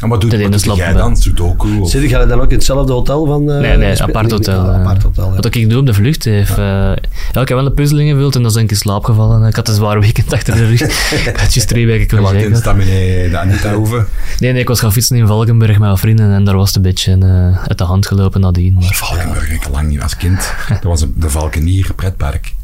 En 0.00 0.08
wat 0.08 0.20
doet, 0.20 0.40
wat 0.40 0.52
doet 0.52 0.60
slap 0.60 0.76
jij 0.76 0.92
dan? 0.92 1.16
Sudoku? 1.16 1.78
Of? 1.80 1.90
Zit 1.90 2.10
jij 2.10 2.26
dan 2.26 2.40
ook 2.40 2.48
in 2.50 2.56
hetzelfde 2.56 2.92
hotel 2.92 3.26
van... 3.26 3.50
eh, 3.50 3.60
Nee, 3.60 3.76
nee, 3.76 3.94
spe- 3.94 4.02
apart 4.04 4.30
hotel. 4.30 4.60
Ah, 4.60 4.74
eh. 4.74 4.80
apart 4.80 5.02
hotel, 5.02 5.28
ja. 5.28 5.34
Wat 5.36 5.54
ik 5.54 5.70
doe 5.70 5.78
op 5.80 5.86
de 5.86 5.94
vlucht, 5.94 6.24
heeft, 6.24 6.56
ja. 6.56 6.88
ja, 7.32 7.40
ik 7.40 7.48
heb 7.48 7.48
wel 7.48 7.64
de 7.64 7.70
puzzelingen 7.72 8.12
gevuld 8.14 8.36
en 8.36 8.42
dan 8.42 8.52
ben 8.52 8.62
ik 8.62 8.70
in 8.70 8.76
slaap 8.76 9.04
gevallen. 9.04 9.48
Ik 9.48 9.56
had 9.56 9.68
een 9.68 9.74
zware 9.74 10.00
weekend 10.00 10.32
achter 10.32 10.54
de 10.54 10.66
rug. 10.66 10.80
ik 11.26 11.36
had 11.36 11.54
juist 11.54 11.68
drie 11.68 11.86
weken 11.86 12.16
Je 12.16 12.22
wacht 12.22 12.34
in 12.34 12.52
de 13.30 13.38
Anita 13.38 13.74
Hoeven. 13.74 14.06
Nee, 14.38 14.52
nee, 14.52 14.60
ik 14.60 14.68
was 14.68 14.80
gaan 14.80 14.92
fietsen 14.92 15.16
in 15.16 15.26
Valkenburg 15.26 15.78
met 15.78 15.88
wat 15.88 16.00
vrienden 16.00 16.32
en 16.32 16.44
daar 16.44 16.56
was 16.56 16.66
het 16.66 16.76
een 16.76 16.82
beetje 16.82 17.12
eh, 17.20 17.66
uit 17.68 17.78
de 17.78 17.84
hand 17.84 18.06
gelopen 18.06 18.40
nadien. 18.40 18.74
Maar 18.74 18.84
Valkenburg, 18.94 19.50
ik 19.50 19.68
lang 19.72 19.88
niet 19.88 20.02
als 20.02 20.16
kind. 20.16 20.52
Dat 20.68 20.82
was 20.82 21.00
een- 21.00 21.14
de 21.16 21.30
Valkenier 21.30 21.94
pretpark. 21.96 22.54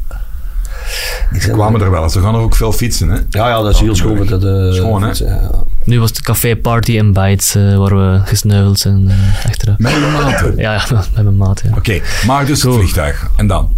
Ik 1.31 1.39
We 1.39 1.39
zeg- 1.39 1.51
kwamen 1.51 1.81
er 1.81 1.91
wel 1.91 2.03
eens. 2.03 2.13
We 2.13 2.21
gaan 2.21 2.35
er 2.35 2.41
ook 2.41 2.55
veel 2.55 2.71
fietsen, 2.71 3.09
hè? 3.09 3.15
Ja, 3.29 3.47
ja, 3.47 3.61
dat 3.61 3.73
is 3.73 3.79
heel 3.79 3.95
schoon. 3.95 4.17
Het, 4.17 4.43
eh, 4.43 4.71
Schoon, 4.71 5.03
hè? 5.03 5.09
ja. 5.25 5.49
nu 5.83 5.99
was 5.99 6.09
het 6.09 6.21
café 6.21 6.55
Party 6.55 6.99
and 6.99 7.13
Bites 7.13 7.55
eh, 7.55 7.77
waar 7.77 7.95
we 7.97 8.19
gesneuveld 8.25 8.79
zijn 8.79 9.11
achteraf. 9.45 9.77
Met 9.77 9.91
je 9.91 10.17
maten. 10.23 10.57
Ja, 10.57 10.73
ja, 10.73 10.83
met 11.15 11.23
mijn 11.23 11.37
maat, 11.37 11.61
ja. 11.63 11.77
Oké, 11.77 12.01
maar 12.25 12.45
dus 12.45 12.63
het 12.63 12.73
vliegtuig. 12.73 13.27
En 13.35 13.47
dan? 13.47 13.71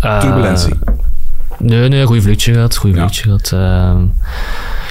Eh, 0.00 0.20
Turbulentie. 0.20 0.74
Nee, 1.58 1.88
nee, 1.88 2.04
goed 2.06 2.22
vluchtje 2.22 2.52
gehad. 2.52 2.76
Goed 2.76 2.90
Ja. 2.94 2.96
vluchtje 2.96 3.22
gehad. 3.22 3.50
Ehm, 3.52 4.02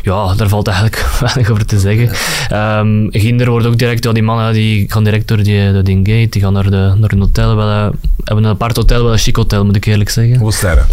ja, 0.03 0.33
daar 0.35 0.47
valt 0.47 0.67
eigenlijk 0.67 1.07
weinig 1.19 1.49
over 1.49 1.65
te 1.65 1.79
zeggen. 1.79 2.09
Ehm 2.49 3.07
Ginder 3.09 3.49
wordt 3.49 3.65
ook 3.65 3.77
direct, 3.77 4.03
ja, 4.03 4.11
die 4.11 4.23
mannen 4.23 4.53
die 4.53 4.91
gaan 4.91 5.03
direct 5.03 5.27
door 5.27 5.43
die, 5.43 5.71
door 5.71 5.83
die 5.83 5.97
gate, 5.97 6.27
die 6.29 6.41
gaan 6.41 6.53
naar, 6.53 6.69
de, 6.69 6.93
naar 6.97 7.11
een 7.11 7.19
hotel. 7.19 7.55
Wel, 7.55 7.69
eh, 7.69 7.87
hebben 8.23 8.43
een 8.43 8.51
apart 8.51 8.75
hotel, 8.75 9.03
wel 9.03 9.11
een 9.11 9.17
chic 9.17 9.35
hotel, 9.35 9.65
moet 9.65 9.75
ik 9.75 9.85
eerlijk 9.85 10.09
zeggen. 10.09 10.37
Hoeveel 10.37 10.51
sterren? 10.57 10.85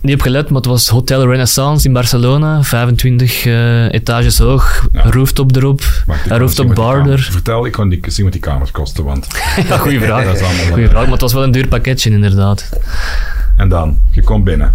Niet 0.00 0.14
op 0.14 0.20
gelet, 0.20 0.46
maar 0.48 0.56
het 0.56 0.66
was 0.66 0.88
Hotel 0.88 1.26
Renaissance 1.30 1.86
in 1.86 1.92
Barcelona, 1.92 2.62
25 2.62 3.46
eh, 3.46 3.92
etages 3.92 4.38
hoog, 4.38 4.88
Ja. 4.92 5.10
rooftop 5.10 5.56
erop, 5.56 5.80
een 6.28 6.38
rooftop 6.38 6.66
zien 6.66 6.66
wat 6.66 6.76
die 6.76 6.84
bar 6.84 6.96
kamers- 7.02 7.26
er. 7.26 7.32
Vertel, 7.32 7.66
ik 7.66 7.72
kan 7.72 7.88
die, 7.88 8.00
zien 8.06 8.24
wat 8.24 8.32
die 8.32 8.42
kamers 8.42 8.70
kosten, 8.70 9.04
want... 9.04 9.26
Ja, 9.68 9.76
goeie 9.78 10.00
vraag. 10.00 10.24
Dat 10.24 10.34
is 10.34 10.42
allemaal, 10.42 10.64
Goeie 10.66 10.88
vraag, 10.88 11.02
maar 11.02 11.12
het 11.12 11.20
was 11.20 11.32
wel 11.32 11.42
een 11.42 11.50
duur 11.50 11.68
pakketje 11.68 12.10
inderdaad. 12.10 12.68
En 13.56 13.68
dan? 13.68 13.98
Je 14.10 14.22
komt 14.22 14.44
binnen. 14.44 14.74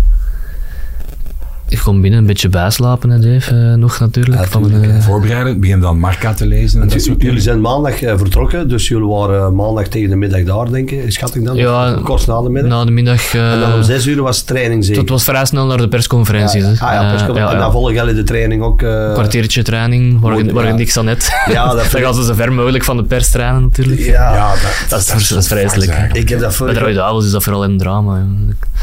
Gewoon 1.79 2.01
binnen 2.01 2.19
een 2.19 2.25
beetje 2.25 2.49
bijslapen, 2.49 3.09
hè, 3.09 3.19
Dave. 3.19 3.55
eh, 3.55 3.73
nog 3.73 3.99
natuurlijk. 3.99 4.39
Ja, 4.41 4.47
van, 4.47 4.63
tuurlijk, 4.63 4.85
eh, 4.91 4.99
Voorbereiden, 5.01 5.59
begin 5.59 5.79
dan 5.79 5.99
Marca 5.99 6.33
te 6.33 6.45
lezen 6.47 6.81
en 6.81 6.87
dat 6.87 7.01
soort 7.01 7.21
Jullie 7.21 7.41
zijn 7.41 7.61
maandag 7.61 8.01
eh, 8.01 8.17
vertrokken, 8.17 8.69
dus 8.69 8.87
jullie 8.87 9.07
waren 9.07 9.55
maandag 9.55 9.87
tegen 9.87 10.09
de 10.09 10.15
middag 10.15 10.43
daar, 10.43 10.71
denk 10.71 10.91
ik. 10.91 11.11
Schat 11.11 11.35
ik 11.35 11.45
dan? 11.45 11.55
Ja, 11.55 11.99
Kort 12.03 12.27
na 12.27 12.41
de 12.41 12.49
middag. 12.49 12.71
na 12.71 12.85
de 12.85 12.91
middag... 12.91 13.33
eh, 13.33 13.53
en 13.53 13.59
dan 13.59 13.73
om 13.73 13.83
zes 13.83 14.05
uur 14.05 14.21
was 14.21 14.41
training 14.41 14.85
zeker. 14.85 15.01
het 15.01 15.09
was 15.09 15.23
vrij 15.23 15.45
snel 15.45 15.65
naar 15.65 15.77
de 15.77 15.87
persconferenties. 15.87 16.63
ja. 16.63 16.69
Ah, 16.69 16.93
ja, 16.93 16.99
persconferentie. 17.09 17.41
ja, 17.41 17.51
En 17.53 17.59
dan 17.59 17.71
volgen 17.71 17.93
jullie 17.93 18.13
de 18.13 18.23
training 18.23 18.61
ook. 18.63 18.81
eh, 18.81 19.13
kwartiertje 19.13 19.63
training, 19.63 20.19
waar, 20.19 20.65
ja. 20.67 20.73
niks 20.75 20.97
aan 20.97 21.05
net. 21.05 21.29
Ja, 21.51 21.73
dat 21.73 21.89
dan 21.91 22.01
gaan 22.01 22.13
ze 22.13 22.23
zo 22.23 22.33
ver 22.33 22.53
mogelijk 22.53 22.83
van 22.83 22.97
de 22.97 23.03
pers 23.03 23.29
trainen 23.29 23.61
natuurlijk. 23.61 23.99
Ja, 23.99 24.33
Ja, 24.33 24.53
Dat 24.89 24.99
is, 24.99 25.27
dat 25.27 25.41
is 25.41 25.47
vreselijk. 25.47 26.09
ik 26.13 26.29
heb 26.29 26.39
dat 26.39 26.47
Bij 26.49 26.57
vorig 26.57 26.73
de 26.73 26.79
Rode 26.79 26.93
Duivels 26.93 27.25
is 27.25 27.31
dat 27.31 27.43
vooral 27.43 27.63
een 27.63 27.77
drama. 27.77 28.25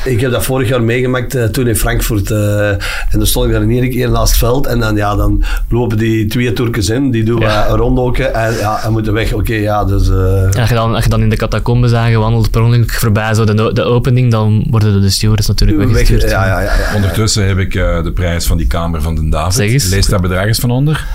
Ik 0.05 0.21
heb 0.21 0.31
dat 0.31 0.45
vorig 0.45 0.69
jaar 0.69 0.83
meegemaakt 0.83 1.53
toen 1.53 1.67
in 1.69 1.77
Frankfurt. 1.77 2.31
Eh, 2.79 2.85
en 3.13 3.19
dan 3.19 3.27
stond 3.27 3.47
ik 3.47 3.53
daar 3.53 3.63
in 3.63 3.71
één 3.71 3.91
keer 3.91 4.11
naast 4.11 4.31
het 4.31 4.39
veld. 4.39 4.67
En 4.67 4.81
dan, 4.81 4.97
ja, 4.97 5.15
dan 5.17 5.43
lopen 5.69 5.99
die 5.99 6.27
twee 6.27 6.53
Turkers 6.53 6.89
in. 6.89 7.11
Die 7.11 7.25
doen 7.25 7.41
Ja. 7.41 7.69
een 7.69 7.77
ronddoken. 7.77 8.35
En 8.35 8.55
ja, 8.57 8.83
en 8.85 8.93
moeten 8.93 9.13
weg. 9.13 9.33
Oké, 9.33 9.55
ja, 9.55 9.85
dus... 9.85 10.09
eh, 10.09 10.43
En 10.43 10.61
als 10.61 10.69
je, 10.69 10.75
dan, 10.75 10.95
als 10.95 11.05
je 11.05 11.11
dan 11.11 11.21
in 11.23 11.29
de 11.31 11.37
catacombes 11.37 11.93
aangewandeld, 11.93 12.51
per 12.51 12.63
ongeluk 12.63 12.93
voorbij 12.93 13.35
zo 13.35 13.45
de, 13.45 13.71
de 13.73 13.83
opening, 13.83 14.31
dan 14.31 14.67
worden 14.71 15.01
de 15.01 15.11
stewards 15.11 15.47
natuurlijk 15.47 15.79
weg, 15.79 15.89
weggestuurd. 15.89 16.31
ja, 16.31 16.47
ja, 16.47 16.61
ja, 16.61 16.73
ja. 16.77 16.95
Ondertussen 16.95 17.47
heb 17.47 17.59
ik 17.59 17.75
eh, 17.75 18.03
de 18.03 18.13
prijs 18.13 18.47
van 18.47 18.57
die 18.57 18.67
kamer 18.67 19.03
van 19.03 19.15
de 19.15 19.29
David. 19.29 19.55
Zeg 19.55 19.69
eens. 19.71 19.89
Lees 19.89 20.07
daar 20.07 20.21
bedrag 20.21 20.45
eens 20.47 20.59
van 20.59 20.71
onder. 20.71 21.07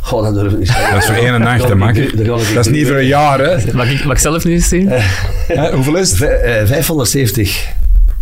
Goh, 0.00 0.22
dat 0.24 0.34
durf 0.34 0.52
ik 0.52 0.58
niet 0.58 0.66
zeggen. 0.68 0.92
Dat 0.92 1.02
is 1.02 1.06
voor 1.08 1.14
één 1.14 1.40
nacht, 1.40 1.68
hè, 1.68 1.76
Dat 2.54 2.66
is 2.66 2.72
niet 2.72 2.86
voor 2.86 2.96
een 2.96 3.06
jaar, 3.06 3.38
hè. 3.38 3.56
Mag 3.74 3.90
ik, 3.90 4.04
mag 4.04 4.12
ik 4.14 4.18
zelf 4.18 4.44
niet 4.44 4.54
eens 4.54 4.68
zien? 4.68 4.92
Hoeveel 5.72 5.96
is 5.96 6.08
het? 6.10 6.18
V- 6.18 6.22
eh, 6.22 6.66
570. 6.66 7.68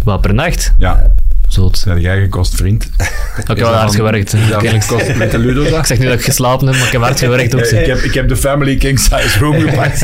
Wat, 0.04 0.20
per 0.20 0.34
nacht? 0.34 0.72
Ja, 0.78 1.12
Zot. 1.50 1.84
dat 1.84 1.94
heb 1.94 2.02
jij 2.02 2.20
gekost, 2.20 2.54
vriend. 2.54 2.84
Ik 3.40 3.46
heb 3.48 3.58
wel 3.58 3.72
hard 3.74 3.94
gewerkt. 3.94 4.34
gekost 4.58 5.14
met 5.16 5.30
de 5.30 5.38
Ludo. 5.38 5.62
Ik 5.78 5.86
zeg 5.86 5.98
nu 5.98 6.04
dat 6.04 6.14
ik 6.18 6.24
geslapen 6.24 6.66
heb, 6.66 6.76
maar 6.76 6.86
ik 6.86 6.92
heb 6.92 7.02
hard 7.02 7.18
gewerkt 7.18 7.54
ook. 7.54 7.60
Ik 7.60 7.86
heb, 7.86 7.98
ik 7.98 8.14
heb 8.14 8.28
de 8.28 8.36
family 8.36 8.76
king 8.76 8.98
size 8.98 9.38
room 9.38 9.60
gepakt. 9.68 10.00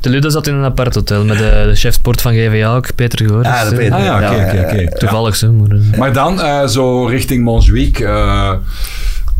De 0.00 0.08
Ludo 0.10 0.28
zat 0.28 0.46
in 0.46 0.54
een 0.54 0.64
apart 0.64 0.94
hotel 0.94 1.24
met 1.24 1.38
de, 1.38 1.64
de 1.68 1.74
chef 1.74 1.94
sport 1.94 2.20
van 2.20 2.32
GVA 2.32 2.74
ook, 2.74 2.94
Peter 2.94 3.26
Goor. 3.28 3.44
Ah, 3.44 3.68
de 3.68 3.76
Peter. 3.76 3.94
Ah 3.94 4.04
ja, 4.04 4.60
oké. 4.60 4.88
Toevallig 4.98 5.36
zo, 5.36 5.52
maar... 5.52 5.70
eh, 5.92 5.98
Maar 5.98 6.12
dan 6.12 6.40
eh, 6.42 6.66
zo 6.66 7.04
richting 7.06 7.44
Montjuïc. 7.44 7.98
eh, 8.00 8.52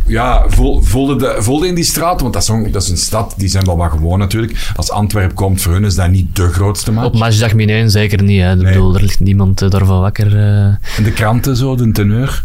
ja, 0.06 0.44
voel- 0.48 0.82
voelde, 0.82 1.16
de, 1.16 1.36
voelde 1.38 1.66
in 1.66 1.74
die 1.74 1.84
straat, 1.84 2.20
want 2.20 2.32
dat 2.32 2.42
is, 2.42 2.48
een, 2.48 2.72
dat 2.72 2.82
is 2.82 2.88
een 2.88 2.96
stad, 2.96 3.34
die 3.36 3.48
zijn 3.48 3.64
wel 3.64 3.76
wat 3.76 3.90
gewoon 3.90 4.18
natuurlijk. 4.18 4.70
Als 4.76 4.90
Antwerp 4.90 5.34
komt, 5.34 5.62
voor 5.62 5.72
hun 5.72 5.84
is 5.84 5.94
dat 5.94 6.10
niet 6.10 6.36
de 6.36 6.48
grootste 6.48 6.92
match. 6.92 7.06
Op 7.06 7.18
matchdag 7.18 7.54
min 7.54 7.68
1 7.70 7.90
zeker 7.90 8.22
niet. 8.22 8.40
Hè. 8.40 8.50
Ik 8.52 8.56
Nee. 8.62 8.72
bedoel, 8.72 8.94
er 8.94 9.00
ligt 9.02 9.20
niemand 9.20 9.62
eh, 9.62 9.70
daarvan 9.70 10.00
wakker. 10.00 10.36
eh. 10.36 10.64
En 10.96 11.02
de 11.04 11.12
kranten 11.12 11.56
zo, 11.56 11.76
de 11.76 11.92
teneur. 11.92 12.44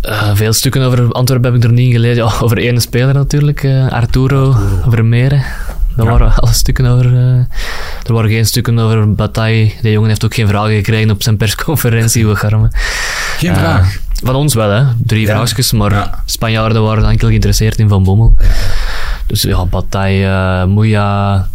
Eh, 0.00 0.30
veel 0.34 0.52
stukken 0.52 0.82
over 0.82 1.12
Antwerpen 1.12 1.52
heb 1.52 1.62
ik 1.62 1.68
er 1.68 1.72
niet 1.74 1.86
in 1.86 1.92
gelezen. 1.92 2.24
Ja, 2.24 2.32
over 2.42 2.58
één 2.58 2.80
speler 2.80 3.14
natuurlijk, 3.14 3.62
eh, 3.62 3.88
Arturo, 3.88 4.56
Vermeeren. 4.88 5.42
Ja. 5.96 6.10
waren 6.10 6.34
alle 6.34 6.52
stukken 6.52 6.86
over. 6.86 7.06
eh. 7.06 7.36
er 8.06 8.12
waren 8.12 8.30
geen 8.30 8.46
stukken 8.46 8.78
over 8.78 9.14
Bataille. 9.14 9.72
De 9.82 9.90
jongen 9.90 10.08
heeft 10.08 10.24
ook 10.24 10.34
geen 10.34 10.48
vragen 10.48 10.74
gekregen 10.74 11.10
op 11.10 11.22
zijn 11.22 11.36
persconferentie. 11.36 12.26
We 12.26 12.36
garmen. 12.36 12.70
Geen 13.38 13.50
Eh, 13.50 13.58
vraag. 13.58 13.98
Van 14.24 14.34
ons 14.34 14.54
wel, 14.54 14.70
hè. 14.70 14.84
Drie 15.06 15.26
Ja. 15.26 15.34
vraagjes, 15.34 15.72
maar 15.72 15.92
Ja. 15.92 16.22
Spanjaarden 16.24 16.82
waren 16.82 17.08
enkel 17.08 17.28
geïnteresseerd 17.28 17.78
in 17.78 17.88
Van 17.88 18.02
Bommel. 18.04 18.34
Dus 19.26 19.42
ja, 19.42 19.64
Bataille, 19.64 20.26
uh, 20.26 20.64
Moeja, 20.64 21.48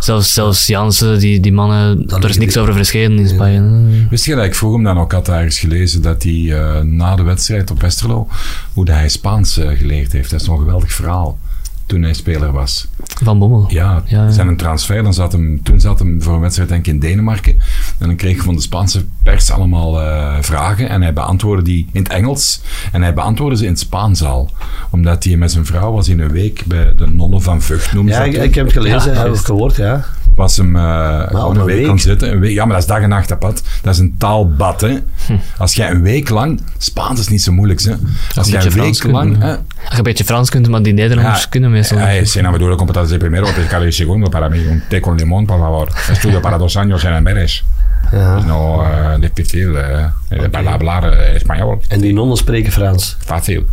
zelfs, 0.00 0.32
zelfs 0.34 0.66
Jansen, 0.66 1.18
die, 1.18 1.40
die 1.40 1.52
mannen, 1.52 2.06
daar 2.06 2.18
is 2.18 2.22
liggen 2.24 2.40
niks 2.40 2.56
over 2.56 2.74
verschenen 2.74 3.18
in 3.18 3.28
Spanje. 3.28 3.62
Wist 4.10 4.24
je 4.24 4.34
dat 4.34 4.44
ik 4.44 4.54
vroeg 4.54 4.72
hem 4.74 4.82
dan 4.82 4.98
ook 4.98 5.12
had 5.12 5.28
ergens 5.28 5.58
gelezen 5.58 6.02
dat 6.02 6.22
hij 6.22 6.54
na 6.82 7.16
de 7.16 7.22
wedstrijd 7.22 7.70
op 7.70 7.80
Westerlo, 7.80 8.28
hoe 8.72 8.84
dat 8.84 8.94
hij 8.94 9.08
Spaans 9.08 9.60
geleerd 9.76 10.12
heeft. 10.12 10.30
Dat 10.30 10.40
is 10.40 10.46
nog 10.46 10.56
een 10.58 10.64
geweldig 10.64 10.92
verhaal. 10.92 11.38
Toen 11.86 12.02
hij 12.02 12.12
speler 12.12 12.52
was. 12.52 12.88
Van 13.22 13.38
Bommel. 13.38 13.64
Ja, 13.68 14.02
Ja, 14.06 14.24
ja. 14.24 14.30
zijn 14.30 14.48
een 14.48 14.56
transfer. 14.56 15.02
Dan 15.02 15.14
zat 15.14 15.32
hem, 15.32 15.62
toen 15.62 15.80
zat 15.80 15.98
hem 15.98 16.22
voor 16.22 16.34
een 16.34 16.40
wedstrijd 16.40 16.68
denk 16.68 16.86
ik 16.86 16.92
in 16.92 16.98
Denemarken. 17.00 17.52
En 17.98 18.06
dan 18.06 18.16
kreeg 18.16 18.34
hij 18.34 18.44
van 18.44 18.54
de 18.54 18.60
Spaanse 18.60 19.04
pers 19.22 19.50
allemaal 19.50 20.00
eh, 20.00 20.36
vragen. 20.40 20.88
En 20.88 21.02
hij 21.02 21.12
beantwoordde 21.12 21.64
die 21.64 21.88
in 21.92 22.02
het 22.02 22.12
Engels. 22.12 22.60
En 22.92 23.02
hij 23.02 23.14
beantwoordde 23.14 23.56
ze 23.58 23.64
in 23.64 23.70
het 23.70 23.78
Spaans 23.78 24.22
al. 24.22 24.50
Omdat 24.90 25.24
hij 25.24 25.36
met 25.36 25.52
zijn 25.52 25.66
vrouw 25.66 25.92
was 25.92 26.08
in 26.08 26.20
een 26.20 26.30
week 26.32 26.62
bij 26.66 26.94
de 26.96 27.06
nonnen 27.06 27.42
van 27.42 27.62
Vught, 27.62 27.92
noemen 27.92 28.14
ze 28.14 28.18
Ja, 28.20 28.24
dat 28.24 28.34
ik, 28.44 28.54
heb 28.54 28.64
het 28.64 28.74
gelezen, 28.74 29.12
Ja, 29.12 29.22
heb 29.22 29.32
ik 29.34 29.38
gehoord, 29.40 29.76
ja. 29.76 30.04
Was 30.34 30.56
hem 30.56 30.76
eh, 30.76 31.20
gewoon 31.26 31.54
een 31.54 31.60
een 31.60 31.66
week 31.66 31.86
week? 31.86 32.00
zitten. 32.00 32.32
Een 32.32 32.40
week, 32.40 32.52
ja, 32.52 32.64
maar 32.64 32.72
dat 32.72 32.82
is 32.82 32.88
dag 32.88 33.00
en 33.00 33.08
nacht 33.08 33.32
apart. 33.32 33.62
Dat 33.82 33.94
is 33.94 34.00
een 34.00 34.14
taalbad, 34.18 34.80
hè. 34.80 34.98
Hm. 35.26 35.36
Als 35.58 35.74
jij 35.74 35.90
een 35.90 36.02
week 36.02 36.28
lang... 36.28 36.60
Spaans 36.78 37.20
is 37.20 37.28
niet 37.28 37.42
zo 37.42 37.52
moeilijk, 37.52 37.82
hè. 37.82 37.94
Als 38.34 38.48
jij 38.48 38.64
een 38.64 38.70
week 38.70 38.72
Frans 38.72 39.02
lang... 39.02 39.30
kunnen, 39.30 39.48
hè, 39.48 39.54
Als 39.56 39.90
je 39.90 39.96
een 39.96 40.02
beetje 40.02 40.24
Frans 40.24 40.50
kunt, 40.50 40.68
maar 40.68 40.82
die 40.82 40.92
Nederlanders 40.92 41.48
kunnen 41.48 41.70
meestal. 41.70 41.98
Eh, 41.98 42.24
si 42.24 42.38
enamorado 42.38 42.76
completamente 42.76 43.18
de 43.18 43.24
primero, 43.24 43.52
pescar 43.52 43.82
el 43.82 43.92
segundo, 43.92 44.30
para 44.30 44.48
mí 44.48 44.66
un 44.66 44.82
té 44.88 45.00
con 45.00 45.16
limón, 45.16 45.46
por 45.46 45.58
favor. 45.58 45.88
Estudio 46.10 46.40
para 46.40 46.58
dos 46.58 46.76
años 46.76 47.04
en 47.04 47.12
Amberes. 47.12 47.64
ja. 48.12 48.40
No 48.40 48.84
eh, 48.84 49.18
difícil 49.20 49.76
eh, 49.76 50.48
para 50.50 50.72
hablar 50.72 51.04
español. 51.34 51.80
En 51.88 52.00
die 52.00 52.12
nonnen 52.12 52.36
spreken 52.36 52.72
Frans. 52.72 53.16
Fácil. 53.24 53.64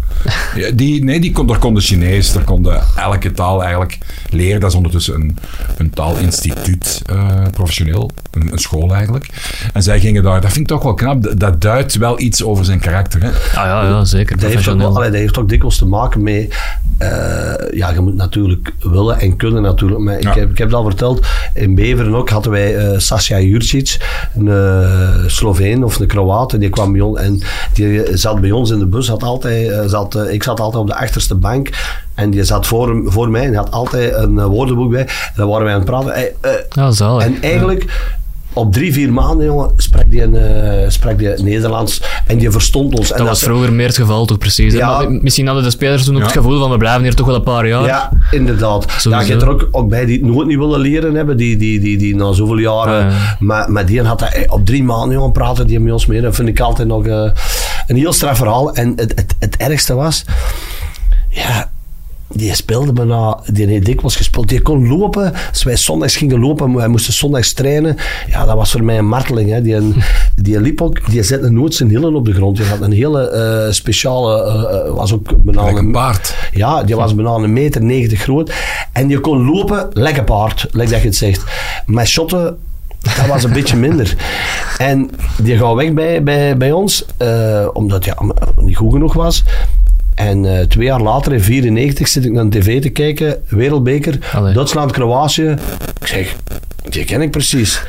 Ja, 0.55 0.71
die, 0.71 1.03
nee, 1.03 1.19
die 1.19 1.31
kon, 1.31 1.47
daar 1.47 1.57
konden 1.57 1.83
Chinees, 1.83 2.33
daar 2.33 2.43
konden 2.43 2.81
elke 2.95 3.31
taal 3.31 3.61
eigenlijk 3.61 3.97
leren. 4.29 4.59
Dat 4.59 4.69
is 4.69 4.75
ondertussen 4.75 5.13
een, 5.13 5.37
een 5.77 5.89
taalinstituut, 5.89 6.50
eh, 7.05 7.35
professioneel, 7.51 8.09
een, 8.31 8.51
een 8.51 8.59
school 8.59 8.93
eigenlijk. 8.93 9.29
En 9.73 9.83
zij 9.83 9.99
gingen 9.99 10.23
daar, 10.23 10.41
dat 10.41 10.51
vind 10.51 10.69
ik 10.69 10.75
toch 10.75 10.83
wel 10.83 10.93
knap, 10.93 11.23
dat, 11.23 11.39
dat 11.39 11.61
duidt 11.61 11.95
wel 11.95 12.19
iets 12.19 12.43
over 12.43 12.65
zijn 12.65 12.79
karakter. 12.79 13.21
Hè? 13.23 13.29
Ah 13.29 13.35
ja, 13.53 13.83
ja 13.83 14.05
zeker. 14.05 14.39
Dat 14.39 14.51
heeft, 14.51 14.67
ook, 14.67 14.81
allee, 14.81 15.11
dat 15.11 15.19
heeft 15.19 15.37
ook 15.37 15.49
dikwijls 15.49 15.77
te 15.77 15.85
maken 15.85 16.23
met... 16.23 16.55
eh, 16.97 17.53
ja, 17.71 17.89
je 17.91 17.99
moet 17.99 18.15
natuurlijk 18.15 18.73
willen 18.79 19.19
en 19.19 19.35
kunnen 19.35 19.61
natuurlijk. 19.61 19.99
Maar 20.01 20.17
ik, 20.17 20.23
Ja. 20.23 20.33
heb, 20.33 20.49
ik 20.51 20.57
heb 20.57 20.67
het 20.67 20.75
al 20.77 20.83
verteld, 20.83 21.27
in 21.53 21.75
Beveren 21.75 22.15
ook 22.15 22.29
hadden 22.29 22.51
wij 22.51 22.75
eh 22.77 22.99
Sasja 22.99 23.39
Jurcic, 23.39 23.97
een 24.35 24.45
uh, 24.45 25.27
Sloveen 25.27 25.83
of 25.83 25.99
een 25.99 26.07
Kroaat. 26.07 26.53
En 26.53 26.59
die 26.59 26.69
kwam 26.69 26.91
bij 26.91 27.01
ons 27.01 27.19
en 27.19 27.41
die 27.73 28.17
zat 28.17 28.41
bij 28.41 28.51
ons 28.51 28.69
in 28.69 28.79
de 28.79 28.85
bus. 28.85 29.07
Had 29.07 29.23
altijd, 29.23 29.89
zat, 29.89 30.15
ik 30.29 30.43
zat 30.43 30.59
altijd 30.59 30.81
op 30.83 30.87
de 30.89 30.95
achterste 30.95 31.35
bank. 31.35 31.69
En 32.15 32.29
die 32.29 32.43
zat 32.43 32.67
voor, 32.67 33.01
voor 33.05 33.29
mij 33.29 33.45
en 33.45 33.55
had 33.55 33.71
altijd 33.71 34.13
een 34.15 34.39
eh, 34.39 34.45
woordenboek 34.45 34.91
bij. 34.91 35.01
En 35.01 35.33
dan 35.35 35.47
waren 35.47 35.63
wij 35.63 35.73
aan 35.73 35.79
het 35.79 35.89
praten. 35.89 36.11
Hey, 36.11 36.33
eh, 36.41 36.51
Ja, 36.69 36.91
zalig. 36.91 37.25
en 37.25 37.41
eigenlijk, 37.41 38.09
op 38.53 38.73
drie, 38.73 38.93
vier 38.93 39.13
maanden, 39.13 39.45
jongen, 39.45 39.71
sprak 39.77 40.11
die, 40.11 40.21
een, 40.23 40.35
eh, 40.35 40.89
sprak 40.89 41.17
die 41.17 41.27
Nederlands. 41.43 42.01
En 42.27 42.37
die 42.37 42.51
verstond 42.51 42.99
ons. 42.99 43.11
En 43.11 43.17
dat 43.17 43.27
was 43.27 43.43
vroeger 43.43 43.73
meer 43.73 43.87
het 43.87 43.95
geval 43.97 44.25
toch 44.25 44.37
precies. 44.37 44.73
Ja. 44.73 44.97
Maar 44.97 45.11
misschien 45.11 45.45
hadden 45.45 45.63
de 45.63 45.69
spelers 45.69 46.03
toen 46.03 46.13
ook 46.13 46.19
Ja. 46.19 46.25
het 46.27 46.35
gevoel 46.37 46.59
van 46.59 46.71
we 46.71 46.77
blijven 46.77 47.01
hier 47.03 47.15
toch 47.15 47.25
wel 47.25 47.35
een 47.35 47.43
paar 47.43 47.67
jaar. 47.67 47.85
Ja, 47.85 48.09
inderdaad. 48.31 48.85
Ja, 49.03 49.21
je 49.21 49.29
hebt 49.29 49.41
er 49.41 49.49
ook, 49.49 49.67
ook 49.71 49.89
bij 49.89 50.05
die 50.05 50.17
het 50.19 50.27
nooit 50.27 50.47
niet 50.47 50.57
willen 50.57 50.79
leren 50.79 51.13
hebben, 51.15 51.37
die, 51.37 51.57
die, 51.57 51.79
die, 51.79 51.97
die 51.97 52.15
na 52.15 52.31
zoveel 52.33 52.57
jaren. 52.57 53.05
Ah, 53.05 53.11
ja. 53.11 53.37
Maar, 53.39 53.71
maar 53.71 53.85
die 53.85 54.01
had 54.01 54.19
dat 54.19 54.29
op 54.47 54.65
drie 54.65 54.83
maanden 54.83 55.15
jongen, 55.15 55.31
praten 55.31 55.67
die 55.67 55.79
met 55.79 55.93
ons 55.93 56.05
mee. 56.05 56.21
Dat 56.21 56.35
vind 56.35 56.47
ik 56.47 56.59
altijd 56.59 56.87
nog 56.87 57.05
een 57.87 57.95
heel 57.95 58.13
straf 58.13 58.37
verhaal. 58.37 58.73
En 58.73 58.93
het, 58.95 59.11
het, 59.15 59.35
het 59.39 59.57
ergste 59.57 59.93
was, 59.93 60.25
ja. 61.29 61.69
Die 62.33 62.55
speelde 62.55 62.93
bijna, 62.93 63.39
die 63.51 63.67
heeft 63.67 63.85
dikwijls 63.85 64.15
gespeeld. 64.15 64.49
Die 64.49 64.61
kon 64.61 64.87
lopen. 64.87 65.33
Als 65.49 65.63
wij 65.63 65.77
zondags 65.77 66.15
gingen 66.15 66.39
lopen, 66.39 66.73
wij 66.73 66.87
moesten 66.87 67.13
zondags 67.13 67.53
trainen. 67.53 67.97
Ja, 68.29 68.45
dat 68.45 68.55
was 68.55 68.71
voor 68.71 68.83
mij 68.83 68.97
een 68.97 69.07
marteling. 69.07 69.49
Hè. 69.49 69.61
Die, 69.61 69.77
die 70.35 70.61
liep 70.61 70.81
ook, 70.81 71.11
die 71.11 71.23
zette 71.23 71.49
nooit 71.49 71.73
zijn 71.73 71.89
hielen 71.89 72.15
op 72.15 72.25
de 72.25 72.33
grond. 72.33 72.57
Die 72.57 72.65
had 72.65 72.81
een 72.81 72.91
hele 72.91 73.29
eh, 73.29 73.71
speciale, 73.71 74.43
eh, 74.43 74.87
eh, 74.87 74.93
was 74.93 75.13
ook 75.13 75.43
bijna 75.43 75.67
een 75.67 75.91
paard. 75.91 76.35
ja, 76.51 76.83
die 76.83 76.95
was 76.95 77.15
bijna 77.15 77.33
een 77.33 77.53
meter 77.53 77.83
90 77.83 78.21
groot. 78.21 78.53
En 78.91 79.09
je 79.09 79.19
kon 79.19 79.45
lopen, 79.45 79.87
lekker 79.93 80.23
paard, 80.23 80.67
like 80.71 80.91
dat 80.91 81.01
je 81.01 81.07
het 81.07 81.15
zegt. 81.15 81.43
Maar 81.85 82.07
shotten, 82.07 82.57
dat 82.99 83.27
was 83.27 83.43
een 83.43 83.53
beetje 83.53 83.77
minder. 83.77 84.15
En 84.77 85.09
die 85.37 85.57
gaat 85.57 85.75
weg 85.75 85.93
bij, 85.93 86.23
bij, 86.23 86.57
bij 86.57 86.71
ons, 86.71 87.05
omdat 87.73 88.05
ja, 88.05 88.17
niet 88.55 88.77
goed 88.77 88.91
genoeg 88.91 89.13
was. 89.13 89.43
En 90.29 90.57
eh, 90.59 90.65
twee 90.65 90.85
jaar 90.85 91.01
later, 91.01 91.33
in 91.33 91.41
94, 91.41 92.07
zit 92.07 92.25
ik 92.25 92.31
naar 92.31 92.49
de 92.49 92.59
tv 92.59 92.81
te 92.81 92.89
kijken, 92.89 93.41
Wereldbeker, 93.47 94.17
Allee. 94.33 94.53
Duitsland, 94.53 94.91
Kroatië. 94.91 95.55
Ik 96.01 96.07
zeg, 96.07 96.35
die 96.89 97.05
ken 97.05 97.21
ik 97.21 97.31
precies. 97.31 97.83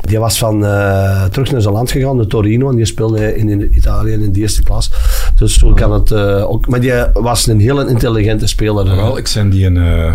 Die 0.00 0.18
was 0.18 0.38
van 0.38 0.64
eh, 0.66 1.24
terug 1.24 1.50
naar 1.52 1.60
zijn 1.62 1.74
land 1.74 1.90
gegaan, 1.90 2.16
naar 2.16 2.26
Torino, 2.26 2.70
en 2.70 2.76
die 2.76 2.84
speelde 2.84 3.36
in, 3.36 3.48
in 3.48 3.76
Italië 3.76 4.12
in 4.12 4.32
de 4.32 4.40
eerste 4.40 4.62
klas. 4.62 4.90
Dus 5.36 5.58
zo 5.58 5.72
kan 5.72 5.92
het 5.92 6.12
ook. 6.42 6.68
Maar 6.68 6.80
die 6.80 6.92
was 7.12 7.46
een 7.46 7.60
heel 7.60 7.86
intelligente 7.86 8.46
speler. 8.46 8.86
eh. 8.90 8.96
Wel, 8.96 9.18
ik 9.18 9.26
zijn 9.26 9.50
die 9.50 9.66
een... 9.66 9.76
eh, 9.76 10.12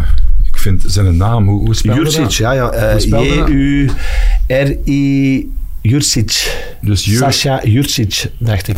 ik 0.47 0.57
vind 0.57 0.83
zijn 0.87 1.17
naam, 1.17 1.47
hoe, 1.47 1.59
hoe 1.65 1.75
spel 1.75 1.93
je 1.95 1.99
Jurcic, 2.01 2.21
dat? 2.23 2.35
ja, 2.35 2.51
ja. 2.51 2.69
eh? 2.71 2.99
J-U-R-I... 4.47 5.51
Jurcic. 5.81 6.57
Dus 6.81 7.05
Jur, 7.05 7.17
Sasha 7.17 7.61
Jurcic, 7.63 8.25
dacht 8.37 8.67
ik. 8.67 8.77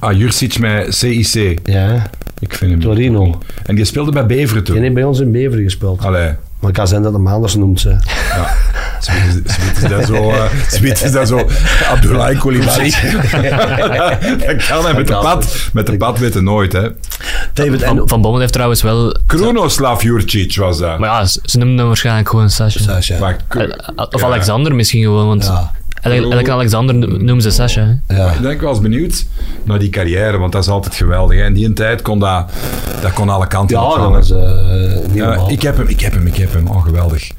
Ah, 0.00 0.16
Jurcic 0.18 0.58
met 0.58 0.94
CIC. 0.94 1.58
Ja. 1.64 2.10
Ik 2.38 2.54
vind 2.54 2.70
hem 2.70 2.80
Torino. 2.80 3.38
En 3.64 3.74
die 3.74 3.84
speelde 3.84 4.10
bij 4.12 4.26
Beveren 4.26 4.64
Die 4.64 4.72
toen. 4.72 4.82
heeft 4.82 4.94
bij 4.94 5.04
ons 5.04 5.20
in 5.20 5.32
Beveren 5.32 5.62
gespeeld. 5.64 6.02
Allee, 6.04 6.24
Maar 6.26 6.36
het 6.60 6.72
kan 6.72 6.88
zijn 6.88 7.02
dat 7.02 7.12
hem 7.12 7.26
anders 7.26 7.54
noemt. 7.54 7.80
Ze. 7.80 7.88
Ja. 7.88 8.54
Smit 9.00 9.42
is- 9.82 9.88
dat 9.88 10.06
zo... 10.06 10.32
Smit 10.68 11.02
is 11.02 11.12
dat 11.12 11.28
zo... 11.28 11.48
Abdullah 11.90 12.38
Koulibaly. 12.40 12.90
dat 14.46 14.66
kan 14.66 14.84
hij 14.84 14.94
met 14.94 15.06
de 15.06 15.12
pad. 15.20 15.68
Met 15.72 15.86
de 15.86 15.96
pad 15.96 16.18
weten 16.18 16.44
nooit, 16.44 16.72
hè. 16.72 16.88
David, 17.52 17.82
en 17.82 17.96
Van, 17.96 18.08
van 18.08 18.20
Bommel 18.22 18.40
heeft 18.40 18.52
trouwens 18.52 18.82
wel... 18.82 19.16
Krunoslav 19.26 20.02
Jurcic 20.02 20.56
was 20.56 20.78
dat. 20.78 20.98
Maar 20.98 21.08
ja, 21.08 21.24
ze 21.26 21.58
noemden 21.58 21.78
hem 21.78 21.86
waarschijnlijk 21.86 22.28
gewoon 22.28 22.50
Sasha. 22.50 22.80
Sasha. 22.82 23.18
Maar 23.18 23.36
Eh, 23.48 23.62
Of 24.10 24.20
ja. 24.20 24.26
Alexander 24.26 24.74
misschien 24.74 25.02
gewoon, 25.02 25.26
want 25.26 25.44
Ja. 25.44 25.70
Elke, 26.00 26.50
Alexander 26.52 26.94
no- 26.94 27.06
noemen 27.06 27.42
ze 27.42 27.50
Sasha. 27.50 27.98
hè. 28.06 28.16
Ja. 28.16 28.32
Ik 28.32 28.40
ben 28.40 28.60
wel 28.60 28.70
eens 28.70 28.80
benieuwd 28.80 29.26
naar 29.64 29.78
die 29.78 29.90
carrière, 29.90 30.38
want 30.38 30.52
dat 30.52 30.62
is 30.62 30.68
altijd 30.68 30.94
geweldig. 30.94 31.38
hè. 31.38 31.44
In 31.44 31.52
die 31.54 31.72
tijd 31.72 32.02
kon 32.02 32.18
dat, 32.18 32.50
dat 33.02 33.12
kon 33.12 33.28
alle 33.28 33.46
kanten 33.46 33.76
Ja, 33.76 33.84
op 33.84 33.92
gaan, 33.92 34.14
eh 34.16 35.48
ik 35.48 35.62
heb 35.62 35.76
hem, 35.76 35.86
ik 35.88 36.00
heb 36.00 36.12
hem, 36.12 36.26
ik 36.26 36.36
heb 36.36 36.52
hem. 36.52 36.66
Oh, 36.66 36.84
geweldig. 36.84 37.30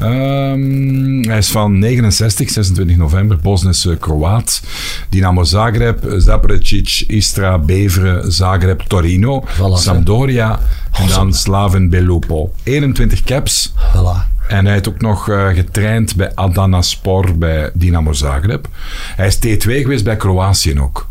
Ehm, 0.00 1.22
hij 1.28 1.38
is 1.38 1.50
van 1.50 1.78
69, 1.78 2.50
26 2.50 2.96
november, 2.96 3.38
Bosnische 3.42 3.96
Kroaat. 3.96 4.60
Dynamo 5.08 5.44
Zagreb, 5.44 6.04
Zaprecic, 6.16 7.04
Istra, 7.06 7.58
Beveren, 7.58 8.32
Zagreb, 8.32 8.80
Torino, 8.80 9.44
Voilà, 9.46 9.74
Sampdoria 9.74 10.58
en 10.92 11.08
dan 11.08 11.34
Slaven 11.34 11.88
Belupo. 11.90 12.52
21 12.62 13.22
caps. 13.22 13.72
Voilà. 13.94 14.30
En 14.52 14.64
hij 14.64 14.72
heeft 14.74 14.88
ook 14.88 15.00
nog 15.00 15.28
eh, 15.28 15.48
getraind 15.48 16.16
bij 16.16 16.32
Adana 16.34 16.82
Spor 16.82 17.38
bij 17.38 17.70
Dynamo 17.74 18.12
Zagreb. 18.12 18.68
Hij 19.16 19.26
is 19.26 19.36
T2 19.36 19.58
geweest 19.60 20.04
bij 20.04 20.16
Kroatië 20.16 20.80
ook. 20.80 21.08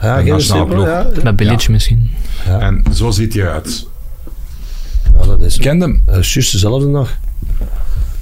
Ja, 0.00 0.22
De 0.22 0.30
nationale 0.30 0.66
ploeg. 0.66 0.86
ja. 0.86 1.06
Met 1.22 1.36
Bilic 1.36 1.68
misschien. 1.68 2.10
Ja. 2.46 2.58
En 2.60 2.84
zo 2.94 3.10
ziet 3.10 3.32
hij 3.34 3.42
eruit. 3.42 3.86
Ja, 5.20 5.26
dat 5.26 5.40
is 5.40 5.56
Ken 5.58 5.80
hem? 5.80 6.02
uh, 6.08 6.14
juist 6.14 6.52
dezelfde 6.52 6.86
nog. 6.86 7.08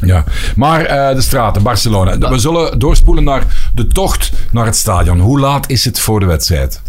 Ja. 0.01 0.25
Maar 0.57 0.85
eh, 0.85 1.15
de 1.15 1.21
straten, 1.23 1.63
Barcelona. 1.63 2.19
We 2.31 2.39
zullen 2.39 2.79
doorspoelen 2.79 3.25
naar 3.25 3.71
de 3.75 3.87
tocht 3.87 4.33
naar 4.53 4.65
het 4.67 4.77
stadion. 4.77 5.21
Hoe 5.21 5.41
laat 5.41 5.69
is 5.71 5.85
het 5.85 6.01
voor 6.01 6.21
de 6.21 6.27
wedstrijd? 6.27 6.83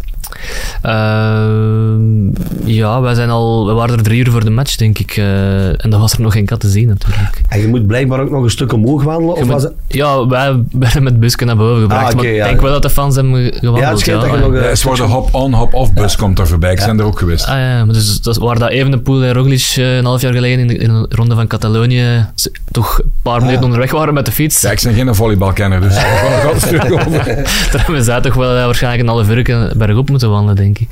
Ehm, 0.82 2.26
ja, 2.64 3.00
wij, 3.00 3.14
zijn 3.14 3.30
al, 3.30 3.66
we 3.66 3.72
waren 3.72 3.96
er 3.96 4.02
drie 4.02 4.24
uur 4.24 4.30
voor 4.30 4.44
de 4.44 4.50
match, 4.50 4.76
denk 4.76 4.98
ik. 4.98 5.16
eh, 5.16 5.84
en 5.84 5.90
dan 5.90 6.00
was 6.00 6.12
er 6.12 6.20
nog 6.20 6.32
geen 6.32 6.44
kat 6.46 6.60
te 6.60 6.68
zien, 6.68 6.88
natuurlijk. 6.88 7.40
En 7.48 7.60
je 7.60 7.68
moet 7.68 7.86
blijkbaar 7.86 8.20
ook 8.20 8.30
nog 8.30 8.42
een 8.42 8.50
stuk 8.50 8.72
omhoog 8.72 9.02
wandelen? 9.02 9.32
Of 9.34 9.38
Je 9.38 9.46
was 9.46 9.62
moet- 9.62 9.72
het... 9.88 9.96
Ja, 9.96 10.26
wij 10.26 10.54
werden 10.72 11.02
met 11.02 11.20
busken 11.20 11.46
naar 11.46 11.56
boven 11.56 11.80
gebracht. 11.82 12.08
Ah, 12.08 12.14
maar 12.14 12.24
ik 12.24 12.34
ja. 12.34 12.44
denk 12.46 12.60
wel 12.60 12.72
dat 12.72 12.82
de 12.82 12.90
fans 12.90 13.14
hebben 13.14 13.34
ge- 13.34 13.40
Ja, 13.42 13.48
het 13.50 13.58
gewandeld. 13.58 14.00
schijnt 14.00 14.20
dat 14.20 14.30
je 14.30 14.36
nog... 14.36 14.52
Er 14.54 14.64
eh, 14.64 14.70
is 14.70 14.82
voor 14.82 14.96
de 14.96 15.02
hop-on, 15.02 15.52
hop-off 15.54 15.92
bus 15.92 16.16
komt 16.16 16.38
er 16.38 16.46
voorbij. 16.46 16.72
Ik 16.72 16.80
zijn 16.80 16.98
er 16.98 17.04
ook 17.04 17.18
geweest. 17.18 17.46
Ah 17.46 17.58
ja, 17.58 17.84
maar 17.84 17.94
dus 17.94 18.20
dat, 18.20 18.36
waar 18.36 18.58
dat 18.58 18.68
Evenepoel 18.70 19.22
en 19.22 19.32
Roglic 19.32 19.72
eh, 19.76 19.96
een 19.96 20.04
half 20.04 20.20
jaar 20.20 20.32
geleden 20.32 20.58
in 20.58 20.66
de, 20.66 20.76
in 20.76 20.88
de 20.92 21.06
ronde 21.16 21.34
van 21.34 21.46
Catalonië 21.46 22.26
toch 22.70 22.98
een 22.98 23.10
paar 23.22 23.40
minuten 23.40 23.64
onderweg 23.64 23.90
waren 23.90 24.14
met 24.14 24.26
de 24.26 24.32
fiets. 24.32 24.60
Ja, 24.60 24.70
ik 24.70 24.80
ben 24.82 24.94
geen 24.94 25.14
volleybalkenner, 25.14 25.80
dus 25.80 25.94
daar 25.94 26.04
gaan 26.04 26.48
we 26.48 26.54
een 26.54 26.60
stuk 26.60 26.92
over. 26.92 27.10
Daar 27.72 27.84
hebben 27.84 28.04
zij 28.04 28.20
toch 28.20 28.34
wel 28.34 28.56
eh, 28.56 28.64
waarschijnlijk 28.64 29.02
een 29.02 29.08
half 29.08 29.28
uur 29.30 29.72
bergop 29.76 30.10
moeten 30.10 30.30
wandelen, 30.32 30.56
denk 30.56 30.78
ik. 30.78 30.88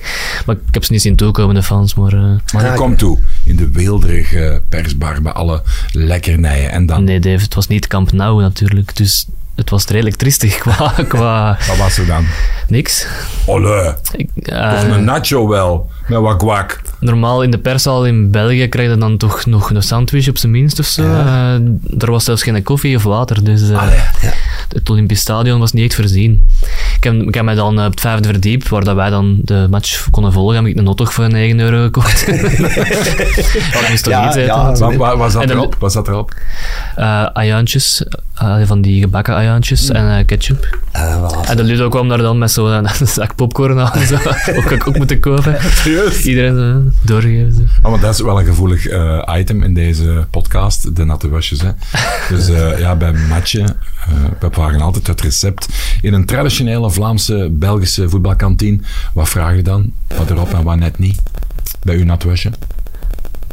Maar 0.47 0.57
ik 0.57 0.75
heb 0.75 0.85
ze 0.85 0.93
niet 0.93 1.03
zien 1.03 1.17
toekomen, 1.17 1.55
de 1.55 1.63
fans. 1.63 1.95
Maar 1.95 2.13
eh, 2.13 2.21
Maar 2.53 2.63
je 2.63 2.69
Ja, 2.69 2.75
komt 2.75 2.99
toe 2.99 3.19
in 3.45 3.57
de 3.57 3.71
weelderige 3.71 4.63
persbar 4.69 5.23
met 5.23 5.35
alle 5.35 5.63
lekkernijen. 5.93 6.71
En 6.71 6.87
dan, 6.87 7.05
nee, 7.05 7.21
Dave, 7.21 7.45
het 7.45 7.55
was 7.55 7.67
niet 7.67 7.87
Camp 7.87 8.13
Nou 8.13 8.43
natuurlijk. 8.43 8.97
Dus 8.97 9.27
het 9.57 9.71
was 9.71 9.85
redelijk 9.87 10.17
triestig 10.17 10.59
qua, 10.65 10.93
qua 11.09 11.59
wat 11.69 11.77
was 11.77 11.99
er 11.99 12.07
dan? 12.07 12.27
niks. 12.69 13.07
Olle, 13.45 13.97
Ik, 14.17 14.29
of 14.37 14.45
eh, 14.47 14.89
een 14.89 15.05
nacho 15.05 15.49
wel, 15.49 15.91
met 16.09 16.21
wat 16.21 16.37
kwak. 16.37 16.81
normaal 17.01 17.43
in 17.43 17.51
de 17.51 17.59
perszaal 17.59 18.07
in 18.07 18.31
België 18.31 18.69
krijg 18.69 18.91
je 18.91 18.97
dan 18.97 19.17
toch 19.17 19.47
nog 19.47 19.71
een 19.71 19.83
sandwich 19.83 20.29
op 20.29 20.39
zijn 20.39 20.53
minst 20.53 20.79
of 20.79 20.87
zo. 20.87 21.03
Eh, 21.03 21.53
er 21.99 22.11
was 22.11 22.25
zelfs 22.25 22.43
geen 22.43 22.63
koffie 22.63 22.97
of 22.97 23.03
water, 23.03 23.45
dus 23.45 23.71
eh, 23.71 23.83
het 24.75 24.91
Olympisch 24.91 25.21
Stadion 25.21 25.59
was 25.61 25.73
niet 25.73 25.85
echt 25.85 25.95
voorzien. 25.95 26.43
Ik 26.97 27.05
heb, 27.05 27.15
ik 27.15 27.35
heb 27.35 27.45
mij 27.45 27.55
dan 27.55 27.85
op 27.85 27.91
het 27.91 28.01
vijfde 28.01 28.29
verdiep, 28.29 28.69
waar 28.69 28.85
dat 28.85 28.95
wij 28.97 29.11
dan 29.11 29.39
de 29.43 29.67
match 29.71 30.11
konden 30.11 30.33
volgen, 30.33 30.57
heb 30.57 30.67
ik 30.67 30.77
een 30.79 30.87
hotdog 30.87 31.13
voor 31.13 31.29
9 31.29 31.61
euro 31.61 31.83
gekocht. 31.83 32.27
Dat 33.73 33.89
moest 33.89 34.05
toch 34.05 34.13
Ja, 34.13 34.29
eten? 34.29 34.43
ja, 34.45 34.63
natuurlijk. 34.63 34.99
Wat, 34.99 35.09
wat, 35.09 35.19
wat 35.19 35.33
zat 35.33 35.43
En 35.43 35.49
de- 35.49 35.55
erop? 35.55 35.77
Wat 35.79 35.93
zat 35.93 36.09
erop? 36.09 36.35
Eh, 36.97 37.25
ajuintjes, 37.25 38.05
eh, 38.35 38.57
van 38.65 38.83
die 38.83 39.01
gebakken 39.01 39.35
en 39.91 40.19
eh, 40.19 40.25
ketchup. 40.27 40.79
eh, 40.93 41.31
voilà. 41.31 41.49
En 41.49 41.57
de 41.57 41.63
Ludo 41.63 41.89
kwam 41.89 42.09
daar 42.09 42.19
dan 42.19 42.39
met 42.39 42.51
zo'n 42.51 42.71
een 43.01 43.07
zak 43.07 43.35
popcorn 43.35 43.79
aan. 43.79 43.93
en 43.93 44.07
Zo. 44.07 44.15
Ook, 44.57 44.73
ook, 44.73 44.87
ook 44.89 44.97
moeten 44.97 45.19
kopen. 45.21 45.57
Serieus? 45.61 46.23
Iedereen. 46.25 46.93
Zo. 47.07 47.63
Oh, 47.83 47.91
want 47.91 48.03
dat 48.03 48.15
is 48.15 48.21
wel 48.21 48.39
een 48.41 48.45
gevoelig 48.47 48.87
eh, 48.87 49.23
item 49.39 49.63
in 49.63 49.75
deze 49.75 50.27
podcast, 50.31 50.97
de 50.97 51.05
natte 51.05 51.29
wasjes. 51.29 51.61
Hè. 51.63 51.71
Dus 52.37 52.49
eh, 52.49 52.79
ja, 52.79 52.97
bij 52.97 53.13
matchen, 53.13 53.67
eh 53.67 54.15
we 54.41 54.49
vragen 54.51 54.81
altijd 54.81 55.07
het 55.07 55.21
recept. 55.21 55.69
In 56.01 56.13
een 56.13 56.25
traditionele 56.25 56.91
Vlaamse, 56.91 57.49
Belgische 57.53 58.09
voetbalkantine, 58.09 58.79
wat 59.15 59.29
vraag 59.29 59.55
je 59.57 59.63
dan? 59.63 59.93
Wat 60.17 60.31
erop 60.31 60.55
en 60.55 60.63
wat 60.63 60.77
net 60.77 60.99
niet? 60.99 61.23
Bij 61.83 61.97
uw 61.97 62.05
natte 62.05 62.29
wasje? 62.29 62.51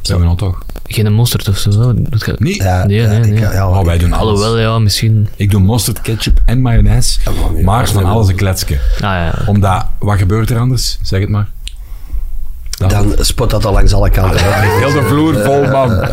Zijn 0.08 0.20
we 0.20 0.26
nog 0.26 0.38
toch? 0.38 0.58
Geen 0.86 1.14
mosterd 1.14 1.48
of 1.48 1.58
zo. 1.58 1.94
Doet 1.96 2.24
ge- 2.24 2.36
Niet? 2.40 2.56
Ja, 2.56 2.86
Nee, 2.86 3.02
ja, 3.02 3.08
nee, 3.08 3.32
ik- 3.34 3.40
ja, 3.40 3.70
Oh, 3.70 3.86
wij 3.86 3.98
doen 3.98 4.14
alles. 4.14 4.40
Alhoewel, 4.40 4.60
ja, 4.74 4.80
misschien. 4.80 5.28
Ik 5.36 5.52
doe 5.52 5.62
mosterd, 5.62 6.02
ketchup 6.02 6.42
en 6.46 6.62
mayonaise, 6.62 7.20
maar 7.26 7.52
nee, 7.54 7.64
maar 7.64 7.88
van 7.88 8.04
alles 8.06 8.20
wel. 8.22 8.30
een 8.30 8.36
kletsje. 8.36 8.80
Ah 8.96 9.02
ja. 9.02 9.34
Omdat, 9.46 9.86
wat 10.00 10.18
gebeurt 10.18 10.50
er 10.50 10.60
anders? 10.60 10.98
Zeg 11.02 11.20
het 11.20 11.30
maar. 11.30 11.48
Dat- 12.78 12.90
Dan 12.90 13.14
spot 13.20 13.50
dat 13.50 13.66
al 13.66 13.74
langs 13.74 13.94
alle 13.94 14.10
kanten. 14.10 14.40
hè. 14.44 14.62
Heel 14.80 14.92
de 14.92 15.02
vloer 15.08 15.36
vol, 15.44 15.62
man. 15.68 16.08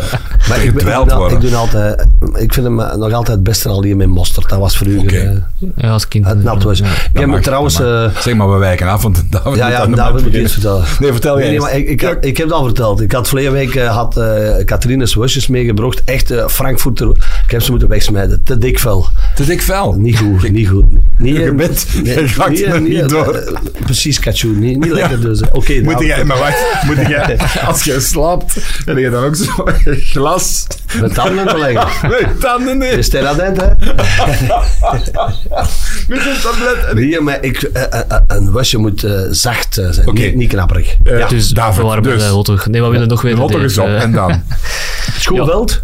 Maar 0.49 0.57
ik, 0.57 0.63
ik, 0.63 0.71
Gedweld 0.71 1.09
doe- 1.09 1.17
worden. 1.17 1.37
ik, 1.41 1.49
doe 1.49 1.55
altijd, 1.55 2.05
ik 2.35 2.53
vind 2.53 2.65
hem 2.65 2.79
eh, 2.79 2.95
nog 2.95 3.11
altijd 3.11 3.27
het 3.37 3.43
beste 3.43 3.69
al 3.69 3.83
hier 3.83 3.95
met 3.95 4.07
mosterd. 4.07 4.49
Dat 4.49 4.59
was 4.59 4.77
vroeger 4.77 5.01
Oké. 5.03 5.43
eh, 5.59 5.67
Ja, 5.83 5.89
als 5.89 6.07
kind. 6.07 6.25
het 6.27 6.43
nat 6.43 6.63
was. 6.63 6.77
Ja. 6.77 6.85
Ik 7.13 7.19
heb 7.19 7.41
trouwens... 7.41 7.77
dat 7.77 8.11
eh, 8.13 8.17
zeg 8.21 8.35
maar, 8.35 8.51
we 8.51 8.57
wijken 8.57 8.87
af, 8.87 9.01
want 9.03 9.23
David 9.29 9.55
ja, 9.57 9.85
moet 9.87 9.97
ja, 9.97 10.07
ik 10.07 10.13
iets 10.13 10.23
beginnen. 10.23 10.49
vertellen. 10.49 10.83
Nee, 10.99 11.11
vertel 11.11 11.39
jij 11.39 11.49
Nee, 11.49 11.59
nee, 11.59 11.67
eens. 11.69 11.85
maar 11.85 11.91
ik, 11.91 12.01
ik, 12.01 12.23
ik 12.25 12.37
heb 12.37 12.45
het 12.47 12.55
al 12.55 12.63
verteld. 12.63 13.01
Ik 13.01 13.11
had 13.11 13.27
verleden 13.27 13.51
week 13.51 13.75
eh, 13.75 13.95
had 13.95 14.17
eh 14.17 14.65
Katrines 14.65 15.15
Wusjes 15.15 15.47
meegebracht. 15.47 16.01
Echt 16.05 16.33
Frankfurter. 16.47 17.09
Ik 17.45 17.51
heb 17.51 17.61
ze 17.61 17.69
moeten 17.71 17.89
wegsmijden. 17.89 18.41
Te 18.43 18.57
dik 18.57 18.79
vel. 18.79 19.05
Te 19.35 19.45
dik 19.45 19.61
vel. 19.61 19.93
Niet 19.93 20.17
goed, 20.17 20.51
niet 20.51 20.67
goed. 20.67 20.85
Niet, 21.17 21.35
Je 21.35 21.53
bent- 21.53 21.85
je 22.03 22.33
raakt 22.37 22.61
er 22.63 22.81
niet 22.81 23.09
door. 23.09 23.43
precies, 23.83 24.19
Kachoen. 24.19 24.59
Niet, 24.59 24.79
niet 24.79 24.91
lekker 24.91 25.21
dus. 25.21 25.41
Oké, 25.51 25.73
Moet 25.81 25.93
nou, 25.93 26.05
jij, 26.05 26.23
maar 26.23 26.37
wacht, 26.37 26.83
moet 26.85 27.07
jij, 27.07 27.37
als 27.67 27.83
je 27.83 27.99
slaapt, 27.99 28.55
heb 28.85 28.97
je 28.97 29.09
dan 29.09 29.23
ook 29.23 29.35
zo'n 29.35 29.65
Met 31.01 31.13
tanden 31.13 31.47
te 31.47 31.57
leggen. 31.57 32.09
met 32.09 32.39
tanden 32.41 32.81
in, 32.81 32.97
Is 32.97 33.09
Teradent, 33.09 33.57
hè? 33.61 33.67
met 36.07 36.25
een 36.25 36.35
tablet. 36.41 36.93
Nee, 36.93 37.19
maar 37.21 37.43
ik, 37.43 37.61
eh, 37.61 37.83
eh, 37.83 37.99
eh, 38.07 38.17
een 38.27 38.51
wasje 38.51 38.77
moet 38.77 39.07
zacht 39.31 39.73
zijn. 39.89 40.13
Niet, 40.13 40.35
niet 40.35 40.49
knapperig. 40.49 40.95
Eh, 41.03 41.19
ja. 41.19 41.27
Dus 41.27 41.49
David, 41.49 41.77
we 41.81 41.83
waren 41.87 42.03
bij 42.03 42.17
de 42.17 42.23
hotdog. 42.23 42.67
Nee, 42.67 42.81
wat 42.81 42.89
willen 42.91 43.05
we 43.07 43.11
nog 43.13 43.21
de 43.21 43.27
weten? 43.27 43.41
hotdog 43.41 43.61
is 43.61 43.77
op, 43.77 43.87
en 43.87 44.11
dan? 44.11 44.43
Schoolveld? 45.19 45.79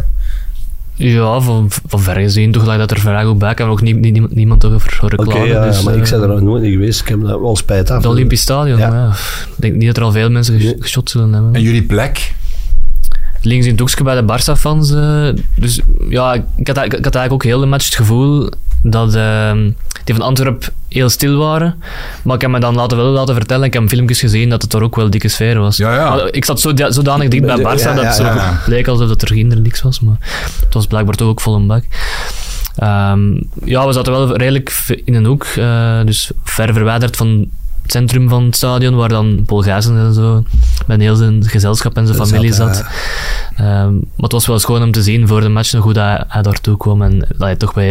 Ja, 0.96 1.40
van, 1.40 1.72
van 1.88 2.00
ver 2.00 2.16
gezien 2.16 2.52
toch 2.52 2.66
lijkt 2.66 2.80
dat 2.80 2.92
er 2.92 3.00
vrij 3.00 3.24
goed 3.24 3.38
bij. 3.38 3.52
Ik 3.52 3.58
heb 3.58 3.68
ook 3.68 3.82
nie, 3.82 3.96
nie- 3.96 4.28
niemand 4.30 4.66
over 4.66 5.00
Oké, 5.04 5.16
klagen. 5.16 5.48
ja, 5.48 5.64
dus, 5.66 5.84
maar 5.84 5.96
ik 5.96 6.10
ben 6.10 6.22
er 6.30 6.44
nooit 6.44 6.62
niet 6.64 6.74
geweest. 6.74 7.02
Ik 7.02 7.08
heb 7.08 7.24
er 7.24 7.42
wel 7.42 7.56
spijt 7.56 7.90
af. 7.90 7.98
Het 7.98 8.06
Olympisch 8.06 8.42
Stadion, 8.42 8.78
Ja. 8.80 8.88
ja. 8.94 9.10
Ik 9.48 9.54
denk 9.62 9.76
niet 9.76 9.88
dat 9.88 9.98
er 9.98 10.04
al 10.04 10.12
veel 10.12 10.30
mensen 10.30 10.60
ges- 10.60 10.74
geschot 10.80 11.10
zullen 11.10 11.34
hebben. 11.34 11.56
En 11.56 11.62
jullie 11.62 11.84
plek? 11.84 12.34
Links 13.42 13.66
in 13.66 13.72
het 13.72 13.80
hoekje 13.80 14.04
bij 14.04 14.16
de 14.16 14.34
Barça-fans. 14.34 14.92
eh, 14.92 15.28
dus 15.56 15.80
ja, 16.10 16.34
ik 16.34 16.68
had, 16.68 16.78
ik 16.78 16.92
had 16.92 17.16
eigenlijk 17.16 17.34
ook 17.34 17.44
heel 17.44 17.60
de 17.60 17.66
match 17.66 17.86
het 17.86 17.96
gevoel 17.96 18.50
dat 18.84 19.16
eh, 19.16 19.52
die 20.04 20.16
van 20.16 20.24
Antwerp 20.24 20.70
heel 20.90 21.10
stil 21.10 21.38
waren. 21.38 21.76
Maar 22.24 22.36
ik 22.36 22.42
heb 22.42 22.52
me 22.52 22.60
dan 22.60 22.76
laten, 22.76 22.98
wel 22.98 23.06
laten 23.06 23.36
vertellen, 23.36 23.66
ik 23.66 23.74
heb 23.74 23.90
filmpjes 23.90 24.20
gezien 24.20 24.50
dat 24.50 24.62
het 24.62 24.74
er 24.74 24.84
ook 24.84 24.96
wel 24.96 25.10
dikke 25.10 25.28
sfeer 25.28 25.60
was. 25.60 25.78
Ja, 25.78 25.96
ja. 25.96 26.10
Maar 26.10 26.28
ik 26.32 26.46
zat 26.46 26.60
zo, 26.60 26.72
zodanig 26.76 27.28
dicht 27.28 27.46
bij 27.46 27.58
ja, 27.58 27.64
dat 27.64 28.04
het 28.04 28.16
zo 28.16 28.24
ja, 28.24 28.36
ja. 28.36 28.62
leek 28.66 28.88
alsof 28.88 29.10
het 29.10 29.22
er 29.22 29.28
ginder 29.28 29.60
niks 29.60 29.82
was. 29.82 30.00
Maar 30.00 30.18
het 30.66 30.74
was 30.74 30.88
blijkbaar 30.88 31.16
toch 31.16 31.28
ook 31.28 31.42
vol 31.42 31.56
een 31.56 31.68
bak. 31.68 31.84
Ehm, 32.76 33.34
ja, 33.64 33.88
we 33.88 33.94
zaten 33.94 34.12
wel 34.12 34.38
redelijk 34.38 35.02
in 35.06 35.14
een 35.14 35.26
hoek, 35.26 35.44
eh, 35.44 36.00
dus 36.06 36.32
ver 36.44 36.74
verwijderd 36.74 37.16
van 37.16 37.50
het 37.92 38.00
centrum 38.00 38.30
van 38.30 38.46
het 38.46 38.56
stadion, 38.56 38.96
waar 38.96 39.10
dan 39.10 39.44
Paul 39.46 39.62
Gijzen 39.62 39.98
en 39.98 40.14
zo, 40.14 40.44
met 40.88 41.00
heel 41.00 41.16
zijn 41.16 41.44
gezelschap 41.46 41.98
en 41.98 42.08
zijn 42.08 42.28
familie 42.28 42.54
zat, 42.54 42.84
Ehm, 43.62 43.94
maar 43.94 44.02
het 44.18 44.32
was 44.32 44.48
wel 44.48 44.60
schoon 44.60 44.84
om 44.84 44.92
te 44.92 45.02
zien 45.04 45.28
voor 45.28 45.42
de 45.42 45.50
match 45.50 45.74
nog 45.74 45.84
hoe 45.84 45.94
dat 45.94 46.24
hij, 46.28 46.42
daartoe 46.42 46.78
kwam. 46.78 47.02
En 47.02 47.20
dat 47.20 47.38
hij 47.40 47.56
toch 47.56 47.74
bij, 47.74 47.88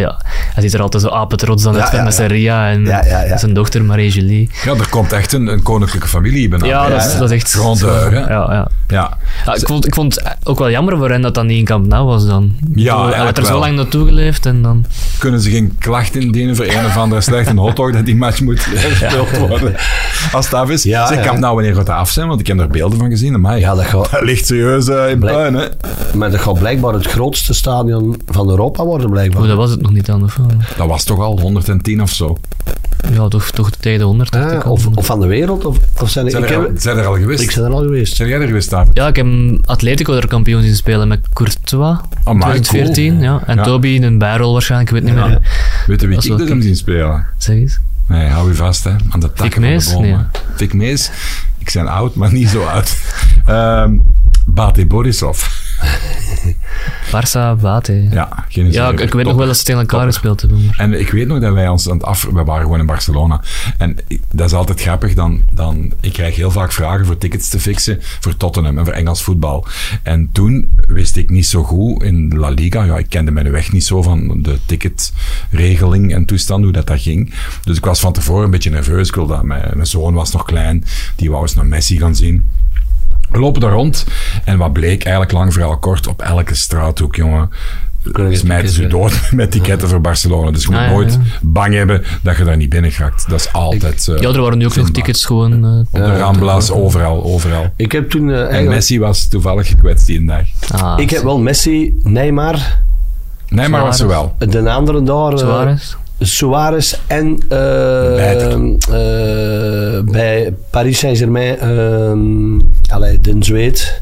hij 0.53 0.63
ziet 0.63 0.73
er 0.73 0.81
altijd 0.81 1.03
zo 1.03 1.09
apetrots 1.09 1.63
dan 1.63 1.73
Ja, 1.73 1.81
uit 1.83 1.91
ja, 1.91 2.03
met 2.03 2.13
zijn 2.13 2.29
ja. 2.29 2.35
Ria 2.35 2.69
en 2.69 2.85
Ja, 2.85 3.05
ja, 3.05 3.23
ja. 3.23 3.37
zijn 3.37 3.53
dochter 3.53 3.83
Marie-Julie. 3.83 4.49
Ja, 4.63 4.71
er 4.71 4.89
komt 4.89 5.11
echt 5.11 5.33
een, 5.33 5.47
een 5.47 5.61
koninklijke 5.63 6.07
familie 6.07 6.47
bijna. 6.47 6.65
Ja, 6.65 6.89
dat 6.89 7.05
is, 7.05 7.17
dat 7.17 7.31
is 7.31 7.37
echt... 7.37 7.51
Grandeur? 7.51 8.13
Ja, 8.13 8.27
ja. 8.29 8.67
Ja. 8.87 9.17
Ja, 9.45 9.55
ik, 9.55 9.67
vond, 9.67 9.85
ik 9.87 9.93
vond 9.95 10.15
het 10.15 10.35
ook 10.43 10.59
wel 10.59 10.69
jammer 10.69 10.97
voor 10.97 11.09
hen 11.09 11.21
dat 11.21 11.35
dat 11.35 11.45
niet 11.45 11.57
in 11.57 11.65
Camp 11.65 11.87
Nou 11.87 12.05
was 12.05 12.25
dan. 12.25 12.55
Ja, 12.75 13.09
hij 13.09 13.17
had 13.25 13.37
er 13.37 13.45
zo 13.45 13.51
wel. 13.51 13.59
lang 13.59 13.75
naartoe 13.75 14.05
geleefd 14.07 14.45
en 14.45 14.61
dan... 14.61 14.85
Kunnen 15.19 15.41
ze 15.41 15.49
geen 15.49 15.75
klacht 15.79 16.15
indienen 16.15 16.55
voor 16.55 16.65
een 16.65 16.85
of 16.85 16.97
andere 16.97 17.21
slechte 17.21 17.53
hotdog 17.59 17.91
dat 17.91 18.05
die 18.05 18.15
match 18.15 18.41
moet 18.41 18.59
gespeeld 18.99 19.37
worden? 19.37 19.75
Als 20.31 20.45
het 20.45 20.53
af 20.53 20.69
is. 20.69 20.83
Ja, 20.83 21.07
zeg, 21.07 21.39
nou 21.39 21.53
wanneer 21.53 21.75
gaat 21.75 21.87
het 21.87 21.95
af 21.95 22.09
zijn? 22.09 22.27
Want 22.27 22.39
ik 22.39 22.47
heb 22.47 22.59
er 22.59 22.67
beelden 22.67 22.99
van 22.99 23.09
gezien. 23.09 23.41
Maar 23.41 23.59
Ja, 23.59 23.75
dat 23.75 23.85
gaat. 23.85 24.11
dat 24.11 24.21
ligt 24.21 24.45
serieus 24.45 24.87
eh, 24.89 25.09
in 25.09 25.19
puin, 25.19 25.53
hè? 25.53 25.60
Nee, 25.61 25.69
Maar 26.13 26.31
dat 26.31 26.39
gaat 26.39 26.59
blijkbaar 26.59 26.93
het 26.93 27.05
grootste 27.05 27.53
stadion 27.53 28.21
van 28.25 28.49
Europa 28.49 28.83
worden, 28.85 29.05
Oh, 29.05 29.11
blijkbaar. 29.11 29.47
dat 29.47 29.57
was 29.57 29.69
het 29.71 29.81
nog 29.81 29.91
niet 29.91 30.09
aan 30.09 30.23
of, 30.23 30.37
dat 30.77 30.87
was 30.87 31.03
toch 31.03 31.19
al 31.19 31.39
110 31.39 32.01
of 32.01 32.09
zo. 32.11 32.37
Ja, 33.13 33.27
toch, 33.27 33.51
toch 33.51 33.69
tegen 33.69 33.99
de 33.99 34.05
100. 34.05 34.31
dacht 34.31 34.63
Ah, 34.63 34.71
of, 34.71 34.87
of 34.95 35.05
van 35.05 35.19
de 35.19 35.27
wereld? 35.27 35.65
Of, 35.65 35.77
of 36.01 36.09
zijn 36.09 36.29
Zijn 36.29 36.43
ik, 36.43 36.49
er, 36.49 36.55
al, 36.55 36.61
heb, 36.61 36.71
zijn 36.75 36.97
er 36.97 37.05
al 37.05 37.15
geweest? 37.15 37.41
ik 37.41 37.53
ben 37.55 37.63
er 37.63 37.71
al 37.71 37.81
geweest. 37.81 38.15
Zijn 38.15 38.29
jij 38.29 38.39
er 38.39 38.47
geweest, 38.47 38.69
David? 38.69 38.97
Ja, 38.97 39.07
ik 39.07 39.15
heb 39.15 39.27
Atletico 39.65 40.13
er 40.13 40.27
kampioen 40.27 40.61
zien 40.61 40.75
spelen 40.75 41.07
met 41.07 41.19
Courtois. 41.33 41.97
Oh, 42.23 42.33
maar 42.33 42.51
2014, 42.51 43.19
ja. 43.19 43.41
En 43.45 43.55
Ja. 43.57 43.63
Toby 43.63 43.87
in 43.87 44.03
een 44.03 44.17
bijrol 44.17 44.51
waarschijnlijk, 44.53 44.91
ik 44.91 44.95
weet 45.03 45.05
niet 45.13 45.19
Ja. 45.23 45.27
meer. 45.27 45.41
Weet 45.87 46.01
je 46.01 46.07
wie 46.07 46.15
Dat 46.15 46.25
ik 46.25 46.37
dus 46.37 46.49
hem 46.49 46.61
zien 46.61 46.75
spelen? 46.75 47.25
Zeg 47.37 47.55
eens. 47.55 47.79
Nee, 48.07 48.27
hou 48.27 48.47
je 48.49 48.55
vast, 48.55 48.83
hè. 48.83 48.91
Aan 49.09 49.19
de 49.19 49.33
takken 49.33 49.51
van 49.51 49.61
Mees? 49.61 49.87
de 49.87 49.93
bomen. 49.93 50.09
Nee. 50.09 50.17
Fik 50.55 50.73
Mees? 50.73 51.11
Ik 51.61 51.71
ben 51.73 51.87
oud, 51.87 52.15
maar 52.15 52.33
niet 52.33 52.49
zo 52.49 52.63
oud. 52.63 52.97
Ehm 53.45 53.97
Bate 54.45 54.85
Borisov. 54.85 55.60
Barça, 57.11 57.55
Bate. 57.61 58.07
Ja, 58.11 58.45
geen 58.49 58.71
Ja, 58.71 58.89
ik, 58.89 58.99
ik 58.99 59.13
weet 59.13 59.25
nog 59.25 59.35
wel 59.35 59.45
dat 59.47 59.57
ze 59.57 59.63
tegen 59.63 59.79
elkaar 59.81 60.05
gespeeld 60.05 60.41
hebben. 60.41 60.65
maar- 60.65 60.75
En 60.77 60.99
ik 60.99 61.09
weet 61.11 61.27
nog 61.27 61.39
dat 61.39 61.53
wij 61.53 61.67
ons 61.67 61.89
aan 61.89 61.93
het 61.97 62.03
af... 62.05 62.23
We 62.31 62.43
waren 62.43 62.61
gewoon 62.63 62.79
in 62.79 62.85
Barcelona. 62.85 63.41
En 63.77 63.97
ik- 64.07 64.21
dat 64.31 64.47
is 64.47 64.53
altijd 64.53 64.81
grappig. 64.81 65.13
Dan, 65.13 65.41
dan, 65.53 65.93
ik 66.01 66.13
krijg 66.13 66.35
heel 66.35 66.51
vaak 66.51 66.71
vragen 66.71 67.05
voor 67.05 67.17
tickets 67.17 67.49
te 67.49 67.59
fixen 67.59 67.97
voor 68.19 68.37
Tottenham 68.37 68.77
en 68.77 68.85
voor 68.85 68.93
Engels 68.93 69.23
voetbal. 69.23 69.65
En 70.03 70.29
toen 70.31 70.69
wist 70.87 71.15
ik 71.15 71.29
niet 71.29 71.45
zo 71.45 71.63
goed 71.63 72.03
in 72.03 72.37
La 72.37 72.49
Liga. 72.49 72.83
Ja, 72.83 72.97
ik 72.97 73.09
kende 73.09 73.31
mijn 73.31 73.51
weg 73.51 73.71
niet 73.71 73.85
zo 73.85 74.01
van 74.01 74.41
de 74.41 74.57
ticketregeling 74.65 76.13
en 76.13 76.25
toestand, 76.25 76.63
hoe 76.63 76.73
dat, 76.73 76.87
dat 76.87 77.01
ging. 77.01 77.33
Dus 77.63 77.77
ik 77.77 77.85
was 77.85 77.99
van 77.99 78.13
tevoren 78.13 78.43
een 78.45 78.51
beetje 78.51 78.69
nerveus. 78.69 79.07
Ik 79.07 79.15
wilde, 79.15 79.39
mijn, 79.43 79.71
mijn 79.73 79.87
zoon 79.87 80.13
was 80.13 80.31
nog 80.31 80.45
klein. 80.45 80.83
Die 81.15 81.29
wou 81.29 81.41
eens 81.41 81.55
naar 81.55 81.65
Messi 81.65 81.97
gaan 81.97 82.15
zien. 82.15 82.45
We 83.31 83.39
lopen 83.39 83.61
daar 83.61 83.71
rond. 83.71 84.05
En 84.45 84.57
wat 84.57 84.73
bleek 84.73 85.03
eigenlijk 85.03 85.31
lang 85.33 85.53
verhaal 85.53 85.77
kort 85.77 86.07
op 86.07 86.21
elke 86.21 86.55
straathoek, 86.55 87.15
jongen. 87.15 87.49
Smijten 88.31 88.69
ze 88.69 88.87
dood 88.87 89.21
met 89.31 89.51
ticketten 89.51 89.87
voor 89.89 90.01
Barcelona. 90.01 90.51
Dus 90.51 90.61
je 90.63 90.67
moet 90.69 90.77
Ah, 90.77 90.85
ja, 90.85 90.91
nooit 90.91 91.13
ja. 91.13 91.19
bang 91.41 91.73
hebben 91.73 92.03
dat 92.21 92.37
je 92.37 92.43
daar 92.43 92.57
niet 92.57 92.69
binnen 92.69 92.91
geraakt. 92.91 93.29
Dat 93.29 93.39
is 93.39 93.53
altijd. 93.53 94.07
eh 94.07 94.17
Ja, 94.21 94.29
er 94.29 94.41
waren 94.41 94.57
nu 94.57 94.65
ook 94.65 94.75
nog 94.75 94.89
tickets 94.89 95.25
gewoon... 95.25 95.65
eh, 95.65 95.79
Op 96.01 96.05
de 96.05 96.17
Ramblas, 96.17 96.71
overal, 96.71 97.23
overal. 97.23 97.73
Ik 97.75 97.91
heb 97.91 98.09
toen 98.09 98.31
eh, 98.31 98.57
En. 98.57 98.67
Messi 98.67 98.99
was 98.99 99.27
toevallig 99.27 99.67
gekwetst 99.67 100.05
die 100.07 100.25
dag. 100.25 100.43
ah, 100.71 100.99
ik 100.99 101.09
heb 101.09 101.23
wel 101.23 101.39
Messi, 101.39 101.99
Neymar, 102.03 102.79
Nee, 103.49 103.67
maar 103.67 103.81
was 103.81 103.97
ze 103.97 104.03
Suarez. 104.03 104.31
wel. 104.39 104.63
de 104.63 104.69
andere 104.71 105.03
daar... 105.03 105.37
Suarez. 105.37 105.95
Suarez 106.23 106.95
en 107.07 107.37
eh, 107.49 108.31
eh, 108.33 110.03
bij 110.03 110.53
Paris 110.69 110.99
Saint-Germain, 110.99 111.59
eh 111.59 112.93
allee, 112.95 113.19
de 113.19 113.35
Zweed, 113.39 114.01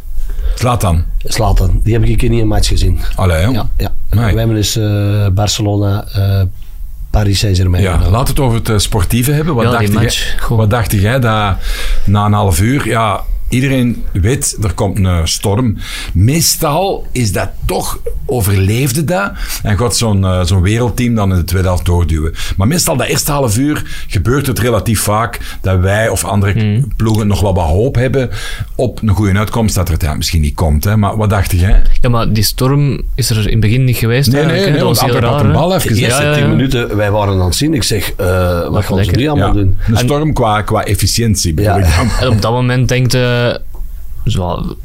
Zlatan. 0.55 1.03
Zlatan. 1.23 1.79
Die 1.83 1.93
heb 1.93 2.03
ik 2.03 2.09
een 2.09 2.17
keer 2.17 2.29
niet 2.29 2.41
een 2.41 2.47
match 2.47 2.67
gezien. 2.67 2.99
Allee, 3.15 3.41
joh. 3.41 3.53
Ja, 3.53 3.69
ja. 3.77 3.91
Nee. 4.09 4.33
We 4.33 4.37
hebben 4.39 4.55
dus 4.55 4.75
eh, 4.75 5.27
Barcelona, 5.27 6.05
eh, 6.13 6.41
Paris 7.09 7.39
Saint-Germain. 7.39 7.83
Ja, 7.83 8.09
laat 8.09 8.27
het 8.27 8.39
over 8.39 8.61
het 8.63 8.81
sportieve 8.81 9.31
hebben. 9.31 9.55
Wat, 9.55 9.63
Ja, 9.63 9.71
dacht, 9.71 9.93
jij, 9.93 10.11
wat 10.49 10.69
dacht 10.69 10.91
jij 10.91 11.19
dat 11.19 11.55
na 12.05 12.25
een 12.25 12.33
half 12.33 12.61
uur? 12.61 12.87
Ja, 12.87 13.23
iedereen 13.49 14.03
weet, 14.13 14.57
er 14.61 14.73
komt 14.73 14.97
een 14.97 15.27
storm. 15.27 15.77
Meestal 16.13 17.07
is 17.11 17.31
dat 17.31 17.49
toch, 17.65 17.99
overleefde 18.25 19.03
dat. 19.03 19.31
En 19.63 19.77
gaat 19.77 19.97
zo'n 19.97 20.23
eh, 20.25 20.43
zo'n 20.43 20.61
wereldteam 20.61 21.15
dan 21.15 21.31
in 21.31 21.37
de 21.37 21.43
tweede 21.43 21.67
helft 21.67 21.85
doorduwen. 21.85 22.33
Maar 22.57 22.67
meestal 22.67 22.97
dat 22.97 23.07
eerste 23.07 23.31
half 23.31 23.57
uur 23.57 24.05
gebeurt 24.07 24.47
het 24.47 24.59
relatief 24.59 25.01
vaak 25.01 25.39
dat 25.61 25.79
wij 25.79 26.09
of 26.09 26.23
andere 26.25 26.47
Hmm. 26.59 26.87
ploegen 26.95 27.27
nog 27.27 27.41
wel 27.41 27.53
wat 27.53 27.65
hoop 27.65 27.95
hebben 27.95 28.29
op 28.75 29.01
een 29.01 29.09
goede 29.09 29.37
uitkomst. 29.37 29.75
Dat 29.75 29.87
er 29.87 29.93
het 29.93 30.01
ja, 30.01 30.13
misschien 30.13 30.41
niet 30.41 30.55
komt. 30.55 30.83
Hè. 30.83 30.97
Maar 30.97 31.17
wat 31.17 31.29
dacht 31.29 31.51
jij? 31.51 31.81
Ja, 32.01 32.09
maar 32.09 32.33
die 32.33 32.43
storm 32.43 33.01
is 33.15 33.29
er 33.29 33.37
in 33.37 33.49
het 33.51 33.59
begin 33.59 33.83
niet 33.83 33.97
geweest 33.97 34.31
Nee, 34.31 34.45
nee, 34.45 34.59
nee, 34.69 34.71
dat 34.73 34.81
was 34.81 35.01
heel 35.01 35.19
raar. 35.19 35.45
een 35.45 35.51
bal 35.51 35.75
even 35.75 35.93
De 35.93 35.99
eerste 36.01 36.21
Ja, 36.21 36.27
ja, 36.29 36.33
tien 36.33 36.43
ja. 36.43 36.49
minuten, 36.49 36.95
wij 36.97 37.11
waren 37.11 37.33
aan 37.39 37.45
het 37.45 37.55
zien. 37.55 37.73
Ik 37.73 37.83
zeg, 37.83 38.11
eh, 38.17 38.69
wat 38.69 38.85
gaan 38.85 39.03
ze 39.03 39.11
nu 39.11 39.27
allemaal 39.27 39.47
Ja, 39.47 39.53
doen? 39.53 39.77
een 39.87 39.95
En- 39.95 40.03
storm 40.05 40.33
qua, 40.33 40.61
qua 40.61 40.83
efficiëntie 40.83 41.53
bedoel 41.53 41.77
Ja. 41.77 41.77
ik 41.77 41.95
dan. 41.95 42.09
En 42.19 42.27
op 42.35 42.41
dat 42.41 42.51
moment 42.51 42.87
denkt 42.87 43.11
je... 43.11 43.37
Zo, 44.25 44.75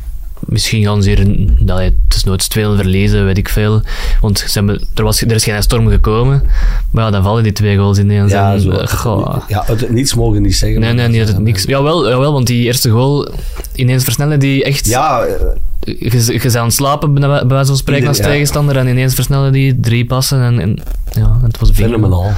misschien 0.40 0.84
gaan 0.84 1.02
ze 1.02 1.08
hier... 1.10 1.46
Dat, 1.64 1.78
het 1.78 1.92
is 2.08 2.24
nooit 2.24 2.50
2 2.50 2.64
verliezen, 2.76 3.24
weet 3.24 3.38
ik 3.38 3.48
veel. 3.48 3.82
Want 4.20 4.38
ze 4.38 4.58
hebben, 4.58 4.86
er, 4.94 5.04
was, 5.04 5.20
er 5.20 5.32
is 5.32 5.44
geen 5.44 5.62
storm 5.62 5.88
gekomen. 5.88 6.42
Maar 6.90 7.04
ja, 7.04 7.10
dan 7.10 7.22
vallen 7.22 7.42
die 7.42 7.52
twee 7.52 7.76
goals 7.76 7.98
ineens. 7.98 8.32
Ja, 8.32 8.58
zo. 8.58 8.70
eh, 8.70 9.36
ja, 9.48 9.62
het 9.66 9.90
niets 9.90 10.14
mogen 10.14 10.42
niet 10.42 10.56
zeggen. 10.56 10.80
Nee, 10.80 10.92
nee, 10.92 11.08
niet 11.08 11.18
dat 11.18 11.28
het 11.28 11.38
niks... 11.38 11.62
Jawel, 11.64 12.08
jawel, 12.08 12.32
want 12.32 12.46
die 12.46 12.64
eerste 12.64 12.90
goal... 12.90 13.28
Ineens 13.74 14.04
versnellen 14.04 14.38
die 14.38 14.64
echt... 14.64 14.86
Ja, 14.86 15.20
eh, 15.22 15.34
Je, 15.80 16.32
je 16.32 16.40
bent 16.40 16.56
aan 16.56 16.64
het 16.64 16.74
slapen, 16.74 17.14
bij 17.14 17.28
wijze 17.46 17.66
van 17.66 17.76
spreken, 17.76 18.08
als 18.08 18.16
tegenstander. 18.16 18.76
En 18.76 18.88
ineens 18.88 19.14
versnellen 19.14 19.52
die 19.52 19.80
drie 19.80 20.04
passen. 20.06 20.42
En, 20.42 20.60
en 20.60 20.78
ja, 21.12 21.38
het 21.42 21.58
was 21.58 21.70
fenomenaal. 21.70 22.32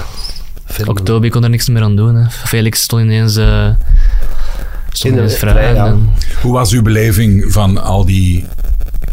Toby 1.05 1.29
kon 1.29 1.45
er 1.45 1.51
niks 1.51 1.69
meer 1.69 1.83
aan 1.83 1.97
doen. 1.97 2.15
Hè. 2.15 2.31
Felix 2.31 2.83
stond 2.83 3.03
ineens, 3.03 3.37
eh 3.37 3.69
stond 4.97 5.15
In 5.15 5.19
de- 5.21 5.25
ineens 5.25 5.39
vrij. 5.41 5.53
vrij, 5.53 5.75
ja. 5.75 5.87
en- 5.87 6.09
Hoe 6.43 6.53
was 6.53 6.73
uw 6.73 6.83
beleving 6.83 7.53
van 7.53 7.83
al 7.83 8.05
die 8.05 8.45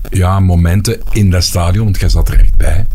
ja, 0.10 0.40
momenten 0.40 1.00
in 1.12 1.30
dat 1.32 1.44
stadion? 1.44 1.84
Want 1.84 2.00
jij 2.00 2.10
zat 2.10 2.30
er 2.30 2.40
echt 2.40 2.56
bij. 2.58 2.86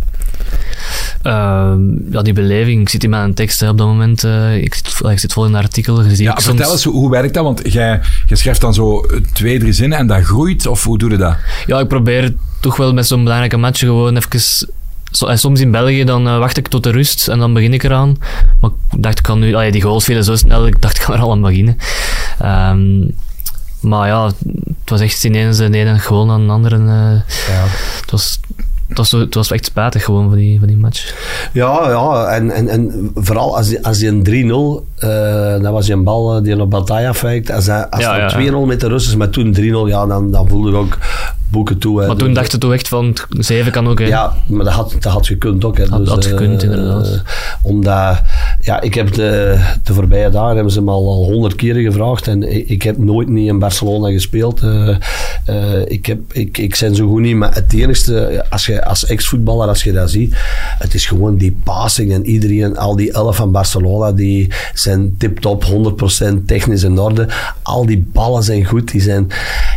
Ehm, 1.23 2.13
ja, 2.13 2.23
die 2.23 2.33
beleving. 2.33 2.81
Ik 2.81 2.89
zit 2.89 3.05
in 3.05 3.11
mijn 3.11 3.35
tekst 3.35 3.61
hè, 3.61 3.69
op 3.69 3.79
dat 3.79 3.87
moment. 3.87 4.25
eh, 4.25 4.57
ik, 4.57 4.75
zit, 4.75 5.01
ik 5.11 5.19
zit 5.19 5.33
vol 5.33 5.45
in 5.45 5.55
een 5.55 5.63
artikel. 5.63 5.97
Ziet 5.97 6.19
Ja, 6.19 6.33
vertel 6.35 6.55
soms- 6.57 6.71
eens, 6.73 6.85
hoe, 6.85 6.93
hoe 6.95 7.11
werkt 7.11 7.35
dat? 7.35 7.45
Want 7.45 7.61
jij, 7.73 8.01
jij 8.27 8.37
schrijft 8.37 8.61
dan 8.61 8.75
zo 8.75 9.05
twee, 9.33 9.59
drie 9.59 9.73
zinnen 9.73 9.99
en 9.99 10.07
dat 10.07 10.23
groeit? 10.23 10.67
Of 10.67 10.85
hoe 10.85 10.99
doe 10.99 11.11
je 11.11 11.17
dat? 11.17 11.37
Ja, 11.67 11.79
ik 11.79 11.89
probeer 11.89 12.35
toch 12.61 12.77
wel 12.77 12.93
met 12.93 13.07
zo'n 13.07 13.23
belangrijke 13.23 13.57
match 13.57 13.79
gewoon 13.79 14.17
even... 14.17 14.69
Soms 15.11 15.61
in 15.61 15.71
België, 15.71 16.05
dan 16.05 16.27
eh, 16.29 16.39
wacht 16.39 16.57
ik 16.57 16.69
tot 16.69 16.83
de 16.83 16.91
rust 16.91 17.29
en 17.29 17.39
dan 17.39 17.53
begin 17.53 17.73
ik 17.73 17.83
eraan. 17.83 18.17
Maar 18.61 18.71
ik 18.91 19.03
dacht, 19.03 19.19
ik 19.19 19.25
kan 19.25 19.39
nu... 19.39 19.55
allee, 19.55 19.73
die 19.73 19.83
goals 19.83 20.05
vielen 20.05 20.25
zo 20.25 20.37
snel, 20.37 20.67
ik 20.67 20.83
dacht, 20.83 20.97
ik 20.97 21.03
kan 21.03 21.15
er 21.15 21.21
al 21.21 21.31
aan 21.31 21.41
beginnen. 21.41 21.77
Ehm, 22.41 22.99
maar 23.81 24.07
ja, 24.09 24.25
het 24.27 24.91
was 24.91 25.01
echt 25.01 25.25
ineens 25.25 25.57
de 25.57 25.65
ene 25.71 25.99
goal 25.99 26.27
naar 26.27 26.39
een 26.39 26.51
andere. 26.51 26.77
eh, 26.77 26.83
Ja. 27.55 27.65
het, 28.01 28.11
was, 28.11 28.41
het, 28.89 28.97
was 28.99 29.11
het 29.11 29.35
was 29.35 29.51
echt 29.51 29.65
spijtig 29.65 30.05
gewoon 30.05 30.29
van 30.29 30.39
die, 30.39 30.59
van 30.59 30.69
die 30.69 30.77
match. 30.77 31.15
Ja, 31.53 31.89
ja 31.89 32.25
en, 32.27 32.51
en, 32.51 32.69
en 32.69 33.11
vooral 33.15 33.57
als 33.57 33.69
die, 33.69 33.85
als 33.87 33.99
die 33.99 34.09
een 34.09 34.83
3-0, 34.87 34.99
eh 34.99 35.63
dat 35.63 35.73
was 35.73 35.85
die 35.87 35.95
een 35.95 36.05
bal 36.05 36.37
eh, 36.37 36.43
die 36.43 36.61
op 36.61 36.71
Bataya 36.71 37.15
feit. 37.15 37.51
Als, 37.51 37.67
hij, 37.67 37.87
als 37.87 38.03
ja. 38.03 38.31
2-0 38.51 38.67
met 38.67 38.81
de 38.81 38.89
Russen, 38.89 39.19
maar 39.19 39.31
toen 39.31 39.57
3-0, 39.57 39.61
ja, 39.87 40.07
dan, 40.07 40.31
dan 40.31 40.49
voelde 40.49 40.71
ik 40.71 40.77
ook 40.77 40.99
boeken 41.51 41.79
toe. 41.79 42.01
hè. 42.01 42.07
Maar 42.07 42.17
toen 42.17 42.27
Dus, 42.29 42.37
dacht 42.37 42.53
je 42.53 42.59
toch 42.59 42.73
echt 42.73 42.89
van, 42.89 43.17
7 43.31 43.73
kan 43.73 43.89
ook. 43.89 43.99
hè. 43.99 44.05
Ja, 44.07 44.35
maar 44.47 44.65
dat 44.65 44.75
had, 44.75 44.93
dat 45.01 45.13
had 45.13 45.27
gekund 45.27 45.65
ook. 45.65 45.77
Hè. 45.79 45.87
Had- 45.87 45.99
Dus, 46.01 46.09
had 46.09 46.27
gekund, 46.27 46.63
eh, 46.63 46.71
inderdaad. 46.71 47.23
omdat, 47.63 48.21
ja, 48.61 48.81
ik 48.81 48.95
heb 48.95 49.13
de, 49.15 49.59
de 49.85 49.93
voorbije 49.95 50.31
dagen 50.31 50.55
hebben 50.55 50.73
ze 50.73 50.83
me 50.83 50.91
al 50.91 51.07
al 51.09 51.25
honderd 51.25 51.55
keren 51.55 51.83
gevraagd 51.83 52.27
en 52.29 52.43
ik, 52.57 52.69
ik 52.69 52.83
heb 52.83 52.99
nooit 52.99 53.29
niet 53.29 53.49
in 53.49 53.59
Barcelona 53.59 54.11
gespeeld. 54.11 54.61
Eh, 54.63 54.89
eh, 55.45 55.81
ik, 55.87 56.07
heb, 56.07 56.19
ik, 56.33 56.59
ik 56.59 56.77
ben 56.81 56.95
zo 56.95 57.09
goed 57.09 57.21
niet, 57.21 57.37
maar 57.37 57.55
het 57.55 57.73
enigste, 57.73 58.45
als 58.51 58.67
je 58.67 58.85
als 58.85 59.05
ex-voetballer, 59.07 59.69
als 59.69 59.83
je 59.83 59.93
dat 59.93 60.11
ziet, 60.11 60.35
het 60.79 60.95
is 60.95 61.07
gewoon 61.07 61.37
die 61.37 61.57
passing 61.65 62.13
en 62.13 62.27
iedereen, 62.27 62.77
al 62.79 62.97
die 62.97 63.13
elf 63.13 63.37
van 63.37 63.53
Barcelona, 63.53 64.13
die 64.13 64.53
zijn 64.75 65.15
tip-top, 65.19 65.65
100% 65.65 66.47
technisch 66.47 66.83
in 66.83 66.99
orde. 66.99 67.29
Al 67.63 67.87
die 67.87 68.07
ballen 68.13 68.43
zijn 68.43 68.65
goed, 68.65 68.91
die 68.91 69.01
zijn, 69.01 69.27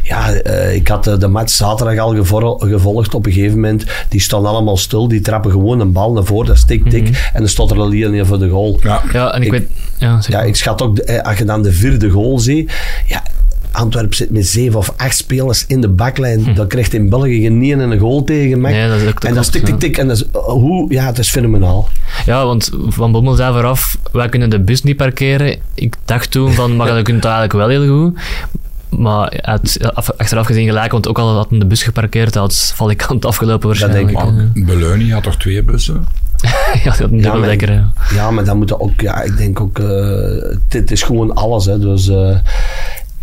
ja, 0.03 0.31
eh, 0.33 0.75
ik 0.75 0.87
had 0.87 1.03
de, 1.03 1.17
de 1.17 1.27
match 1.27 1.49
zaterdag 1.61 1.97
al 1.97 2.15
gevolgd 2.59 3.13
op 3.15 3.25
een 3.25 3.31
gegeven 3.31 3.55
moment. 3.59 3.85
Die 4.09 4.19
staan 4.21 4.45
allemaal 4.45 4.77
stil, 4.77 5.07
die 5.07 5.21
trappen 5.21 5.51
gewoon 5.51 5.79
een 5.79 5.91
bal 5.91 6.13
naar 6.13 6.23
voren, 6.23 6.47
dat 6.47 6.55
is 6.55 6.65
tik-tik, 6.65 7.07
en 7.33 7.39
dan 7.39 7.47
staat 7.47 7.71
er 7.71 7.77
al 7.79 7.91
hier 7.91 8.25
voor 8.25 8.39
de 8.39 8.49
goal. 8.49 8.79
Ja. 8.83 9.01
Ja, 9.13 9.33
en 9.33 9.39
ik, 9.41 9.45
Ik- 9.45 9.51
weet... 9.51 9.67
Ja, 9.97 10.21
zeg 10.21 10.31
Ja, 10.31 10.37
maar. 10.37 10.47
ik 10.47 10.55
schat 10.55 10.81
ook, 10.81 10.95
de- 10.95 11.03
eh, 11.03 11.27
als 11.29 11.37
je 11.37 11.45
dan 11.45 11.61
de 11.63 11.71
vierde 11.73 12.09
goal 12.09 12.39
ziet, 12.39 12.71
ja, 13.07 13.23
Antwerpen 13.71 14.15
zit 14.15 14.31
met 14.31 14.47
zeven 14.47 14.79
of 14.79 14.93
acht 14.97 15.15
spelers 15.17 15.65
in 15.67 15.81
de 15.81 15.89
baklijn. 15.89 16.53
Dan 16.55 16.67
krijgt 16.67 16.93
in 16.93 17.09
België 17.09 17.41
geen 17.41 17.57
niet 17.57 17.79
een 17.79 17.99
goal 17.99 18.23
tegen. 18.23 18.59
Mac. 18.61 18.71
Hm. 18.71 18.77
Nee, 18.77 18.87
dat 18.89 19.01
is 19.01 19.07
ook 19.07 19.19
te 19.19 19.27
en 19.27 19.33
dat 19.33 19.43
is 19.43 19.49
tik, 19.49 19.61
tik, 19.63 19.73
ja. 19.73 19.77
tik. 19.79 19.97
En 19.97 20.07
dat 20.07 20.17
is, 20.17 20.23
uh, 20.35 20.41
hoe, 20.41 20.93
ja, 20.93 21.05
het 21.05 21.17
is 21.19 21.29
fenomenaal. 21.29 21.89
Ja, 22.25 22.45
want 22.45 22.69
Van 22.87 23.11
Bommel 23.11 23.35
zei 23.35 23.53
vooraf, 23.53 23.97
wij 24.11 24.29
kunnen 24.29 24.49
de 24.49 24.59
bus 24.59 24.81
niet 24.83 24.97
parkeren. 24.97 25.57
Ik 25.73 25.93
dacht 26.05 26.31
toen 26.31 26.51
van, 26.51 26.75
maar 26.75 26.87
dat 26.87 27.03
kunt 27.03 27.23
eigenlijk 27.25 27.53
wel 27.53 27.67
heel 27.67 27.87
goed. 27.87 28.19
Maar 28.97 29.39
af- 29.93 30.11
achteraf 30.17 30.45
gezien 30.45 30.65
gelijk, 30.67 30.91
want 30.91 31.07
ook 31.07 31.19
al 31.19 31.35
had 31.35 31.47
de 31.49 31.65
bus 31.65 31.83
geparkeerd, 31.83 32.35
had 32.35 32.71
valikant 32.75 33.25
afgelopen 33.25 33.67
waarschijnlijk. 33.67 34.07
denk 34.07 34.19
ik 34.19 34.25
hè. 34.25 34.31
Maar 34.31 34.65
Beleuni 34.65 35.11
had 35.13 35.23
toch 35.23 35.37
twee 35.37 35.63
bussen? 35.63 36.05
ja, 36.83 36.95
dat 36.97 37.09
dubbel 37.09 37.37
maar- 37.37 37.47
lekker. 37.47 37.85
Ja, 38.13 38.31
maar 38.31 38.43
dan 38.43 38.57
moet 38.57 38.69
je 38.69 38.79
ook, 38.79 39.01
ja, 39.01 39.21
ik 39.21 39.37
denk 39.37 39.59
ook, 39.61 39.79
eh, 39.79 40.55
dit 40.67 40.91
is 40.91 41.03
gewoon 41.03 41.33
alles. 41.33 41.65
Hè. 41.65 41.79
Dus, 41.79 42.07
eh, 42.09 42.37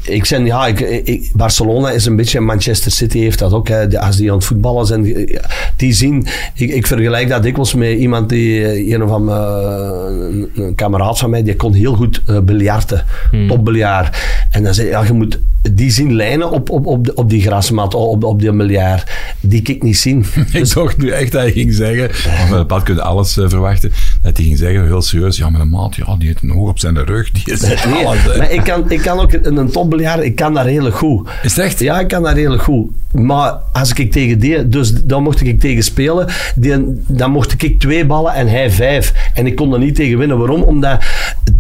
ik 0.09 0.25
zeg, 0.25 0.47
ja, 0.47 0.67
ik, 0.67 0.81
ik- 0.81 1.31
Barcelona 1.35 1.91
is 1.91 2.07
een 2.07 2.17
beetje, 2.17 2.41
Manchester 2.41 2.91
City 2.93 3.19
heeft 3.19 3.39
dat 3.39 3.53
ook. 3.53 3.69
Hè, 3.69 4.01
als 4.01 4.17
die 4.17 4.31
aan 4.31 4.37
het 4.37 4.45
voetballen 4.47 4.87
zijn, 4.87 5.03
die, 5.03 5.33
ja, 5.33 5.41
die 5.77 5.93
zien, 5.93 6.27
ik, 6.55 6.71
ik 6.71 6.87
vergelijk 6.87 7.29
dat 7.29 7.43
dikwijls 7.43 7.75
met 7.75 7.99
iemand 7.99 8.29
die, 8.29 8.65
eh, 8.65 8.93
een 8.93 9.09
van 9.09 9.25
mijn, 9.25 9.39
een, 9.39 10.51
een 10.55 10.75
kameraad 10.75 11.19
van 11.19 11.31
mij, 11.31 11.43
die 11.43 11.57
kon 11.57 11.73
heel 11.73 11.95
goed 11.95 12.23
eh 12.27 12.39
biljarten, 12.41 13.05
topbiljart. 13.49 14.17
En 14.51 14.63
dan 14.63 14.75
zei 14.75 14.89
ja, 14.89 15.05
je 15.05 15.13
moet, 15.13 15.39
die 15.73 15.91
zien 15.91 16.15
lijnen 16.15 16.51
op, 16.51 16.71
op, 16.71 16.87
op, 16.87 17.11
op 17.15 17.31
die 17.31 17.43
grasmat, 17.43 17.95
op, 17.95 18.25
op 18.25 18.41
die 18.41 18.53
biljart, 18.53 19.11
die 19.41 19.63
ik 19.63 19.83
niet 19.83 19.97
zien. 19.99 20.25
Ik 20.53 20.73
dacht 20.75 20.97
nu 20.99 21.09
echt 21.11 21.33
dat 21.33 21.41
hij 21.43 21.53
ging 21.53 21.75
zeggen, 21.75 22.09
het 22.57 22.67
pad 22.67 22.83
kun 22.83 22.95
je 22.95 23.03
alles 23.03 23.39
eh, 23.39 23.49
verwachten, 23.49 23.93
dat 24.23 24.37
hij 24.37 24.47
ging 24.47 24.59
zeggen, 24.59 24.85
heel 24.87 25.03
serieus, 25.03 25.37
ja, 25.37 25.51
maar 25.51 25.61
een 25.61 25.69
maat, 25.69 25.97
ja, 25.97 26.17
die 26.19 26.29
heeft 26.29 26.43
een 26.43 26.53
oog 26.55 26.69
op 26.69 26.79
zijn 26.79 27.05
rug, 27.05 27.31
die 27.31 27.53
is 27.55 27.61
Nee, 27.61 28.07
alles. 28.07 28.37
maar 28.39 28.51
ik 28.53 28.63
kan, 28.65 28.91
ik 28.91 29.01
kan 29.01 29.19
ook 29.21 29.33
in 29.33 29.57
een 29.57 29.71
topbiljart, 29.71 30.23
ik 30.25 30.35
kan 30.35 30.55
dat 30.55 30.65
redelijk 30.65 30.97
goed. 30.97 31.29
Is 31.43 31.57
het 31.57 31.65
echt? 31.65 31.79
Ja, 31.79 32.01
ik 32.01 32.09
kan 32.09 32.23
dat 32.23 32.33
redelijk 32.33 32.63
goed. 32.63 32.91
Maar 33.13 33.53
als 33.73 33.93
ik 33.93 34.13
tegen 34.13 34.39
die, 34.39 34.69
dus 34.69 34.93
dan 35.05 35.23
mocht 35.23 35.41
ik 35.41 35.61
tegen 35.61 35.83
spelen, 35.83 36.27
die, 36.55 36.75
dan 37.07 37.31
mocht 37.31 37.63
ik 37.63 37.79
twee 37.81 38.07
ballen 38.07 38.35
en 38.35 38.49
hij 38.49 38.71
vijf. 38.71 39.13
En 39.35 39.47
ik 39.47 39.57
kon 39.57 39.73
er 39.73 39.79
niet 39.79 39.95
tegen 39.95 40.19
winnen. 40.19 40.39
Waarom? 40.39 40.63
Omdat 40.63 41.05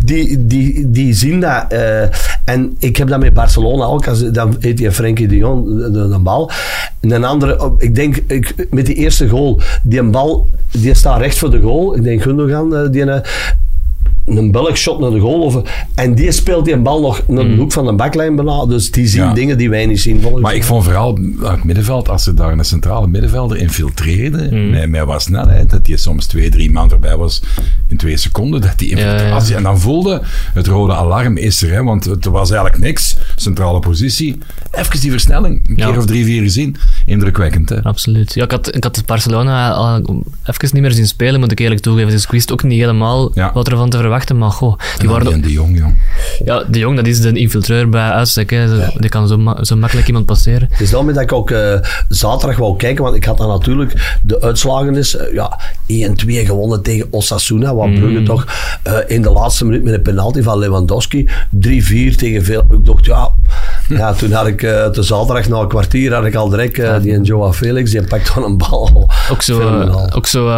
die, 0.05 0.47
die, 0.47 0.91
die 0.91 1.15
zien 1.15 1.41
dat. 1.41 1.65
eh, 1.73 2.03
en 2.45 2.77
ik 2.79 2.97
heb 2.97 3.09
dat 3.09 3.21
met 3.21 3.35
Barcelona 3.35 3.85
ook. 3.85 4.07
Als, 4.07 4.31
dan 4.31 4.57
eet 4.61 4.79
je 4.79 4.93
Frenkie 4.93 5.29
de 5.29 5.37
Jong 5.37 5.65
de, 5.67 5.91
de, 5.91 6.09
de 6.09 6.19
bal. 6.19 6.51
En 7.01 7.11
een 7.11 7.25
andere, 7.25 7.65
op- 7.65 7.81
ik 7.83 7.95
denk 7.95 8.17
ik, 8.27 8.67
met 8.71 8.87
die 8.87 8.95
eerste 8.95 9.29
goal, 9.29 9.61
die 9.83 9.99
een 9.99 10.11
bal, 10.11 10.51
die 10.71 10.95
staat 10.95 11.21
recht 11.21 11.39
voor 11.39 11.51
de 11.51 11.61
goal. 11.61 11.97
Ik 11.97 12.03
denk 12.03 12.23
Gundogan, 12.23 12.48
eh, 12.51 12.91
die 12.91 13.05
een, 14.29 14.37
een 14.37 14.51
bulkshot 14.51 15.01
naar 15.01 15.11
de 15.11 15.19
goal. 15.21 15.41
Of, 15.43 15.63
en 15.95 16.15
die 16.15 16.33
speelt 16.33 16.65
die 16.65 16.75
een 16.75 16.83
bal 16.83 17.01
nog 17.01 17.23
naar 17.27 17.45
de 17.45 17.55
hoek 17.57 17.73
van 17.73 17.87
de 17.87 17.93
baklijn 17.93 18.37
bijna. 18.37 18.67
Dus 18.67 18.91
die 18.91 19.07
zien 19.07 19.23
Ja. 19.23 19.33
dingen 19.33 19.59
die 19.59 19.71
wij 19.71 19.87
niet 19.87 20.01
zien. 20.01 20.21
Volgens 20.21 20.43
Maar 20.43 20.55
ik 20.55 20.65
vond 20.65 20.85
vooral 20.85 21.19
uit 21.43 21.51
het 21.51 21.65
middenveld, 21.65 22.09
als 22.09 22.23
ze 22.25 22.35
daar 22.35 22.53
een 22.53 22.65
centrale 22.65 23.07
middenvelder 23.07 23.57
infiltreerden, 23.57 24.71
met, 24.71 24.89
met 24.89 25.05
wat 25.05 25.23
snelheid, 25.23 25.71
dat 25.71 25.85
die 25.85 25.97
soms 25.97 26.27
twee, 26.27 26.51
drie 26.51 26.71
man 26.71 26.91
erbij 26.91 27.17
was 27.17 27.43
in 27.89 27.97
twee 27.97 28.17
seconden, 28.17 28.61
dat 28.61 28.79
die 28.79 28.91
infiltratie... 28.91 29.51
ja. 29.51 29.57
En 29.57 29.63
dan 29.63 29.81
voelde 29.81 30.23
het 30.55 30.67
rode 30.67 30.93
alarm 30.95 31.37
is 31.37 31.63
er, 31.63 31.71
hè, 31.73 31.83
want 31.83 32.05
het 32.05 32.25
was 32.25 32.51
eigenlijk 32.51 32.83
niks, 32.83 33.17
centrale 33.37 33.79
positie. 33.81 34.39
Even 34.71 35.01
die 35.01 35.11
versnelling, 35.11 35.69
een 35.69 35.77
Ja. 35.77 35.87
keer 35.89 35.99
of 35.99 36.07
drie, 36.07 36.25
vier 36.25 36.43
gezien. 36.43 36.77
Indrukwekkend, 37.07 37.69
hè. 37.69 37.83
Absoluut. 37.83 38.35
Ja, 38.35 38.45
ik 38.45 38.51
had, 38.51 38.75
ik 38.75 38.85
had 38.85 39.03
Barcelona 39.07 39.71
al 39.73 39.97
even 40.45 40.69
niet 40.73 40.83
meer 40.83 40.93
zien 40.93 41.07
spelen, 41.07 41.41
moet 41.41 41.53
ik 41.53 41.59
eerlijk 41.59 41.81
toegeven. 41.81 42.11
Dus 42.11 42.25
ik 42.25 42.31
wist 42.31 42.53
ook 42.53 42.63
niet 42.63 42.81
helemaal 42.81 43.31
Ja. 43.35 43.51
wat 43.55 43.69
ervan 43.69 43.91
te 43.91 43.97
verwachten. 43.97 44.17
Maar 44.39 44.51
goh, 44.51 44.79
die 44.79 44.87
En 44.99 44.99
dan 44.99 45.09
waren, 45.09 45.25
die 45.27 45.35
en 45.35 45.41
de 45.41 45.53
Jong, 45.53 45.79
jong. 45.79 45.97
ja, 46.45 46.65
de 46.71 46.79
Jong, 46.79 46.97
dat 46.97 47.07
is 47.07 47.21
de 47.21 47.33
infiltreur 47.33 47.89
bij 47.89 48.11
uitstek. 48.11 48.51
Hè. 48.51 48.67
Die 48.97 49.09
kan 49.11 49.29
zo, 49.29 49.39
ma- 49.39 49.65
zo 49.65 49.77
makkelijk 49.77 50.07
iemand 50.07 50.27
passeren. 50.27 50.69
Het 50.71 50.81
is 50.81 50.91
daarom 50.91 51.13
dat 51.13 51.23
ik 51.23 51.33
ook 51.33 51.51
eh, 51.51 51.75
zaterdag 52.09 52.57
wou 52.59 52.77
kijken, 52.77 53.05
want 53.05 53.17
ik 53.17 53.25
had 53.25 53.39
dan 53.39 53.49
natuurlijk 53.49 54.19
de 54.23 54.41
uitslagen 54.41 54.97
is, 54.97 55.17
eh, 55.17 55.33
ja, 55.33 55.61
1-2 55.87 56.47
gewonnen 56.47 56.83
tegen 56.83 57.07
Osasuna, 57.11 57.75
wat 57.75 57.95
Brugge 57.95 58.23
toch 58.23 58.47
eh, 58.83 58.95
in 59.07 59.23
de 59.23 59.31
laatste 59.31 59.65
minuut 59.65 59.83
met 59.85 59.95
een 59.95 60.03
penalty 60.03 60.43
van 60.43 60.59
Lewandowski, 60.59 61.29
3-4 61.51 62.17
tegen 62.17 62.45
veel. 62.45 62.65
Ik 62.71 62.85
dacht, 62.87 63.05
ja, 63.05 63.31
ja 63.89 64.13
toen 64.19 64.33
had 64.33 64.47
ik 64.47 64.63
eh, 64.63 64.93
de 64.93 65.03
zaterdag 65.03 65.49
na 65.49 65.59
een 65.59 65.69
kwartier 65.69 66.15
had 66.15 66.25
ik 66.25 66.35
al 66.35 66.49
direct 66.49 67.03
die 67.03 67.13
en 67.13 67.23
Joao 67.23 67.53
Felix, 67.53 67.91
die 67.91 68.03
pakt 68.03 68.29
van 68.29 68.45
een 68.45 68.57
bal. 68.57 69.11
Ook 69.31 69.43
zo, 69.43 69.89
ook 70.15 70.27
zo 70.27 70.49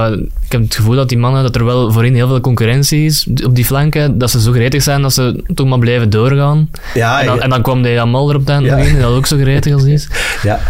ik 0.51 0.53
heb 0.53 0.63
het 0.65 0.75
gevoel 0.75 0.95
dat 0.95 1.09
die 1.09 1.19
mannen, 1.19 1.43
dat 1.43 1.55
er 1.55 1.65
wel 1.65 1.93
voorin 1.93 2.15
heel 2.15 2.29
veel 2.29 2.41
concurrentie 2.41 3.05
is 3.05 3.27
op 3.45 3.55
die 3.55 3.65
flanken, 3.65 4.19
dat 4.19 4.31
ze 4.31 4.41
zo 4.41 4.53
gretig 4.53 4.83
zijn 4.83 5.03
dat 5.03 5.13
ze 5.13 5.45
toch 5.55 5.67
maar 5.67 5.79
blijven 5.79 6.11
doorgaan. 6.11 6.71
Ja, 6.95 7.21
en, 7.21 7.27
dan, 7.27 7.37
ja. 7.37 7.43
en 7.43 7.51
dan 7.51 7.63
kwam 7.63 7.83
de 7.83 7.89
Jamal 7.91 8.29
er 8.29 8.35
op 8.35 8.41
het 8.41 8.51
eind 8.51 8.65
Ja. 8.65 8.77
in, 8.77 9.01
dat 9.01 9.11
ook 9.11 9.27
zo 9.27 9.37
gretig 9.37 9.73
als 9.73 9.85
is. 9.85 10.09
ja. 10.43 10.61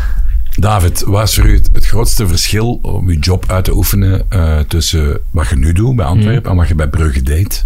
David, 0.56 1.02
wat 1.06 1.28
is 1.28 1.34
voor 1.34 1.44
u 1.44 1.54
het, 1.54 1.70
het 1.72 1.86
grootste 1.86 2.26
verschil 2.26 2.78
om 2.82 3.10
je 3.10 3.18
job 3.18 3.44
uit 3.48 3.64
te 3.64 3.74
oefenen 3.76 4.22
eh, 4.28 4.58
tussen 4.58 5.20
wat 5.30 5.48
je 5.48 5.56
nu 5.56 5.72
doet 5.72 5.96
bij 5.96 6.06
Antwerpen 6.06 6.50
en 6.50 6.56
wat 6.56 6.68
je 6.68 6.74
bij 6.74 6.88
Brugge 6.88 7.22
deed? 7.22 7.64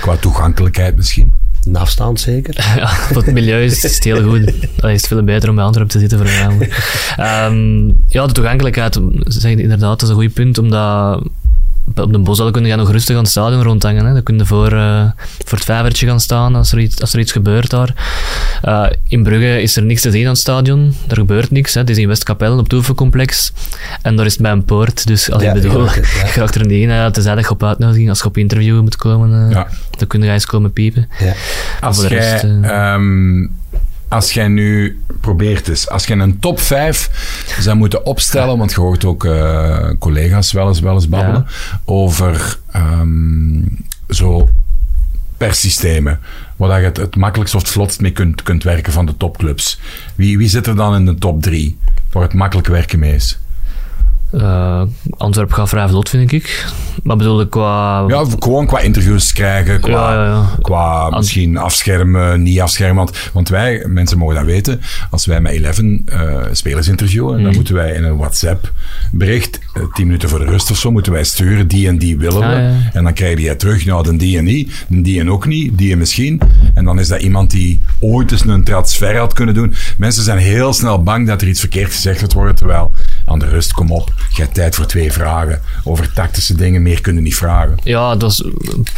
Qua 0.00 0.16
toegankelijkheid 0.16 0.96
misschien? 0.96 1.32
Een 1.64 1.76
afstand 1.76 2.20
zeker. 2.20 2.54
Ja, 2.76 2.88
voor 2.88 3.22
het 3.22 3.32
milieu 3.32 3.64
is 3.64 3.82
het 3.82 4.04
heel 4.04 4.22
goed. 4.22 4.52
Dat 4.76 4.90
is 4.90 5.02
veel 5.02 5.22
beter 5.24 5.48
om 5.48 5.54
bij 5.54 5.64
Antwerpen 5.64 5.92
te 5.92 5.98
zitten 5.98 6.18
voornamelijk. 6.18 6.72
Ehm 7.16 7.88
ja, 8.08 8.26
de 8.26 8.32
toegankelijkheid, 8.32 9.00
zeg 9.24 9.50
inderdaad, 9.50 10.00
dat 10.00 10.02
is 10.02 10.08
een 10.08 10.22
goed 10.22 10.32
punt, 10.32 10.58
omdat 10.58 11.22
op 11.94 12.12
de 12.12 12.18
Bosal 12.18 12.50
kun 12.50 12.64
je 12.64 12.74
nog 12.76 12.90
rustig 12.90 13.16
aan 13.16 13.22
het 13.22 13.30
stadion 13.30 13.62
rondhangen. 13.62 14.04
Hè. 14.06 14.12
Dan 14.12 14.22
kun 14.22 14.38
je 14.38 14.44
voor, 14.46 14.72
eh, 14.72 15.04
voor 15.44 15.58
het 15.58 15.66
vijvertje 15.66 16.06
gaan 16.06 16.20
staan 16.20 16.54
als 16.54 16.72
er 16.72 16.78
iets, 16.78 17.00
als 17.00 17.12
er 17.12 17.18
iets 17.18 17.32
gebeurt 17.32 17.70
daar. 17.70 17.94
Eh, 18.62 18.86
in 19.08 19.22
Brugge 19.22 19.62
is 19.62 19.76
er 19.76 19.82
niks 19.82 20.00
te 20.00 20.10
zien 20.10 20.22
aan 20.24 20.28
het 20.30 20.38
stadion. 20.38 20.94
Er 21.08 21.16
gebeurt 21.16 21.50
niks. 21.50 21.74
Hè. 21.74 21.80
Het 21.80 21.90
is 21.90 21.98
in 21.98 22.08
Westkapelle, 22.08 22.56
op 22.56 22.62
het 22.64 22.72
oefencomplex. 22.72 23.52
En 24.02 24.16
daar 24.16 24.26
is 24.26 24.32
het 24.32 24.42
bij 24.42 24.50
een 24.50 24.64
poort. 24.64 25.06
Dus 25.06 25.30
als 25.30 25.42
Ja, 25.42 25.52
ik 25.52 25.62
bedoel, 25.62 25.84
ja, 25.84 25.94
ja. 25.94 26.00
je 26.34 26.40
raakt 26.40 26.54
er 26.54 26.66
niet 26.66 26.88
in. 26.88 27.12
Tenzij 27.12 27.34
dat 27.34 27.44
je 27.44 27.50
op 27.50 27.64
uitnodiging, 27.64 28.08
als 28.08 28.18
je 28.18 28.24
op 28.24 28.36
interview 28.36 28.80
moet 28.80 28.96
komen, 28.96 29.46
eh, 29.48 29.50
Ja. 29.54 29.66
dan 29.98 30.06
kun 30.06 30.22
je 30.22 30.30
eens 30.30 30.46
komen 30.46 30.72
piepen. 30.72 31.08
Ja. 31.18 31.32
Als 31.80 31.96
voor 32.00 32.08
de 32.08 32.14
jij, 32.14 32.30
rest, 32.30 32.44
eh, 32.44 32.92
ehm, 32.92 33.46
als 34.14 34.32
jij 34.32 34.48
nu 34.48 35.00
probeert 35.20 35.68
eens, 35.68 35.88
als 35.88 36.06
jij 36.06 36.18
een 36.18 36.38
top 36.38 36.60
5 36.60 37.10
zou 37.60 37.76
moeten 37.76 38.06
opstellen, 38.06 38.58
want 38.58 38.70
je 38.70 38.80
hoort 38.80 39.04
ook 39.04 39.24
eh, 39.24 39.90
collega's 39.98 40.52
wel 40.52 40.68
eens, 40.68 40.80
wel 40.80 40.94
eens 40.94 41.08
babbelen, 41.08 41.46
over 41.84 42.58
ehm, 42.70 43.62
zo 44.08 44.48
per 45.36 45.54
systemen, 45.54 46.20
waar 46.56 46.80
je 46.80 46.86
het, 46.86 46.96
het 46.96 47.16
makkelijkst 47.16 47.54
of 47.54 47.62
het 47.62 47.70
vlotst 47.70 48.00
mee 48.00 48.12
kunt, 48.12 48.42
kunt 48.42 48.62
werken 48.62 48.92
van 48.92 49.06
de 49.06 49.16
topclubs. 49.16 49.80
Wie, 50.14 50.38
wie 50.38 50.48
zit 50.48 50.66
er 50.66 50.76
dan 50.76 50.94
in 50.94 51.04
de 51.04 51.14
top 51.14 51.42
3, 51.42 51.78
waar 52.12 52.22
het 52.22 52.34
makkelijk 52.34 52.68
werken 52.68 52.98
mee 52.98 53.14
is? 53.14 53.38
Eh 54.38 54.82
Antwerpen 55.16 55.54
gaat 55.54 55.68
vrij 55.68 55.88
vlot, 55.88 56.08
vind 56.08 56.32
ik. 56.32 56.66
Maar 57.02 57.16
bedoel 57.16 57.40
ik 57.40 57.50
qua... 57.50 58.04
Ja, 58.08 58.24
gewoon 58.38 58.66
qua 58.66 58.78
interviews 58.80 59.32
krijgen, 59.32 59.80
qua, 59.80 60.12
Ja, 60.12 60.24
ja, 60.24 60.24
ja. 60.24 60.44
qua 60.62 61.10
misschien 61.10 61.56
afschermen, 61.56 62.42
niet 62.42 62.60
afschermen. 62.60 62.96
Want, 62.96 63.30
want 63.32 63.48
wij, 63.48 63.84
mensen 63.88 64.18
mogen 64.18 64.34
dat 64.34 64.44
weten, 64.44 64.80
als 65.10 65.26
wij 65.26 65.40
met 65.40 65.52
Eleven 65.52 66.02
eh, 66.06 66.42
spelers 66.52 66.88
interviewen, 66.88 67.34
Mhm. 67.34 67.44
dan 67.44 67.54
moeten 67.54 67.74
wij 67.74 67.92
in 67.92 68.04
een 68.04 68.16
WhatsApp 68.16 68.72
bericht, 69.12 69.58
eh, 69.74 69.82
10 69.92 70.06
minuten 70.06 70.28
voor 70.28 70.38
de 70.38 70.44
rust 70.44 70.70
of 70.70 70.76
zo, 70.76 70.90
moeten 70.90 71.12
wij 71.12 71.24
sturen, 71.24 71.68
die 71.68 71.88
en 71.88 71.98
die 71.98 72.18
willen 72.18 72.40
we. 72.40 72.54
Ja. 72.62 72.72
En 72.92 73.04
dan 73.04 73.12
krijg 73.12 73.40
je 73.40 73.56
terug, 73.56 73.84
nou, 73.84 74.02
dan 74.04 74.16
die 74.16 74.38
en 74.38 74.44
niet, 74.44 74.84
dan 74.88 75.02
die 75.02 75.20
en 75.20 75.30
ook 75.30 75.46
niet, 75.46 75.78
die 75.78 75.92
en 75.92 75.98
misschien. 75.98 76.40
En 76.74 76.84
dan 76.84 76.98
is 76.98 77.08
dat 77.08 77.20
iemand 77.22 77.50
die 77.50 77.80
ooit 78.00 78.32
eens 78.32 78.44
een 78.46 78.64
transfer 78.64 79.16
had 79.16 79.32
kunnen 79.32 79.54
doen. 79.54 79.74
Mensen 79.96 80.22
zijn 80.24 80.38
heel 80.38 80.72
snel 80.72 81.02
bang 81.02 81.26
dat 81.26 81.42
er 81.42 81.48
iets 81.48 81.60
verkeerd 81.60 81.92
gezegd 81.92 82.32
worden, 82.32 82.54
terwijl 82.54 82.90
aan 83.24 83.38
de 83.38 83.48
rust, 83.48 83.72
kom 83.72 83.90
op, 83.92 84.12
je 84.30 84.42
hebt 84.42 84.54
tijd 84.54 84.74
voor 84.74 84.86
twee 84.86 85.12
vragen. 85.12 85.60
Over 85.84 86.12
tactische 86.12 86.54
dingen, 86.54 86.82
meer 86.82 87.00
kunnen 87.00 87.22
niet 87.22 87.36
vragen. 87.36 87.76
Ja, 87.82 88.10
het 88.10 88.22
was, 88.22 88.44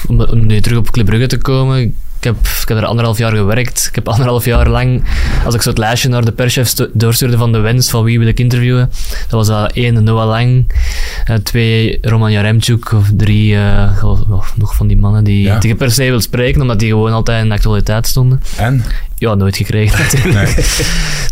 om, 0.08 0.20
om 0.20 0.46
nu 0.46 0.60
terug 0.60 0.78
op 0.78 0.90
Club 0.90 1.06
Brugge 1.06 1.26
te 1.26 1.38
komen. 1.38 1.80
Ik 2.18 2.24
heb, 2.24 2.36
ik 2.62 2.68
heb 2.68 2.76
er 2.78 2.84
anderhalf 2.84 3.18
jaar 3.18 3.32
gewerkt. 3.36 3.86
Ik 3.88 3.94
heb 3.94 4.08
anderhalf 4.08 4.44
jaar 4.44 4.68
lang, 4.68 5.04
als 5.44 5.54
ik 5.54 5.62
zo 5.62 5.68
het 5.68 5.78
lijstje 5.78 6.08
naar 6.08 6.24
de 6.24 6.32
perschef 6.32 6.68
stu- 6.68 6.90
doorstuurde 6.92 7.36
van 7.36 7.52
de 7.52 7.58
wens 7.58 7.90
van 7.90 8.04
wie 8.04 8.18
wil 8.18 8.28
ik 8.28 8.38
interviewen, 8.40 8.90
dat 9.20 9.30
was 9.30 9.46
dat 9.46 9.72
één 9.72 10.04
Noah 10.04 10.26
Lang, 10.28 10.72
eh, 11.24 11.36
twee 11.36 11.98
Roman 12.00 12.32
Jaremchuk 12.32 12.92
of 12.92 13.10
drie 13.16 13.56
goh, 13.98 14.28
nog- 14.28 14.52
nog 14.56 14.74
van 14.76 14.86
die 14.86 14.96
mannen 14.96 15.24
die, 15.24 15.42
Ja. 15.42 15.58
die 15.58 15.68
je 15.68 15.76
per 15.76 15.90
se 15.90 16.02
wil 16.04 16.20
spreken, 16.20 16.60
omdat 16.60 16.78
die 16.78 16.88
gewoon 16.88 17.12
altijd 17.12 17.42
in 17.42 17.48
de 17.48 17.54
actualiteit 17.54 18.06
stonden. 18.06 18.42
En? 18.56 18.84
Ja, 19.18 19.34
nooit 19.34 19.56
gekregen 19.56 19.98
natuurlijk. 19.98 20.54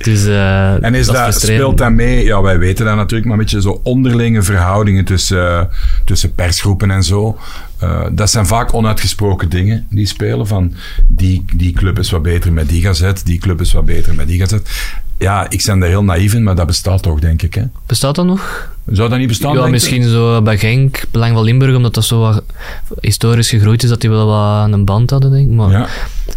Dus, 0.05 0.27
eh, 0.27 0.85
En 0.85 0.95
is 0.95 1.07
dat, 1.07 1.41
speelt 1.41 1.79
dat 1.79 1.93
mee? 1.93 2.25
Ja, 2.25 2.43
wij 2.43 2.59
weten 2.59 2.85
dat 2.85 2.97
natuurlijk, 2.97 3.25
maar 3.25 3.39
een 3.39 3.45
beetje 3.45 3.61
zo 3.61 3.81
onderlinge 3.83 4.43
verhoudingen 4.43 5.05
tussen, 5.05 5.49
eh, 5.49 5.65
tussen 6.05 6.35
persgroepen 6.35 6.91
en 6.91 7.03
zo. 7.03 7.39
Eh, 7.79 8.07
dat 8.13 8.31
zijn 8.31 8.47
vaak 8.47 8.75
onuitgesproken 8.75 9.49
dingen 9.49 9.87
die 9.91 10.07
spelen. 10.07 10.47
Van 10.47 10.75
die, 11.09 11.45
die 11.55 11.73
club 11.73 11.99
is 11.99 12.11
wat 12.11 12.23
beter 12.23 12.53
met 12.53 12.69
die 12.69 12.83
gazet, 12.83 13.27
die 13.27 13.39
club 13.39 13.61
is 13.61 13.73
wat 13.73 13.85
beter 13.85 14.15
met 14.15 14.27
die 14.27 14.39
gazet. 14.39 14.71
Ja, 15.19 15.47
ik 15.51 15.63
ben 15.67 15.79
daar 15.79 15.89
heel 15.89 16.05
naïef 16.05 16.35
in, 16.35 16.43
maar 16.43 16.55
dat 16.55 16.67
bestaat 16.67 17.03
toch, 17.03 17.21
denk 17.21 17.43
ik. 17.43 17.55
Hè? 17.55 17.63
Bestaat 17.87 18.15
dat 18.15 18.27
nog? 18.27 18.73
Zou 18.87 19.09
dat 19.09 19.19
niet 19.19 19.29
bestaan? 19.29 19.55
Ja, 19.57 19.67
misschien 19.67 20.03
zo 20.03 20.43
bij 20.43 20.59
Genk, 20.59 21.05
Belang 21.11 21.35
van 21.35 21.45
Limburg, 21.45 21.77
omdat 21.77 21.95
dat 21.95 22.05
zo 22.05 22.21
wat 22.21 22.43
historisch 23.01 23.49
gegroeid 23.51 23.83
is, 23.83 23.89
dat 23.89 24.01
die 24.01 24.11
wel 24.11 24.27
wat 24.27 24.73
een 24.73 24.85
band 24.85 25.11
hadden, 25.11 25.31
denk 25.31 25.47
ik. 25.49 25.53
Maar 25.55 25.71
Ja. 25.71 25.87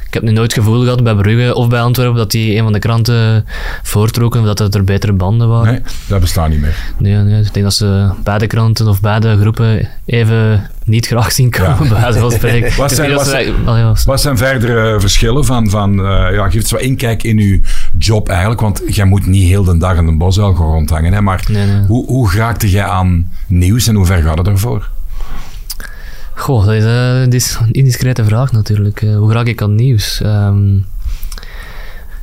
ik 0.08 0.14
heb 0.14 0.24
nu 0.24 0.32
nooit 0.32 0.54
het 0.56 0.64
gevoel 0.64 0.82
gehad 0.84 1.04
bij 1.04 1.16
Brugge 1.16 1.56
of 1.56 1.68
bij 1.68 1.80
Antwerpen 1.82 2.16
dat 2.18 2.32
die 2.32 2.56
een 2.58 2.64
van 2.64 2.74
de 2.74 2.80
kranten 2.80 3.46
voortrokken, 3.84 4.44
dat 4.44 4.76
er 4.76 4.84
betere 4.84 5.14
banden 5.14 5.48
waren. 5.50 5.72
Nee, 5.74 5.82
dat 6.08 6.20
bestaat 6.20 6.50
niet 6.50 6.62
meer. 6.62 6.76
Nee, 6.98 7.16
nee, 7.16 7.42
ik 7.42 7.54
denk 7.54 7.66
dat 7.66 7.74
ze 7.74 8.10
beide 8.24 8.48
kranten 8.48 8.88
of 8.88 9.02
beide 9.02 9.38
groepen 9.38 9.90
even 10.06 10.70
niet 10.86 11.08
graag 11.08 11.32
zien 11.32 11.50
komen, 11.50 11.90
bij 11.90 12.30
spreken. 12.32 12.78
Wat 12.78 12.92
zijn- 12.92 13.14
wat 13.14 13.28
ja, 13.66 13.94
Wat 14.06 14.22
zijn 14.22 14.38
verdere 14.38 15.00
verschillen 15.00 15.46
van... 15.46 15.70
van 15.70 16.00
eh, 16.00 16.34
ja, 16.34 16.44
geef 16.50 16.62
eens 16.62 16.72
wat 16.72 16.82
inkijk 16.82 17.24
in 17.24 17.38
uw 17.40 17.60
job 17.98 18.30
eigenlijk, 18.30 18.60
want 18.68 18.96
jij 18.96 19.06
moet 19.06 19.26
niet 19.26 19.48
heel 19.48 19.64
de 19.64 19.78
dag 19.78 19.98
in 19.98 20.08
een 20.08 20.18
bosuil 20.18 20.54
gaan 20.54 20.66
rondhangen. 20.66 21.14
Hè, 21.14 21.22
maar 21.22 21.44
Nee, 21.48 21.66
nee. 21.66 21.86
Hoe, 21.86 22.06
hoe 22.06 22.32
raakte 22.32 22.70
jij 22.70 22.84
aan 22.84 23.32
nieuws 23.48 23.88
en 23.88 23.96
hoe 23.96 24.06
ver 24.06 24.22
gaat 24.22 24.38
het 24.38 24.48
ervoor? 24.48 24.90
Goh, 26.36 26.66
dat 26.66 26.74
is, 26.74 26.84
eh, 26.84 27.20
dit 27.24 27.34
is 27.34 27.58
een 27.62 27.72
indiscrete 27.72 28.26
vraag 28.26 28.52
natuurlijk. 28.52 29.02
Eh, 29.02 29.18
hoe 29.18 29.34
raak 29.34 29.46
ik 29.46 29.62
aan 29.62 29.76
nieuws? 29.76 30.22
Ehm, 30.22 30.78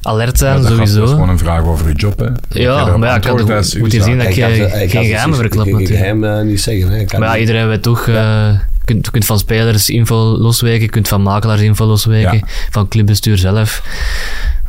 alert 0.02 0.38
zijn, 0.38 0.56
Ja, 0.56 0.62
dat 0.62 0.70
sowieso. 0.70 0.98
Dat 0.98 1.08
is 1.08 1.14
gewoon 1.14 1.28
een 1.28 1.38
vraag 1.38 1.64
over 1.64 1.88
je 1.88 1.94
job, 1.94 2.18
hè. 2.18 2.32
Dat 2.32 2.38
Ja, 2.48 2.96
maar 2.96 3.08
ja, 3.08 3.16
ik 3.16 3.22
dat 3.22 3.74
moet 3.78 3.92
je 3.92 4.02
zien 4.02 4.18
dat 4.18 4.34
hij 4.34 4.34
geen 4.34 4.88
geheimen 4.88 5.28
dus 5.30 5.38
verklap 5.38 5.64
geen 5.64 5.72
natuurlijk. 5.72 6.00
geheim 6.00 6.24
eh, 6.24 6.40
niet 6.44 6.60
zeggen. 6.60 6.90
Hè. 6.90 7.04
Kan 7.04 7.20
Maar 7.20 7.28
ja, 7.28 7.38
iedereen 7.38 7.68
weet 7.68 7.82
toch, 7.82 8.08
eh, 8.08 8.14
je 8.14 8.84
kunt, 8.84 9.04
je 9.04 9.10
kunt 9.10 9.24
van 9.24 9.38
spelers 9.38 9.88
info 9.88 10.16
losweken, 10.16 10.80
je 10.80 10.88
kunt 10.88 11.08
van 11.08 11.22
makelaars 11.22 11.60
info 11.60 11.86
losweken, 11.86 12.34
Ja. 12.34 12.46
van 12.70 12.88
clubbestuur 12.88 13.38
zelf, 13.38 13.82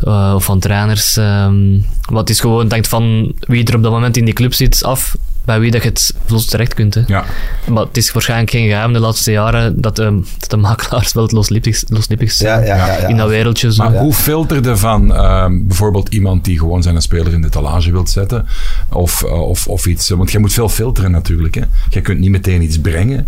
eh, 0.04 0.32
of 0.36 0.44
van 0.44 0.60
trainers. 0.60 1.18
ehm 1.18 1.80
het 2.10 2.30
is 2.30 2.40
gewoon, 2.40 2.72
hangt 2.72 2.88
van 2.88 3.34
wie 3.40 3.66
er 3.66 3.76
op 3.76 3.84
dat 3.84 3.92
moment 3.92 4.18
in 4.18 4.26
die 4.26 4.34
club 4.34 4.54
zit 4.54 4.84
af, 4.84 5.16
bij 5.46 5.60
wie 5.60 5.72
dat 5.72 5.84
je 5.84 5.90
het 5.90 6.14
vlot 6.26 6.50
terecht 6.50 6.74
kunt. 6.74 6.94
Hè. 6.94 7.02
Ja, 7.08 7.24
Maar 7.68 7.84
het 7.84 7.98
is 7.98 8.12
waarschijnlijk 8.12 8.52
geen 8.52 8.68
geheim 8.68 8.94
de 8.94 9.00
laatste 9.00 9.32
jaren 9.32 9.82
dat, 9.82 9.96
de 9.96 10.22
dat 10.38 10.50
de 10.50 10.58
makelaars 10.58 11.14
wel 11.14 11.24
het 11.24 11.32
loslippigst, 11.32 11.90
loslippigst 11.90 12.42
ja, 12.42 12.56
zijn 12.56 12.66
ja, 12.66 12.88
ja, 12.88 12.98
ja. 12.98 13.08
in 13.08 13.18
dat 13.18 13.30
wereldje. 13.30 13.74
Zo. 13.74 13.84
maar 13.84 13.98
hoe 13.98 14.14
filterde 14.14 14.78
van 14.78 15.16
ehm, 15.16 15.68
bijvoorbeeld 15.68 16.10
iemand 16.10 16.46
die 16.46 16.60
gewoon 16.60 16.84
zijn 16.84 17.02
speler 17.02 17.34
in 17.34 17.42
de 17.42 17.50
talage 17.50 17.92
wilt 17.92 18.10
zetten? 18.10 18.46
Of, 18.90 19.24
eh, 19.24 19.42
of, 19.42 19.68
of 19.68 19.86
iets, 19.86 20.10
want 20.10 20.32
je 20.32 20.40
moet 20.40 20.54
veel 20.54 20.70
filteren 20.70 21.12
natuurlijk. 21.12 21.56
Hè. 21.56 21.62
Je 21.90 22.02
kunt 22.02 22.20
niet 22.20 22.32
meteen 22.32 22.62
iets 22.62 22.80
brengen. 22.80 23.28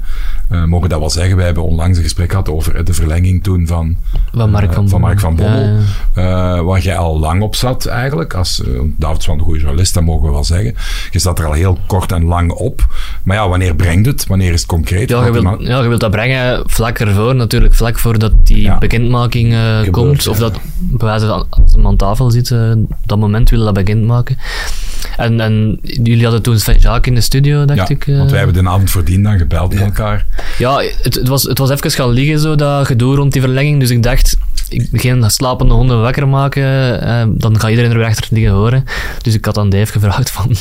Eh 0.49 0.63
mogen 0.63 0.89
dat 0.89 0.99
wel 0.99 1.09
zeggen, 1.09 1.36
wij 1.36 1.45
hebben 1.45 1.63
onlangs 1.63 1.97
een 1.97 2.03
gesprek 2.03 2.30
gehad 2.30 2.49
over 2.49 2.76
eh, 2.76 2.86
de 2.86 2.93
verlenging 2.93 3.43
toen 3.43 3.68
van, 3.68 3.97
Van 4.34 4.49
Mark 4.49 4.74
van 4.74 4.89
van, 4.89 5.01
Mark 5.01 5.20
van 5.20 5.36
Bommel. 5.36 5.78
Eh, 6.13 6.61
waar 6.61 6.80
jij 6.80 6.97
al 6.97 7.20
lang 7.20 7.41
op 7.41 7.55
zat 7.55 7.86
eigenlijk. 7.86 8.34
Als, 8.34 8.63
David 8.97 9.26
wel 9.26 9.36
een 9.36 9.41
goede 9.41 9.59
journalist, 9.59 9.93
dat 9.93 10.03
mogen 10.03 10.26
we 10.26 10.32
wel 10.32 10.43
zeggen. 10.43 10.76
Je 11.11 11.20
zat 11.20 11.39
er 11.39 11.45
al 11.45 11.51
heel 11.51 11.78
kort 11.88 12.06
en 12.11 12.25
lang 12.25 12.51
op. 12.51 12.85
Maar 13.23 13.35
ja, 13.37 13.49
wanneer 13.49 13.75
brengt 13.75 14.05
het? 14.05 14.27
Wanneer 14.27 14.53
is 14.53 14.59
het 14.59 14.69
concreet? 14.69 15.09
Ja, 15.09 15.25
je 15.25 15.31
wilt, 15.31 15.61
ja, 15.61 15.81
je 15.81 15.87
wilt 15.87 15.99
dat 15.99 16.11
brengen 16.11 16.61
vlak 16.65 16.99
ervoor, 16.99 17.35
natuurlijk. 17.35 17.73
Vlak 17.73 17.99
voordat 17.99 18.31
die 18.43 18.61
Ja. 18.61 18.77
bekendmaking 18.77 19.53
eh, 19.53 19.59
Gebeurt, 19.75 19.89
komt. 19.91 20.27
Of 20.27 20.37
dat, 20.37 20.59
bij 20.79 21.07
wijze 21.07 21.25
van, 21.27 21.45
als 21.49 21.71
ze 21.71 21.83
aan 21.83 21.95
tafel 21.95 22.31
zitten, 22.31 22.87
dat 23.05 23.17
moment 23.19 23.49
willen 23.49 23.65
dat 23.65 23.73
bekendmaken. 23.73 24.37
En, 25.17 25.39
en 25.39 25.79
jullie 25.81 26.23
hadden 26.23 26.41
toen 26.41 26.59
Sven 26.59 26.77
Jaak 26.79 27.07
in 27.07 27.15
de 27.15 27.21
studio, 27.21 27.65
dacht 27.65 27.79
ja, 27.79 27.95
ik. 27.95 28.07
eh. 28.07 28.17
want 28.17 28.29
wij 28.31 28.39
hebben 28.43 28.63
de 28.63 28.69
avond 28.69 28.89
voordien 28.89 29.23
dan 29.23 29.37
gebeld 29.37 29.73
met 29.73 29.83
elkaar. 29.83 30.25
Ja, 30.57 30.81
het, 31.01 31.15
het, 31.15 31.27
was, 31.27 31.43
het 31.43 31.57
was 31.57 31.69
even 31.69 31.91
gaan 31.91 32.09
liggen, 32.09 32.39
zo, 32.39 32.55
dat 32.55 32.85
gedoe 32.85 33.15
rond 33.15 33.33
die 33.33 33.41
verlenging. 33.41 33.79
Dus 33.79 33.89
ik 33.89 34.03
dacht, 34.03 34.37
ik 34.70 34.88
geen 35.01 35.32
slapende 35.32 35.74
honden 35.74 36.01
wakker 36.01 36.28
maken, 36.28 37.01
eh, 37.01 37.26
dan 37.30 37.59
gaat 37.59 37.70
iedereen 37.70 37.91
er 37.91 37.97
weer 37.97 38.07
achter 38.07 38.28
liggen 38.32 38.51
horen. 38.53 38.84
Dus 39.22 39.34
ik 39.34 39.45
had 39.45 39.57
aan 39.57 39.70
Dave 39.70 39.91
gevraagd 39.91 40.32
van, 40.32 40.49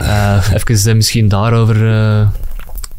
eh 0.00 0.52
even 0.54 0.88
eh, 0.90 0.94
misschien 0.94 1.28
daarover... 1.28 1.76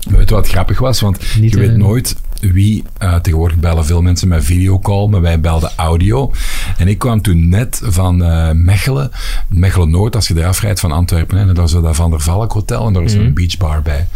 Weet 0.09 0.29
je 0.29 0.35
wat 0.35 0.47
grappig 0.47 0.79
was? 0.79 0.99
Want 0.99 1.17
Niet, 1.39 1.51
je 1.53 1.59
weet 1.59 1.77
nooit 1.77 2.15
wie... 2.39 2.83
tegenwoordig 3.21 3.57
bellen 3.57 3.85
veel 3.85 4.01
mensen 4.01 4.27
met 4.27 4.43
videocall, 4.43 5.07
maar 5.07 5.21
wij 5.21 5.39
belden 5.39 5.71
audio. 5.75 6.31
En 6.77 6.87
ik 6.87 6.97
kwam 6.97 7.21
toen 7.21 7.49
net 7.49 7.81
van 7.83 8.17
Mechelen. 8.63 9.11
Mechelen-Noord, 9.49 10.15
als 10.15 10.27
je 10.27 10.33
daar 10.33 10.47
afrijdt 10.47 10.79
van 10.79 10.91
Antwerpen. 10.91 11.37
Hè, 11.37 11.47
en 11.47 11.53
daar 11.53 11.63
is 11.63 11.71
dat 11.71 11.95
Van 11.95 12.09
der 12.11 12.19
Valk 12.21 12.51
Hotel 12.51 12.87
en 12.87 12.93
daar 12.93 13.03
is 13.03 13.15
Mhm. 13.15 13.25
een 13.25 13.33
beachbar 13.33 13.81
bij. 13.81 14.07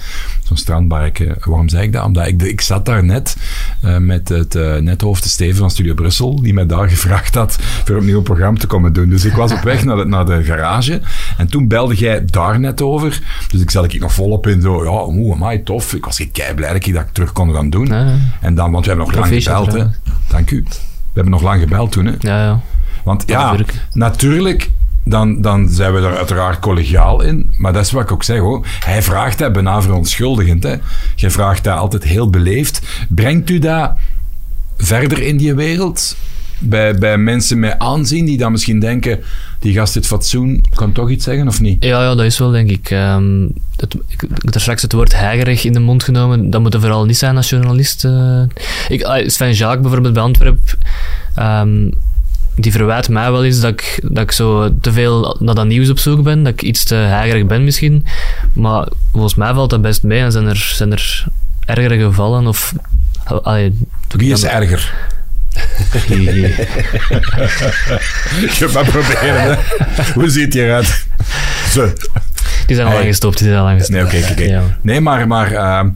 Zo'n 0.45 0.57
strandbarke. 0.57 1.35
Waarom 1.43 1.69
zei 1.69 1.83
ik 1.83 1.93
dat? 1.93 2.03
Omdat 2.03 2.27
ik, 2.27 2.41
ik 2.41 2.61
zat 2.61 2.85
daar 2.85 3.03
net 3.03 3.37
eh, 3.81 3.97
met 3.97 4.29
het 4.29 4.55
eh 4.55 4.75
nethoofd 4.77 5.25
Steven 5.25 5.55
van 5.55 5.69
Studio 5.69 5.93
Brussel, 5.93 6.41
die 6.41 6.53
mij 6.53 6.65
daar 6.65 6.89
gevraagd 6.95 7.35
had 7.35 7.57
voor 7.85 7.95
opnieuw 7.95 8.17
een 8.17 8.23
programma 8.23 8.59
te 8.59 8.67
komen 8.67 8.93
doen. 8.93 9.09
Dus 9.09 9.25
ik 9.25 9.33
was 9.33 9.51
op 9.51 9.61
weg 9.61 9.83
naar 9.83 9.95
de, 9.95 10.05
naar 10.05 10.25
de 10.25 10.43
garage. 10.43 11.01
En 11.37 11.47
toen 11.47 11.67
belde 11.67 11.95
jij 11.95 12.25
daar 12.25 12.59
net 12.59 12.81
over. 12.81 13.21
Dus 13.47 13.61
ik 13.61 13.71
zat 13.71 13.93
ik 13.93 13.99
nog 14.01 14.13
volop 14.13 14.47
in 14.47 14.61
zo, 14.61 14.83
ja, 14.83 15.05
oeh, 15.05 15.35
amai, 15.35 15.63
tof. 15.63 15.93
Ik 15.93 16.05
was 16.05 16.27
kei 16.31 16.53
blij 16.53 16.73
dat 16.73 16.85
ik 16.85 16.93
dat 16.93 17.05
terug 17.11 17.31
kon 17.31 17.53
gaan 17.53 17.69
doen. 17.69 17.85
Ja, 17.85 17.99
ja. 17.99 18.17
En 18.41 18.55
dan, 18.55 18.71
want 18.71 18.85
we 18.85 18.91
hebben 18.91 19.07
nog 19.07 19.19
lang 19.19 19.43
gebeld, 19.43 19.73
hè. 19.73 19.85
Dank 20.27 20.51
u. 20.51 20.63
We 20.67 21.21
hebben 21.21 21.31
nog 21.31 21.41
lang 21.41 21.61
gebeld 21.61 21.91
toen, 21.91 22.05
hè. 22.05 22.13
ja, 22.19 22.43
ja. 22.43 22.61
Want 23.03 23.23
ja, 23.25 23.41
natuurlijk. 23.41 23.73
natuurlijk, 23.93 24.71
dan, 25.05 25.41
dan 25.41 25.69
zijn 25.69 25.93
we 25.93 25.99
er 25.99 26.17
uiteraard 26.17 26.59
collegiaal 26.59 27.21
in. 27.21 27.51
Maar 27.57 27.73
dat 27.73 27.85
is 27.85 27.91
wat 27.91 28.03
ik 28.03 28.11
ook 28.11 28.23
zeg, 28.23 28.39
hoor. 28.39 28.65
Hij 28.85 29.01
vraagt 29.01 29.37
dat 29.39 29.53
bijna 29.53 29.81
verontschuldigend, 29.81 30.63
hè. 30.63 30.75
Je 31.15 31.29
vraagt 31.29 31.63
dat 31.63 31.77
altijd 31.77 32.03
heel 32.03 32.29
beleefd. 32.29 32.81
Brengt 33.09 33.49
u 33.49 33.59
dat 33.59 33.91
verder 34.77 35.21
in 35.21 35.37
die 35.37 35.53
wereld? 35.53 36.15
Bij, 36.59 36.95
bij 36.97 37.17
mensen 37.17 37.59
met 37.59 37.79
aanzien 37.79 38.25
die 38.25 38.37
dan 38.37 38.51
misschien 38.51 38.79
denken... 38.79 39.19
Die 39.59 39.73
gast 39.73 39.93
dit 39.93 40.07
fatsoen 40.07 40.63
kan 40.73 40.91
toch 40.91 41.09
iets 41.09 41.23
zeggen, 41.23 41.47
of 41.47 41.61
niet? 41.61 41.83
Ja, 41.83 42.01
ja, 42.01 42.15
dat 42.15 42.25
is 42.25 42.39
wel, 42.39 42.51
denk 42.51 42.69
ik. 42.69 42.89
Ehm, 42.89 43.47
het, 43.75 43.95
ik 44.07 44.27
straks 44.49 44.81
het 44.81 44.93
woord 44.93 45.15
heigerig 45.15 45.63
in 45.63 45.73
de 45.73 45.79
mond 45.79 46.03
genomen. 46.03 46.49
Dat 46.49 46.61
moet 46.61 46.73
er 46.73 46.79
vooral 46.79 47.05
niet 47.05 47.17
zijn 47.17 47.35
als 47.35 47.49
journalist. 47.49 48.05
eh. 48.05 48.41
ik, 48.87 49.03
ah, 49.03 49.27
Sven 49.27 49.53
Jaak 49.53 49.81
bijvoorbeeld 49.81 50.13
bij 50.13 50.23
Antwerp, 50.23 50.77
ehm, 51.35 51.89
die 52.55 52.71
verwijt 52.71 53.09
mij 53.09 53.31
wel 53.31 53.45
eens 53.45 53.59
dat 53.59 53.71
ik, 53.71 53.99
dat 54.03 54.23
ik 54.23 54.31
zo 54.31 54.77
te 54.81 54.91
veel 54.91 55.37
naar 55.39 55.55
dat 55.55 55.65
nieuws 55.65 55.89
op 55.89 55.99
zoek 55.99 56.23
ben. 56.23 56.43
Dat 56.43 56.53
ik 56.53 56.61
iets 56.61 56.83
te 56.83 56.95
heigerig 56.95 57.45
ben 57.45 57.63
misschien. 57.63 58.05
Maar 58.53 58.87
volgens 59.11 59.35
mij 59.35 59.53
valt 59.53 59.69
dat 59.69 59.81
best 59.81 60.03
mee. 60.03 60.21
En 60.21 60.31
zijn 60.31 60.47
er, 60.47 60.71
zijn 60.75 60.91
er 60.91 61.25
ergere 61.65 61.97
gevallen? 61.97 62.47
Of, 62.47 62.73
allee, 63.23 63.87
Wie 64.07 64.31
is 64.31 64.43
erger? 64.43 64.93
Je 68.59 68.69
maar 68.73 68.85
proberen, 68.85 69.41
hè. 69.41 69.55
Hoe 70.13 70.29
ziet 70.29 70.53
hij 70.53 70.63
eruit? 70.63 71.05
Zo. 71.71 71.93
Die 72.67 72.75
zijn 72.75 72.87
al 72.87 72.93
lang 72.93 73.05
gestopt. 73.05 73.37
Die 73.37 73.47
zijn 73.47 73.59
al 73.59 73.65
lang 73.65 73.77
gestopt. 73.77 74.11
Nee, 74.11 74.21
oké, 74.21 74.31
oké. 74.31 74.43
Ja. 74.43 74.61
Nee, 74.81 75.01
maar, 75.01 75.27
maar 75.27 75.51
ehm, 75.51 75.89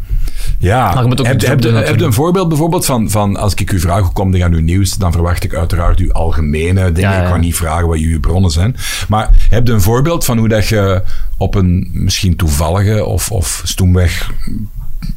ja. 0.58 0.94
Maar 0.94 1.02
je 1.02 1.08
moet 1.08 1.20
ook 1.20 1.26
heb, 1.26 1.42
heb, 1.42 1.62
doen, 1.62 1.74
heb, 1.74 1.74
natuurlijk. 1.74 2.00
je 2.00 2.06
een 2.06 2.14
voorbeeld 2.14 2.48
bijvoorbeeld 2.48 2.86
van, 2.86 3.10
van 3.10 3.36
als 3.36 3.54
ik 3.54 3.72
u 3.72 3.80
vraag 3.80 4.02
hoe 4.02 4.14
komt 4.14 4.36
er 4.36 4.44
aan 4.44 4.54
uw 4.54 4.62
nieuws, 4.62 4.98
dan 4.98 5.12
verwacht 5.12 5.44
ik 5.44 5.54
uiteraard 5.54 6.00
uw 6.00 6.12
algemene 6.12 6.92
dingen. 6.92 7.12
Ja. 7.12 7.24
Ik 7.24 7.30
kan 7.30 7.40
niet 7.40 7.56
vragen 7.56 7.88
wat 7.88 7.98
uw 7.98 8.20
bronnen 8.20 8.52
zijn. 8.52 8.76
Maar 9.08 9.30
heb 9.50 9.68
je 9.68 9.74
een 9.74 9.82
voorbeeld 9.82 10.26
van 10.26 10.38
hoe 10.38 10.48
dat 10.48 10.68
je 10.68 11.04
op 11.38 11.56
een 11.56 11.90
misschien 11.94 12.36
toevallige 12.36 13.06
of, 13.06 13.32
of 13.32 13.62
stoemweg 13.64 14.32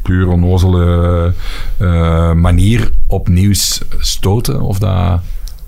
puur 0.03 0.29
onnozele 0.29 1.35
eh, 1.77 2.33
manier 2.33 2.91
op 3.07 3.29
nieuws 3.29 3.81
stoten? 3.99 4.61
Of 4.61 4.79
dat... 4.79 5.21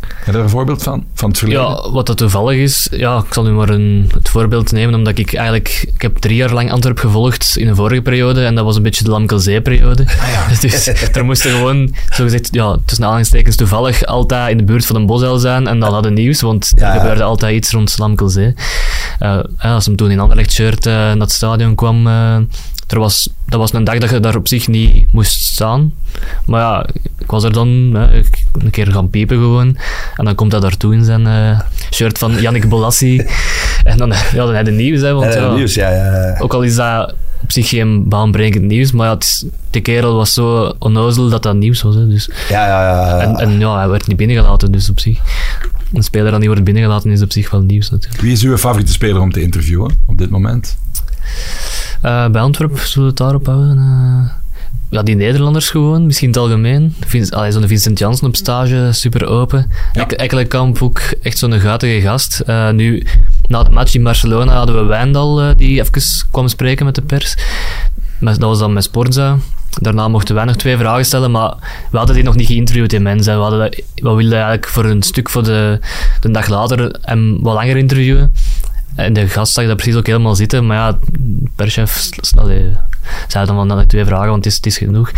Heb 0.09 0.27
je 0.27 0.33
er 0.33 0.45
een 0.45 0.51
voorbeeld 0.51 0.83
van? 0.83 1.05
Van 1.15 1.29
het 1.29 1.39
verleden? 1.39 1.63
Ja, 1.63 1.91
wat 1.91 2.07
dat 2.07 2.17
toevallig 2.17 2.59
is, 2.59 2.89
ja, 2.91 3.19
ik 3.19 3.35
zal 3.35 3.43
nu 3.45 3.51
maar 3.51 3.69
een, 3.69 4.11
het 4.15 4.29
voorbeeld 4.29 4.73
nemen, 4.73 4.95
omdat 4.95 5.19
ik 5.19 5.35
eigenlijk, 5.35 5.91
ik 5.95 6.03
heb 6.03 6.17
drie 6.17 6.37
jaar 6.37 6.53
lang 6.53 6.73
Antwerp 6.73 6.99
gevolgd 6.99 7.57
in 7.57 7.69
een 7.69 7.77
vorige 7.77 8.03
periode, 8.03 8.45
en 8.45 8.55
dat 8.55 8.65
was 8.65 8.77
een 8.77 8.83
beetje 8.83 9.05
de 9.05 9.11
Lamkelzee-periode. 9.11 10.05
Dus 10.61 10.87
er 10.87 11.25
moesten 11.25 11.51
gewoon, 11.51 11.95
zogezegd, 12.11 12.49
ja, 12.51 12.77
tussen 12.85 13.05
aanhalingstekens 13.05 13.57
toevallig 13.57 14.05
altijd 14.05 14.51
in 14.51 14.57
de 14.57 14.65
buurt 14.65 14.87
van 14.87 14.97
een 14.97 15.07
bosuil 15.07 15.39
zijn, 15.39 15.67
en 15.67 15.81
dan 15.81 15.93
hadden 15.93 16.15
nieuws, 16.15 16.41
want 16.41 16.73
Ja, 16.77 16.89
er 16.89 16.95
ja. 16.95 17.01
gebeurde 17.01 17.23
altijd 17.23 17.55
iets 17.55 17.71
rond 17.71 17.99
Lamkelzee. 17.99 18.55
Ja, 19.19 19.47
als 19.59 19.87
hem 19.87 19.97
toen 19.97 20.11
in 20.11 20.21
Anderlecht-shirt 20.21 20.87
eh, 20.87 20.93
naar 20.93 21.17
het 21.17 21.33
stadion 21.33 21.75
kwam, 21.75 22.07
eh, 22.07 22.37
er 22.89 22.99
was, 22.99 23.29
dat 23.47 23.59
was 23.59 23.73
een 23.73 23.85
dag 23.85 23.99
dat 23.99 24.11
je 24.11 24.21
daar 24.21 24.37
op 24.37 24.49
zich 24.49 24.69
niet 24.69 25.13
moest 25.13 25.41
staan. 25.43 25.93
Maar 26.47 26.61
ja, 26.61 26.87
ik 27.25 27.31
was 27.31 27.45
er 27.45 27.53
dan 27.53 27.69
hè, 27.95 28.23
een 28.53 28.71
keer 28.71 28.93
gaan 28.93 29.11
piepen 29.11 29.37
gewoon. 29.37 29.77
En 30.17 30.25
dan 30.25 30.35
komt 30.35 30.53
hij 30.53 30.61
daartoe 30.61 30.95
in 30.95 31.05
zijn 31.05 31.27
eh, 31.27 31.61
shirt 31.93 32.19
van 32.19 32.41
Yannick 32.41 32.69
Bolassi. 32.69 33.19
en 33.85 33.97
dan, 33.99 34.09
ja, 34.09 34.45
dan 34.47 34.55
had 34.55 34.67
hij 34.67 34.75
nieuws, 34.75 35.01
hè, 35.01 35.13
want 35.13 35.35
Eh, 35.35 35.41
ja, 35.41 35.55
nieuws, 35.55 35.75
ja, 35.75 35.91
ja. 35.91 36.05
ja. 36.27 36.37
ook 36.39 36.53
al 36.55 36.63
is 36.63 36.75
dat 36.75 37.15
op 37.43 37.53
zich 37.53 37.69
geen 37.69 38.09
baanbrekend 38.09 38.65
nieuws, 38.65 38.93
maar 38.93 39.07
ja, 39.09 39.17
is, 39.19 39.45
de 39.71 39.81
kerel 39.81 40.15
was 40.15 40.33
zo 40.35 40.75
onnozel 40.79 41.29
dat 41.29 41.43
dat 41.43 41.55
nieuws 41.55 41.83
was. 41.83 41.95
Hè, 41.95 42.09
dus. 42.09 42.31
Ja, 42.49 42.67
ja, 42.67 42.83
ja. 42.83 43.19
En, 43.21 43.37
en 43.37 43.59
ja, 43.59 43.77
hij 43.77 43.89
werd 43.89 44.07
niet 44.07 44.17
binnengelaten, 44.17 44.73
dus 44.73 44.91
op 44.91 45.01
zich. 45.01 45.19
Een 45.93 46.03
speler 46.03 46.31
dat 46.31 46.39
niet 46.39 46.49
wordt 46.49 46.65
binnengelaten 46.65 47.11
is 47.11 47.23
op 47.23 47.33
zich 47.33 47.51
wel 47.51 47.61
nieuws 47.61 47.91
natuurlijk. 47.91 48.23
Wie 48.23 48.33
is 48.33 48.43
uw 48.43 48.57
favoriete 48.57 48.93
speler 48.93 49.21
om 49.21 49.33
te 49.33 49.41
interviewen 49.43 49.97
op 50.07 50.19
dit 50.19 50.31
moment? 50.31 50.77
Eh, 52.01 52.29
bij 52.29 52.41
Antwerp 52.41 52.79
zullen 52.79 53.03
we 53.03 53.09
het 53.09 53.17
daarop 53.17 53.47
houden. 53.47 53.79
eh. 53.79 54.44
Ja, 54.91 55.03
die 55.03 55.15
Nederlanders 55.17 55.71
gewoon, 55.71 56.07
misschien 56.07 56.27
in 56.29 56.33
het 56.35 56.43
algemeen. 56.43 56.95
Zo'n 57.51 57.67
Vincent 57.69 57.99
Janssen 57.99 58.27
op 58.27 58.37
stage, 58.37 58.89
super 58.93 59.27
open. 59.27 59.71
Ja. 59.93 60.01
Ek- 60.03 60.13
Ekkelenkamp 60.13 60.83
ook 60.83 61.01
echt 61.23 61.39
zo'n 61.39 61.61
guitige 61.61 62.01
gast. 62.01 62.41
Eh, 62.41 62.71
nu, 62.71 63.07
na 63.49 63.63
de 63.63 63.71
match 63.71 63.95
in 63.95 64.03
Barcelona 64.03 64.53
hadden 64.55 64.77
we 64.77 64.83
Wijndal, 64.83 65.41
eh, 65.41 65.49
die 65.57 65.81
even 65.81 66.03
kwam 66.31 66.49
spreken 66.49 66.85
met 66.85 66.95
de 66.95 67.03
pers. 67.03 67.37
Dat 68.21 68.39
was 68.39 68.59
dan 68.59 68.73
met 68.73 68.85
Sportza. 68.85 69.37
Daarna 69.81 70.09
mochten 70.09 70.35
wij 70.35 70.45
nog 70.45 70.57
twee 70.57 70.77
vragen 70.77 71.05
stellen, 71.05 71.31
maar 71.31 71.55
we 71.91 71.97
hadden 71.97 72.15
die 72.15 72.25
nog 72.25 72.35
niet 72.37 72.47
geïnterviewd, 72.47 72.91
die 72.91 73.01
mensen. 73.01 73.35
We, 73.37 73.41
hadden 73.43 73.61
we 73.95 74.11
wilden 74.11 74.33
eigenlijk 74.33 74.67
voor 74.69 74.85
een 74.85 75.03
stuk 75.03 75.31
voor 75.31 75.43
de, 75.45 75.79
de 76.21 76.31
dag 76.31 76.49
later 76.49 76.95
hem 77.01 77.43
wat 77.43 77.55
langer 77.55 77.77
interviewen. 77.77 78.33
En 78.95 79.13
de 79.13 79.29
gast 79.29 79.53
zag 79.53 79.67
dat 79.67 79.77
precies 79.77 79.97
ook 79.97 80.07
helemaal 80.07 80.35
zitten, 80.35 80.67
maar 80.67 80.77
ja, 80.77 80.99
allee, 82.37 82.73
zei 83.29 83.47
dan 83.47 83.57
van 83.57 83.69
dat 83.69 83.89
twee 83.89 84.05
vragen, 84.05 84.29
want 84.29 84.45
het 84.45 84.47
is, 84.47 84.57
het 84.57 84.67
is 84.67 84.79
genoeg. 84.79 85.11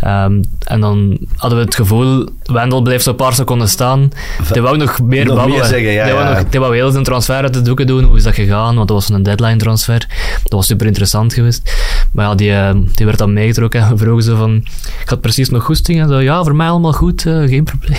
Ehm, 0.00 0.42
en 0.64 0.80
dan 0.80 1.18
hadden 1.36 1.58
we 1.58 1.64
het 1.64 1.74
gevoel, 1.74 2.28
Wendel 2.44 2.82
bleef 2.82 3.02
zo 3.02 3.10
een 3.10 3.16
paar 3.16 3.32
seconden 3.32 3.68
staan. 3.68 4.10
Die 4.52 4.62
wou 4.62 4.76
nog 4.76 5.00
meer 5.00 5.24
Nog 5.24 5.34
meer 5.34 5.44
babbelen. 5.44 5.66
zeggen, 5.66 5.90
ja, 5.92 6.04
die, 6.04 6.12
wou 6.12 6.26
ja. 6.26 6.32
nog, 6.38 6.48
die 6.48 6.60
wou 6.60 6.74
heel 6.74 6.90
zijn 6.90 7.04
transfer 7.04 7.42
uit 7.42 7.54
de 7.54 7.62
doeken 7.62 7.86
doen. 7.86 8.04
Hoe 8.04 8.16
is 8.16 8.22
dat 8.22 8.34
gegaan? 8.34 8.74
Want 8.76 8.88
dat 8.88 8.96
was 8.96 9.08
een 9.08 9.22
deadline 9.22 9.56
transfer. 9.56 10.06
Dat 10.42 10.52
was 10.52 10.66
super 10.66 10.86
interessant 10.86 11.34
geweest. 11.34 11.72
Maar 12.12 12.26
ja, 12.26 12.34
die, 12.34 12.52
eh, 12.52 12.74
die 12.94 13.06
werd 13.06 13.18
dan 13.18 13.32
meegetrokken 13.32 13.80
en 13.80 13.88
we 13.88 13.96
vroegen 14.02 14.22
ze 14.24 14.36
van, 14.36 14.54
ik 15.02 15.08
had 15.08 15.20
precies 15.20 15.50
nog 15.50 15.64
goesting. 15.64 16.00
En 16.00 16.08
zo, 16.08 16.20
ja, 16.20 16.44
voor 16.44 16.56
mij 16.56 16.68
allemaal 16.68 16.92
goed, 16.92 17.26
eh, 17.26 17.38
geen 17.38 17.64
probleem. 17.64 17.98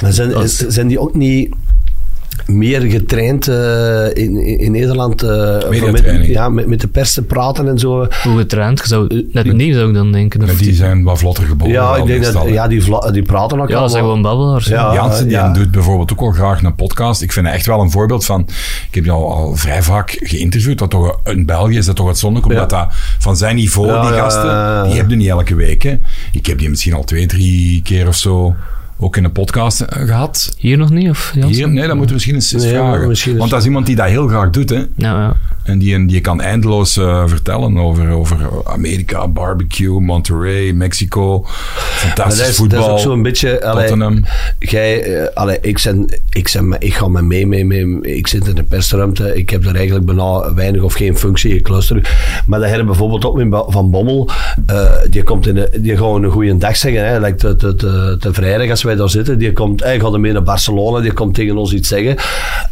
Maar 0.00 0.12
zijn, 0.12 0.48
zijn 0.48 0.88
die 0.88 1.00
ook 1.00 1.14
niet 1.14 1.54
meer 2.46 2.80
getraind 2.80 3.48
eh, 3.48 4.06
in, 4.24 4.36
in, 4.58 4.72
Nederland. 4.72 5.22
eh, 5.22 5.68
met, 5.92 6.26
ja, 6.26 6.48
met, 6.48 6.66
met 6.66 6.80
de 6.80 6.88
pers 6.88 7.14
te 7.14 7.22
praten 7.22 7.68
en 7.68 7.78
zo. 7.78 8.06
Hoe 8.22 8.38
getraind? 8.38 8.78
Je 8.80 8.86
zou 8.86 9.24
net 9.32 9.52
niet 9.52 9.74
zou 9.74 9.88
ik 9.88 9.94
dan 9.94 10.12
denken. 10.12 10.42
Of 10.42 10.56
die 10.56 10.74
zijn 10.74 11.02
wat 11.02 11.18
vlotter 11.18 11.44
geboren. 11.44 11.72
Ja, 11.72 11.94
ik 11.94 12.00
al 12.00 12.06
denk 12.06 12.32
dat 12.32 12.48
ja, 12.48 12.68
die, 12.68 12.82
vla- 12.82 13.10
die 13.10 13.22
praten 13.22 13.60
ook 13.60 13.68
ja, 13.68 13.80
dat 13.80 13.90
zijn 13.90 14.02
gewoon 14.02 14.22
babbelaars. 14.22 14.66
Ja. 14.66 14.74
Ja. 14.74 14.94
Jansen 14.94 15.24
die 15.24 15.36
ja. 15.36 15.52
doet 15.52 15.70
bijvoorbeeld 15.70 16.12
ook 16.12 16.20
wel 16.20 16.30
graag 16.30 16.62
een 16.62 16.74
podcast. 16.74 17.22
Ik 17.22 17.32
vind 17.32 17.46
echt 17.46 17.66
wel 17.66 17.80
een 17.80 17.90
voorbeeld 17.90 18.24
van. 18.24 18.40
Ik 18.88 18.94
heb 18.94 19.02
die 19.02 19.12
al, 19.12 19.34
al 19.34 19.56
vrij 19.56 19.82
vaak 19.82 20.16
geïnterviewd. 20.20 20.78
Dat 20.78 20.90
toch, 20.90 21.20
in 21.24 21.46
België 21.46 21.76
is 21.76 21.86
dat 21.86 21.96
toch 21.96 22.06
uitzonderlijk, 22.06 22.52
omdat 22.52 22.70
dat 22.70 22.86
van 23.18 23.36
zijn 23.36 23.56
niveau, 23.56 23.88
Ja, 23.88 24.02
die 24.02 24.18
gasten, 24.18 24.84
die 24.88 24.96
heb 24.96 25.10
je 25.10 25.16
niet 25.16 25.28
elke 25.28 25.54
week. 25.54 25.82
Hè. 25.82 25.98
Ik 26.32 26.46
heb 26.46 26.58
die 26.58 26.70
misschien 26.70 26.94
al 26.94 27.04
twee, 27.04 27.26
drie 27.26 27.82
keer 27.82 28.08
of 28.08 28.16
zo 28.16 28.54
ook 28.98 29.16
in 29.16 29.24
een 29.24 29.32
podcast 29.32 29.80
eh, 29.80 30.06
gehad. 30.06 30.54
Hier 30.58 30.76
nog 30.78 30.90
niet? 30.90 31.08
Of? 31.10 31.32
Hier, 31.46 31.68
nee, 31.68 31.86
dat 31.86 31.96
moeten 31.96 32.06
we 32.06 32.12
misschien 32.12 32.34
eens, 32.34 32.52
eens 32.52 32.62
Nee, 32.62 32.72
vragen. 32.72 33.08
misschien 33.08 33.36
Want 33.36 33.50
dat 33.50 33.60
is 33.60 33.66
iemand 33.66 33.86
die 33.86 33.96
dat 33.96 34.06
heel 34.06 34.28
graag 34.28 34.50
doet. 34.50 34.70
Hè. 34.70 34.76
Ja, 34.76 34.86
ja. 34.96 35.36
En 35.64 35.78
die, 35.78 36.06
die 36.06 36.20
kan 36.20 36.40
eindeloos 36.40 36.96
eh, 36.96 37.22
vertellen 37.26 37.78
over, 37.78 38.10
over 38.10 38.36
Amerika, 38.64 39.28
barbecue, 39.28 40.00
Monterrey, 40.00 40.72
Mexico, 40.72 41.44
fantastisch 41.46 42.38
dat 42.38 42.48
is, 42.48 42.56
voetbal. 42.56 42.80
dat 42.80 42.88
is 42.88 42.92
ook 42.92 42.98
zo'n 43.12 43.22
beetje... 43.22 43.58
Tottenham. 43.72 44.24
Jij, 44.58 45.02
eh, 45.02 45.34
allee, 45.34 45.58
ik, 45.60 45.78
zijn, 45.78 46.18
ik, 46.30 46.48
zijn, 46.48 46.76
ik 46.78 46.94
ga 46.94 47.08
met 47.08 47.24
mee, 47.24 47.46
mee, 47.46 47.64
mee, 47.64 48.00
ik 48.00 48.26
zit 48.26 48.46
in 48.46 48.54
de 48.54 48.62
persruimte, 48.62 49.36
ik 49.36 49.50
heb 49.50 49.64
daar 49.64 49.74
eigenlijk 49.74 50.06
bijna 50.06 50.54
weinig 50.54 50.82
of 50.82 50.94
geen 50.94 51.16
functie, 51.16 51.56
ik 51.56 51.68
luister. 51.68 52.16
Maar 52.46 52.58
dat 52.58 52.68
hebben 52.68 52.86
bijvoorbeeld 52.86 53.24
ook 53.24 53.44
met 53.44 53.64
Van 53.66 53.90
Bommel, 53.90 54.30
eh, 54.66 54.90
die 55.10 55.22
komt 55.22 55.46
in 55.46 55.54
de, 55.54 55.70
die 55.80 55.96
gewoon 55.96 56.22
een 56.22 56.30
goede 56.30 56.58
dag 56.58 56.76
zeggen, 56.76 57.06
hè, 57.06 57.20
like 57.20 57.36
te, 57.36 57.56
te, 57.56 57.74
te, 57.74 58.16
te 58.20 58.32
vrijdag 58.32 58.70
als 58.70 58.82
wij 58.82 58.94
daar 58.94 59.10
zitten, 59.10 59.38
die 59.38 59.52
komt, 59.52 59.82
hij 59.82 60.00
gaat 60.00 60.18
mee 60.18 60.32
naar 60.32 60.42
Barcelona, 60.42 61.00
die 61.00 61.12
komt 61.12 61.34
tegen 61.34 61.56
ons 61.56 61.72
iets 61.72 61.88
zeggen. 61.88 62.16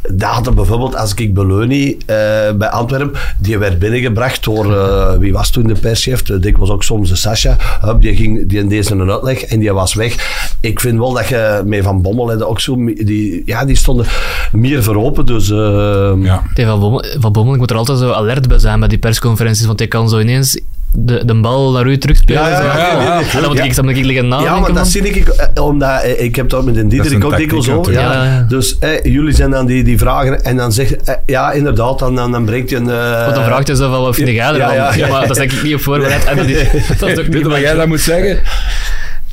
Dat 0.09 0.31
had 0.31 0.47
er 0.47 0.55
bijvoorbeeld, 0.55 0.97
als 0.97 1.15
ik 1.15 1.35
Beloni 1.35 1.97
eh, 2.07 2.53
bij 2.55 2.69
Antwerpen, 2.83 3.21
die 3.39 3.59
werd 3.59 3.79
binnengebracht 3.79 4.45
door, 4.45 4.77
eh, 4.77 5.17
wie 5.19 5.33
was 5.33 5.51
toen 5.51 5.67
de 5.67 5.75
perschef, 5.75 6.21
Eh, 6.29 6.37
ik 6.41 6.57
was 6.57 6.71
ook 6.71 6.83
soms 6.83 7.09
de 7.09 7.17
Sascha, 7.17 7.57
Hup, 7.81 8.01
die 8.01 8.17
ging 8.17 8.49
die 8.49 8.59
in 8.59 8.69
deze 8.69 8.93
een 8.95 9.11
uitleg 9.11 9.43
en 9.43 9.59
die 9.59 9.73
was 9.73 9.95
weg. 9.95 10.13
Ik 10.61 10.81
vind 10.81 10.99
wel 10.99 11.13
dat 11.13 11.29
je 11.29 11.63
met 11.65 11.83
Van 11.85 12.03
Bommel 12.03 12.27
dat 12.27 12.43
ook 12.43 12.61
zo, 12.61 12.75
die, 12.85 13.43
ja, 13.47 13.65
die 13.65 13.77
stonden 13.77 14.07
meer 14.53 14.83
voor 14.83 14.97
open, 14.97 15.27
dus... 15.27 15.51
eh, 15.51 16.13
Ja. 16.23 16.43
Van, 16.55 16.81
Bommel, 16.81 17.05
van 17.21 17.33
Bommel, 17.33 17.53
ik 17.55 17.61
moet 17.61 17.71
er 17.71 17.77
altijd 17.77 17.99
zo 17.99 18.11
alert 18.11 18.49
bij 18.49 18.59
zijn 18.59 18.79
bij 18.79 18.89
die 18.89 18.99
persconferenties, 18.99 19.67
want 19.67 19.79
hij 19.79 19.89
kan 19.89 20.09
zo 20.09 20.19
ineens 20.19 20.61
de, 20.95 21.25
de 21.25 21.35
bal 21.35 21.73
naar 21.73 21.87
u 21.87 21.99
terugspelen. 21.99 22.43
Ja, 22.43 22.49
ja, 22.49 22.63
ja, 22.63 22.77
ja, 22.77 23.03
ja. 23.03 23.21
En 23.21 23.41
dan 23.41 23.49
moet 23.49 23.65
ik, 23.65 23.75
dan 23.75 23.85
moet 23.85 23.97
ik 23.97 24.05
liggen 24.05 24.29
nadenken. 24.29 24.55
Ja, 24.55 24.61
maar 24.61 24.73
dat 24.73 24.87
zie 24.87 25.03
ik, 25.03 25.29
eh, 25.29 25.65
omdat 25.65 26.03
eh, 26.03 26.25
ik 26.25 26.37
heb 26.37 26.49
dat 26.49 26.65
met 26.65 26.77
een 26.77 26.83
Dat 26.83 26.93
is 26.93 26.99
Diederik 27.01 27.25
een 27.25 27.33
ook 27.33 27.37
dikwijls 27.37 27.67
tactiek 27.67 27.95
zo. 27.95 28.01
Ja. 28.01 28.45
Dus 28.49 28.79
eh, 28.79 29.03
jullie 29.03 29.35
zijn 29.35 29.51
dan 29.51 29.67
die, 29.67 29.85
die 29.85 29.99
vragen 29.99 30.45
en 30.45 30.57
dan 30.57 30.73
zegt 30.73 31.03
eh, 31.03 31.15
ja, 31.27 31.53
inderdaad, 31.53 31.99
dan, 31.99 32.17
dan, 32.17 32.33
dan 32.33 32.45
breekt 32.45 32.71
je 32.71 32.77
een... 32.77 32.85
Want 32.85 33.35
dan 33.35 33.45
vraagt 33.45 33.67
hij 33.67 33.77
zo 33.77 33.91
van, 33.91 34.01
wat 34.01 34.15
vind 34.15 34.29
jij 34.29 34.47
ervan? 34.47 34.75
Ja, 34.75 34.95
Ja, 34.95 35.09
maar 35.09 35.21
dat 35.21 35.31
is 35.31 35.37
denk 35.37 35.53
ik 35.53 35.63
niet 35.63 35.75
op 35.75 35.81
voorbereid. 35.81 36.25
En 36.25 36.37
dat 36.37 36.47
is, 36.47 36.59
dat 36.99 37.09
is 37.09 37.19
ook 37.19 37.25
Weet 37.25 37.29
niet 37.29 37.43
je 37.43 37.49
wat 37.49 37.61
jij 37.61 37.75
dat 37.75 37.87
moet 37.87 38.01
zeggen? 38.01 38.41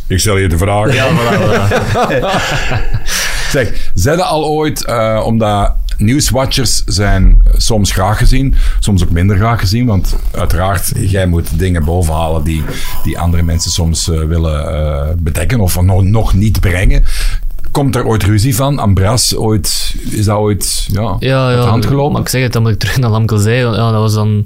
Ik 0.08 0.20
stel 0.20 0.38
je 0.38 0.48
de 0.48 0.58
vraag. 0.58 0.94
Ja, 0.94 1.08
voilà, 1.08 1.42
voilà. 1.42 1.68
Zeg, 3.52 3.92
zeiden 3.94 4.26
al 4.26 4.46
ooit, 4.46 4.86
eh, 4.86 5.24
omdat 5.26 5.76
nieuwswatchers 6.00 6.84
zijn 6.86 7.42
soms 7.58 7.92
graag 7.92 8.18
gezien, 8.18 8.56
soms 8.80 9.04
ook 9.04 9.10
minder 9.10 9.38
graag 9.38 9.60
gezien, 9.60 9.86
want 9.86 10.16
uiteraard, 10.32 10.92
jij 10.96 11.28
moet 11.28 11.60
dingen 11.60 11.86
bovenhalen 11.86 12.44
die, 12.44 12.64
die 13.04 13.20
andere 13.20 13.44
mensen 13.44 13.72
soms 13.72 14.10
eh, 14.10 14.24
willen 14.24 14.74
eh, 14.74 15.08
bedekken 15.18 15.60
of 15.60 15.82
nog, 15.82 16.04
nog 16.04 16.34
niet 16.34 16.60
brengen. 16.60 17.04
Komt 17.72 17.96
er 17.96 18.06
ooit 18.06 18.24
ruzie 18.24 18.56
van? 18.56 18.80
Ambras 18.80 19.36
ooit, 19.36 19.96
is 20.10 20.26
dat 20.26 20.38
ooit 20.38 20.88
ja, 20.92 21.16
Ja, 21.20 21.52
ja, 21.52 21.66
hand 21.66 21.86
gelopen? 21.86 22.12
Maar 22.12 22.22
ik 22.22 22.30
zeg 22.30 22.42
het, 22.42 22.54
dan 22.54 22.62
moet 22.62 22.72
ik 22.72 22.80
terug 22.80 22.98
naar 22.98 23.10
Lamkelzee. 23.10 23.64
want 23.64 23.76
Ja, 23.76 23.92
dat 23.92 24.02
was 24.02 24.14
dan 24.14 24.46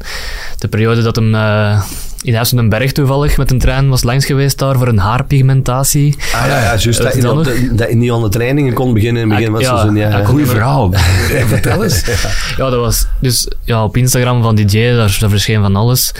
de 0.57 0.67
periode 0.67 1.01
dat 1.01 1.15
hem 1.15 1.33
uh, 1.35 1.81
in 2.23 2.35
Huis 2.35 2.49
den 2.49 2.69
Berg 2.69 2.91
toevallig 2.91 3.37
met 3.37 3.51
een 3.51 3.59
trein 3.59 3.89
was 3.89 4.03
langs 4.03 4.25
geweest 4.25 4.57
daar 4.59 4.77
voor 4.77 4.87
een 4.87 4.97
haarpigmentatie. 4.97 6.15
Ah, 6.33 6.45
ja, 6.47 6.59
ja, 6.59 6.63
juist. 6.63 6.85
Is 6.85 6.97
Dat, 6.97 7.45
dat 7.71 7.93
niet 7.93 8.11
aan 8.11 8.21
de 8.21 8.29
trainingen 8.29 8.73
kon 8.73 8.93
beginnen 8.93 9.21
in 9.21 9.29
het 9.29 9.37
begin 9.37 9.51
van 9.53 9.61
het 9.61 9.69
Ja, 9.69 9.77
seizoen. 9.77 9.95
Ja, 9.95 10.17
ja. 10.17 10.25
Goeie 10.25 10.45
verhaal. 10.45 10.91
Vertel 11.47 11.83
eens. 11.83 12.03
Ja, 12.57 12.69
dat 12.69 12.79
was 12.79 13.05
dus 13.19 13.47
ja, 13.63 13.83
op 13.83 13.97
Instagram 13.97 14.41
van 14.41 14.55
DJ, 14.55 14.95
daar, 14.95 15.17
daar 15.19 15.29
verscheen 15.29 15.61
van 15.61 15.75
alles. 15.75 16.11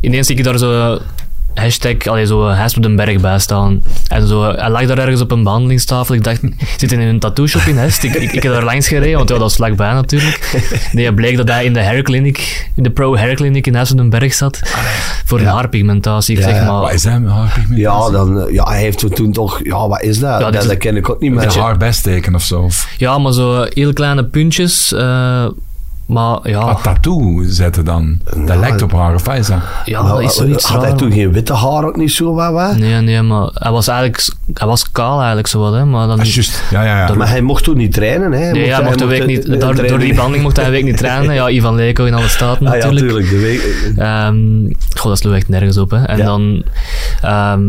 Ineens 0.00 0.26
zie 0.26 0.36
ik 0.36 0.44
daar 0.44 0.58
zo 0.58 0.98
hashtag, 1.54 2.06
allee, 2.06 2.26
zo 2.26 2.48
Huis 2.48 2.76
op 2.76 2.82
den 2.82 2.96
Berg 2.96 3.20
bij 3.20 3.38
staan. 3.38 3.82
En 4.08 4.26
zo, 4.26 4.42
hij 4.52 4.70
lag 4.70 4.86
daar 4.86 4.98
ergens 4.98 5.20
op 5.20 5.30
een 5.30 5.42
behandelingstafel. 5.42 6.14
Ik 6.14 6.24
dacht, 6.24 6.40
zit 6.76 6.90
hij 6.90 7.00
in 7.00 7.08
een 7.08 7.18
tattoo 7.18 7.46
shop 7.46 7.62
in 7.62 7.76
Hest? 7.76 8.02
Ik, 8.02 8.14
ik, 8.14 8.32
ik 8.32 8.42
heb 8.42 8.52
daar 8.52 8.64
langs 8.64 8.88
gereden, 8.88 9.16
want 9.16 9.28
ja, 9.28 9.38
dat 9.38 9.50
is 9.50 9.56
vlakbij 9.56 9.92
natuurlijk. 9.92 10.58
Nee, 10.92 11.04
het 11.06 11.14
bleek 11.14 11.36
dat 11.36 11.48
hij 11.48 11.64
in 11.64 11.72
de 11.72 11.82
hair 11.84 12.02
clinic, 12.02 12.70
in 12.74 12.82
de 12.82 12.90
pro 12.90 13.16
hair 13.16 13.34
clinic 13.34 13.66
in 13.66 13.74
Huis 13.74 13.90
op 13.90 13.96
den 13.96 14.10
Berg 14.10 14.34
zat. 14.34 14.60
Voor 15.24 15.38
een 15.40 15.46
haarpigmentatie. 15.46 16.36
Ik 16.36 16.42
Ja, 16.44 16.48
zeg 16.48 16.66
maar, 16.66 16.80
Wat 16.80 16.92
is 16.92 17.02
dat 17.02 17.18
met 17.20 17.30
haarpigmentatie? 17.30 17.80
Ja, 17.82 18.10
dan, 18.10 18.40
eh, 18.40 18.52
ja, 18.54 18.64
hij 18.64 18.78
heeft 18.80 18.98
toen- 18.98 19.10
toen 19.10 19.32
toch... 19.32 19.60
Ja, 19.62 19.88
wat 19.88 20.02
is 20.02 20.18
dat? 20.18 20.40
Ja, 20.40 20.50
dat, 20.50 20.76
ken 20.76 20.96
ik 20.96 21.08
ook 21.10 21.20
niet 21.20 21.32
meer. 21.32 21.42
een 21.42 21.60
haarbesteken 21.60 22.34
of 22.34 22.42
zo. 22.42 22.68
Ja, 22.98 23.18
maar 23.18 23.32
zo 23.32 23.66
heel 23.68 23.92
kleine 23.92 24.24
puntjes. 24.24 24.92
eh, 24.92 25.46
maar 26.06 26.38
ja, 26.42 26.68
een 26.68 26.76
tattoo 26.82 27.42
zetten 27.46 27.84
dan. 27.84 28.18
Dat 28.46 28.56
lijkt 28.56 28.82
op 28.82 28.92
haar, 28.92 29.14
of 29.14 29.24
wat 29.24 29.36
is 29.36 29.46
dat? 29.46 29.58
ja 29.84 30.02
Maar, 30.02 30.10
dat 30.12 30.20
is 30.20 30.34
zoiets 30.34 30.64
had 30.64 30.82
hij 30.82 30.92
toen 30.92 31.12
geen 31.12 31.32
witte 31.32 31.52
haar 31.54 31.84
ook 31.84 31.96
niet 31.96 32.12
zo 32.12 32.34
wat? 32.34 32.52
wat? 32.52 32.76
Nee, 32.76 33.00
nee, 33.00 33.22
maar 33.22 33.48
hij 33.54 33.70
was 33.70 33.88
eigenlijk 33.88 34.28
hij 34.54 34.66
was 34.66 34.90
kaal 34.92 35.16
eigenlijk 35.18 35.46
zo 35.46 35.58
wat, 35.60 35.72
hè, 35.72 35.84
maar 35.84 36.06
dan 36.06 36.16
juist. 36.22 36.62
Ja, 36.70 36.84
ja, 36.84 37.06
ja. 37.06 37.14
Maar 37.14 37.28
hij 37.28 37.40
mocht 37.40 37.64
toen 37.64 37.76
niet 37.76 37.92
trainen. 37.92 38.32
Hè? 38.32 38.50
Nee, 38.50 38.66
ja, 38.66 38.74
hij 38.76 38.84
mocht 38.84 38.98
de 38.98 39.04
week 39.04 39.26
niet, 39.26 39.60
door, 39.60 39.74
door 39.86 39.98
die 39.98 40.08
behandeling 40.12 40.42
mocht 40.42 40.56
hij 40.56 40.64
een 40.64 40.70
week 40.70 40.84
niet 40.84 40.96
trainen. 40.96 41.34
Ja, 41.34 41.48
Ivan 41.50 41.74
Leko 41.74 42.04
in 42.04 42.14
alle 42.14 42.28
staten 42.28 42.66
Ah, 42.66 42.76
ja, 42.76 42.84
natuurlijk. 42.90 43.20
natuurlijk. 43.24 43.30
De 43.30 43.38
week, 43.38 43.92
Ehm, 43.96 44.36
goh, 44.98 45.08
dat 45.08 45.18
sloeg 45.18 45.34
echt 45.34 45.48
nergens 45.48 45.78
op. 45.78 45.90
Hè. 45.90 46.04
En 46.04 46.16
Ja. 46.18 46.24
dan 46.24 46.62
ehm, 47.22 47.62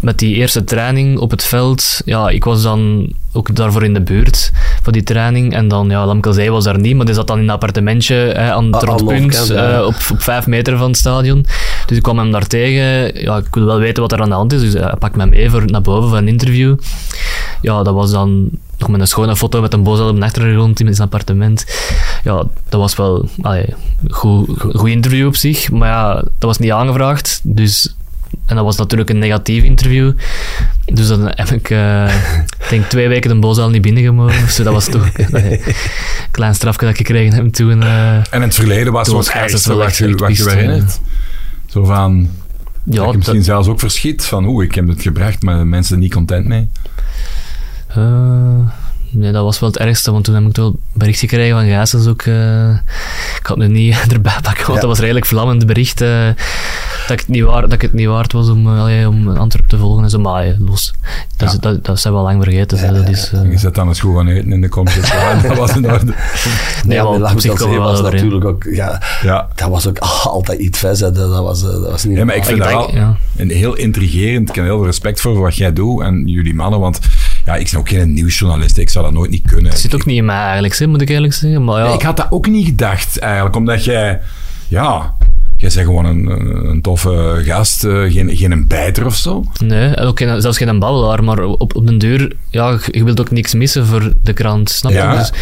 met 0.00 0.18
die 0.18 0.34
eerste 0.34 0.64
training 0.64 1.18
op 1.18 1.30
het 1.30 1.44
veld, 1.44 2.00
ja, 2.04 2.28
ik 2.28 2.44
was 2.44 2.62
dan 2.62 3.12
ook 3.32 3.56
daarvoor 3.56 3.84
in 3.84 3.94
de 3.94 4.00
buurt 4.00 4.52
voor 4.82 4.92
die 4.92 5.02
training. 5.02 5.54
En 5.54 5.68
dan, 5.68 5.88
ja, 5.90 6.06
Lamkelzij 6.06 6.50
was 6.50 6.64
daar 6.64 6.78
niet, 6.78 6.96
maar 6.96 7.06
die 7.06 7.14
zat 7.14 7.26
dan 7.26 7.36
in 7.38 7.42
een 7.44 7.50
appartementje 7.50 8.14
hè, 8.14 8.52
aan 8.52 8.64
het 8.64 8.74
Ah, 8.74 8.82
rondpunt, 8.82 9.46
ja. 9.48 9.78
eh, 9.78 9.86
op, 9.86 9.94
op 10.10 10.22
vijf 10.22 10.46
meter 10.46 10.76
van 10.78 10.88
het 10.88 10.96
stadion. 10.96 11.46
Dus 11.86 11.96
ik 11.96 12.02
kwam 12.02 12.18
hem 12.18 12.30
daar 12.32 12.46
tegen. 12.46 13.20
Ja, 13.22 13.36
ik 13.36 13.46
wil 13.54 13.64
wel 13.66 13.78
weten 13.78 14.02
wat 14.02 14.12
er 14.12 14.20
aan 14.20 14.28
de 14.28 14.34
hand 14.34 14.52
is, 14.52 14.60
dus 14.60 14.72
hij 14.72 14.94
pakt 14.98 15.16
mij 15.16 15.26
mee 15.26 15.50
voor, 15.50 15.64
naar 15.66 15.80
boven 15.82 16.08
voor 16.08 16.18
een 16.18 16.28
interview. 16.28 16.76
Ja, 17.60 17.82
dat 17.82 17.94
was 17.94 18.10
dan 18.10 18.48
nog 18.78 18.88
met 18.88 19.00
een 19.00 19.06
schone 19.06 19.36
foto 19.36 19.60
met 19.60 19.72
een 19.72 19.82
bozel 19.82 20.08
op 20.08 20.16
de 20.16 20.24
achtergrond 20.24 20.80
in 20.80 20.94
zijn 20.94 21.08
appartement. 21.08 21.66
Ja, 22.24 22.44
dat 22.68 22.80
was 22.80 22.96
wel 22.96 23.28
een 23.42 23.74
goed, 24.10 24.48
goed 24.74 24.88
interview 24.88 25.26
op 25.26 25.36
zich, 25.36 25.70
maar 25.70 25.88
ja, 25.88 26.14
dat 26.14 26.24
was 26.38 26.58
niet 26.58 26.70
aangevraagd. 26.72 27.40
Dus, 27.42 27.94
en 28.52 28.58
dat 28.58 28.64
was 28.66 28.76
natuurlijk 28.76 29.10
een 29.10 29.18
negatief 29.18 29.62
interview. 29.62 30.12
Dus 30.84 31.06
dan 31.08 31.20
heb 31.34 31.48
ik, 31.48 31.70
eh, 31.70 32.04
ik 32.62 32.66
denk 32.70 32.84
twee 32.88 33.08
weken 33.08 33.30
de 33.30 33.38
bozel 33.38 33.70
niet 33.70 33.82
binnengemogen. 33.82 34.44
Dus 34.44 34.56
dat 34.56 34.72
was 34.72 34.88
toch 34.88 35.08
een 35.16 35.60
klein 36.30 36.54
strafje 36.54 36.80
dat 36.80 36.90
ik 36.90 36.96
gekregen 36.96 37.32
heb 37.34 37.52
toen. 37.52 37.82
eh. 37.82 38.14
En 38.14 38.24
in 38.32 38.42
het 38.42 38.54
verleden 38.54 38.92
was 38.92 39.06
het 39.06 39.16
wel 39.66 39.76
wat 39.76 39.86
echt 39.86 39.96
je, 39.96 40.14
wat 40.16 40.36
je 40.36 40.50
herinnert. 40.50 41.00
Zo 41.66 41.84
van, 41.84 42.28
dat 42.84 42.94
ja, 42.96 43.06
je 43.10 43.16
misschien 43.16 43.36
dat- 43.36 43.44
zelfs 43.44 43.68
ook 43.68 43.80
verschiet 43.80 44.24
van, 44.24 44.44
oeh, 44.46 44.64
ik 44.64 44.74
heb 44.74 44.88
het 44.88 45.02
gebracht, 45.02 45.42
maar 45.42 45.58
de 45.58 45.64
mensen 45.64 45.88
zijn 45.88 46.00
niet 46.00 46.12
content 46.14 46.46
mee. 46.46 46.68
Eh, 47.88 48.58
nee, 49.12 49.32
dat 49.32 49.44
was 49.44 49.58
wel 49.60 49.68
het 49.68 49.78
ergste, 49.78 50.12
want 50.12 50.24
toen 50.24 50.34
heb 50.34 50.44
ik 50.48 50.56
wel 50.56 50.76
bericht 50.92 51.18
gekregen 51.18 51.56
van 51.56 51.66
Gijsens 51.66 52.06
ook. 52.06 52.22
eh, 52.22 52.68
ik 53.38 53.46
had 53.46 53.58
het 53.58 53.68
nu 53.68 53.74
niet 53.78 53.96
erbij 54.12 54.36
pakken, 54.42 54.62
want 54.66 54.74
Ja. 54.74 54.80
dat 54.80 54.84
was 54.88 54.98
redelijk 54.98 55.26
vlammend 55.26 55.66
bericht. 55.66 56.00
eh, 56.00 56.26
dat, 57.02 57.10
ik 57.10 57.18
het 57.20 57.28
niet 57.28 57.42
waard, 57.42 57.62
dat 57.62 57.72
ik 57.72 57.82
het 57.82 57.92
niet 57.92 58.06
waard 58.06 58.32
was 58.32 58.48
om, 58.48 58.66
eh, 58.66 58.80
allee, 58.80 59.08
om 59.08 59.28
Antwerpen 59.28 59.70
te 59.70 59.78
volgen 59.78 60.04
en 60.04 60.10
zo. 60.10 60.18
Maar 60.18 60.54
los, 60.58 60.94
dat, 61.36 61.52
is, 61.52 61.58
dat, 61.58 61.84
dat 61.84 62.00
zijn 62.00 62.12
we 62.12 62.18
al 62.18 62.24
lang 62.24 62.42
vergeten. 62.42 62.94
dat 62.94 63.08
is, 63.08 63.30
Je 63.50 63.58
zet 63.58 63.74
dan 63.74 63.88
eens 63.88 64.00
goed 64.00 64.16
gaan 64.16 64.28
eten 64.28 64.52
in 64.52 64.60
de 64.60 64.68
komst. 64.68 65.12
dat 65.42 65.56
was 65.56 65.76
in 65.76 65.90
orde. 65.92 66.04
nee, 66.86 66.96
ja, 66.96 67.02
wel, 67.02 67.18
maar 67.18 67.32
op 67.32 67.40
zich 67.40 67.52
komen 67.54 67.74
we 67.74 67.80
wel 67.80 67.90
was 67.90 67.98
overeen. 68.00 68.14
natuurlijk 68.24 68.44
ook... 68.44 68.64
Ja, 68.74 69.02
Ja. 69.22 69.48
dat 69.54 69.68
was 69.68 69.86
ook 69.88 69.98
altijd 70.24 70.58
iets 70.60 70.80
hè. 70.80 70.96
Dat, 70.96 71.14
dat, 71.14 71.42
was, 71.42 71.62
dat 71.62 71.90
was 71.90 72.04
niet... 72.04 72.16
Ja, 72.16 72.24
maar 72.24 72.36
ik 72.36 72.44
vind 72.44 72.58
Ik 72.58 72.62
dat 72.64 72.72
denk- 72.72 72.90
wel 72.92 73.00
ja. 73.02 73.16
een 73.36 73.50
heel 73.50 73.74
intrigerend. 73.76 74.48
Ik 74.48 74.54
heb 74.54 74.64
heel 74.64 74.76
veel 74.76 74.86
respect 74.86 75.20
voor 75.20 75.40
wat 75.40 75.56
jij 75.56 75.72
doet 75.72 76.02
en 76.02 76.26
jullie 76.26 76.54
mannen, 76.54 76.80
want 76.80 77.00
ja, 77.44 77.54
ik 77.56 77.70
ben 77.70 77.80
ook 77.80 77.88
geen 77.88 78.12
nieuwsjournalist. 78.12 78.78
Ik 78.78 78.88
zou 78.88 79.04
dat 79.04 79.14
nooit 79.14 79.30
niet 79.30 79.46
kunnen. 79.46 79.70
Het 79.70 79.80
zit 79.80 79.94
ook 79.94 80.04
niet 80.04 80.16
in 80.16 80.24
mij 80.24 80.36
eigenlijk, 80.42 80.78
hè, 80.78 80.86
moet 80.86 81.00
ik 81.00 81.08
eerlijk 81.08 81.32
zeggen. 81.32 81.64
Maar 81.64 81.78
ja, 81.78 81.86
Nee, 81.86 81.94
ik 81.94 82.02
had 82.02 82.16
dat 82.16 82.26
ook 82.30 82.46
niet 82.46 82.66
gedacht, 82.66 83.18
eigenlijk, 83.18 83.56
omdat 83.56 83.84
jij, 83.84 84.20
ja, 84.68 85.14
jij 85.62 85.70
bent 85.74 85.86
gewoon 85.86 86.04
een, 86.04 86.26
een, 86.68 86.80
toffe 86.80 87.42
gast, 87.44 87.84
eh, 87.84 88.12
geen, 88.12 88.36
geen 88.36 88.50
een 88.52 88.66
bijter 88.66 89.06
of 89.06 89.14
zo. 89.16 89.44
Nee, 89.64 89.88
en 89.94 90.04
ook 90.06 90.18
geen, 90.18 90.40
zelfs 90.40 90.58
geen 90.58 90.78
babbelaar, 90.78 91.24
maar 91.24 91.44
op, 91.44 91.76
op 91.76 91.86
den 91.86 91.98
duur, 91.98 92.36
ja, 92.50 92.78
je- 92.90 93.04
wilt 93.04 93.20
ook 93.20 93.30
niks 93.30 93.54
missen 93.54 93.86
voor 93.86 94.12
de 94.22 94.32
krant, 94.32 94.70
snap 94.70 94.92
je? 94.92 94.98
Ja. 94.98 95.16
Dus 95.18 95.32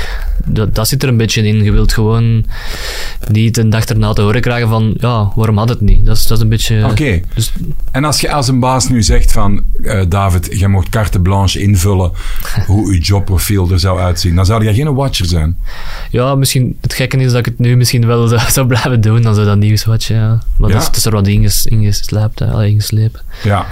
dat, 0.45 0.75
dat 0.75 0.89
zit 0.89 1.03
er 1.03 1.09
een 1.09 1.17
beetje 1.17 1.43
in. 1.43 1.65
Je 1.65 1.73
wilt 1.73 1.93
gewoon 1.93 2.45
niet 3.31 3.57
een 3.57 3.71
dag 3.71 3.85
erna 3.85 4.13
te 4.13 4.23
horen 4.23 4.41
krijgen 4.41 4.69
van, 4.69 4.95
ja, 4.99 5.33
waarom 5.35 5.59
had 5.59 5.69
het 5.69 5.81
niet? 5.81 6.07
Dat 6.07 6.17
is, 6.17 6.27
dat 6.27 6.37
is 6.37 6.43
een 6.43 6.49
beetje... 6.51 6.85
Oké. 6.91 7.21
Dus 7.35 7.53
En 7.91 8.05
als 8.05 8.21
je 8.21 8.33
als 8.33 8.49
een 8.49 8.61
baas 8.61 8.89
nu 8.89 9.03
zegt 9.03 9.33
van, 9.33 9.63
eh, 9.83 10.03
David, 10.09 10.49
jij 10.59 10.69
mocht 10.69 10.89
carte 10.89 11.21
blanche 11.21 11.61
invullen 11.61 12.11
hoe 12.67 12.93
je 12.93 13.01
jobprofiel 13.01 13.71
er 13.71 13.81
zou 13.81 14.01
uitzien, 14.01 14.35
dan 14.35 14.47
zou 14.47 14.65
jij 14.65 14.75
geen 14.75 14.95
watcher 14.95 15.27
zijn. 15.27 15.57
ja, 16.11 16.35
misschien, 16.35 16.77
het 16.81 16.95
gekke 16.95 17.17
is 17.17 17.31
dat 17.31 17.39
ik 17.39 17.45
het 17.45 17.59
nu 17.59 17.77
misschien 17.77 18.07
wel 18.07 18.29
zou, 18.29 18.41
zou 18.51 18.67
blijven 18.67 19.01
doen, 19.01 19.23
dan 19.23 19.35
zou 19.35 19.47
dat 19.47 19.57
ja. 20.15 20.39
Maar 20.57 20.69
Ja. 20.69 20.75
dat 20.75 20.81
is, 20.83 20.87
het 20.87 20.97
is 20.97 21.05
er 21.05 21.13
wat 21.13 21.27
inges, 21.27 21.67
ingesleept, 21.67 22.41
ingeslepen. 22.41 23.21
Ja. 23.43 23.67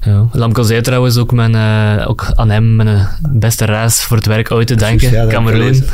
Ja. 0.00 0.26
Lamco 0.32 0.62
zei 0.62 0.80
trouwens 0.80 1.16
ook, 1.16 1.32
mijn, 1.32 1.54
eh, 1.54 2.08
ook 2.08 2.26
aan 2.34 2.50
hem 2.50 2.76
mijn 2.76 2.88
eh, 2.88 3.06
beste 3.28 3.64
reis 3.64 4.02
voor 4.02 4.16
het 4.16 4.26
werk 4.26 4.50
ooit 4.50 4.66
te 4.66 4.74
denken. 4.74 5.10
Ja, 5.10 5.26
Cameroen. 5.26 5.84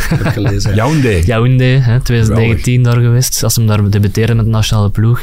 Yaoundé. 0.74 1.20
Yaoundé, 1.24 1.64
hè, 1.64 2.00
2019 2.00 2.82
daar 2.82 3.00
geweest, 3.00 3.42
als 3.44 3.56
hem 3.56 3.66
daar 3.66 3.90
debuteerde 3.90 4.34
met 4.34 4.44
de 4.44 4.50
nationale 4.50 4.90
ploeg. 4.90 5.22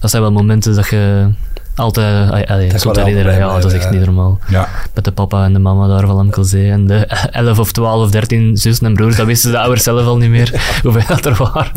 Dat 0.00 0.10
zijn 0.10 0.22
wel 0.22 0.32
momenten 0.32 0.74
dat 0.74 0.88
je 0.88 1.28
altijd... 1.74 2.30
allee, 2.30 2.50
allee, 2.50 2.68
Dat 2.72 2.96
herinneren. 2.96 3.34
Ja, 3.38 3.58
dat 3.60 3.64
is 3.64 3.72
echt 3.72 3.90
niet 3.90 4.04
normaal. 4.04 4.38
Ja. 4.48 4.68
Met 4.94 5.04
de 5.04 5.12
papa 5.12 5.44
en 5.44 5.52
de 5.52 5.58
mama 5.58 5.86
daar 5.86 6.06
van 6.06 6.14
Lamkelzee. 6.16 6.70
En 6.70 6.86
de 6.86 7.06
11 7.30 7.58
of 7.58 7.72
12 7.72 8.04
of 8.04 8.10
13 8.10 8.56
zussen 8.56 8.86
en 8.86 8.94
broers, 8.94 9.16
dat 9.16 9.26
wisten 9.26 9.50
de 9.50 9.58
ouders 9.58 9.82
zelf 9.82 10.06
al 10.06 10.16
niet 10.16 10.30
meer 10.30 10.60
hoeveel 10.82 11.02
dat 11.16 11.26
er 11.26 11.34
waren. 11.52 11.72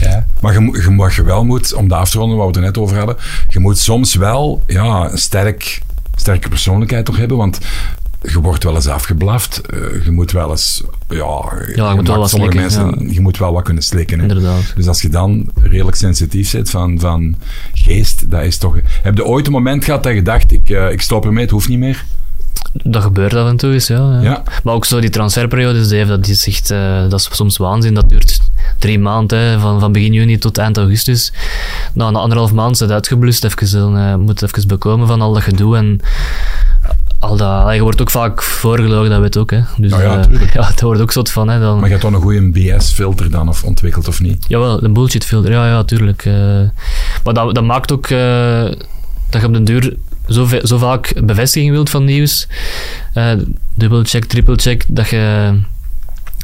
Ja. 0.00 0.26
Maar 0.40 0.52
je, 0.52 0.60
moet- 0.60 0.76
je, 0.84 0.96
wat 0.96 1.14
je 1.14 1.22
wel 1.24 1.44
moet, 1.44 1.74
om 1.74 1.88
de 1.88 1.94
af 1.94 2.10
te 2.10 2.18
ronden, 2.18 2.36
wat 2.36 2.46
we 2.46 2.50
het 2.52 2.60
er 2.60 2.64
net 2.72 2.78
over 2.78 2.96
hadden, 2.96 3.16
je 3.48 3.58
moet 3.58 3.78
soms 3.78 4.14
wel 4.14 4.62
ja, 4.66 5.10
een 5.10 5.18
sterk, 5.18 5.80
sterke 6.16 6.48
persoonlijkheid 6.48 7.04
toch 7.04 7.16
hebben, 7.16 7.36
want 7.36 7.58
je 8.22 8.40
wordt 8.40 8.64
wel 8.64 8.74
eens 8.74 8.86
afgeblaft. 8.88 9.60
eh, 9.60 10.04
je 10.04 10.10
moet 10.10 10.32
wel 10.32 10.50
eens, 10.50 10.82
ja, 11.08 11.16
je 11.74 11.92
moet 11.94 12.06
wel 12.06 12.18
wat 12.18 12.30
sommige 12.30 12.58
slikken, 12.58 12.86
mensen, 12.86 13.12
je 13.12 13.20
moet 13.20 13.38
wel 13.38 13.52
wat 13.52 13.62
kunnen 13.64 13.82
slikken. 13.82 14.18
Hè. 14.18 14.22
Inderdaad. 14.26 14.72
Dus 14.76 14.86
als 14.88 15.02
je 15.02 15.08
dan 15.08 15.50
redelijk 15.60 15.96
sensitief 15.96 16.48
zit 16.48 16.70
van, 16.70 17.00
van 17.00 17.36
geest, 17.74 18.30
dat 18.30 18.42
is 18.42 18.58
toch... 18.58 18.76
Heb 19.02 19.16
je 19.16 19.24
ooit 19.24 19.46
een 19.46 19.52
moment 19.52 19.84
gehad 19.84 20.02
dat 20.02 20.14
je 20.14 20.22
dacht, 20.22 20.52
ik, 20.52 20.70
eh, 20.70 20.90
ik 20.90 21.00
stop 21.00 21.24
ermee, 21.24 21.42
het 21.42 21.50
hoeft 21.50 21.68
niet 21.68 21.78
meer? 21.78 22.04
Dat 22.72 23.02
gebeurt 23.02 23.34
af 23.34 23.48
en 23.48 23.56
toe 23.56 23.72
eens, 23.72 23.86
ja. 23.86 23.96
ja. 24.12 24.20
Ja. 24.20 24.42
Maar 24.64 24.74
ook 24.74 24.84
zo 24.84 25.00
die 25.00 25.10
transferperiode, 25.10 25.80
Dave, 25.80 26.06
dat 26.06 26.26
is 26.28 26.46
echt, 26.46 26.70
eh, 26.70 27.00
dat 27.08 27.12
is 27.20 27.28
soms 27.32 27.56
waanzin. 27.56 27.94
Dat 27.94 28.08
duurt 28.08 28.40
drie 28.78 28.98
maanden, 28.98 29.38
hè, 29.38 29.58
van, 29.58 29.80
van 29.80 29.92
begin 29.92 30.12
juni 30.12 30.38
tot 30.38 30.58
eind 30.58 30.76
augustus. 30.76 31.32
Nou, 31.92 32.12
na 32.12 32.18
anderhalf 32.18 32.52
maand 32.52 32.78
het 32.78 32.90
uitgeblust, 32.90 33.44
even, 33.44 33.96
eh, 33.96 34.14
moet 34.14 34.42
even 34.42 34.68
bekomen 34.68 35.06
van 35.06 35.20
al 35.20 35.32
dat 35.32 35.42
gedoe 35.42 35.76
en 35.76 36.00
al 37.18 37.36
dat, 37.36 37.74
je 37.74 37.82
wordt 37.82 38.00
ook 38.00 38.10
vaak 38.10 38.42
voorgelogen, 38.42 39.10
dat 39.10 39.20
weet 39.20 39.36
ook, 39.36 39.50
hè. 39.50 39.60
Dus 39.76 39.90
Ja, 39.90 40.00
ja, 40.02 40.20
tuurlijk. 40.20 40.52
ja, 40.58 40.66
het 40.66 40.80
wordt 40.80 41.00
ook 41.00 41.12
soort 41.12 41.30
van, 41.30 41.48
hè, 41.48 41.60
dan... 41.60 41.74
Maar 41.74 41.84
je 41.84 41.90
hebt 41.90 42.00
toch 42.00 42.12
een 42.12 42.20
goede 42.20 42.50
BS-filter 42.50 43.30
dan, 43.30 43.48
of 43.48 43.64
ontwikkeld 43.64 44.08
of 44.08 44.20
niet? 44.20 44.44
Jawel, 44.48 44.84
een 44.84 44.92
bullshit 44.92 45.24
filter, 45.24 45.52
ja, 45.52 45.66
ja, 45.66 45.84
tuurlijk. 45.84 46.24
eh. 46.24 46.34
maar 47.24 47.34
dat, 47.34 47.54
dat 47.54 47.64
maakt 47.64 47.92
ook 47.92 48.08
dat 49.30 49.40
je 49.40 49.46
op 49.46 49.52
den 49.52 49.64
duur 49.64 49.96
zo, 50.28 50.46
zo 50.62 50.78
vaak 50.78 51.12
bevestiging 51.24 51.70
wilt 51.70 51.90
van 51.90 52.04
nieuws. 52.04 52.46
dubbelcheck, 53.74 54.24
trippelcheck, 54.24 54.84
dat 54.88 55.08
je 55.08 55.52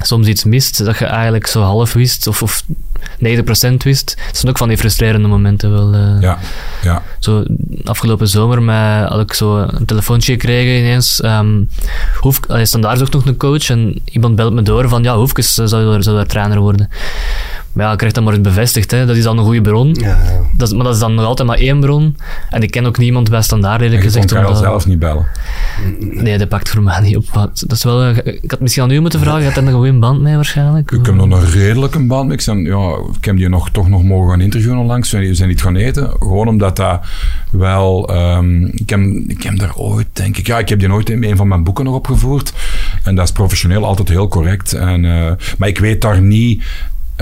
soms 0.07 0.27
iets 0.27 0.45
mist 0.45 0.85
dat 0.85 0.99
je 0.99 1.05
eigenlijk 1.05 1.47
zo 1.47 1.61
half 1.63 1.93
wist 1.93 2.27
of, 2.27 2.43
of 2.43 2.63
90% 3.03 3.77
wist. 3.79 4.15
Het 4.27 4.37
zijn 4.37 4.49
ook 4.53 4.59
van 4.59 4.69
die 4.69 4.77
frustrerende 4.79 5.29
momenten 5.29 5.73
wel. 5.73 5.93
eh. 5.95 6.21
Ja, 6.21 6.39
ja. 6.83 7.03
Zo, 7.19 7.45
afgelopen 7.85 8.29
zomer 8.29 8.63
met, 8.63 9.09
had 9.09 9.21
ik 9.21 9.33
zo 9.33 9.59
een 9.59 9.85
telefoontje 9.87 10.33
gekregen 10.33 10.79
ineens. 10.79 11.23
Um, 11.25 11.69
Hoef, 12.21 12.41
allee, 12.49 12.65
standaard 12.67 12.99
zoekt 12.99 13.13
nog 13.13 13.27
een 13.27 13.37
coach 13.37 13.71
en 13.71 14.01
iemand 14.05 14.37
belt 14.37 14.53
me 14.53 14.63
door 14.63 14.89
van 14.89 15.03
ja, 15.03 15.17
Hoefkes 15.17 15.55
zou 15.55 15.69
zou 15.69 16.03
daar 16.03 16.27
trainer 16.27 16.59
worden. 16.59 16.89
Maar 17.73 17.85
ja, 17.87 17.93
ik 17.93 17.99
krijg 17.99 18.13
dat 18.13 18.25
maar 18.25 18.33
eens 18.33 18.43
bevestigd. 18.43 18.91
Hè. 18.91 19.07
Dat 19.07 19.17
is 19.17 19.23
dan 19.25 19.39
een 19.39 19.45
goede 19.45 19.61
bron. 19.61 19.95
Ja, 20.01 20.07
ja. 20.09 20.19
Dat 20.57 20.69
is, 20.69 20.75
maar 20.75 20.85
dat 20.85 20.95
is 20.95 21.01
dan 21.01 21.15
nog 21.15 21.25
altijd 21.25 21.49
maar 21.49 21.59
één 21.59 21.81
bron. 21.81 22.17
En 22.51 22.63
ik 22.63 22.71
ken 22.71 22.87
ook 22.87 22.99
niemand 22.99 23.31
bij 23.31 23.43
standaard 23.43 23.81
eerlijk 23.81 24.03
je 24.03 24.09
kon 24.11 24.13
gezegd. 24.21 24.33
Karel 24.33 24.49
omdat- 24.49 24.63
zelf 24.63 24.87
niet 24.87 24.99
bellen. 24.99 25.27
Nee, 25.99 26.39
dat 26.39 26.49
pakt 26.49 26.69
voor 26.71 26.83
mij 26.83 27.01
niet 27.01 27.17
op. 27.17 27.25
Dat 27.55 27.73
is 27.73 27.85
wel, 27.85 28.09
ik 28.25 28.51
had 28.51 28.61
misschien 28.61 28.83
aan 28.83 28.91
u 28.91 29.01
moeten 29.01 29.21
vragen. 29.21 29.41
Je 29.41 29.47
had 29.47 29.57
er 29.57 29.67
een 29.67 29.73
goede 29.73 29.93
band 29.93 30.21
mee 30.21 30.35
waarschijnlijk. 30.35 30.91
Ik 30.91 31.07
heb 31.07 31.15
nog 31.15 31.31
een 31.31 31.51
redelijke 31.51 32.07
band 32.07 32.25
met. 32.29 32.35
Ik, 32.35 32.41
zijn, 32.41 32.65
ja, 32.65 32.97
ik 33.19 33.25
heb 33.25 33.37
die 33.37 33.49
nog, 33.49 33.71
toch 33.71 33.89
nog 33.89 34.03
mogen 34.03 34.31
gaan 34.31 34.41
interviewen 34.41 34.79
onlangs. 34.79 35.11
We 35.11 35.35
zijn- 35.35 35.49
niet 35.49 35.63
gaan 35.63 35.77
eten. 35.77 36.11
Gewoon 36.19 36.49
omdat 36.49 36.77
dat 36.77 37.01
wel... 37.51 38.09
ehm, 38.09 38.65
ik, 38.65 38.91
heb, 38.91 39.01
ik 39.29 39.43
heb 39.43 39.59
daar 39.59 39.77
ooit, 39.77 40.07
denk 40.13 40.37
ik... 40.37 40.47
Ja, 40.47 40.59
ik 40.59 40.69
heb 40.69 40.79
die 40.79 40.93
ooit 40.93 41.11
in 41.11 41.25
een 41.25 41.37
van 41.37 41.49
mijn 41.49 41.65
boeken 41.65 41.85
nog 41.85 41.95
opgevoerd. 41.95 42.53
En 43.05 43.15
dat 43.15 43.25
is 43.25 43.33
professioneel 43.33 43.85
altijd 43.85 44.09
heel 44.09 44.29
correct. 44.29 44.73
En, 44.73 45.05
eh, 45.05 45.33
maar 45.59 45.69
ik 45.69 45.79
weet 45.79 46.01
daar 46.01 46.21
niet... 46.21 46.63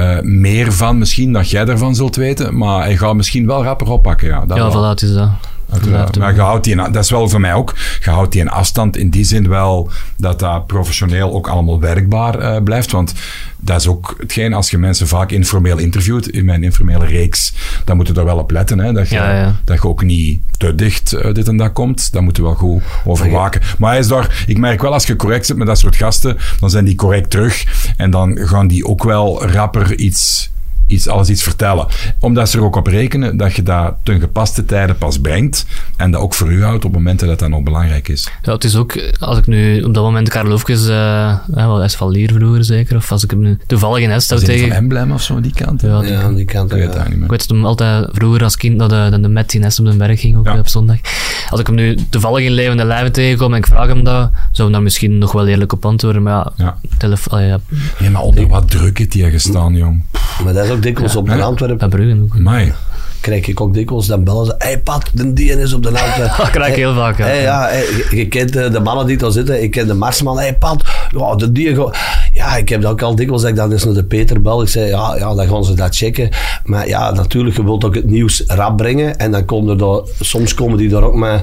eh, 0.01 0.23
meer 0.23 0.73
van 0.73 0.99
misschien 0.99 1.33
dat 1.33 1.51
jij 1.51 1.65
daarvan 1.65 1.95
zult 1.95 2.17
weten, 2.17 2.57
maar 2.59 2.83
hij 2.83 2.97
gaat 2.97 3.15
misschien 3.15 3.47
wel 3.47 3.65
rapper 3.65 3.91
oppakken. 3.91 4.29
Ja, 4.29 4.47
dat 4.47 4.57
Ja, 4.57 4.71
wel. 4.71 4.73
voilà, 4.73 4.89
het 4.89 5.03
is 5.03 5.13
dat. 5.13 5.29
Uiteraard. 5.73 6.19
Maar 6.19 6.35
je 6.35 6.41
houdt 6.41 6.65
die, 6.65 6.77
dat 6.77 6.97
is 6.97 7.11
wel 7.11 7.29
voor 7.29 7.41
mij 7.41 7.55
ook. 7.55 7.75
Je 8.05 8.11
houdt 8.11 8.33
die 8.33 8.41
in 8.41 8.49
afstand 8.49 8.97
in 8.97 9.11
die 9.11 9.25
zin 9.25 9.49
wel 9.49 9.91
dat 10.17 10.39
dat 10.39 10.67
professioneel 10.67 11.33
ook 11.33 11.49
allemaal 11.49 11.81
werkbaar 11.81 12.39
eh, 12.39 12.63
blijft. 12.63 12.91
Want 12.91 13.15
dat 13.57 13.81
is 13.81 13.87
ook 13.87 14.15
hetgeen 14.19 14.53
als 14.53 14.71
je 14.71 14.79
mensen 14.79 15.09
vaak 15.09 15.31
informeel 15.31 15.79
interviewt, 15.79 16.29
in 16.29 16.45
mijn 16.45 16.65
informele 16.65 17.07
reeks, 17.07 17.53
dan 17.85 17.97
moet 17.97 18.07
je 18.07 18.15
er 18.15 18.25
wel 18.25 18.39
op 18.39 18.51
letten. 18.51 18.79
Hè, 18.79 18.93
dat, 18.93 19.09
je, 19.09 19.15
Ja, 19.15 19.35
ja. 19.35 19.57
dat 19.65 19.83
je 19.83 19.89
ook 19.89 20.03
niet 20.03 20.41
te 20.57 20.75
dicht 20.75 21.13
eh, 21.13 21.35
dit 21.35 21.49
en 21.49 21.57
dat 21.57 21.73
komt. 21.73 22.13
Dat 22.13 22.23
moet 22.23 22.37
je 22.37 22.43
wel 22.43 22.55
goed 22.55 22.83
overwaken. 23.05 23.61
Maar 23.79 23.91
hij 23.91 23.99
is 23.99 24.09
daar, 24.09 24.45
ik 24.47 24.59
merk 24.59 24.83
wel 24.83 24.93
als 24.93 25.07
je 25.07 25.17
correct 25.17 25.47
zit 25.47 25.57
met 25.57 25.67
dat 25.67 25.79
soort 25.79 25.97
gasten, 25.97 26.37
dan 26.61 26.71
zijn 26.71 26.85
die 26.85 26.95
correct 26.95 27.31
terug. 27.31 27.65
En 27.97 28.11
dan 28.11 28.39
gaan 28.39 28.69
die 28.69 28.87
ook 28.87 29.05
wel 29.05 29.47
rapper 29.47 29.95
iets 29.95 30.51
iets, 30.91 31.09
alles 31.09 31.29
iets 31.29 31.43
vertellen. 31.43 31.87
Omdat 32.19 32.49
ze 32.51 32.59
er 32.59 32.65
ook 32.65 32.77
op 32.77 32.87
rekenen 32.87 33.37
dat 33.37 33.55
je 33.55 33.63
dat 33.63 33.95
ten 34.03 34.21
gepaste 34.21 34.65
tijden 34.65 34.99
pas 34.99 35.19
brengt 35.19 35.67
en 35.97 36.11
dat 36.11 36.21
ook 36.21 36.35
voor 36.35 36.53
u 36.53 36.65
houdt 36.65 36.85
op 36.85 36.93
momenten 36.93 37.27
dat 37.27 37.39
dat 37.39 37.49
nog 37.49 37.63
belangrijk 37.63 38.09
is. 38.09 38.29
Ja, 38.43 38.53
het 38.53 38.65
is 38.65 38.77
ook, 38.77 38.93
eh, 38.93 39.13
als 39.21 39.39
ik 39.39 39.47
nu 39.47 39.83
op 39.83 39.95
dat 39.95 40.05
moment 40.05 40.29
Karel 40.29 40.51
Hoefkes, 40.51 40.89
eh 40.89 41.29
eh, 41.55 41.67
wat 41.67 41.85
is 41.85 41.95
van 41.95 42.11
Lier 42.11 42.33
vroeger 42.33 42.65
zeker, 42.65 42.97
of 42.97 43.13
als 43.13 43.25
ik 43.25 43.31
hem 43.31 43.41
nu 43.41 43.59
toevallig 43.67 44.03
in 44.03 44.11
Est 44.11 44.27
zou 44.29 44.41
Is 44.41 44.47
het 44.47 44.57
van 44.57 44.67
tegen... 44.69 44.83
Emblem 44.83 45.13
of 45.13 45.23
zo, 45.23 45.41
die 45.41 45.53
kant? 45.55 45.81
Ja, 45.81 46.01
die 46.31 46.45
kant. 46.45 46.71
Ik 46.73 46.77
weet 46.79 46.93
ja. 46.95 47.03
niet 47.03 47.13
Ik 47.13 47.19
meer. 47.19 47.29
weet 47.29 47.39
dat 47.49 47.49
hem 47.57 47.65
altijd 47.67 48.09
vroeger 48.13 48.43
als 48.45 48.57
kind 48.57 48.77
naar 48.77 48.89
de, 48.89 48.95
naar 48.95 49.21
de 49.23 49.29
Met 49.29 49.55
in 49.55 49.65
Est 49.65 49.79
op 49.79 49.85
de 49.87 49.97
berg 49.97 50.21
ging, 50.21 50.37
ook 50.37 50.45
Ja. 50.47 50.53
eh, 50.53 50.59
op 50.59 50.69
zondag. 50.69 50.97
Als 51.51 51.61
ik 51.61 51.67
hem 51.67 51.75
nu 51.77 51.97
toevallig 52.11 52.45
in 52.45 52.53
levende 52.53 52.85
lijven 52.85 53.13
tegenkom 53.13 53.53
en 53.53 53.59
ik 53.59 53.67
vraag 53.67 53.87
hem 53.87 54.05
dat, 54.05 54.31
zou 54.51 54.63
hem 54.63 54.73
daar 54.73 54.83
misschien 54.83 55.19
nog 55.19 55.33
wel 55.33 55.47
eerlijk 55.47 55.73
op 55.73 55.85
antwoorden. 55.85 56.23
Maar 56.23 56.33
ja, 56.33 56.53
Ja. 56.57 56.77
telefo- 56.99 57.31
allee, 57.31 57.47
ja, 57.47 57.59
Nee, 57.99 58.11
maar 58.11 58.23
onder 58.23 58.49
wat 58.49 58.71
druk 58.71 58.99
heeft 58.99 59.13
die 59.13 59.31
gestaan, 59.31 59.75
jong. 59.75 60.03
Maar 60.45 60.53
dat 60.53 60.65
is 60.65 60.71
ook 60.71 60.80
dikwijls 60.81 61.17
op 61.17 61.29
de 61.29 61.37
Ja. 61.37 61.43
Antwerpen. 61.43 61.79
bij 61.79 61.89
Brugge 61.89 62.21
ook. 62.23 62.39
Mai. 62.39 62.73
Krijg 63.21 63.47
ik 63.47 63.61
ook 63.61 63.75
dikwijls 63.75 64.07
dan 64.07 64.25
bellen 64.25 64.47
ze. 64.47 64.55
Hey 64.59 64.79
Pat, 64.81 65.11
de 65.13 65.33
DN 65.33 65.59
is 65.59 65.73
op 65.73 65.83
de 65.83 65.89
Antwerpen. 65.89 66.37
Dat 66.45 66.51
krijg 66.51 66.69
ik 66.71 66.75
heel 66.77 66.95
vaak, 66.95 67.19
ja. 67.19 67.25
Hey, 67.25 67.43
ja, 67.43 67.61
hey, 67.69 67.85
je, 68.11 68.17
je 68.17 68.29
kent 68.29 68.57
eh, 68.57 68.71
de 68.73 68.81
mannen 68.81 69.07
die 69.07 69.17
daar 69.17 69.31
zitten. 69.31 69.63
Ik 69.63 69.71
ken 69.71 69.87
de 69.87 69.95
Marsman. 69.95 70.39
Hey 70.39 70.55
Pat, 70.57 70.85
ja, 71.17 71.35
de 71.37 71.53
Diego. 71.53 71.91
Ja, 72.33 72.57
ik 72.57 72.69
heb 72.69 72.83
dat 72.83 72.91
ook 72.93 73.03
al 73.03 73.15
dikwijls 73.15 73.43
dat 73.43 73.51
ik 73.51 73.57
dan 73.57 73.73
eens 73.73 73.85
naar 73.85 73.95
de 73.95 74.05
Peter 74.05 74.41
bel. 74.41 74.63
Ik 74.63 74.69
zei, 74.69 74.87
ja, 74.89 75.15
ja, 75.19 75.35
dan 75.35 75.49
gaan 75.49 75.65
ze 75.65 75.75
dat 75.75 75.97
checken. 75.97 76.29
Maar 76.65 76.89
ja, 76.89 77.11
natuurlijk, 77.13 77.57
je 77.57 77.65
wilt 77.65 77.85
ook 77.85 77.95
het 77.95 78.11
nieuws 78.11 78.45
rap 78.47 78.77
brengen. 78.77 79.19
En 79.19 79.31
dan 79.31 79.45
komen 79.45 79.71
er 79.71 79.79
daar, 79.79 80.01
soms 80.21 80.55
komen 80.55 80.79
die 80.79 80.89
daar 80.89 81.03
ook. 81.03 81.15
Oh, 81.15 81.35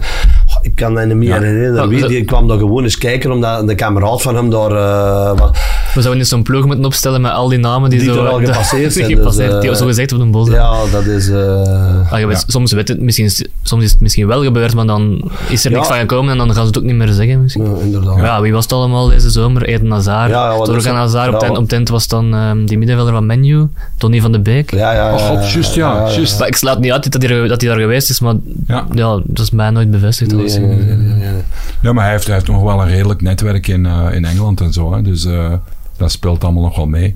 Ik 0.62 0.76
kan 0.76 0.94
me 0.94 1.06
niet 1.06 1.16
meer 1.16 1.28
Ja. 1.28 1.40
herinneren. 1.42 1.90
Wie, 1.90 2.08
die 2.08 2.26
kwam 2.26 2.48
daar 2.48 2.58
gewoon 2.58 2.84
eens 2.84 2.98
kijken, 2.98 3.32
omdat 3.32 3.68
de 3.68 3.76
kameraad 3.76 4.22
van 4.22 4.36
hem 4.36 4.50
daar... 4.50 4.72
eh, 4.72 5.40
wat- 5.40 5.58
We 5.98 6.04
zouden 6.04 6.24
eens 6.24 6.32
zo'n 6.32 6.43
ploeg 6.43 6.66
moeten 6.66 6.86
opstellen 6.86 7.22
met 7.22 7.32
al 7.32 7.48
die 7.50 7.58
namen 7.60 7.89
die, 7.89 8.00
Die 8.00 8.14
zo... 8.14 8.24
er 8.24 8.30
al 8.30 8.39
gepasseerd 8.45 8.93
die 8.93 9.04
zijn, 9.04 9.16
gepasseerd, 9.18 9.52
dus, 9.52 9.62
die 9.62 9.70
eh, 9.70 9.76
zo 9.76 9.86
gezegd 9.86 10.12
op 10.14 10.20
een 10.20 10.32
bos. 10.32 10.50
ja, 10.50 10.86
dat 10.91 11.06
is... 11.06 11.30
eh, 11.30 12.12
Ah, 12.12 12.20
je 12.20 12.28
weet, 12.28 12.36
Ja. 12.38 12.43
Soms, 12.48 12.72
weet 12.72 12.88
het, 12.88 13.02
misschien, 13.02 13.26
is- 13.26 13.45
soms 13.64 13.84
is 13.84 13.91
het 13.91 14.00
misschien 14.00 14.28
wel 14.28 14.43
gebeurd, 14.43 14.74
maar 14.76 14.86
dan 14.86 15.32
is 15.50 15.66
er 15.66 15.72
Ja. 15.72 15.76
niks 15.78 15.88
van 15.89 15.98
gekomen 15.98 16.32
en 16.32 16.38
dan 16.38 16.48
gaan 16.54 16.62
ze 16.62 16.68
het 16.68 16.78
ook 16.78 16.84
niet 16.84 16.95
meer 16.95 17.08
zeggen. 17.08 17.41
Misschien. 17.41 17.64
ja, 17.66 17.82
inderdaad. 17.84 18.18
Ja, 18.18 18.41
wie 18.41 18.54
was 18.54 18.64
het 18.64 18.74
allemaal 18.74 19.08
deze 19.10 19.30
zomer? 19.30 19.64
Eden 19.64 19.91
Hazard, 19.91 20.30
Ja, 20.30 20.58
Torgan? 20.62 20.95
Hazard. 20.95 21.28
Op, 21.28 21.34
Ja, 21.34 21.39
ten, 21.39 21.50
wat- 21.50 21.58
op 21.58 21.68
tent 21.70 21.89
was 21.89 22.08
dan 22.08 22.34
ehm, 22.34 22.66
die 22.66 22.78
middenvelder 22.78 23.14
van 23.14 23.26
Menu, 23.26 23.68
Tony 23.98 24.22
van 24.22 24.32
de 24.32 24.39
Beek. 24.39 24.72
Ja, 24.72 24.93
ja, 24.93 25.14
Oh 25.14 25.20
god, 25.28 25.52
juist 25.52 25.76
ja, 25.76 26.10
juist. 26.12 26.39
Maar 26.39 26.48
ik 26.48 26.56
sluit 26.56 26.80
niet 26.80 26.91
uit 26.91 27.12
dat 27.12 27.22
hij, 27.22 27.48
dat 27.48 27.62
hij 27.62 27.70
daar 27.70 27.80
geweest 27.80 28.10
is, 28.10 28.20
maar 28.20 28.36
Ja. 28.68 28.86
ja. 28.93 29.20
dat 29.24 29.45
is 29.45 29.52
mij 29.52 29.70
nooit 29.70 29.91
bevestigd. 29.91 30.32
Nee, 30.32 30.45
nee, 30.60 30.60
nee, 30.60 30.95
nee, 30.95 31.16
nee. 31.16 31.41
Ja, 31.82 31.93
maar 31.93 32.04
hij 32.04 32.12
heeft, 32.14 32.26
hij 32.26 32.36
heeft 32.36 32.48
nog 32.48 32.62
wel 32.64 32.82
een 32.82 32.88
redelijk 32.88 33.22
netwerk 33.22 33.68
in, 33.68 33.86
eh, 33.86 34.06
in 34.12 34.26
Engeland 34.26 34.62
en 34.62 34.74
zo. 34.74 34.93
Hè. 34.93 35.02
Dus 35.02 35.26
eh, 35.26 35.54
dat 35.98 36.12
speelt 36.12 36.43
allemaal 36.43 36.64
nog 36.64 36.76
wel 36.76 36.86
mee. 36.86 37.16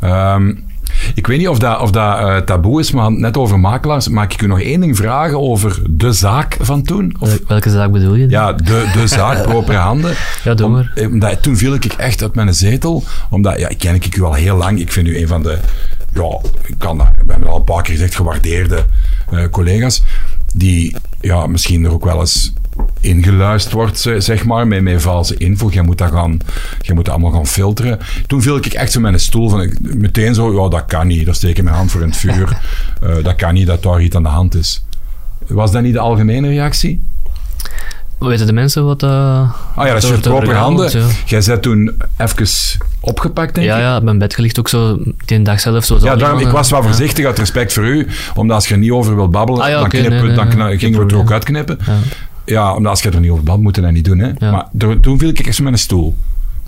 Ehm, 0.00 0.54
ik 1.14 1.26
weet 1.26 1.38
niet 1.38 1.48
of 1.48 1.58
dat, 1.58 1.80
of 1.80 1.90
dat 1.90 2.18
eh, 2.18 2.36
taboe 2.36 2.80
is, 2.80 2.92
maar 2.92 3.12
net 3.12 3.36
over 3.36 3.60
makelaars. 3.60 4.08
Mag 4.08 4.24
ik 4.24 4.42
u 4.42 4.46
nog 4.46 4.60
één 4.60 4.80
ding 4.80 4.96
vragen 4.96 5.40
over 5.40 5.82
de 5.90 6.12
zaak 6.12 6.56
van 6.60 6.82
toen? 6.82 7.16
Of, 7.18 7.28
Wel- 7.28 7.38
Welke 7.46 7.70
zaak 7.70 7.92
bedoel 7.92 8.14
je? 8.14 8.28
ja, 8.28 8.52
de, 8.52 8.90
de 8.94 9.06
zaak, 9.06 9.42
propere 9.48 9.78
handen. 9.78 10.14
Ja, 10.44 10.54
doe 10.54 10.68
maar. 10.68 10.92
eh, 10.94 11.06
omdat, 11.06 11.42
toen 11.42 11.56
viel 11.56 11.74
ik 11.74 11.84
echt 11.84 12.22
uit 12.22 12.34
mijn 12.34 12.54
zetel. 12.54 13.04
Omdat, 13.30 13.58
ja, 13.58 13.68
ik 13.68 13.78
ken 13.78 13.94
ik 13.94 14.16
u 14.16 14.22
al 14.22 14.32
heel 14.34 14.56
lang. 14.56 14.80
Ik 14.80 14.92
vind 14.92 15.06
u 15.08 15.18
een 15.18 15.28
van 15.28 15.42
de 15.42 15.58
ja, 16.14 16.38
ik 16.66 16.74
kan 16.78 16.98
dat, 16.98 17.08
we 17.26 17.32
hebben 17.32 17.48
al 17.50 17.56
een 17.56 17.64
paar 17.64 17.82
keer 17.82 17.94
gezegd, 17.94 18.14
gewaardeerde 18.14 18.84
eh, 19.30 19.44
collega's, 19.50 20.02
die 20.54 20.96
ja, 21.20 21.46
misschien 21.46 21.84
er 21.84 21.92
ook 21.92 22.04
wel 22.04 22.20
eens 22.20 22.52
ingeluisterd 23.02 23.74
wordt, 23.74 23.98
ze- 24.00 24.20
zeg 24.20 24.44
maar, 24.44 24.66
met, 24.66 24.82
met 24.82 25.02
valse 25.02 25.36
info. 25.36 25.68
Jij 25.70 25.82
moet 25.82 25.98
dat 25.98 26.10
gaan, 26.10 26.38
jij 26.80 26.94
moet 26.94 27.04
dat 27.04 27.14
allemaal 27.14 27.32
gaan 27.32 27.46
filteren. 27.46 27.98
Toen 28.26 28.42
viel 28.42 28.56
ik 28.56 28.66
echt 28.66 28.92
zo 28.92 29.00
met 29.00 29.12
een 29.12 29.20
stoel 29.20 29.48
van, 29.48 29.62
ik- 29.62 29.78
meteen 29.94 30.34
zo, 30.34 30.62
ja, 30.62 30.68
dat 30.68 30.84
kan 30.86 31.06
niet. 31.06 31.24
Daar 31.26 31.34
steek 31.34 31.56
ik 31.58 31.64
mijn 31.64 31.76
hand 31.76 31.90
voor 31.90 32.00
in 32.02 32.08
het 32.08 32.16
vuur. 32.16 32.48
Eh, 33.02 33.14
dat 33.24 33.36
kan 33.36 33.54
niet, 33.54 33.66
dat 33.66 33.82
daar 33.82 34.02
iets 34.02 34.16
aan 34.16 34.22
de 34.22 34.28
hand 34.28 34.54
is. 34.54 34.84
Was 35.46 35.72
dat 35.72 35.82
niet 35.82 35.92
de 35.92 35.98
algemene 35.98 36.48
reactie? 36.48 37.00
Weten 38.18 38.46
de 38.46 38.52
mensen 38.52 38.84
wat... 38.84 39.02
eh 39.02 39.08
Ah 39.76 39.86
ja, 39.86 39.92
dat 39.92 40.02
is 40.02 40.08
je 40.08 40.14
er 40.14 40.20
proper 40.20 40.54
handen. 40.54 40.90
zo? 40.90 40.98
Jij 41.26 41.42
bent 41.46 41.62
toen 41.62 41.96
even 42.16 42.46
opgepakt, 43.00 43.54
denk 43.54 43.66
Ja, 43.66 43.76
ik? 43.76 43.82
ja, 43.82 43.96
op 43.96 44.02
mijn 44.02 44.18
bed 44.18 44.34
gelicht 44.34 44.58
ook 44.58 44.68
zo, 44.68 44.98
die 45.24 45.42
dag 45.42 45.60
zelf 45.60 45.84
zo. 45.84 45.98
Ja, 46.02 46.16
daarom, 46.16 46.38
ik 46.40 46.46
eh, 46.46 46.52
was 46.52 46.70
wel 46.70 46.80
ja. 46.80 46.86
voorzichtig 46.86 47.24
uit 47.26 47.38
respect 47.38 47.72
voor 47.72 47.84
u. 47.84 48.06
Omdat 48.34 48.56
als 48.56 48.68
je 48.68 48.74
er 48.74 48.80
niet 48.80 48.90
over 48.90 49.14
wilt 49.16 49.30
babbelen, 49.30 49.62
Ah 49.62 49.68
ja, 49.68 49.78
dan, 49.80 49.88
knippen, 49.88 50.10
nee, 50.12 50.22
nee, 50.22 50.34
dan 50.36 50.56
nee, 50.58 50.78
gingen 50.78 50.98
we 50.98 51.04
het 51.04 51.12
er 51.12 51.18
ook 51.18 51.32
uitknippen. 51.32 51.78
Ja. 52.52 52.60
Ja, 52.60 52.74
omdat 52.74 52.90
als 52.90 53.02
je 53.02 53.10
er 53.10 53.20
niet 53.20 53.30
over 53.30 53.44
babbelt, 53.44 53.62
moet 53.76 53.84
dat 53.84 53.92
niet 53.92 54.04
doen. 54.04 54.18
Hè? 54.18 54.30
Ja. 54.38 54.50
Maar 54.50 54.66
toen 55.00 55.18
viel 55.18 55.28
ik 55.28 55.52
zo 55.52 55.62
met 55.62 55.72
een 55.72 55.78
stoel. 55.78 56.16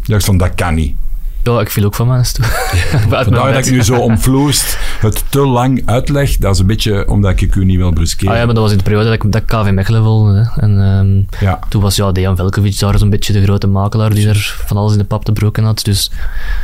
Ik 0.02 0.08
dacht 0.08 0.24
van, 0.24 0.38
dat 0.38 0.54
kan 0.54 0.74
niet. 0.74 0.94
Ja, 1.42 1.60
ik 1.60 1.70
viel 1.70 1.84
ook 1.84 1.94
van 1.94 2.06
mijn 2.06 2.24
stoel. 2.24 2.46
Mijn 3.08 3.24
Vandaar 3.24 3.52
dat 3.52 3.66
ik 3.66 3.72
nu 3.72 3.82
zo 3.82 3.96
omvloerst 3.96 4.78
het 5.00 5.24
te 5.28 5.40
lang 5.40 5.82
uitleg. 5.86 6.36
Dat 6.36 6.54
is 6.54 6.60
een 6.60 6.66
beetje 6.66 7.08
omdat 7.08 7.40
ik 7.40 7.54
u 7.54 7.64
niet 7.64 7.76
wil 7.76 7.92
bruskeren. 7.92 8.32
Ah 8.32 8.38
ja, 8.38 8.44
maar 8.44 8.54
dat 8.54 8.62
was 8.62 8.72
in 8.72 8.78
de 8.78 8.84
periode 8.84 9.04
dat 9.04 9.14
ik, 9.14 9.32
dat 9.32 9.42
ik 9.42 9.46
KV 9.46 9.70
Mechelen 9.70 10.34
hè. 10.34 10.60
En 10.60 10.80
ehm, 10.80 11.44
Ja. 11.44 11.58
toen 11.68 11.82
was 11.82 11.96
ja, 11.96 12.12
Dejan 12.12 12.36
Velkovic 12.36 12.78
daar 12.78 12.98
zo'n 12.98 13.10
beetje 13.10 13.32
de 13.32 13.42
grote 13.42 13.66
makelaar 13.66 14.14
die 14.14 14.28
er 14.28 14.56
van 14.66 14.76
alles 14.76 14.92
in 14.92 14.98
de 14.98 15.04
pap 15.04 15.24
te 15.24 15.32
broken 15.32 15.64
had. 15.64 15.80
Dus 15.84 16.10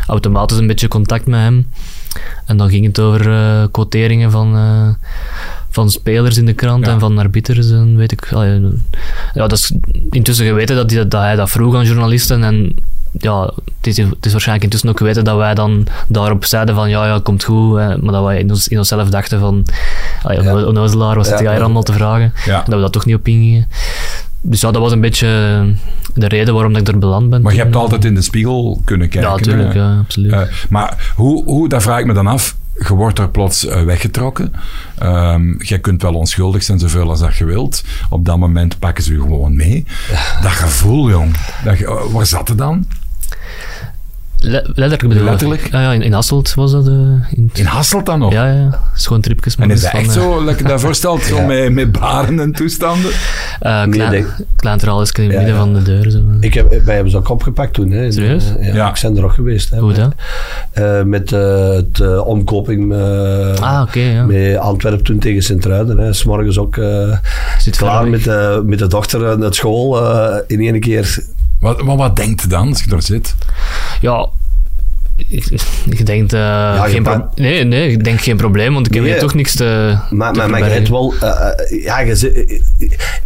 automatisch 0.07 0.59
een 0.59 0.67
beetje 0.67 0.89
contact 0.89 1.27
met 1.27 1.41
hem. 1.41 1.67
En 2.47 2.57
dan 2.57 2.71
ging 2.71 2.87
het 2.87 3.01
over 3.01 3.33
eh, 3.33 3.65
quoteringen 3.71 4.31
van, 4.31 4.57
eh, 4.57 5.09
van 5.71 5.91
spelers 5.91 6.37
in 6.37 6.47
de 6.47 6.53
krant 6.53 6.87
Ja. 6.87 6.93
en 6.93 7.01
van 7.01 7.19
arbiters 7.19 7.71
en 7.71 7.97
weet 7.97 8.13
ik. 8.13 8.27
ja, 8.31 8.61
dat 9.33 9.53
is 9.53 9.73
intussen 10.11 10.47
geweten 10.47 10.77
dat, 10.77 10.89
die, 10.89 11.09
dat 11.09 11.21
hij 11.21 11.37
dat 11.37 11.51
vroeg 11.51 11.75
aan 11.75 11.85
journalisten 11.85 12.45
en 12.45 12.75
ja, 13.13 13.45
het 13.77 13.87
is, 13.87 13.97
het 13.97 14.27
is 14.27 14.33
waarschijnlijk 14.33 14.65
intussen 14.65 14.89
ook 14.89 14.99
geweten 14.99 15.25
dat 15.25 15.37
wij 15.37 15.55
dan 15.55 15.87
daarop 16.09 16.45
zeiden 16.45 16.75
van 16.75 16.91
ja, 16.91 17.07
ja, 17.07 17.21
komt 17.23 17.45
goed, 17.45 17.79
eh, 17.79 17.87
maar 17.97 18.13
dat 18.13 18.25
wij 18.25 18.39
in, 18.39 18.51
ons, 18.51 18.69
in 18.69 18.79
onszelf 18.79 19.09
dachten 19.09 19.41
van 19.41 19.67
ja, 20.29 20.65
onnozelaar, 20.65 21.17
wat 21.17 21.27
zit 21.27 21.39
Ja. 21.39 21.43
jij 21.45 21.53
hier 21.55 21.63
allemaal 21.63 21.83
te 21.83 21.93
vragen? 21.93 22.33
Ja. 22.45 22.63
Dat 22.67 22.75
we 22.75 22.81
dat 22.81 22.93
toch 22.93 23.05
niet 23.07 23.15
op 23.15 23.29
ingingen. 23.29 23.67
Dus 24.41 24.61
ja, 24.61 24.71
dat 24.71 24.83
was 24.83 24.93
een 24.93 25.01
beetje 25.01 25.27
de 26.15 26.29
reden 26.29 26.55
waarom 26.55 26.77
ik 26.77 26.89
er 26.89 26.99
beland 26.99 27.31
ben. 27.31 27.43
Maar 27.43 27.53
je 27.55 27.59
hebt 27.59 27.77
altijd 27.77 28.05
in 28.05 28.15
de 28.15 28.23
spiegel 28.23 28.81
kunnen 28.85 29.09
kijken. 29.09 29.31
Ja, 29.31 29.37
natuurlijk, 29.37 29.75
ja, 29.75 29.97
absoluut. 29.99 30.33
Eh, 30.33 30.41
maar 30.69 31.13
hoe, 31.17 31.45
hoe, 31.45 31.69
daar 31.69 31.83
vraag 31.83 31.99
ik 31.99 32.07
me 32.07 32.13
dan 32.13 32.27
af. 32.27 32.57
Je 32.75 32.95
wordt 32.95 33.19
er 33.19 33.31
plots 33.31 33.67
eh, 33.67 33.83
weggetrokken. 33.83 34.53
Ehm 34.99 35.63
jij 35.63 35.79
kunt 35.79 36.03
wel 36.03 36.15
onschuldig 36.15 36.63
zijn, 36.63 36.79
zoveel 36.79 37.11
als 37.11 37.21
dat 37.21 37.37
je 37.37 37.45
wilt. 37.45 37.85
Op 38.11 38.25
dat 38.25 38.39
moment 38.39 38.79
pakken 38.79 39.05
ze 39.05 39.13
je 39.13 39.21
gewoon 39.21 39.57
mee. 39.57 39.85
Dat 40.43 40.51
gevoel, 40.51 41.11
jong. 41.11 41.37
Dat, 41.65 41.79
waar 42.13 42.27
zat 42.27 42.49
het 42.49 42.59
dan? 42.59 42.87
Le- 44.43 44.63
letterlijk 44.67 45.03
bedoel 45.03 45.23
ik. 45.23 45.29
Letterlijk? 45.29 45.69
Ja, 45.71 45.81
ja, 45.83 45.93
in, 45.93 46.03
in 46.03 46.13
Hasselt 46.13 46.55
was 46.55 46.73
dat. 46.73 46.87
eh, 46.87 46.93
in, 47.31 47.51
In 47.55 47.65
Hasselt 47.65 48.07
dan 48.07 48.19
nog? 48.19 48.33
ja, 48.33 48.47
ja, 48.53 48.81
schoon 48.95 49.21
tripjes. 49.21 49.57
En 49.57 49.71
is 49.71 49.81
dus 49.81 49.83
dat 49.91 50.01
echt 50.01 50.13
van, 50.13 50.23
eh, 50.23 50.29
zo, 50.31 50.45
lekker 50.45 50.69
dat 50.69 50.81
voorstelt, 50.81 51.23
zo 51.23 51.43
met, 51.47 51.73
met 51.73 51.93
baren 51.93 52.41
en 52.41 52.53
toestanden? 52.53 53.11
eh, 53.61 53.83
Nee, 53.85 53.89
klein, 53.91 54.11
denk- 54.11 54.27
klein 54.57 54.79
traaltje 54.79 55.23
in 55.23 55.29
het 55.31 55.33
Ja, 55.33 55.45
midden 55.45 55.57
ja. 55.57 55.61
van 55.73 55.75
de 55.75 55.83
deur. 55.83 56.11
Zo. 56.11 56.19
Ik 56.41 56.55
heb, 56.55 56.83
wij 56.85 56.95
hebben 56.95 57.11
ze 57.13 57.17
ook 57.19 57.29
opgepakt 57.29 57.73
toen. 57.75 57.91
Hè. 57.91 58.13
Serieus? 58.13 58.45
Eh, 58.59 58.67
ja, 58.67 58.75
Ja. 58.75 58.89
Ik 58.89 58.99
ben 59.03 59.17
er 59.17 59.25
ook 59.25 59.33
geweest. 59.33 59.71
Hè, 59.71 59.79
Hoe 59.79 59.95
eh, 60.73 61.03
met 61.03 61.33
eh, 61.33 61.69
het 61.69 62.01
eh, 62.01 62.27
omkoping 62.27 62.93
eh, 62.93 63.55
Ah, 63.55 63.83
oké, 63.83 64.01
ja. 64.01 64.25
met 64.25 64.57
Antwerpen 64.57 65.05
toen 65.05 65.19
tegen 65.19 65.43
Sint-Truiden. 65.43 65.99
hè. 65.99 66.13
's 66.13 66.25
morgens 66.25 66.59
ook 66.59 66.77
eh, 66.77 67.17
Zit 67.59 67.77
klaar 67.77 68.09
met 68.09 68.25
de, 68.25 68.63
met 68.67 68.79
de 68.79 68.87
dochter 68.87 69.39
naar 69.39 69.55
school. 69.55 70.03
eh, 70.05 70.37
in 70.47 70.61
één 70.61 70.81
keer. 70.81 71.19
Wat, 71.61 71.81
wat, 71.81 71.97
wat 71.97 72.17
denkt 72.17 72.51
dan 72.51 72.69
als 72.69 72.83
je 72.83 72.91
daar 72.91 73.03
zit? 73.03 73.35
Ja, 74.01 74.29
ik, 75.29 75.45
ik 75.89 76.07
denk... 76.07 76.33
eh, 76.33 76.83
je 76.85 76.91
geen 76.91 77.03
pro- 77.03 77.29
nee, 77.35 77.65
nee, 77.65 77.91
ik 77.91 78.05
denk 78.05 78.21
geen 78.21 78.37
probleem, 78.37 78.73
want 78.75 78.87
ik 78.87 78.95
heb 78.95 79.03
Nee. 79.03 79.13
hier 79.13 79.21
toch 79.21 79.35
niks 79.35 79.55
te. 79.57 79.97
Maar, 80.11 80.33
te 80.33 80.39
maar, 80.39 80.51
maar 80.51 80.59
je 80.65 80.65
hebt 80.65 80.89
wel... 80.89 81.15
eh, 81.21 81.29
eh, 81.29 81.83
ja, 81.85 82.01
je 82.01 82.61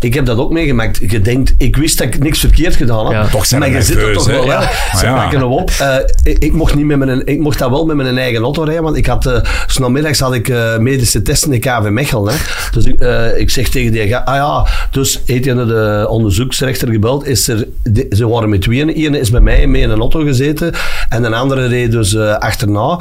ik 0.01 0.15
heb 0.15 0.27
dat 0.27 0.39
ook 0.39 0.53
meegemaakt. 0.53 1.01
Je 1.11 1.21
denkt, 1.21 1.55
ik 1.59 1.77
wist 1.77 1.99
dat 1.99 2.07
ik 2.07 2.19
niks 2.23 2.39
verkeerd 2.41 2.77
gedaan 2.77 3.05
had. 3.05 3.13
Ja. 3.13 3.27
Toch 3.27 3.47
zijn 3.47 3.61
maar 3.61 3.71
je 3.71 3.83
zit 3.83 3.97
er 3.97 4.13
toch 4.13 4.27
wel, 4.27 4.45
Ja. 4.45 4.71
Ze 4.97 5.05
ja. 5.07 5.15
pakken 5.15 5.39
hem 5.41 5.49
op. 5.49 5.71
Eh, 5.79 5.97
ik, 6.23 6.39
ik 6.39 6.53
mocht 6.53 6.75
niet 6.75 6.87
met 6.87 6.99
mijn, 6.99 7.27
ik 7.27 7.39
mocht 7.39 7.59
dat 7.59 7.71
wel 7.71 7.87
met 7.87 7.97
mijn 7.97 8.19
eigen 8.19 8.43
auto 8.43 8.63
rijden, 8.63 8.83
want 8.83 8.97
ik 8.97 9.07
had... 9.07 9.27
eh, 9.27 9.41
s 9.67 9.79
namiddags 9.79 10.21
had 10.21 10.35
ik 10.35 10.49
eh, 10.49 10.79
medische 10.79 11.23
testen 11.23 11.53
in 11.53 11.61
KV 11.61 11.89
Mechelen. 11.89 12.33
Hè. 12.35 12.39
Dus 12.73 12.85
ik, 12.85 13.01
eh, 13.01 13.39
ik 13.39 13.51
zeg 13.51 13.69
tegen 13.69 13.93
die 13.93 14.17
ah 14.17 14.35
ja, 14.35 14.67
dus 14.91 15.23
heeft 15.27 15.45
hij 15.45 15.55
naar 15.55 15.67
de 15.67 16.07
onderzoeksrechter 16.09 16.89
gebeld. 16.91 17.27
Is 17.27 17.49
er, 17.49 17.67
de- 17.83 18.07
ze 18.11 18.29
waren 18.29 18.49
met 18.49 18.63
tweeën. 18.63 18.89
Eén 19.05 19.15
is 19.15 19.31
bij 19.31 19.41
mij 19.41 19.67
mee 19.67 19.83
in 19.83 19.91
een 19.91 20.01
auto 20.01 20.21
gezeten 20.25 20.73
en 21.09 21.25
een 21.25 21.35
andere 21.35 21.67
reed 21.67 21.84
dus 21.89 22.15
eh, 22.15 22.37
achterna. 22.39 23.01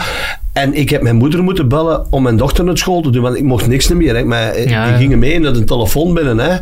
En 0.53 0.73
ik 0.73 0.89
heb 0.89 1.01
mijn 1.01 1.15
moeder 1.15 1.43
moeten 1.43 1.67
bellen 1.67 2.05
om 2.11 2.23
mijn 2.23 2.37
dochter 2.37 2.63
naar 2.63 2.77
school 2.77 3.01
te 3.01 3.09
doen, 3.09 3.21
want 3.21 3.35
ik 3.37 3.43
mocht 3.43 3.67
niks 3.67 3.87
meer. 3.87 4.15
Hè. 4.15 4.23
Maar 4.23 4.45
Ja, 4.59 4.63
die 4.63 4.69
ja. 4.91 4.97
gingen 4.97 5.19
mee 5.19 5.39
naar 5.39 5.53
de 5.53 5.63
telefoon 5.63 6.13
binnen. 6.13 6.39
Hè. 6.39 6.57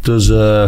Dus, 0.00 0.30
eh, 0.30 0.64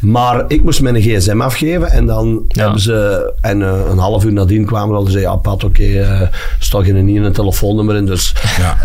maar 0.00 0.44
ik 0.48 0.62
moest 0.62 0.80
mijn 0.80 1.00
gsm 1.00 1.40
afgeven 1.40 1.90
en 1.90 2.06
dan 2.06 2.44
Ja. 2.48 2.62
hebben 2.62 2.80
ze... 2.80 3.32
En 3.40 3.62
eh, 3.62 3.80
een 3.90 3.98
half 3.98 4.24
uur 4.24 4.32
nadien 4.32 4.64
kwamen 4.64 4.98
ze 4.98 5.04
en 5.04 5.10
zeiden, 5.10 5.32
ja 5.32 5.36
Pat, 5.38 5.64
oké, 5.64 5.82
eh 5.84 6.20
stond 6.58 6.86
je 6.86 6.92
er 6.94 7.02
niet 7.02 7.16
in 7.16 7.22
een 7.22 7.32
telefoonnummer 7.32 7.96
in. 7.96 8.06
Dus, 8.06 8.34
Ja. 8.58 8.76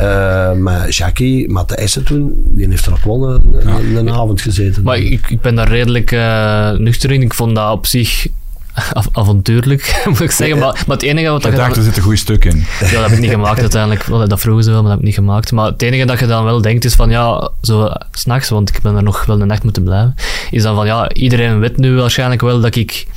eh, 0.51 0.57
maar 0.57 0.89
Jackie, 0.89 1.49
Matthijssen 1.49 2.03
toen, 2.03 2.34
die 2.45 2.67
heeft 2.69 2.86
er 2.86 2.91
ook 2.93 3.03
wel 3.03 3.30
een, 3.30 3.55
een, 3.67 3.95
een 3.95 4.09
avond 4.09 4.41
gezeten. 4.41 4.84
Maar 4.84 4.97
ik, 4.97 5.26
ik 5.30 5.41
ben 5.41 5.55
daar 5.55 5.67
redelijk 5.69 6.11
nuchter 6.78 7.11
in. 7.11 7.22
Ik 7.22 7.34
vond 7.34 7.55
dat 7.55 7.72
op 7.72 7.86
zich 7.86 8.28
av- 8.93 9.07
avontuurlijk, 9.11 10.01
moet 10.09 10.22
ik 10.22 10.32
zeggen. 10.32 10.57
Maar, 10.57 10.84
maar 10.88 10.95
het 10.97 11.05
enige 11.05 11.30
wat 11.30 11.45
Ik 11.45 11.51
je 11.51 11.57
dacht, 11.57 11.76
er 11.78 11.84
zit 11.84 11.97
een 11.97 12.03
goed 12.03 12.17
stuk 12.17 12.45
in. 12.45 12.65
Ja, 12.80 12.91
dat 12.91 13.01
heb 13.01 13.11
ik 13.11 13.19
niet 13.19 13.30
gemaakt 13.30 13.59
uiteindelijk. 13.59 14.03
Wel, 14.03 14.28
Dat 14.28 14.39
vroegen 14.39 14.63
ze 14.63 14.72
wel, 14.72 14.82
maar 14.82 14.89
dat 14.89 14.99
heb 14.99 15.07
ik 15.09 15.15
niet 15.15 15.26
gemaakt. 15.28 15.51
Maar 15.51 15.65
het 15.65 15.82
enige 15.82 16.05
dat 16.05 16.19
je 16.19 16.26
dan 16.26 16.43
wel 16.43 16.61
denkt 16.61 16.86
is 16.86 16.93
van 16.93 17.09
ja, 17.09 17.49
zo 17.61 17.86
eh, 17.86 17.95
s'nachts, 18.11 18.49
want 18.49 18.69
ik 18.76 18.82
ben 18.82 18.95
er 18.95 19.03
nog 19.03 19.26
wel 19.26 19.41
een 19.41 19.47
nacht 19.47 19.63
moeten 19.63 19.84
blijven, 19.84 20.15
is 20.51 20.63
dan 20.63 20.76
van 20.76 20.86
ja, 20.86 21.13
iedereen 21.13 21.59
weet 21.59 21.78
nu 21.78 21.95
waarschijnlijk 21.95 22.41
wel 22.41 22.61
dat 22.61 22.76
ik 22.76 23.07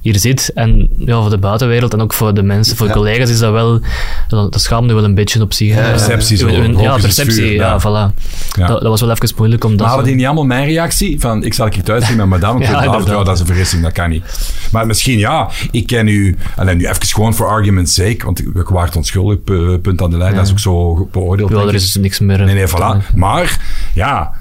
hier 0.00 0.18
zit. 0.18 0.50
En 0.54 0.88
ja, 0.98 1.20
voor 1.20 1.30
de 1.30 1.38
buitenwereld 1.38 1.92
en 1.92 2.00
ook 2.00 2.12
voor 2.12 2.34
de 2.34 2.42
mensen, 2.42 2.76
voor 2.76 2.86
Ja. 2.86 2.92
collega's 2.92 3.30
is 3.30 3.38
dat 3.38 3.52
wel, 3.52 3.80
dat, 4.28 4.52
nu 4.86 4.94
wel 4.94 5.04
een 5.04 5.14
beetje 5.14 5.40
op 5.40 5.52
zich. 5.52 5.74
hè. 5.74 5.90
perceptie 5.90 6.36
zo, 6.36 6.48
Ja, 6.48 6.96
perceptie, 6.96 7.34
vuur, 7.34 7.52
ja, 7.52 7.66
ja. 7.68 7.80
voilà. 7.80 8.14
Ja. 8.58 8.66
Dat, 8.66 8.80
dat 8.80 8.82
was 8.90 9.00
wel 9.00 9.10
even 9.10 9.34
moeilijk 9.36 9.64
om 9.64 9.70
dat... 9.70 9.78
Maar 9.80 9.88
hadden 9.88 10.06
die 10.06 10.14
niet 10.16 10.24
allemaal 10.26 10.44
mijn 10.44 10.64
reactie? 10.66 11.20
Van, 11.20 11.44
ik 11.44 11.54
zal 11.54 11.66
ik 11.66 11.74
thuis 11.74 12.06
zien 12.06 12.16
met 12.16 12.26
madame. 12.26 12.60
Ja, 12.64 12.70
Ja, 12.84 12.98
ja, 13.06 13.22
dat 13.22 13.34
is 13.34 13.40
een 13.40 13.46
vergissing, 13.46 13.82
dat 13.82 13.92
kan 13.92 14.10
niet. 14.10 14.24
Maar 14.72 14.86
misschien, 14.86 15.18
ja, 15.18 15.50
ik 15.70 15.86
ken 15.86 16.06
u... 16.08 16.36
Alleen 16.56 16.76
nu 16.76 16.86
even 16.86 17.06
gewoon 17.06 17.34
voor 17.34 17.46
argument's 17.46 17.94
sake, 17.94 18.24
want 18.24 18.42
we 18.54 18.62
kwaart 18.62 18.96
onschuldig, 18.96 19.44
pu- 19.44 19.78
punt 19.78 20.02
aan 20.02 20.10
de 20.10 20.16
lijn, 20.16 20.34
dat 20.34 20.44
is 20.44 20.50
ook 20.50 20.58
zo 20.58 21.08
beoordeeld. 21.12 21.50
Ja, 21.50 21.56
er 21.60 21.74
is 21.74 21.94
niks 21.94 22.18
meer... 22.18 22.44
Nee, 22.44 22.54
nee, 22.54 22.66
voilà. 22.68 23.14
Maar, 23.14 23.58
ja... 23.94 24.32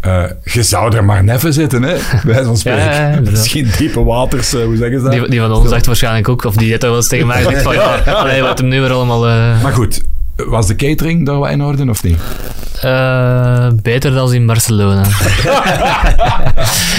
eh, 0.00 0.22
je 0.44 0.62
zou 0.62 0.96
er 0.96 1.04
maar 1.04 1.24
neffen 1.24 1.52
zitten, 1.52 1.82
hè? 1.82 1.96
Wij 2.24 2.44
van 2.44 2.56
spreken. 2.56 2.84
Ja, 2.84 2.90
ja, 2.92 3.00
ja, 3.00 3.06
inderdaad. 3.08 3.32
Misschien 3.32 3.70
diepe 3.78 4.04
waters, 4.04 4.54
eh, 4.54 4.64
hoe 4.64 4.76
zeggen 4.76 4.98
ze 4.98 5.04
dat? 5.04 5.12
Die, 5.12 5.28
die 5.28 5.40
van 5.40 5.52
ons 5.52 5.68
zegt 5.68 5.86
waarschijnlijk 5.86 6.28
ook, 6.28 6.44
of 6.44 6.54
die 6.54 6.70
heeft 6.70 6.82
wel 6.82 6.96
eens 6.96 7.08
tegen 7.08 7.26
mij 7.26 7.42
gezegd 7.42 7.62
van 7.62 7.74
ja, 7.82 7.96
allee, 7.96 8.42
wat 8.42 8.58
hem 8.58 8.68
nu 8.68 8.80
weer 8.80 8.92
allemaal... 8.92 9.26
eh, 9.28 9.62
Maar 9.62 9.72
goed, 9.72 10.02
was 10.36 10.66
de 10.66 10.76
catering 10.76 11.26
daar 11.26 11.40
wel 11.40 11.48
in 11.48 11.62
orde 11.62 11.88
of 11.90 12.02
niet? 12.02 12.18
eh, 12.80 13.68
beter 13.82 14.12
dan 14.12 14.32
in 14.32 14.46
Barcelona. 14.46 15.02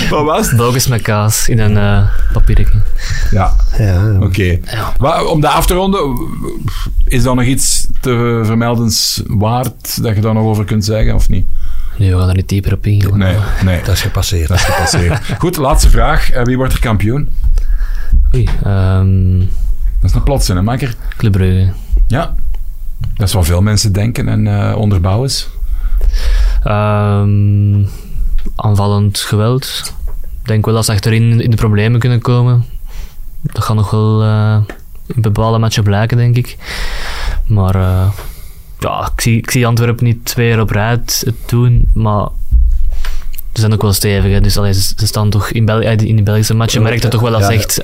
Wat 0.10 0.24
was 0.26 0.48
het? 0.48 0.58
Bogus 0.58 0.88
met 0.88 1.02
kaas 1.02 1.50
in 1.50 1.60
een 1.60 1.78
eh 1.78 2.08
papiertje. 2.34 2.78
Ja, 3.32 3.56
ja, 3.78 4.18
oké. 4.20 4.60
Maar 5.00 5.26
Om 5.26 5.42
dat 5.42 5.52
af 5.52 5.66
te 5.66 5.74
ronden, 5.74 6.00
is 7.06 7.26
er 7.26 7.36
nog 7.36 7.44
iets 7.46 7.88
te 8.02 8.42
vermeldens 8.44 9.22
waard 9.28 10.04
dat 10.04 10.16
je 10.16 10.22
daar 10.22 10.34
nog 10.34 10.44
over 10.44 10.66
kunt 10.66 10.86
zeggen 10.86 11.16
of 11.16 11.30
niet? 11.30 11.46
Nee, 11.98 12.12
we 12.14 12.20
gaan 12.20 12.30
er 12.30 12.36
niet 12.36 12.50
dieper 12.50 12.74
op 12.74 12.86
in. 12.86 13.12
Nee, 13.14 13.36
nee. 13.64 13.80
dat 13.86 13.96
is 13.96 14.02
gepasseerd. 14.02 14.48
Dat 14.48 14.58
is 14.58 14.64
gepasseerd. 14.64 15.20
Goed, 15.40 15.58
laatste 15.58 15.90
vraag. 15.90 16.32
Eh, 16.32 16.44
wie 16.44 16.58
wordt 16.58 16.74
er 16.74 16.80
kampioen? 16.80 17.30
Oei, 18.36 18.50
ehm 18.64 19.40
Dat 20.00 20.10
is 20.10 20.14
een 20.14 20.24
plotse, 20.24 20.54
hè, 20.54 20.62
makker? 20.62 20.96
Club 21.18 21.32
Brugge. 21.32 21.72
Ja. 22.08 22.36
Dat 23.16 23.28
is 23.28 23.34
wat 23.34 23.46
veel 23.46 23.62
mensen 23.62 23.94
denken 23.94 24.28
en 24.28 24.48
eh 24.48 24.78
onderbouwen. 24.78 25.30
Ehm, 26.64 27.84
aanvallend 28.56 29.20
geweld. 29.20 29.94
Ik 30.42 30.48
denk 30.48 30.66
wel 30.66 30.74
dat 30.74 30.86
ze 30.86 30.92
achterin 30.92 31.42
in 31.42 31.50
de 31.50 31.56
problemen 31.58 32.00
kunnen 32.00 32.22
komen. 32.22 32.66
Dat 33.42 33.64
gaat 33.64 33.76
nog 33.76 33.92
wel 33.92 34.24
eh, 34.24 34.58
in 35.06 35.22
bepaalde 35.22 35.58
matchen 35.58 35.84
blijken, 35.84 36.18
denk 36.18 36.36
ik. 36.36 36.58
Maar 37.46 37.76
ja, 38.80 39.12
ik 39.16 39.22
zie, 39.22 39.38
ik 39.38 39.52
zie 39.52 39.68
Antwerpen 39.68 40.06
niet 40.06 40.26
twee 40.26 40.48
jaar 40.50 40.60
op 40.60 40.70
rij 40.70 40.90
het 40.90 41.22
het 41.26 41.36
doen. 41.46 41.90
Maar 41.94 42.28
Ze 43.54 43.60
zijn 43.64 43.74
ook 43.74 43.82
wel 43.82 43.94
stevig, 43.94 44.32
hè. 44.32 44.42
dus 44.42 44.58
allee, 44.58 44.74
ze, 44.74 44.82
ze 44.98 45.08
staan 45.08 45.30
toch 45.30 45.50
in, 45.50 45.66
Bel 45.66 45.82
in 45.82 45.98
die 45.98 46.24
Belgische 46.24 46.54
matchen. 46.54 46.82
merk 46.82 47.02
je 47.04 47.08
toch 47.08 47.22
wel 47.22 47.32
dat 47.32 47.42
ze 47.44 47.48
Ja, 47.48 47.54
ja. 47.54 47.60
echt 47.60 47.82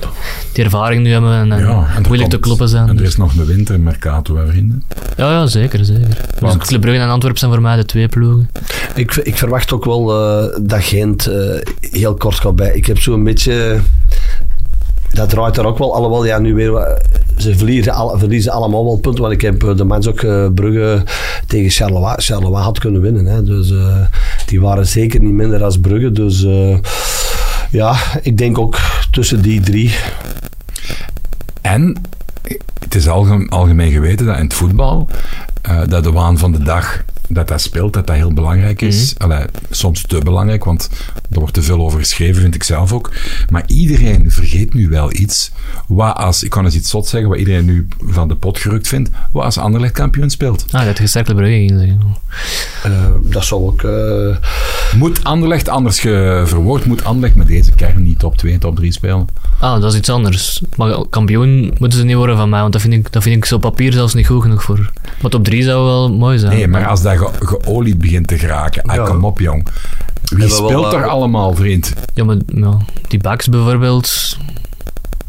die 0.52 0.64
ervaring 0.64 1.02
nu 1.02 1.12
hebben 1.12 1.32
en, 1.32 1.52
en 1.52 1.58
Ja, 1.58 1.86
en 1.96 2.02
moeilijk 2.06 2.30
te 2.30 2.38
kloppen 2.38 2.68
zijn. 2.68 2.88
En 2.88 2.98
er 2.98 3.04
is 3.04 3.16
nog 3.16 3.36
een 3.36 3.44
wintermercato, 3.44 4.36
hè, 4.36 4.46
vrienden. 4.46 4.82
Ja, 5.16 5.30
ja, 5.30 5.46
zeker, 5.46 5.84
zeker. 5.84 6.08
Dus 6.08 6.40
Want- 6.40 6.66
Club 6.66 6.80
Brugge 6.80 7.00
en 7.00 7.08
Antwerpen 7.08 7.38
zijn 7.40 7.52
voor 7.52 7.62
mij 7.62 7.76
de 7.76 7.84
twee 7.84 8.08
ploegen. 8.08 8.50
Ik, 8.94 9.14
ik 9.14 9.36
verwacht 9.36 9.72
ook 9.72 9.84
wel 9.84 10.12
eh, 10.52 10.58
dat 10.62 10.84
Gent 10.84 11.26
eh, 11.26 11.60
heel 11.80 12.14
kort 12.14 12.40
gaat 12.40 12.56
bij. 12.56 12.72
Ik 12.74 12.86
heb 12.86 12.98
zo'n 12.98 13.24
beetje... 13.24 13.80
Dat 15.14 15.28
draait 15.30 15.56
er 15.56 15.66
ook 15.66 15.78
wel, 15.78 15.94
alhoewel 15.94 16.24
ja, 16.26 16.38
nu 16.38 16.54
weer... 16.54 16.70
wat- 16.70 17.00
Ze 17.36 17.56
verliezen, 17.56 17.94
verliezen 18.18 18.52
allemaal 18.52 18.84
wel 18.84 18.96
punten, 18.98 19.20
want 19.22 19.34
ik 19.34 19.40
heb 19.40 19.62
eh, 19.64 19.76
de 19.76 19.84
match 19.84 20.06
ook 20.08 20.22
eh, 20.22 20.46
Brugge 20.54 21.02
tegen 21.46 21.70
Charleroi, 21.70 22.14
Charleroi 22.16 22.62
had 22.62 22.78
kunnen 22.78 23.00
winnen. 23.00 23.26
Hè. 23.26 23.42
Dus 23.42 23.70
eh, 23.70 23.96
die 24.46 24.60
waren 24.60 24.86
zeker 24.86 25.20
niet 25.20 25.32
minder 25.32 25.64
als 25.64 25.78
Brugge. 25.80 26.12
Dus 26.12 26.44
eh, 26.44 26.76
ja, 27.70 27.96
ik 28.22 28.38
denk 28.38 28.58
ook 28.58 28.78
tussen 29.10 29.42
die 29.42 29.60
drie. 29.60 29.94
En 31.60 31.96
het 32.78 32.94
is 32.94 33.08
algemeen, 33.48 33.92
geweten 33.92 34.26
dat 34.26 34.36
in 34.36 34.44
het 34.44 34.54
voetbal, 34.54 35.08
eh, 35.62 35.80
dat 35.88 36.04
de 36.04 36.12
waan 36.12 36.38
van 36.38 36.52
de 36.52 36.62
dag 36.62 37.04
dat 37.28 37.48
dat 37.48 37.60
speelt, 37.60 37.92
dat 37.92 38.06
dat 38.06 38.16
heel 38.16 38.32
belangrijk 38.32 38.82
is. 38.82 39.14
Allee, 39.18 39.44
soms 39.70 40.02
te 40.06 40.18
belangrijk, 40.18 40.64
want 40.64 40.90
er 41.30 41.38
wordt 41.38 41.54
te 41.54 41.62
veel 41.62 41.80
over 41.80 41.98
geschreven, 41.98 42.40
vind 42.42 42.54
ik 42.54 42.62
zelf 42.62 42.92
ook. 42.92 43.10
Maar 43.50 43.62
iedereen 43.66 44.30
vergeet 44.30 44.74
nu 44.74 44.88
wel 44.88 45.12
iets. 45.12 45.50
Wat 45.86 46.16
als, 46.16 46.42
ik 46.42 46.50
kan 46.50 46.64
eens 46.64 46.74
iets 46.74 46.90
zot 46.90 47.06
zeggen, 47.08 47.28
wat 47.30 47.38
iedereen 47.38 47.64
nu 47.64 47.88
van 47.98 48.28
de 48.28 48.36
pot 48.36 48.58
gerukt 48.58 48.88
vindt, 48.88 49.10
wat 49.32 49.44
als 49.44 49.58
Anderlecht 49.58 49.92
kampioen 49.92 50.30
speelt. 50.30 50.64
Ah, 50.70 50.92
Club 50.94 51.36
Brugge 51.36 51.62
in 51.62 51.78
zeggen. 51.78 52.16
Eh, 52.84 52.90
dat 53.32 53.44
zal 53.44 53.66
ook... 53.66 53.82
eh, 53.82 54.36
Moet 54.96 55.24
Anderlecht, 55.24 55.68
anders 55.68 56.00
ge- 56.00 56.42
verwoord, 56.46 56.84
moet 56.84 57.04
Anderlecht 57.04 57.34
met 57.34 57.46
deze 57.46 57.72
kern 57.72 58.02
niet 58.02 58.18
top 58.18 58.36
2, 58.36 58.58
top 58.58 58.76
3 58.76 58.92
spelen? 58.92 59.26
Ah, 59.60 59.80
dat 59.80 59.92
is 59.92 59.98
iets 59.98 60.08
anders. 60.08 60.62
Maar 60.76 61.06
kampioen 61.10 61.74
moeten 61.78 61.98
ze 61.98 62.04
niet 62.04 62.16
worden 62.16 62.36
van 62.36 62.48
mij, 62.48 62.60
want 62.60 62.72
dat 62.72 62.82
vind 62.82 62.94
ik, 62.94 63.12
dat 63.12 63.22
vind 63.22 63.36
ik 63.36 63.44
zo 63.44 63.58
papier 63.58 63.92
zelfs 63.92 64.14
niet 64.14 64.26
goed 64.26 64.42
genoeg 64.42 64.62
voor. 64.62 64.90
Maar 65.22 65.30
top 65.30 65.44
3 65.44 65.62
zou 65.62 65.84
wel 65.84 66.12
mooi 66.12 66.38
zijn. 66.38 66.52
Nee, 66.56 66.68
maar 66.68 66.86
als 66.86 67.02
dat 67.02 67.13
ge- 67.18 67.46
geolied 67.46 67.98
begint 67.98 68.26
te 68.26 68.38
geraken, 68.38 68.82
ah, 68.82 68.94
Ja. 68.94 69.04
kom 69.04 69.24
op 69.24 69.40
jong. 69.40 69.62
Wie 69.64 70.38
Hebben 70.38 70.48
we 70.56 70.62
wel, 70.62 70.68
speelt 70.70 70.92
er 70.92 71.02
eh, 71.02 71.08
allemaal, 71.10 71.54
vriend? 71.54 71.92
Ja, 72.14 72.24
maar 72.24 72.36
ja, 72.46 72.76
die 73.08 73.18
backs 73.18 73.48
bijvoorbeeld, 73.48 74.36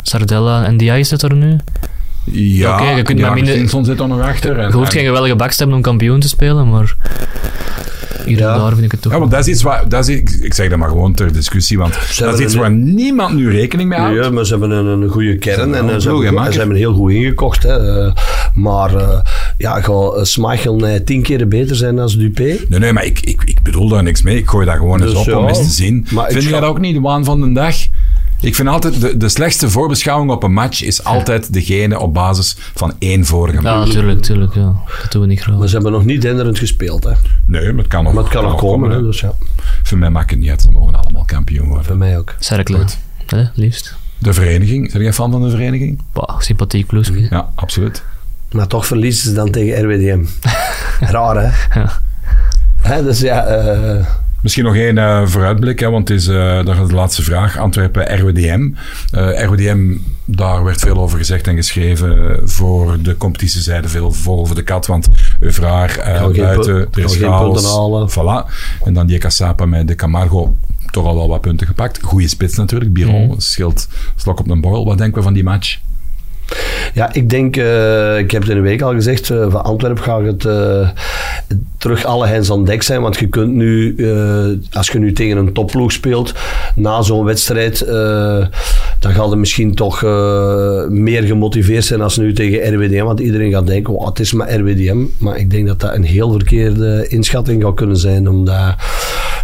Sardella 0.04 0.64
en 0.66 0.78
Dia 0.78 1.04
zit 1.04 1.22
er 1.22 1.36
nu. 1.36 1.58
Ja, 2.32 2.74
Oké, 2.82 2.90
je 2.90 3.02
kunt 3.02 3.20
ja, 3.20 3.34
minder- 3.34 3.54
Simpson 3.54 3.86
zit 3.86 4.00
er 4.00 4.08
nog 4.08 4.22
achter. 4.22 4.60
En, 4.60 4.68
Je 4.68 4.74
hoeft 4.74 4.88
en- 4.88 4.94
geen 4.98 5.06
geweldige 5.06 5.36
backs 5.36 5.52
te 5.56 5.58
hebben 5.60 5.78
om 5.78 5.84
kampioen 5.84 6.20
te 6.20 6.28
spelen, 6.28 6.70
maar 6.70 6.96
hier 8.26 8.38
en 8.38 8.44
Ja. 8.44 8.58
daar 8.58 8.72
vind 8.72 8.84
ik 8.86 8.92
het 8.92 9.02
toch 9.02 9.12
Ja, 9.12 9.20
want 9.20 9.32
dat 9.32 9.40
is 9.40 9.48
iets 9.48 9.62
waar, 9.62 9.90
dat 9.90 10.08
is, 10.08 10.16
ik- 10.16 10.30
ik 10.30 10.54
zeg 10.54 10.70
dat 10.70 10.78
maar 10.80 10.90
gewoon 10.90 11.14
ter 11.14 11.34
discussie, 11.34 11.78
want 11.78 11.94
dat 12.20 12.34
is 12.34 12.40
iets 12.40 12.54
een- 12.54 12.60
waar 12.60 12.72
niemand 12.72 13.36
nu 13.36 13.52
rekening 13.52 13.90
mee 13.90 14.00
houdt. 14.00 14.16
Ja, 14.24 14.30
maar 14.30 14.46
ze 14.46 14.52
hebben 14.58 14.72
een, 14.72 14.86
een 15.02 15.10
goede 15.10 15.38
kern 15.38 15.76
en 15.76 15.90
eh, 15.90 15.96
ze 16.00 16.08
hebben, 16.10 16.34
Makker? 16.34 16.54
ze 16.54 16.60
hebben 16.60 16.78
heel 16.78 16.94
goed 16.94 17.12
ingekocht. 17.12 17.64
Hè. 17.64 18.06
Eh, 18.06 18.14
maar 18.54 18.96
eh, 18.96 19.20
ja, 19.58 19.82
gaat 19.82 20.28
Schmeichel 20.28 20.76
nee, 20.76 21.04
tien 21.04 21.22
keer 21.22 21.48
beter 21.48 21.76
zijn 21.76 21.96
dan 21.96 22.08
Dupé? 22.18 22.58
Nee, 22.70 22.80
nee, 22.80 22.94
maar 22.94 23.06
ik, 23.06 23.20
ik, 23.20 23.42
ik 23.46 23.62
bedoel 23.62 23.90
daar 23.90 24.04
niks 24.04 24.22
mee. 24.22 24.38
Ik 24.38 24.50
gooi 24.50 24.66
dat 24.66 24.76
gewoon 24.76 25.02
eens 25.02 25.12
Dus 25.12 25.20
op 25.20 25.26
ja, 25.26 25.38
om 25.38 25.48
eens 25.48 25.58
te 25.58 25.64
zien. 25.74 26.08
Vind 26.28 26.44
je 26.44 26.50
dat 26.50 26.64
ook 26.64 26.80
niet, 26.80 26.94
de 26.96 27.02
waan 27.02 27.26
van 27.26 27.42
de 27.42 27.52
dag? 27.52 27.76
Ik 28.42 28.56
vind 28.56 28.68
altijd, 28.68 29.02
de, 29.02 29.18
de 29.18 29.30
slechtste 29.30 29.70
voorbeschouwing 29.70 30.32
op 30.32 30.44
een 30.44 30.54
match 30.54 30.84
is 30.84 31.04
altijd 31.04 31.54
degene 31.54 32.00
op 32.00 32.14
basis 32.14 32.58
van 32.76 32.94
één 33.00 33.26
vorige 33.26 33.62
Ja, 33.62 33.76
match. 33.78 33.88
natuurlijk, 33.88 34.18
natuurlijk. 34.18 34.54
Ja. 34.56 34.76
Dat 35.02 35.12
doen 35.12 35.22
we 35.22 35.28
niet 35.28 35.40
graag. 35.40 35.58
Maar 35.58 35.68
ze 35.68 35.74
hebben 35.74 35.92
nog 35.92 36.06
niet 36.06 36.22
denderend 36.22 36.58
gespeeld. 36.60 37.04
Hè. 37.04 37.12
Nee, 37.46 37.66
maar 37.68 37.78
het 37.78 37.88
kan 37.88 38.04
nog, 38.04 38.14
Maar 38.14 38.24
het 38.24 38.32
kan 38.34 38.44
nog 38.44 38.56
komen. 38.60 38.92
hè, 38.92 39.02
dus 39.02 39.20
ja, 39.20 39.34
Voor 39.84 39.98
mij 39.98 40.10
maakt 40.10 40.30
het 40.30 40.40
niet 40.40 40.50
uit, 40.50 40.62
ze 40.62 40.72
mogen 40.72 40.96
allemaal 40.96 41.26
kampioen 41.26 41.68
worden. 41.68 41.86
voor 41.86 41.98
mij 41.98 42.18
ook. 42.18 42.36
Cercle, 42.40 42.78
Goed. 42.78 42.98
hè, 43.26 43.44
liefst. 43.54 43.96
De 44.18 44.34
vereniging, 44.34 44.92
zijn 44.92 45.04
jij 45.04 45.14
fan 45.14 45.32
van 45.32 45.42
de 45.44 45.50
vereniging? 45.50 46.02
Bah, 46.14 46.40
sympathiek 46.40 46.86
ploegje. 46.86 47.28
Ja, 47.30 47.50
absoluut. 47.56 48.04
Maar 48.56 48.68
toch 48.68 48.86
verliezen 48.86 49.30
ze 49.30 49.34
dan 49.36 49.52
tegen 49.52 49.84
RWDM. 49.84 50.24
Raar, 51.16 51.36
hè? 51.36 51.80
Ja. 51.80 52.02
hè 52.82 53.04
dus 53.04 53.20
ja, 53.20 53.46
eh, 53.46 54.06
Misschien 54.42 54.66
nog 54.66 54.76
één 54.76 54.98
eh, 54.98 55.22
vooruitblik, 55.26 55.80
hè, 55.80 55.90
want 55.90 56.08
het 56.10 56.18
is, 56.18 56.28
eh 56.28 56.66
dat 56.66 56.78
is 56.82 56.88
de 56.88 56.94
laatste 56.94 57.24
vraag. 57.24 57.58
Antwerpen 57.58 58.20
RWDM. 58.20 58.70
Eh, 59.12 59.44
RWDM, 59.44 59.96
daar 60.26 60.64
werd 60.64 60.80
veel 60.80 60.98
over 60.98 61.18
gezegd 61.18 61.48
en 61.48 61.56
geschreven. 61.56 62.40
Voor 62.50 63.02
de 63.02 63.18
competitiezijde 63.18 63.88
veel 63.90 64.12
vol 64.12 64.40
over 64.40 64.56
de 64.56 64.64
kat, 64.64 64.88
want 64.88 65.08
Euvraar 65.40 65.98
eh, 65.98 66.28
buiten, 66.28 66.76
er 66.92 67.04
is 67.04 67.16
chaos. 67.16 67.54
punten 67.54 67.72
halen. 67.72 68.10
Voilà. 68.10 68.52
En 68.84 68.94
dan 68.94 69.08
die 69.08 69.18
Cassapa 69.18 69.66
met 69.66 69.88
de 69.88 69.96
Camargo, 69.96 70.58
toch 70.92 71.06
al 71.06 71.16
wel 71.16 71.28
wat 71.28 71.42
punten 71.42 71.68
gepakt. 71.68 72.00
Goeie 72.04 72.28
spits 72.28 72.56
natuurlijk, 72.58 72.94
Biron 72.94 73.28
Mhm. 73.28 73.40
scheelt 73.40 73.88
slok 74.16 74.40
op 74.40 74.50
een 74.50 74.62
borrel. 74.62 74.86
Wat 74.86 74.98
denken 74.98 75.18
we 75.18 75.24
van 75.24 75.34
die 75.34 75.44
match? 75.44 75.78
Ja, 76.94 77.14
ik 77.14 77.30
denk, 77.30 77.58
eh, 77.58 78.18
ik 78.18 78.32
heb 78.32 78.42
het 78.42 78.52
in 78.52 78.58
een 78.58 78.64
week 78.64 78.82
al 78.82 78.94
gezegd, 78.94 79.30
eh, 79.30 79.46
van 79.50 79.64
Antwerpen 79.64 80.04
gaat 80.04 80.26
het 80.26 80.46
eh, 80.46 80.90
terug 81.78 82.06
alle 82.06 82.28
hens 82.28 82.52
aan 82.52 82.66
dek 82.66 82.82
zijn. 82.82 83.02
Want 83.02 83.20
je 83.20 83.28
kunt 83.28 83.54
nu, 83.54 83.96
als 84.72 84.88
je 84.88 85.00
nu 85.00 85.14
tegen 85.14 85.38
een 85.38 85.54
topploeg 85.54 85.92
speelt, 85.92 86.34
na 86.76 87.02
zo'n 87.02 87.26
wedstrijd, 87.26 87.86
dan 89.00 89.14
gaat 89.14 89.30
het 89.30 89.40
misschien 89.40 89.76
toch 89.76 90.02
meer 90.90 91.24
gemotiveerd 91.24 91.86
zijn 91.86 92.02
als 92.02 92.18
nu 92.18 92.34
tegen 92.34 92.74
RWDM. 92.74 93.04
Want 93.04 93.20
iedereen 93.20 93.52
gaat 93.52 93.68
denken, 93.68 93.94
oh, 93.94 94.08
het 94.08 94.20
is 94.20 94.34
maar 94.34 94.56
RWDM. 94.56 95.04
Maar 95.18 95.38
ik 95.38 95.52
denk 95.52 95.68
dat 95.68 95.80
dat 95.80 95.96
een 95.96 96.04
heel 96.04 96.32
verkeerde 96.32 97.06
inschatting 97.08 97.64
gaat 97.64 97.76
kunnen 97.76 97.98
zijn. 97.98 98.30
Omdat, 98.30 98.76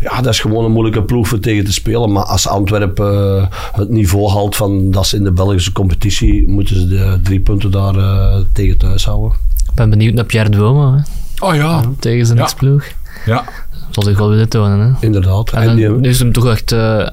ja, 0.01 0.21
dat 0.21 0.33
is 0.33 0.39
gewoon 0.39 0.65
een 0.65 0.71
moeilijke 0.71 1.03
ploeg 1.03 1.27
voor 1.27 1.39
tegen 1.39 1.65
te 1.65 1.73
spelen. 1.73 2.11
Maar 2.11 2.23
als 2.23 2.47
Antwerpen 2.47 3.37
eh, 3.37 3.47
het 3.71 3.89
niveau 3.89 4.29
haalt 4.29 4.55
van 4.55 4.91
dat 4.91 5.07
ze 5.07 5.15
in 5.15 5.23
de 5.23 5.31
Belgische 5.31 5.71
competitie, 5.71 6.47
moeten 6.47 6.75
ze 6.75 6.87
de 6.87 7.19
drie 7.23 7.39
punten 7.39 7.71
daar 7.71 7.95
eh, 7.95 8.35
tegen 8.53 8.77
thuis 8.77 9.05
houden. 9.05 9.31
Ik 9.69 9.73
ben 9.75 9.89
benieuwd 9.89 10.13
naar 10.13 10.25
Pierre 10.25 10.49
Duomo, 10.49 10.93
hè, 10.93 10.99
Oh 11.47 11.55
ja, 11.55 11.81
tegen 11.99 12.25
zijn 12.25 12.37
Ja. 12.37 12.43
ex-ploeg. 12.43 12.83
ja. 13.25 13.43
Zal 13.89 14.03
zich 14.03 14.17
wel 14.17 14.29
willen 14.29 14.49
tonen, 14.49 14.79
hè. 14.79 15.05
Inderdaad. 15.05 15.51
En 15.51 15.59
En 15.61 15.65
dan- 15.67 15.75
die- 15.75 15.89
nu 15.89 16.09
is 16.09 16.19
hem 16.19 16.31
toch 16.31 16.47
echt... 16.47 16.71
eh, 16.71 17.07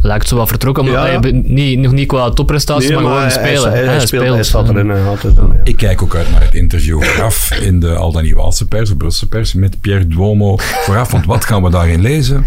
lijkt 0.00 0.28
zo 0.28 0.36
wat 0.36 0.48
vertrokken, 0.48 0.84
maar 0.84 1.12
Ja, 1.12 1.20
niet, 1.32 1.78
nog 1.78 1.92
niet 1.92 2.08
qua 2.08 2.30
topprestaties, 2.30 2.88
Nee, 2.88 2.94
maar, 2.98 3.04
gewoon 3.06 3.20
hij- 3.20 3.30
spelen. 3.30 3.70
Hij, 3.70 3.80
hè, 3.80 3.86
hij, 3.88 4.06
speelt, 4.06 4.34
hij 4.34 4.42
staat 4.42 4.66
ja. 4.66 4.72
erin. 4.72 4.90
Er, 4.90 4.98
ja. 4.98 5.14
Ik 5.64 5.76
kijk 5.76 6.02
ook 6.02 6.14
uit 6.14 6.30
naar 6.30 6.42
het 6.42 6.54
interview 6.54 7.02
vooraf 7.02 7.50
in 7.54 7.80
de 7.80 7.94
al 7.94 8.12
dan 8.12 8.22
niet 8.22 8.34
Waalse 8.34 8.66
pers, 8.68 8.90
of 8.90 8.96
Brusselse 8.96 9.28
pers, 9.28 9.54
met 9.54 9.80
Pierre 9.80 10.06
Duomo 10.06 10.56
vooraf. 10.58 11.10
Want 11.12 11.26
wat 11.26 11.44
gaan 11.44 11.62
we 11.62 11.70
daarin 11.70 12.00
lezen? 12.00 12.44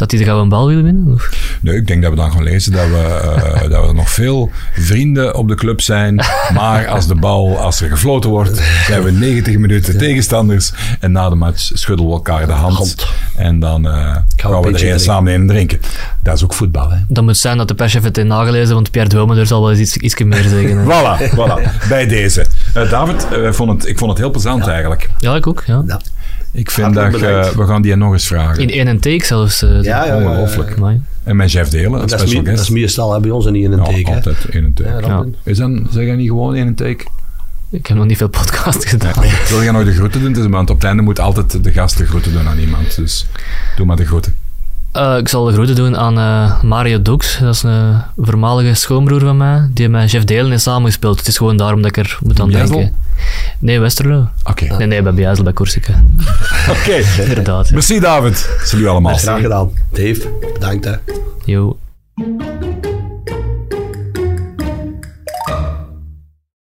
Dat 0.00 0.10
hij 0.10 0.20
de 0.20 0.26
gouden 0.26 0.48
bal 0.48 0.66
wil 0.66 0.82
winnen? 0.82 1.14
Of? 1.14 1.28
Nee, 1.60 1.76
ik 1.76 1.86
denk 1.86 2.02
dat 2.02 2.10
we 2.10 2.16
dan 2.16 2.32
gaan 2.32 2.42
lezen 2.42 2.72
dat 2.72 2.86
we, 2.88 2.96
eh, 2.96 3.70
dat 3.70 3.86
we 3.86 3.92
nog 3.92 4.10
veel 4.10 4.50
vrienden 4.72 5.34
op 5.34 5.48
de 5.48 5.54
club 5.54 5.80
zijn. 5.80 6.14
Maar 6.54 6.88
als 6.88 7.06
de 7.06 7.14
bal, 7.14 7.58
als 7.58 7.80
er 7.80 7.88
gefloten 7.88 8.30
wordt, 8.30 8.60
zijn 8.86 9.02
we 9.02 9.10
90 9.10 9.58
minuten 9.58 9.98
tegenstanders. 9.98 10.72
En 11.00 11.12
na 11.12 11.28
de 11.28 11.34
match 11.34 11.70
schudden 11.72 12.06
we 12.06 12.12
elkaar 12.12 12.46
de 12.46 12.52
hand. 12.52 13.06
En 13.36 13.60
dan 13.60 13.86
eh, 13.86 14.16
gaan 14.36 14.62
we 14.62 14.78
er 14.78 15.00
samen 15.00 15.32
in 15.32 15.46
drinken. 15.46 15.80
Dat 16.22 16.34
is 16.36 16.44
ook 16.44 16.54
voetbal, 16.54 16.90
hè? 16.90 16.96
Dat 17.08 17.24
moet 17.24 17.36
zijn 17.36 17.56
dat 17.56 17.68
de 17.68 17.74
perschef 17.74 18.02
het 18.02 18.16
heeft 18.16 18.28
nagelezen, 18.28 18.74
want 18.74 18.90
Pierre 18.90 19.38
er 19.38 19.46
zal 19.46 19.60
wel 19.60 19.70
eens 19.70 19.80
iets, 19.80 19.96
ietsje 19.96 20.24
meer 20.24 20.42
zeggen. 20.42 20.84
Voilà, 20.84 21.30
voilà. 21.34 21.88
Bij 21.88 22.06
deze. 22.06 22.46
Eh, 22.74 22.90
David, 22.90 23.28
eh, 23.32 23.46
ik 23.46 23.54
vond 23.54 23.70
het, 23.70 23.88
ik 23.88 23.98
vond 23.98 24.10
het 24.10 24.18
heel 24.20 24.30
plezant 24.30 24.66
eigenlijk. 24.66 25.10
Ja, 25.18 25.34
ik 25.34 25.46
ook. 25.46 25.62
Ja. 25.66 25.82
Ja. 25.86 26.00
Ik 26.52 26.70
vind 26.70 26.94
dat 26.94 27.10
bedankt. 27.10 27.54
we 27.54 27.66
gaan 27.66 27.82
die 27.82 27.96
nog 27.96 28.12
eens 28.12 28.26
vragen. 28.26 28.68
In 28.68 28.86
één 28.88 29.00
take 29.00 29.24
zelfs. 29.24 29.62
eh, 29.62 29.82
Ja, 29.82 30.04
ja, 30.06 30.16
Ongelooflijk. 30.16 30.74
Amai. 30.76 31.00
En 31.24 31.36
mijn 31.36 31.48
chef 31.48 31.68
delen, 31.68 32.00
een 32.00 32.06
Dat 32.06 32.22
is, 32.22 32.34
me- 32.34 32.42
dat 32.42 32.58
is 32.58 32.70
meestal 32.70 33.12
hè, 33.12 33.20
bij 33.20 33.30
ons 33.30 33.46
en 33.46 33.52
niet 33.52 33.64
in 33.64 33.72
een 33.72 33.78
Ja, 33.78 33.84
teken. 33.84 34.08
hè. 34.10 34.14
altijd 34.16 34.44
in 34.50 34.64
een 34.64 34.72
take. 34.72 34.88
Ja, 34.90 34.98
Ja. 35.06 35.24
Is 35.44 35.58
dan, 35.58 35.86
zeg 35.90 36.04
je 36.06 36.12
niet 36.12 36.28
gewoon 36.28 36.54
in 36.56 36.66
een 36.66 36.74
take? 36.74 37.04
Ik 37.70 37.86
heb 37.86 37.96
nog 37.96 38.06
niet 38.06 38.16
veel 38.16 38.28
podcast 38.28 38.84
gedaan. 38.88 39.12
Wil 39.50 39.62
je 39.62 39.70
nog 39.70 39.84
de 39.84 39.92
groeten 39.92 40.20
doen? 40.20 40.32
Het 40.32 40.38
is- 40.40 40.46
Want 40.46 40.70
op 40.70 40.76
het 40.76 40.84
einde 40.84 41.02
moet 41.02 41.20
altijd 41.20 41.64
de 41.64 41.72
gast 41.72 41.98
de 41.98 42.06
groeten 42.06 42.32
doen 42.32 42.48
aan 42.48 42.58
iemand. 42.58 42.96
Dus 42.96 43.26
doe 43.76 43.86
maar 43.86 43.96
de 43.96 44.06
groeten. 44.06 44.34
Eh, 44.92 45.16
ik 45.18 45.28
zal 45.28 45.44
de 45.44 45.52
groeten 45.52 45.74
doen 45.74 45.96
aan 45.96 46.18
eh, 46.18 46.62
Mario 46.62 47.02
Doeks. 47.02 47.38
Dat 47.38 47.54
is 47.54 47.62
een 47.62 48.02
voormalige 48.16 48.74
schoonbroer 48.74 49.20
van 49.20 49.36
mij, 49.36 49.68
die 49.74 49.88
met 49.88 50.10
Jeff 50.10 50.24
Delen 50.24 50.52
is 50.52 50.62
samengespeeld. 50.62 51.18
Het 51.18 51.28
is 51.28 51.36
gewoon 51.36 51.56
daarom 51.56 51.82
dat 51.82 51.96
ik 51.96 51.96
er 51.96 52.18
moet 52.22 52.40
aan 52.40 52.50
denken. 52.50 52.92
Nee, 53.58 53.80
Westerlo. 53.80 54.28
Oké. 54.44 54.64
Okay. 54.64 54.76
Nee, 54.78 54.86
nee, 54.86 55.02
bij 55.02 55.14
Biazel, 55.14 55.44
bij 55.44 55.52
Corsica. 55.52 55.92
Oké. 56.68 56.78
Okay. 56.78 57.04
Inderdaad. 57.18 57.70
Merci, 57.70 58.00
David. 58.00 58.56
Salut 58.62 58.86
allemaal. 58.86 59.14
Graag 59.14 59.40
gedaan. 59.40 59.70
Dave, 59.90 60.28
bedankt 60.52 60.84
hè. 60.84 60.94
Jo. 61.44 61.76